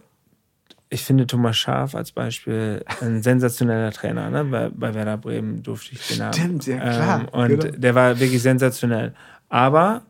ich 0.90 1.04
finde 1.04 1.28
Thomas 1.28 1.56
Schaaf 1.56 1.94
als 1.94 2.10
Beispiel 2.10 2.84
ein 3.00 3.22
sensationeller 3.22 3.92
Trainer. 3.92 4.28
Ne? 4.30 4.44
Bei, 4.44 4.70
bei 4.70 4.94
Werder 4.94 5.18
Bremen 5.18 5.62
durfte 5.62 5.92
ich 5.92 6.08
den 6.08 6.22
haben. 6.22 6.32
Stimmt, 6.32 6.66
ja 6.66 6.78
klar. 6.78 7.20
Ähm, 7.20 7.28
und 7.28 7.60
genau. 7.60 7.76
der 7.76 7.94
war 7.94 8.18
wirklich 8.18 8.42
sensationell. 8.42 9.14
Aber 9.48 10.02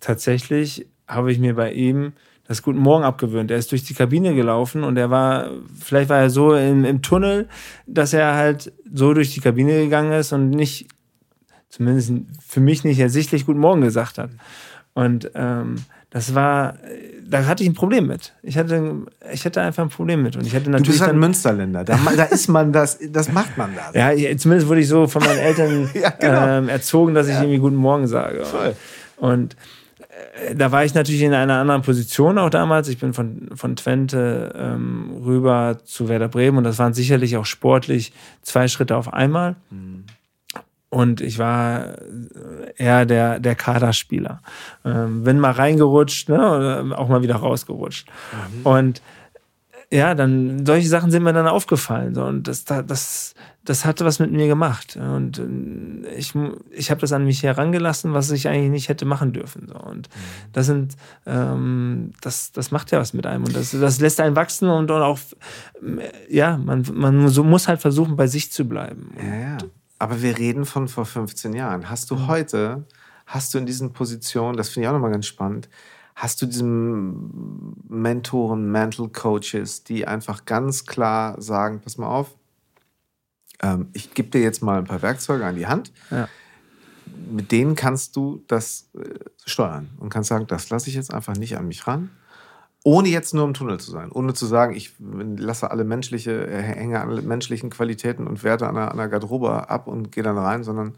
tatsächlich 0.00 0.86
habe 1.06 1.32
ich 1.32 1.38
mir 1.38 1.54
bei 1.54 1.72
ihm 1.72 2.12
das 2.48 2.62
Guten 2.62 2.78
Morgen 2.78 3.04
abgewöhnt. 3.04 3.50
Er 3.50 3.58
ist 3.58 3.72
durch 3.72 3.84
die 3.84 3.94
Kabine 3.94 4.34
gelaufen 4.34 4.84
und 4.84 4.96
er 4.96 5.10
war, 5.10 5.50
vielleicht 5.82 6.08
war 6.08 6.18
er 6.18 6.30
so 6.30 6.54
im, 6.54 6.84
im 6.84 7.02
Tunnel, 7.02 7.48
dass 7.86 8.12
er 8.12 8.34
halt 8.34 8.72
so 8.92 9.14
durch 9.14 9.34
die 9.34 9.40
Kabine 9.40 9.82
gegangen 9.82 10.12
ist 10.12 10.32
und 10.32 10.50
nicht, 10.50 10.86
zumindest 11.68 12.12
für 12.46 12.60
mich 12.60 12.84
nicht 12.84 13.00
ersichtlich 13.00 13.46
Guten 13.46 13.58
Morgen 13.58 13.80
gesagt 13.80 14.18
hat. 14.18 14.30
Und 14.94 15.30
ähm, 15.34 15.76
das 16.10 16.34
war, 16.34 16.78
da 17.28 17.44
hatte 17.44 17.62
ich 17.62 17.68
ein 17.68 17.74
Problem 17.74 18.06
mit. 18.06 18.32
Ich 18.42 18.56
hatte, 18.56 19.02
ich 19.32 19.44
hatte 19.44 19.60
einfach 19.60 19.82
ein 19.82 19.90
Problem 19.90 20.22
mit. 20.22 20.36
Und 20.36 20.46
ich 20.46 20.54
hatte 20.54 20.70
natürlich. 20.70 20.86
Du 20.86 20.92
bist 20.92 21.02
halt 21.02 21.12
ein 21.12 21.18
Münsterländer. 21.18 21.84
Da, 21.84 21.98
da, 22.16 22.24
ist 22.24 22.48
man 22.48 22.72
das, 22.72 22.98
das 23.10 23.30
macht 23.30 23.58
man 23.58 23.72
da. 23.74 23.90
Ja, 24.16 24.36
zumindest 24.38 24.68
wurde 24.68 24.80
ich 24.80 24.88
so 24.88 25.08
von 25.08 25.22
meinen 25.22 25.38
Eltern 25.38 25.90
ja, 25.94 26.10
genau. 26.10 26.46
ähm, 26.46 26.68
erzogen, 26.68 27.12
dass 27.12 27.26
ich 27.26 27.34
ja. 27.34 27.42
irgendwie 27.42 27.58
Guten 27.58 27.76
Morgen 27.76 28.06
sage. 28.06 28.44
Voll. 28.44 28.74
Und 29.16 29.56
da 30.54 30.72
war 30.72 30.84
ich 30.84 30.94
natürlich 30.94 31.22
in 31.22 31.34
einer 31.34 31.58
anderen 31.58 31.82
Position 31.82 32.38
auch 32.38 32.50
damals. 32.50 32.88
Ich 32.88 32.98
bin 32.98 33.14
von, 33.14 33.48
von 33.54 33.76
Twente 33.76 34.54
ähm, 34.56 35.22
rüber 35.24 35.78
zu 35.84 36.08
Werder 36.08 36.28
Bremen 36.28 36.58
und 36.58 36.64
das 36.64 36.78
waren 36.78 36.94
sicherlich 36.94 37.36
auch 37.36 37.46
sportlich 37.46 38.12
zwei 38.42 38.68
Schritte 38.68 38.96
auf 38.96 39.12
einmal. 39.12 39.56
Mhm. 39.70 40.04
Und 40.88 41.20
ich 41.20 41.38
war 41.38 41.96
eher 42.76 43.06
der, 43.06 43.40
der 43.40 43.54
Kaderspieler. 43.54 44.40
Ähm, 44.84 45.24
bin 45.24 45.40
mal 45.40 45.50
reingerutscht, 45.50 46.28
ne, 46.28 46.94
auch 46.96 47.08
mal 47.08 47.22
wieder 47.22 47.36
rausgerutscht. 47.36 48.08
Mhm. 48.08 48.66
Und 48.66 49.02
ja, 49.90 50.14
dann 50.14 50.66
solche 50.66 50.88
Sachen 50.88 51.10
sind 51.10 51.22
mir 51.22 51.32
dann 51.32 51.46
aufgefallen. 51.46 52.14
So, 52.14 52.24
und 52.24 52.48
das, 52.48 52.64
das, 52.64 53.34
das 53.64 53.84
hatte 53.84 54.04
was 54.04 54.18
mit 54.18 54.32
mir 54.32 54.48
gemacht. 54.48 54.96
Und 54.96 55.38
äh, 55.38 56.14
ich, 56.14 56.34
ich 56.70 56.90
habe 56.90 57.00
das 57.00 57.12
an 57.12 57.24
mich 57.24 57.42
herangelassen, 57.42 58.12
was 58.12 58.30
ich 58.30 58.48
eigentlich 58.48 58.70
nicht 58.70 58.88
hätte 58.88 59.04
machen 59.04 59.32
dürfen. 59.32 59.68
So. 59.68 59.78
Und 59.78 60.08
mhm. 60.08 60.52
das 60.52 60.66
sind, 60.66 60.96
ähm, 61.24 62.12
das, 62.20 62.50
das 62.50 62.72
macht 62.72 62.90
ja 62.90 62.98
was 62.98 63.12
mit 63.12 63.26
einem. 63.26 63.44
Und 63.44 63.54
das, 63.54 63.70
das 63.70 64.00
lässt 64.00 64.20
einen 64.20 64.34
wachsen 64.34 64.68
und, 64.68 64.90
und 64.90 65.02
auch, 65.02 65.18
ja, 66.28 66.56
man, 66.56 66.84
man 66.92 67.28
so 67.28 67.44
muss 67.44 67.68
halt 67.68 67.80
versuchen, 67.80 68.16
bei 68.16 68.26
sich 68.26 68.50
zu 68.50 68.64
bleiben. 68.64 69.14
Ja, 69.18 69.36
ja. 69.36 69.58
Aber 69.98 70.20
wir 70.20 70.36
reden 70.36 70.64
von 70.64 70.88
vor 70.88 71.06
15 71.06 71.54
Jahren. 71.54 71.88
Hast 71.88 72.10
du 72.10 72.16
mhm. 72.16 72.26
heute, 72.26 72.84
hast 73.24 73.54
du 73.54 73.58
in 73.58 73.66
diesen 73.66 73.92
Positionen, 73.92 74.56
das 74.56 74.68
finde 74.68 74.84
ich 74.84 74.88
auch 74.88 74.94
nochmal 74.94 75.12
ganz 75.12 75.26
spannend, 75.26 75.68
hast 76.16 76.40
du 76.40 76.46
diesen 76.46 77.76
Mentoren, 77.88 78.72
Mental 78.72 79.08
Coaches, 79.08 79.84
die 79.84 80.06
einfach 80.06 80.46
ganz 80.46 80.86
klar 80.86 81.40
sagen, 81.40 81.80
pass 81.84 81.98
mal 81.98 82.08
auf, 82.08 82.34
ähm, 83.62 83.90
ich 83.92 84.14
gebe 84.14 84.30
dir 84.30 84.40
jetzt 84.40 84.62
mal 84.62 84.78
ein 84.78 84.84
paar 84.84 85.02
Werkzeuge 85.02 85.44
an 85.44 85.56
die 85.56 85.66
Hand. 85.66 85.92
Ja. 86.10 86.26
Mit 87.30 87.52
denen 87.52 87.76
kannst 87.76 88.16
du 88.16 88.42
das 88.48 88.88
äh, 88.94 89.18
steuern 89.44 89.90
und 89.98 90.08
kannst 90.08 90.30
sagen, 90.30 90.46
das 90.46 90.70
lasse 90.70 90.88
ich 90.88 90.96
jetzt 90.96 91.12
einfach 91.12 91.36
nicht 91.36 91.56
an 91.58 91.68
mich 91.68 91.86
ran. 91.86 92.10
ohne 92.82 93.08
jetzt 93.08 93.34
nur 93.34 93.44
im 93.44 93.52
Tunnel 93.52 93.78
zu 93.78 93.90
sein, 93.90 94.10
ohne 94.12 94.32
zu 94.32 94.46
sagen, 94.46 94.74
ich 94.74 94.94
lasse 94.98 95.70
alle 95.70 95.84
menschliche, 95.84 96.46
äh, 96.46 96.62
hänge 96.62 97.00
alle 97.00 97.20
menschlichen 97.20 97.68
Qualitäten 97.68 98.26
und 98.26 98.42
Werte 98.42 98.68
an 98.68 98.76
der, 98.76 98.90
an 98.90 98.96
der 98.96 99.08
Garderobe 99.08 99.68
ab 99.68 99.86
und 99.86 100.12
gehe 100.12 100.22
dann 100.22 100.38
rein, 100.38 100.64
sondern 100.64 100.96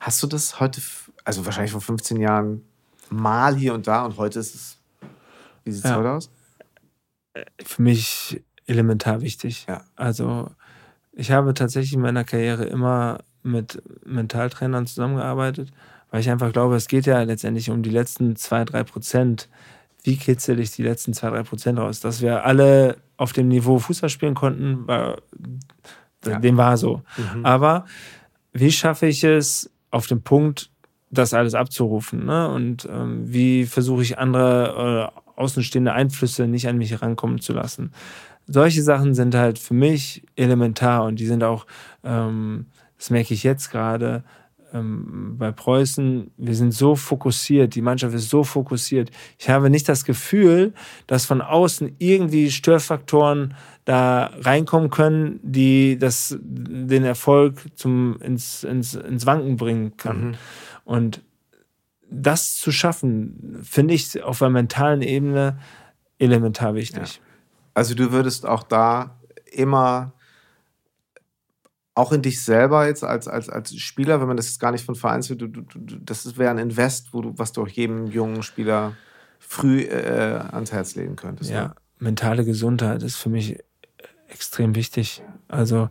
hast 0.00 0.22
du 0.22 0.26
das 0.26 0.58
heute, 0.58 0.80
also 1.24 1.44
wahrscheinlich 1.44 1.72
vor 1.72 1.80
15 1.80 2.18
Jahren 2.18 2.62
mal 3.12 3.56
hier 3.56 3.74
und 3.74 3.86
da 3.86 4.04
und 4.04 4.16
heute 4.16 4.38
ist 4.40 4.54
es, 4.54 4.78
wie 5.64 5.72
sieht 5.72 5.84
es 5.84 5.90
ja. 5.90 5.96
heute 5.96 6.10
aus? 6.10 6.30
Für 7.64 7.82
mich 7.82 8.42
elementar 8.66 9.20
wichtig. 9.20 9.66
Ja. 9.68 9.84
Also 9.96 10.50
ich 11.12 11.30
habe 11.30 11.54
tatsächlich 11.54 11.94
in 11.94 12.00
meiner 12.00 12.24
Karriere 12.24 12.64
immer 12.64 13.20
mit 13.42 13.82
Mentaltrainern 14.04 14.86
zusammengearbeitet, 14.86 15.70
weil 16.10 16.20
ich 16.20 16.30
einfach 16.30 16.52
glaube, 16.52 16.76
es 16.76 16.88
geht 16.88 17.06
ja 17.06 17.22
letztendlich 17.22 17.70
um 17.70 17.82
die 17.82 17.90
letzten 17.90 18.36
zwei, 18.36 18.64
drei 18.64 18.84
Prozent 18.84 19.48
wie 20.04 20.16
kitzel 20.16 20.58
ich 20.58 20.72
die 20.72 20.82
letzten 20.82 21.14
zwei, 21.14 21.30
drei 21.30 21.42
Prozent 21.42 21.78
raus? 21.78 22.00
Dass 22.00 22.22
wir 22.22 22.44
alle 22.44 22.96
auf 23.16 23.32
dem 23.32 23.48
Niveau 23.48 23.78
Fußball 23.78 24.10
spielen 24.10 24.34
konnten, 24.34 24.86
war, 24.86 25.18
ja. 26.26 26.38
dem 26.38 26.56
war 26.56 26.76
so. 26.76 27.02
Mhm. 27.16 27.46
Aber 27.46 27.86
wie 28.52 28.72
schaffe 28.72 29.06
ich 29.06 29.22
es 29.22 29.70
auf 29.90 30.06
dem 30.06 30.22
Punkt, 30.22 30.70
das 31.12 31.34
alles 31.34 31.54
abzurufen? 31.54 32.24
Ne? 32.24 32.48
Und 32.48 32.88
ähm, 32.90 33.32
wie 33.32 33.66
versuche 33.66 34.02
ich 34.02 34.18
andere 34.18 35.12
äh, 35.14 35.40
außenstehende 35.40 35.92
Einflüsse 35.92 36.48
nicht 36.48 36.66
an 36.66 36.78
mich 36.78 36.90
herankommen 36.90 37.40
zu 37.40 37.52
lassen? 37.52 37.92
Solche 38.46 38.82
Sachen 38.82 39.14
sind 39.14 39.34
halt 39.34 39.58
für 39.58 39.74
mich 39.74 40.24
elementar 40.34 41.04
und 41.04 41.20
die 41.20 41.26
sind 41.26 41.44
auch, 41.44 41.66
ähm, 42.02 42.66
das 42.98 43.10
merke 43.10 43.34
ich 43.34 43.44
jetzt 43.44 43.70
gerade, 43.70 44.24
ähm, 44.72 45.36
bei 45.38 45.52
Preußen, 45.52 46.30
wir 46.36 46.54
sind 46.54 46.72
so 46.72 46.96
fokussiert, 46.96 47.74
die 47.74 47.82
Mannschaft 47.82 48.14
ist 48.14 48.30
so 48.30 48.42
fokussiert. 48.42 49.10
Ich 49.38 49.48
habe 49.50 49.70
nicht 49.70 49.88
das 49.88 50.04
Gefühl, 50.04 50.72
dass 51.06 51.26
von 51.26 51.40
außen 51.40 51.96
irgendwie 51.98 52.50
Störfaktoren 52.50 53.54
da 53.84 54.30
reinkommen 54.40 54.90
können, 54.90 55.40
die 55.42 55.98
das, 55.98 56.36
den 56.40 57.04
Erfolg 57.04 57.60
zum, 57.74 58.18
ins, 58.20 58.64
ins, 58.64 58.94
ins 58.94 59.26
Wanken 59.26 59.56
bringen 59.56 59.96
kann. 59.96 60.28
Mhm. 60.28 60.34
Und 60.84 61.22
das 62.10 62.56
zu 62.56 62.72
schaffen, 62.72 63.60
finde 63.62 63.94
ich 63.94 64.22
auf 64.22 64.42
einer 64.42 64.50
mentalen 64.50 65.02
Ebene 65.02 65.58
elementar 66.18 66.74
wichtig. 66.74 67.16
Ja. 67.16 67.22
Also 67.74 67.94
du 67.94 68.12
würdest 68.12 68.46
auch 68.46 68.62
da 68.62 69.18
immer 69.50 70.12
auch 71.94 72.12
in 72.12 72.22
dich 72.22 72.42
selber 72.42 72.86
jetzt 72.86 73.04
als, 73.04 73.28
als, 73.28 73.48
als 73.48 73.74
Spieler, 73.76 74.20
wenn 74.20 74.28
man 74.28 74.36
das 74.36 74.46
jetzt 74.46 74.60
gar 74.60 74.72
nicht 74.72 74.84
von 74.84 74.94
Vereins 74.94 75.28
du, 75.28 75.34
du, 75.34 75.46
du, 75.48 75.96
das 75.98 76.38
wäre 76.38 76.50
ein 76.50 76.58
Invest, 76.58 77.12
wo 77.12 77.20
du, 77.20 77.38
was 77.38 77.52
du 77.52 77.62
auch 77.62 77.68
jedem 77.68 78.06
jungen 78.06 78.42
Spieler 78.42 78.96
früh 79.38 79.82
äh, 79.82 80.40
ans 80.52 80.72
Herz 80.72 80.94
legen 80.94 81.16
könntest. 81.16 81.50
Ja, 81.50 81.68
ne? 81.68 81.74
mentale 81.98 82.44
Gesundheit 82.44 83.02
ist 83.02 83.16
für 83.16 83.28
mich 83.28 83.58
extrem 84.28 84.74
wichtig. 84.74 85.22
Also 85.48 85.90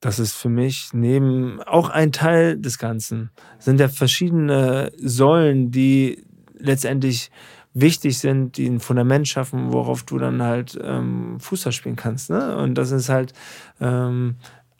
das 0.00 0.18
ist 0.18 0.32
für 0.32 0.48
mich 0.48 0.90
neben 0.92 1.62
auch 1.62 1.90
ein 1.90 2.10
Teil 2.10 2.58
des 2.58 2.78
Ganzen. 2.78 3.30
Sind 3.58 3.80
ja 3.80 3.88
verschiedene 3.88 4.92
Säulen, 4.96 5.70
die 5.70 6.24
letztendlich 6.58 7.30
wichtig 7.74 8.18
sind, 8.18 8.56
die 8.56 8.66
ein 8.66 8.80
Fundament 8.80 9.28
schaffen, 9.28 9.72
worauf 9.72 10.02
du 10.02 10.18
dann 10.18 10.42
halt 10.42 10.78
ähm, 10.82 11.38
Fußball 11.38 11.72
spielen 11.72 11.96
kannst. 11.96 12.30
Ne? 12.30 12.56
Und 12.56 12.74
das 12.74 12.90
ist 12.90 13.08
halt 13.08 13.32
ähm, 13.80 14.36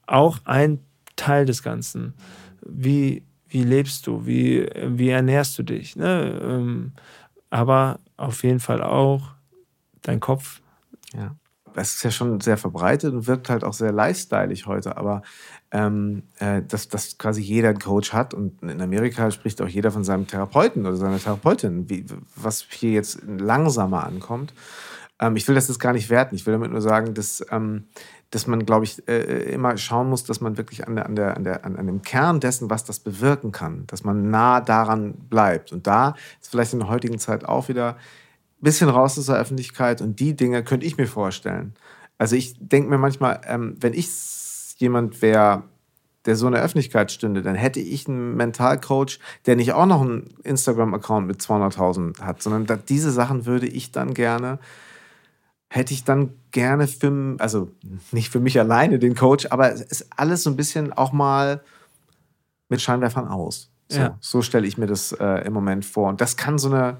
auch 0.07 0.39
ein 0.45 0.81
Teil 1.17 1.45
des 1.45 1.63
Ganzen. 1.63 2.15
Wie, 2.67 3.23
wie 3.49 3.63
lebst 3.63 4.07
du? 4.07 4.27
Wie, 4.27 4.69
wie 4.75 5.11
ernährst 5.11 5.59
du 5.59 5.63
dich? 5.63 5.97
Ne? 5.97 6.41
Ähm, 6.43 6.93
aber 7.51 8.01
auf 8.17 8.43
jeden 8.43 8.61
Fall 8.61 8.83
auch 8.83 9.35
dein 10.03 10.21
Kopf. 10.21 10.61
Ja. 11.15 11.37
Das 11.75 11.95
ist 11.95 12.03
ja 12.03 12.11
schon 12.11 12.41
sehr 12.41 12.57
verbreitet 12.57 13.13
und 13.13 13.27
wirkt 13.27 13.49
halt 13.49 13.65
auch 13.65 13.73
sehr 13.73 13.93
lifestyleig 13.93 14.67
heute, 14.67 14.97
aber 14.97 15.23
ähm, 15.71 16.23
äh, 16.39 16.63
dass, 16.63 16.89
dass 16.89 17.19
quasi 17.19 17.41
jeder 17.41 17.71
einen 17.71 17.79
Coach 17.79 18.13
hat 18.13 18.35
und 18.35 18.63
in 18.63 18.81
Amerika 18.81 19.31
spricht 19.31 19.63
auch 19.63 19.69
jeder 19.69 19.91
von 19.91 20.05
seinem 20.05 20.27
Therapeuten 20.27 20.87
oder 20.87 20.97
seiner 20.97 21.19
Therapeutin, 21.19 21.89
wie, 21.89 22.07
was 22.35 22.67
hier 22.69 22.93
jetzt 22.93 23.21
langsamer 23.27 24.05
ankommt. 24.05 24.53
Ähm, 25.21 25.37
ich 25.37 25.47
will 25.47 25.55
das 25.55 25.69
jetzt 25.69 25.81
gar 25.81 25.93
nicht 25.93 26.11
werten, 26.11 26.35
ich 26.35 26.47
will 26.47 26.53
damit 26.53 26.71
nur 26.71 26.81
sagen, 26.81 27.15
dass 27.15 27.45
ähm, 27.51 27.85
dass 28.31 28.47
man, 28.47 28.65
glaube 28.65 28.85
ich, 28.85 29.07
äh, 29.09 29.21
äh, 29.21 29.53
immer 29.53 29.77
schauen 29.77 30.09
muss, 30.09 30.25
dass 30.25 30.41
man 30.41 30.57
wirklich 30.57 30.87
an, 30.87 30.95
der, 30.95 31.07
an, 31.07 31.17
der, 31.17 31.37
an, 31.37 31.45
der, 31.45 31.65
an 31.65 31.87
dem 31.87 32.03
Kern 32.03 32.39
dessen, 32.39 32.71
was 32.71 32.85
das 32.85 33.01
bewirken 33.01 33.51
kann, 33.51 33.87
dass 33.89 34.05
man 34.05 34.31
nah 34.31 34.61
daran 34.61 35.15
bleibt. 35.15 35.73
Und 35.73 35.87
da 35.87 36.15
ist 36.41 36.51
vielleicht 36.51 36.73
in 36.73 36.79
der 36.79 36.89
heutigen 36.89 37.19
Zeit 37.19 37.45
auch 37.45 37.69
wieder 37.69 37.97
bisschen 38.61 38.89
raus 38.89 39.19
aus 39.19 39.27
der 39.27 39.37
Öffentlichkeit 39.37 40.01
und 40.01 40.21
die 40.21 40.35
Dinge 40.35 40.63
könnte 40.63 40.87
ich 40.87 40.97
mir 40.97 41.07
vorstellen. 41.07 41.75
Also 42.19 42.37
ich 42.37 42.57
denke 42.59 42.91
mir 42.91 42.99
manchmal, 42.99 43.41
ähm, 43.47 43.77
wenn 43.81 43.95
ich 43.95 44.09
jemand 44.79 45.23
wäre, 45.23 45.65
der 46.27 46.37
so 46.37 46.47
in 46.47 46.53
der 46.53 46.63
Öffentlichkeit 46.63 47.11
stünde, 47.11 47.43
dann 47.43 47.55
hätte 47.55 47.81
ich 47.81 48.07
einen 48.07 48.37
Mentalcoach, 48.37 49.19
der 49.47 49.57
nicht 49.57 49.73
auch 49.73 49.87
noch 49.87 50.03
einen 50.03 50.35
Instagram-Account 50.45 51.27
mit 51.27 51.41
200.000 51.41 52.21
hat, 52.21 52.43
sondern 52.43 52.83
diese 52.89 53.11
Sachen 53.11 53.47
würde 53.47 53.67
ich 53.67 53.91
dann 53.91 54.13
gerne 54.13 54.59
hätte 55.71 55.95
ich 55.95 56.05
dann 56.05 56.35
gerne 56.51 56.89
für, 56.89 57.37
also 57.39 57.71
nicht 58.11 58.31
für 58.31 58.41
mich 58.41 58.59
alleine 58.59 58.99
den 58.99 59.15
Coach, 59.15 59.47
aber 59.51 59.73
es 59.73 59.81
ist 59.81 60.09
alles 60.17 60.43
so 60.43 60.51
ein 60.51 60.57
bisschen 60.57 60.93
auch 60.93 61.13
mal 61.13 61.63
mit 62.69 62.83
Scheinwerfern 62.83 63.29
aus. 63.29 63.71
So, 63.89 64.01
ja. 64.01 64.19
so 64.21 64.43
stelle 64.43 64.67
ich 64.67 64.79
mir 64.79 64.87
das 64.87 65.13
äh, 65.13 65.47
im 65.47 65.53
Moment 65.53 65.85
vor. 65.85 66.09
Und 66.09 66.21
das 66.21 66.37
kann 66.37 66.59
so 66.59 66.69
eine, 66.69 66.99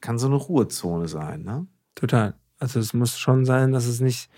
kann 0.00 0.18
so 0.18 0.26
eine 0.26 0.36
Ruhezone 0.36 1.08
sein, 1.08 1.42
ne? 1.42 1.66
Total. 1.94 2.34
Also 2.58 2.78
es 2.80 2.92
muss 2.94 3.18
schon 3.18 3.44
sein, 3.44 3.72
dass 3.72 3.86
es 3.86 4.00
nicht, 4.00 4.30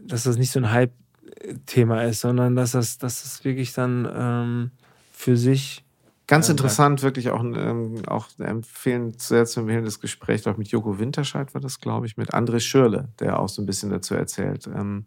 dass 0.00 0.24
das 0.24 0.36
nicht 0.36 0.50
so 0.50 0.60
ein 0.60 0.72
Hype-Thema 0.72 2.04
ist, 2.04 2.20
sondern 2.20 2.56
dass 2.56 2.72
das, 2.72 2.98
dass 2.98 3.22
das 3.22 3.44
wirklich 3.44 3.72
dann 3.72 4.08
ähm, 4.12 4.70
für 5.12 5.36
sich 5.36 5.84
Ganz 6.28 6.48
interessant, 6.48 7.04
wirklich 7.04 7.30
auch, 7.30 7.40
ähm, 7.40 8.02
auch 8.08 8.26
empfehlen, 8.40 9.14
sehr 9.16 9.46
zu 9.46 9.60
empfehlen, 9.60 9.84
das 9.84 10.00
Gespräch 10.00 10.46
auch 10.48 10.56
mit 10.56 10.68
Joko 10.68 10.98
Winterscheid 10.98 11.54
war 11.54 11.60
das, 11.60 11.78
glaube 11.78 12.06
ich, 12.06 12.16
mit 12.16 12.34
André 12.34 12.58
Schürle, 12.58 13.08
der 13.20 13.38
auch 13.38 13.48
so 13.48 13.62
ein 13.62 13.66
bisschen 13.66 13.90
dazu 13.90 14.14
erzählt, 14.14 14.66
ähm, 14.66 15.04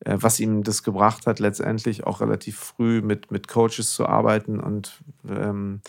äh, 0.00 0.16
was 0.18 0.40
ihm 0.40 0.64
das 0.64 0.82
gebracht 0.82 1.28
hat, 1.28 1.38
letztendlich 1.38 2.08
auch 2.08 2.20
relativ 2.20 2.58
früh 2.58 3.02
mit, 3.02 3.30
mit 3.30 3.46
Coaches 3.46 3.92
zu 3.92 4.06
arbeiten 4.06 4.58
und 4.58 4.98
ähm, 5.28 5.80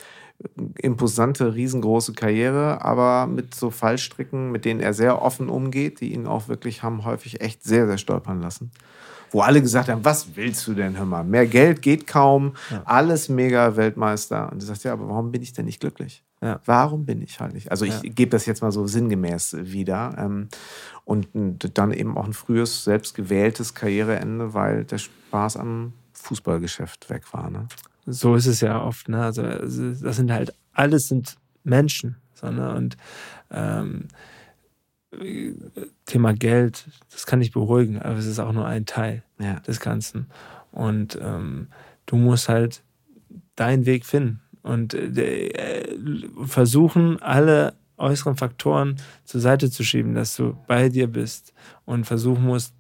imposante, 0.81 1.53
riesengroße 1.53 2.13
Karriere, 2.13 2.83
aber 2.83 3.27
mit 3.27 3.53
so 3.53 3.69
Fallstricken, 3.69 4.51
mit 4.51 4.65
denen 4.65 4.79
er 4.79 4.93
sehr 4.93 5.21
offen 5.21 5.49
umgeht, 5.49 5.99
die 5.99 6.13
ihn 6.13 6.27
auch 6.27 6.47
wirklich 6.47 6.81
haben 6.83 7.03
häufig 7.03 7.41
echt 7.41 7.63
sehr, 7.63 7.87
sehr 7.87 7.97
stolpern 7.97 8.41
lassen 8.41 8.71
wo 9.31 9.41
alle 9.41 9.61
gesagt 9.61 9.89
haben, 9.89 10.03
was 10.03 10.35
willst 10.35 10.65
du 10.67 10.73
denn, 10.73 10.97
hör 10.97 11.05
mal, 11.05 11.23
mehr 11.23 11.45
Geld 11.45 11.81
geht 11.81 12.07
kaum, 12.07 12.53
ja. 12.69 12.81
alles 12.85 13.29
mega 13.29 13.75
Weltmeister. 13.75 14.51
Und 14.51 14.61
du 14.61 14.65
sagst, 14.65 14.83
ja, 14.83 14.93
aber 14.93 15.07
warum 15.09 15.31
bin 15.31 15.41
ich 15.41 15.53
denn 15.53 15.65
nicht 15.65 15.79
glücklich? 15.79 16.23
Ja. 16.41 16.59
Warum 16.65 17.05
bin 17.05 17.21
ich 17.21 17.39
halt 17.39 17.53
nicht? 17.53 17.69
Also 17.69 17.85
ich 17.85 18.01
ja. 18.01 18.09
gebe 18.09 18.31
das 18.31 18.45
jetzt 18.45 18.61
mal 18.61 18.71
so 18.71 18.87
sinngemäß 18.87 19.57
wieder. 19.59 20.15
Ähm, 20.17 20.47
und 21.03 21.27
dann 21.77 21.91
eben 21.91 22.17
auch 22.17 22.25
ein 22.25 22.33
frühes, 22.33 22.83
selbstgewähltes 22.83 23.73
Karriereende, 23.73 24.53
weil 24.53 24.85
der 24.85 24.99
Spaß 24.99 25.57
am 25.57 25.93
Fußballgeschäft 26.13 27.09
weg 27.09 27.33
war. 27.33 27.49
Ne? 27.49 27.67
So 28.10 28.36
ist 28.36 28.47
es 28.47 28.62
ja 28.62 28.82
oft. 28.82 29.10
Ne? 29.10 29.22
Also 29.22 29.43
das 29.43 30.16
sind 30.16 30.32
halt, 30.32 30.53
alles 30.74 31.07
sind 31.07 31.38
Menschen. 31.64 32.16
So, 32.34 32.49
ne? 32.51 32.74
Und 32.74 32.97
ähm, 33.51 34.07
Thema 36.05 36.34
Geld, 36.34 36.86
das 37.12 37.26
kann 37.26 37.39
dich 37.39 37.51
beruhigen, 37.51 37.99
aber 37.99 38.18
es 38.18 38.26
ist 38.26 38.39
auch 38.39 38.51
nur 38.51 38.66
ein 38.66 38.86
Teil 38.86 39.24
ja. 39.39 39.60
des 39.62 39.80
Ganzen. 39.80 40.28
Und 40.72 41.18
ähm, 41.22 41.68
du 42.05 42.16
musst 42.16 42.49
halt 42.49 42.84
deinen 43.55 43.86
Weg 43.86 44.05
finden 44.05 44.41
und 44.62 44.93
äh, 44.93 45.97
versuchen, 46.45 47.22
alle 47.22 47.74
äußeren 47.97 48.38
Faktoren 48.38 48.95
zur 49.26 49.41
Seite 49.41 49.70
zu 49.70 49.84
schieben, 49.84 50.16
dass 50.16 50.36
du 50.36 50.57
bei 50.68 50.89
dir 50.89 51.07
bist 51.07 51.53
und 51.86 52.05
versuchen 52.05 52.43
musst, 52.43 52.74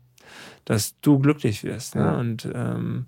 dass 0.65 0.99
du 1.01 1.19
glücklich 1.19 1.63
wirst. 1.63 1.95
Ne? 1.95 2.01
Ja. 2.01 2.17
Und 2.17 2.47
ähm, 2.53 3.07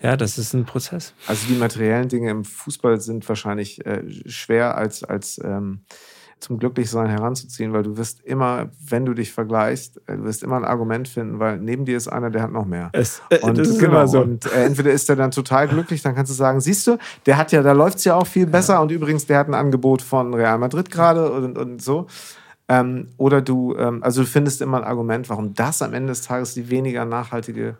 ja, 0.00 0.16
das 0.16 0.38
ist 0.38 0.52
ein 0.52 0.64
Prozess. 0.64 1.14
Also 1.26 1.46
die 1.48 1.54
materiellen 1.54 2.08
Dinge 2.08 2.30
im 2.30 2.44
Fußball 2.44 3.00
sind 3.00 3.28
wahrscheinlich 3.28 3.84
äh, 3.86 4.02
schwer 4.26 4.76
als, 4.76 5.04
als 5.04 5.40
ähm 5.42 5.80
zum 6.38 6.58
Glücklichsein 6.58 7.08
heranzuziehen, 7.08 7.72
weil 7.72 7.82
du 7.82 7.96
wirst 7.96 8.20
immer, 8.20 8.70
wenn 8.88 9.06
du 9.06 9.14
dich 9.14 9.32
vergleichst, 9.32 10.02
äh, 10.06 10.16
du 10.16 10.24
wirst 10.24 10.42
immer 10.42 10.56
ein 10.56 10.64
Argument 10.64 11.08
finden, 11.08 11.38
weil 11.38 11.58
neben 11.58 11.84
dir 11.84 11.96
ist 11.96 12.08
einer, 12.08 12.30
der 12.30 12.42
hat 12.42 12.52
noch 12.52 12.66
mehr. 12.66 12.90
Es, 12.92 13.22
äh, 13.30 13.40
und, 13.40 13.56
das 13.58 13.68
ist 13.68 13.78
genau, 13.78 13.92
immer 13.92 14.08
so. 14.08 14.20
Und 14.20 14.44
äh, 14.52 14.64
entweder 14.64 14.92
ist 14.92 15.08
er 15.08 15.16
dann 15.16 15.30
total 15.30 15.66
glücklich, 15.66 16.02
dann 16.02 16.14
kannst 16.14 16.30
du 16.30 16.36
sagen, 16.36 16.60
siehst 16.60 16.86
du, 16.86 16.98
der 17.24 17.38
hat 17.38 17.52
ja, 17.52 17.62
da 17.62 17.72
läuft 17.72 17.98
es 17.98 18.04
ja 18.04 18.14
auch 18.14 18.26
viel 18.26 18.46
besser 18.46 18.74
ja. 18.74 18.80
und 18.80 18.92
übrigens, 18.92 19.26
der 19.26 19.38
hat 19.38 19.48
ein 19.48 19.54
Angebot 19.54 20.02
von 20.02 20.34
Real 20.34 20.58
Madrid 20.58 20.90
gerade 20.90 21.30
und, 21.30 21.56
und 21.56 21.82
so. 21.82 22.06
Ähm, 22.68 23.08
oder 23.16 23.40
du, 23.40 23.74
ähm, 23.76 24.02
also 24.02 24.22
du 24.22 24.26
findest 24.26 24.60
immer 24.60 24.78
ein 24.78 24.84
Argument, 24.84 25.28
warum 25.30 25.54
das 25.54 25.82
am 25.82 25.94
Ende 25.94 26.08
des 26.08 26.22
Tages 26.22 26.52
die 26.54 26.68
weniger 26.68 27.04
nachhaltige 27.04 27.76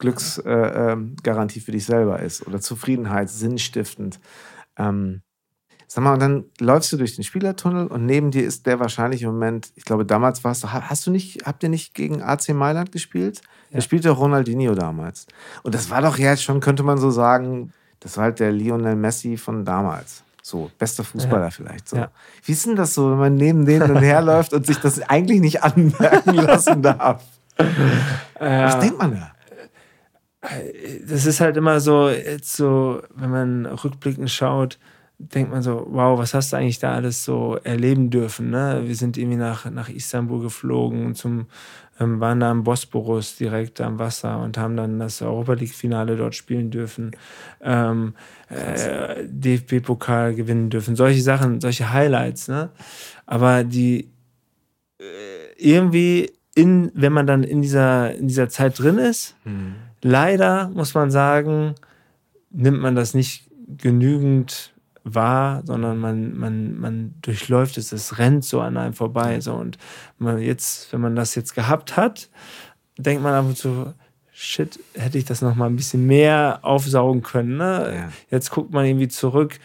Glücksgarantie 0.00 1.58
äh, 1.60 1.62
für 1.62 1.72
dich 1.72 1.84
selber 1.84 2.20
ist 2.20 2.46
oder 2.46 2.60
Zufriedenheit, 2.60 3.30
sinnstiftend. 3.30 4.18
Ähm, 4.76 5.22
Sag 5.92 6.04
mal, 6.04 6.12
und 6.12 6.20
dann 6.20 6.44
läufst 6.60 6.92
du 6.92 6.96
durch 6.96 7.16
den 7.16 7.24
Spielertunnel 7.24 7.88
und 7.88 8.06
neben 8.06 8.30
dir 8.30 8.44
ist 8.44 8.64
der 8.64 8.78
wahrscheinlich 8.78 9.22
im 9.22 9.30
Moment, 9.30 9.72
ich 9.74 9.84
glaube, 9.84 10.06
damals 10.06 10.44
warst 10.44 10.62
du, 10.62 10.70
hast 10.70 11.04
du 11.04 11.10
nicht, 11.10 11.44
habt 11.46 11.64
ihr 11.64 11.68
nicht 11.68 11.94
gegen 11.94 12.22
AC 12.22 12.50
Mailand 12.50 12.92
gespielt? 12.92 13.40
Ja. 13.70 13.78
Da 13.78 13.80
spielte 13.80 14.10
Ronaldinho 14.10 14.76
damals. 14.76 15.26
Und 15.64 15.74
das 15.74 15.90
war 15.90 16.00
doch 16.00 16.16
jetzt 16.16 16.44
schon, 16.44 16.60
könnte 16.60 16.84
man 16.84 16.98
so 16.98 17.10
sagen, 17.10 17.72
das 17.98 18.16
war 18.16 18.24
halt 18.26 18.38
der 18.38 18.52
Lionel 18.52 18.94
Messi 18.94 19.36
von 19.36 19.64
damals. 19.64 20.22
So, 20.44 20.70
bester 20.78 21.02
Fußballer 21.02 21.46
ja. 21.46 21.50
vielleicht. 21.50 21.88
So. 21.88 21.96
Ja. 21.96 22.12
Wie 22.44 22.52
ist 22.52 22.66
denn 22.66 22.76
das 22.76 22.94
so, 22.94 23.10
wenn 23.10 23.18
man 23.18 23.34
neben 23.34 23.66
denen 23.66 23.96
herläuft 23.98 24.52
und 24.52 24.66
sich 24.66 24.78
das 24.78 25.02
eigentlich 25.02 25.40
nicht 25.40 25.64
anmerken 25.64 26.34
lassen 26.34 26.82
darf? 26.82 27.24
Was 28.38 28.78
denkt 28.78 28.96
man 28.96 29.10
da? 29.10 29.32
Das 31.06 31.26
ist 31.26 31.40
halt 31.40 31.56
immer 31.56 31.80
so, 31.80 32.08
jetzt 32.08 32.56
so, 32.56 33.02
wenn 33.14 33.30
man 33.30 33.66
rückblickend 33.66 34.30
schaut, 34.30 34.78
denkt 35.18 35.52
man 35.52 35.62
so, 35.62 35.86
wow, 35.90 36.18
was 36.18 36.32
hast 36.32 36.52
du 36.52 36.56
eigentlich 36.56 36.78
da 36.78 36.94
alles 36.94 37.24
so 37.24 37.58
erleben 37.62 38.08
dürfen? 38.08 38.50
Ne? 38.50 38.82
Wir 38.84 38.96
sind 38.96 39.18
irgendwie 39.18 39.36
nach, 39.36 39.70
nach 39.70 39.90
Istanbul 39.90 40.40
geflogen, 40.40 41.14
zum, 41.14 41.46
ähm, 42.00 42.20
waren 42.20 42.40
da 42.40 42.50
am 42.50 42.64
Bosporus 42.64 43.36
direkt 43.36 43.82
am 43.82 43.98
Wasser 43.98 44.42
und 44.42 44.56
haben 44.56 44.76
dann 44.76 44.98
das 44.98 45.20
Europa 45.20 45.52
League-Finale 45.52 46.16
dort 46.16 46.34
spielen 46.34 46.70
dürfen, 46.70 47.10
ähm, 47.60 48.14
äh, 48.48 49.26
DFB-Pokal 49.26 50.34
gewinnen 50.34 50.70
dürfen, 50.70 50.96
solche 50.96 51.20
Sachen, 51.20 51.60
solche 51.60 51.92
Highlights. 51.92 52.48
Ne? 52.48 52.70
Aber 53.26 53.62
die 53.62 54.10
äh, 54.98 55.52
irgendwie, 55.58 56.32
in, 56.54 56.90
wenn 56.94 57.12
man 57.12 57.26
dann 57.26 57.44
in 57.44 57.60
dieser, 57.60 58.14
in 58.14 58.26
dieser 58.26 58.48
Zeit 58.48 58.78
drin 58.78 58.96
ist, 58.96 59.36
mhm. 59.44 59.74
Leider 60.02 60.68
muss 60.70 60.94
man 60.94 61.10
sagen, 61.10 61.74
nimmt 62.50 62.80
man 62.80 62.94
das 62.94 63.14
nicht 63.14 63.48
genügend 63.78 64.72
wahr, 65.04 65.62
sondern 65.64 65.98
man, 65.98 66.36
man, 66.36 66.78
man 66.78 67.14
durchläuft 67.22 67.78
es, 67.78 67.92
es 67.92 68.18
rennt 68.18 68.44
so 68.44 68.60
an 68.60 68.76
einem 68.76 68.94
vorbei. 68.94 69.40
So. 69.40 69.54
Und 69.54 69.78
man 70.18 70.38
jetzt, 70.38 70.92
wenn 70.92 71.00
man 71.00 71.16
das 71.16 71.34
jetzt 71.34 71.54
gehabt 71.54 71.96
hat, 71.96 72.28
denkt 72.98 73.22
man 73.22 73.34
ab 73.34 73.46
und 73.46 73.56
zu, 73.56 73.94
shit, 74.32 74.78
hätte 74.94 75.18
ich 75.18 75.24
das 75.24 75.42
noch 75.42 75.54
mal 75.54 75.66
ein 75.66 75.76
bisschen 75.76 76.06
mehr 76.06 76.60
aufsaugen 76.62 77.22
können. 77.22 77.56
Ne? 77.56 77.92
Ja. 77.94 78.12
Jetzt 78.30 78.50
guckt 78.50 78.72
man 78.72 78.84
irgendwie 78.84 79.08
zurück. 79.08 79.58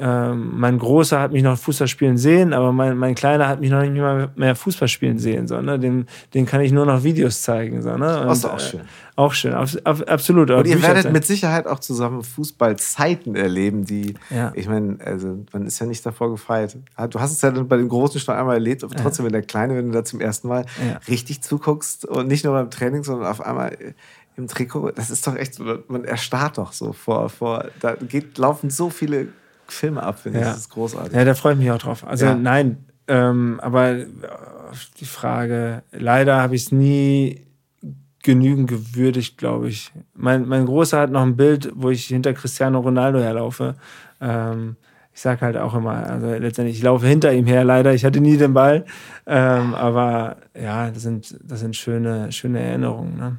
Ähm, 0.00 0.52
mein 0.58 0.78
Großer 0.78 1.20
hat 1.20 1.32
mich 1.32 1.42
noch 1.42 1.58
Fußball 1.58 1.86
spielen 1.86 2.16
sehen, 2.16 2.54
aber 2.54 2.72
mein, 2.72 2.96
mein 2.96 3.14
Kleiner 3.14 3.48
hat 3.48 3.60
mich 3.60 3.70
noch 3.70 3.82
nicht 3.82 3.94
mal 3.94 4.30
mehr 4.34 4.56
Fußball 4.56 4.88
spielen 4.88 5.18
sehen. 5.18 5.46
So, 5.46 5.60
ne? 5.60 5.78
den, 5.78 6.06
den 6.32 6.46
kann 6.46 6.62
ich 6.62 6.72
nur 6.72 6.86
noch 6.86 7.04
Videos 7.04 7.42
zeigen. 7.42 7.82
So, 7.82 7.90
ne? 7.96 8.20
Und, 8.20 8.28
das 8.28 8.38
ist 8.38 8.44
auch 8.46 8.58
schön. 8.60 8.80
Äh, 8.80 8.84
auch 9.16 9.34
schön, 9.34 9.52
absolut. 9.52 10.50
Und 10.50 10.66
ihr 10.66 10.80
werdet 10.80 11.12
mit 11.12 11.26
Sicherheit 11.26 11.66
auch 11.66 11.80
zusammen 11.80 12.22
Fußballzeiten 12.22 13.36
erleben, 13.36 13.84
die, 13.84 14.14
ja. 14.30 14.52
ich 14.54 14.66
meine, 14.66 14.96
also 15.04 15.44
man 15.52 15.66
ist 15.66 15.78
ja 15.78 15.84
nicht 15.84 16.06
davor 16.06 16.30
gefeit. 16.30 16.78
Ah, 16.96 17.06
du 17.06 17.20
hast 17.20 17.32
es 17.32 17.42
ja 17.42 17.50
dann 17.50 17.68
bei 17.68 17.76
dem 17.76 17.90
Großen 17.90 18.18
schon 18.18 18.34
einmal 18.34 18.54
erlebt, 18.54 18.82
aber 18.82 18.94
trotzdem, 18.94 19.26
wenn 19.26 19.32
der 19.32 19.42
Kleine, 19.42 19.76
wenn 19.76 19.88
du 19.88 19.92
da 19.92 20.04
zum 20.04 20.22
ersten 20.22 20.48
Mal 20.48 20.64
ja. 20.82 20.98
richtig 21.06 21.42
zuguckst 21.42 22.06
und 22.06 22.28
nicht 22.28 22.44
nur 22.44 22.54
beim 22.54 22.70
Training, 22.70 23.04
sondern 23.04 23.28
auf 23.28 23.42
einmal 23.42 23.76
im 24.38 24.48
Trikot, 24.48 24.92
das 24.92 25.10
ist 25.10 25.26
doch 25.26 25.36
echt 25.36 25.60
man 25.88 26.04
erstarrt 26.04 26.56
doch 26.56 26.72
so 26.72 26.94
vor, 26.94 27.28
vor 27.28 27.66
da 27.80 27.96
geht, 27.96 28.38
laufen 28.38 28.70
so 28.70 28.88
viele 28.88 29.28
Filme 29.72 30.02
ab, 30.02 30.18
finde 30.18 30.40
ich, 30.40 30.44
das 30.44 30.58
ist 30.58 30.70
großartig. 30.70 31.12
Ja, 31.12 31.24
da 31.24 31.34
freue 31.34 31.54
ich 31.54 31.58
mich 31.58 31.70
auch 31.70 31.78
drauf. 31.78 32.06
Also 32.06 32.34
nein, 32.34 32.84
ähm, 33.08 33.58
aber 33.60 33.96
die 34.98 35.04
Frage, 35.04 35.82
leider 35.90 36.40
habe 36.40 36.54
ich 36.54 36.66
es 36.66 36.72
nie 36.72 37.46
genügend 38.22 38.68
gewürdigt, 38.68 39.38
glaube 39.38 39.68
ich. 39.68 39.92
Mein, 40.14 40.46
mein 40.46 40.66
Großer 40.66 41.00
hat 41.00 41.10
noch 41.10 41.22
ein 41.22 41.36
Bild, 41.36 41.72
wo 41.74 41.90
ich 41.90 42.06
hinter 42.06 42.34
Cristiano 42.34 42.80
Ronaldo 42.80 43.18
herlaufe. 43.18 43.76
Ähm, 44.20 44.76
ich 45.12 45.20
sage 45.20 45.40
halt 45.40 45.56
auch 45.56 45.74
immer, 45.74 46.06
also 46.06 46.28
letztendlich, 46.28 46.76
ich 46.76 46.82
laufe 46.82 47.06
hinter 47.06 47.32
ihm 47.32 47.46
her, 47.46 47.64
leider. 47.64 47.92
Ich 47.94 48.04
hatte 48.04 48.20
nie 48.20 48.36
den 48.36 48.54
Ball. 48.54 48.84
Ähm, 49.26 49.74
aber 49.74 50.36
ja, 50.58 50.90
das 50.90 51.02
sind, 51.02 51.36
das 51.42 51.60
sind 51.60 51.76
schöne, 51.76 52.30
schöne 52.32 52.60
Erinnerungen. 52.60 53.16
Ne? 53.16 53.36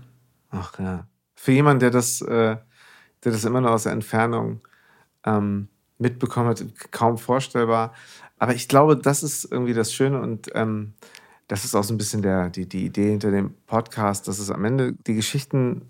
Ach 0.49 0.77
ja. 0.79 1.05
Für 1.35 1.53
jemanden, 1.53 1.79
der 1.79 1.91
das, 1.91 2.21
äh, 2.21 2.57
der 3.23 3.31
das 3.31 3.45
immer 3.45 3.61
nur 3.61 3.71
aus 3.71 3.83
der 3.83 3.93
Entfernung 3.93 4.61
ähm, 5.25 5.69
mitbekommen 6.01 6.49
hat, 6.49 6.63
kaum 6.91 7.17
vorstellbar. 7.17 7.93
Aber 8.39 8.55
ich 8.55 8.67
glaube, 8.67 8.97
das 8.97 9.23
ist 9.23 9.49
irgendwie 9.49 9.73
das 9.73 9.93
Schöne 9.93 10.19
und 10.19 10.49
ähm, 10.55 10.93
das 11.47 11.63
ist 11.63 11.75
auch 11.75 11.83
so 11.83 11.93
ein 11.93 11.97
bisschen 11.97 12.21
der, 12.21 12.49
die, 12.49 12.67
die 12.67 12.85
Idee 12.85 13.11
hinter 13.11 13.31
dem 13.31 13.53
Podcast, 13.67 14.27
dass 14.27 14.39
es 14.39 14.49
am 14.49 14.65
Ende 14.65 14.93
die 15.05 15.15
Geschichten 15.15 15.83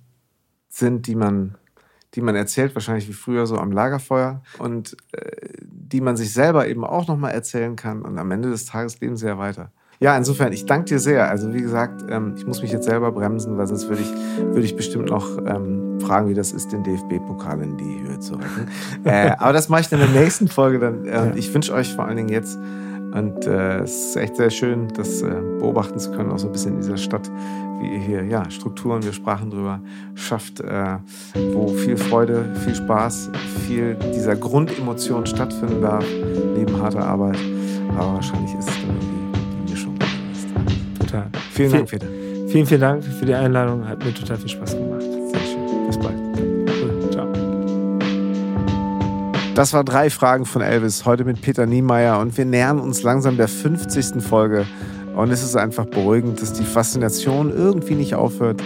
sind, 0.70 1.08
die 1.08 1.16
man, 1.16 1.56
die 2.14 2.22
man 2.22 2.36
erzählt, 2.36 2.76
wahrscheinlich 2.76 3.08
wie 3.08 3.14
früher 3.14 3.46
so 3.46 3.58
am 3.58 3.72
Lagerfeuer 3.72 4.44
und 4.58 4.98
äh, 5.14 5.54
die 5.64 6.02
man 6.02 6.18
sich 6.18 6.34
selber 6.34 6.68
eben 6.68 6.84
auch 6.84 7.08
nochmal 7.08 7.32
erzählen 7.32 7.76
kann 7.76 8.02
und 8.02 8.18
am 8.18 8.32
Ende 8.32 8.50
des 8.50 8.66
Tages 8.66 9.00
leben 9.00 9.18
sie 9.18 9.28
ja 9.28 9.38
weiter. 9.38 9.72
Ja, 10.02 10.18
insofern, 10.18 10.52
ich 10.52 10.66
danke 10.66 10.86
dir 10.86 11.00
sehr. 11.00 11.30
Also 11.30 11.54
wie 11.54 11.62
gesagt, 11.62 12.04
ähm, 12.10 12.34
ich 12.36 12.48
muss 12.48 12.64
mich 12.64 12.72
jetzt 12.72 12.86
selber 12.86 13.12
bremsen, 13.12 13.60
weil 13.60 13.68
sonst 13.68 13.88
würde 13.88 14.02
ich, 14.02 14.12
würde 14.40 14.62
ich 14.62 14.76
bestimmt 14.76 15.10
noch 15.12 15.38
ähm, 15.46 16.00
fragen, 16.00 16.28
wie 16.28 16.34
das 16.34 16.52
ist, 16.54 16.72
den 16.72 16.84
DFB-Pokal 16.84 17.62
in 17.62 17.78
die 17.78 18.02
Höhe 18.02 18.20
zu 18.20 18.34
rücken. 18.34 18.68
äh, 19.04 19.34
aber 19.38 19.54
das 19.54 19.70
mache 19.70 19.82
ich 19.82 19.90
dann 19.90 20.02
in 20.02 20.12
der 20.12 20.24
nächsten 20.24 20.48
Folge. 20.48 20.80
Dann, 20.80 21.06
äh, 21.06 21.38
ich 21.38 21.54
wünsche 21.54 21.72
euch 21.72 21.94
vor 21.94 22.06
allen 22.06 22.18
Dingen 22.18 22.30
jetzt 22.30 22.58
und 23.14 23.46
äh, 23.46 23.82
es 23.82 24.08
ist 24.08 24.16
echt 24.16 24.38
sehr 24.38 24.50
schön, 24.50 24.88
das 24.88 25.22
äh, 25.22 25.36
beobachten 25.60 26.00
zu 26.00 26.12
können, 26.12 26.32
auch 26.32 26.40
so 26.40 26.48
ein 26.48 26.52
bisschen 26.52 26.74
in 26.74 26.82
dieser 26.82 26.98
Stadt, 26.98 27.30
wie 27.80 27.94
ihr 27.94 28.00
hier 28.00 28.24
ja, 28.24 28.50
Strukturen, 28.50 29.04
wir 29.04 29.14
sprachen 29.14 29.52
drüber, 29.52 29.82
schafft, 30.16 30.62
äh, 30.62 30.98
wo 31.54 31.68
viel 31.68 31.98
Freude, 31.98 32.56
viel 32.64 32.74
Spaß, 32.74 33.30
viel 33.68 33.96
dieser 34.16 34.36
Grundemotion 34.36 35.28
stattfinden 35.28 35.82
darf, 35.82 36.06
neben 36.56 36.82
harter 36.82 37.06
Arbeit. 37.06 37.38
Aber 37.98 38.16
wahrscheinlich 38.16 38.56
ist 38.56 38.70
es 38.70 38.76
dann. 38.82 39.11
Total. 41.12 41.28
Vielen 41.52 41.72
Dank, 41.72 41.90
Peter. 41.90 42.08
Vielen, 42.48 42.66
vielen 42.66 42.82
Dank 42.82 43.04
für 43.04 43.26
die 43.26 43.34
Einladung. 43.34 43.88
Hat 43.88 44.04
mir 44.04 44.14
total 44.14 44.38
viel 44.38 44.50
Spaß 44.50 44.76
gemacht. 44.76 45.02
Sehr 45.02 45.40
schön. 45.42 45.88
Bis 45.88 45.98
bald. 45.98 46.16
Das 49.56 49.74
war 49.74 49.84
drei 49.84 50.10
Fragen 50.10 50.46
von 50.46 50.62
Elvis, 50.62 51.04
heute 51.06 51.26
mit 51.26 51.42
Peter 51.42 51.66
Niemeyer 51.66 52.20
und 52.20 52.38
wir 52.38 52.46
nähern 52.46 52.80
uns 52.80 53.04
langsam 53.04 53.36
der 53.36 53.50
50. 53.50 54.24
Folge. 54.24 54.66
Und 55.14 55.30
es 55.30 55.44
ist 55.44 55.58
einfach 55.58 55.86
beruhigend, 55.86 56.42
dass 56.42 56.54
die 56.54 56.64
Faszination 56.64 57.52
irgendwie 57.54 57.96
nicht 57.96 58.16
aufhört 58.16 58.62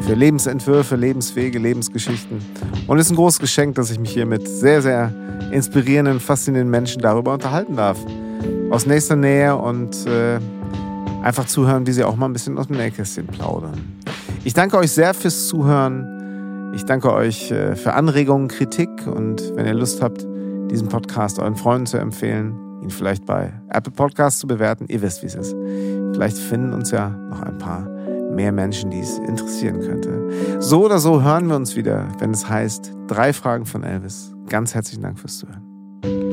für 0.00 0.14
Lebensentwürfe, 0.14 0.96
Lebenswege, 0.96 1.58
Lebensgeschichten. 1.58 2.38
Und 2.86 2.98
es 2.98 3.06
ist 3.06 3.12
ein 3.12 3.16
großes 3.16 3.40
Geschenk, 3.40 3.74
dass 3.74 3.90
ich 3.90 3.98
mich 3.98 4.12
hier 4.12 4.24
mit 4.24 4.48
sehr, 4.48 4.80
sehr 4.80 5.12
inspirierenden, 5.50 6.18
faszinierenden 6.18 6.70
Menschen 6.70 7.02
darüber 7.02 7.34
unterhalten 7.34 7.76
darf. 7.76 7.98
Aus 8.70 8.86
nächster 8.86 9.16
Nähe 9.16 9.54
und 9.54 10.06
äh, 10.06 10.40
einfach 11.22 11.46
zuhören, 11.46 11.86
wie 11.86 11.92
sie 11.92 12.04
auch 12.04 12.16
mal 12.16 12.26
ein 12.26 12.32
bisschen 12.32 12.58
aus 12.58 12.66
dem 12.66 12.76
Nähkästchen 12.76 13.26
plaudern. 13.26 13.98
Ich 14.44 14.54
danke 14.54 14.76
euch 14.76 14.92
sehr 14.92 15.14
fürs 15.14 15.48
Zuhören. 15.48 16.72
Ich 16.74 16.84
danke 16.84 17.12
euch 17.12 17.50
äh, 17.50 17.76
für 17.76 17.92
Anregungen, 17.94 18.48
Kritik 18.48 18.88
und 19.06 19.54
wenn 19.56 19.66
ihr 19.66 19.74
Lust 19.74 20.02
habt, 20.02 20.26
diesen 20.70 20.88
Podcast 20.88 21.38
euren 21.38 21.54
Freunden 21.54 21.86
zu 21.86 21.98
empfehlen, 21.98 22.54
ihn 22.82 22.90
vielleicht 22.90 23.26
bei 23.26 23.52
Apple 23.68 23.92
Podcasts 23.92 24.40
zu 24.40 24.46
bewerten. 24.46 24.86
Ihr 24.88 25.02
wisst, 25.02 25.22
wie 25.22 25.26
es 25.26 25.34
ist. 25.34 25.54
Vielleicht 26.12 26.38
finden 26.38 26.72
uns 26.72 26.90
ja 26.90 27.10
noch 27.10 27.42
ein 27.42 27.58
paar 27.58 27.88
mehr 28.32 28.52
Menschen, 28.52 28.90
die 28.90 29.00
es 29.00 29.18
interessieren 29.18 29.80
könnte. 29.80 30.60
So 30.60 30.84
oder 30.84 30.98
so 30.98 31.22
hören 31.22 31.48
wir 31.48 31.56
uns 31.56 31.76
wieder, 31.76 32.08
wenn 32.18 32.30
es 32.30 32.48
heißt 32.48 32.92
Drei 33.06 33.32
Fragen 33.32 33.66
von 33.66 33.84
Elvis. 33.84 34.34
Ganz 34.48 34.74
herzlichen 34.74 35.02
Dank 35.02 35.18
fürs 35.18 35.38
Zuhören. 35.38 36.31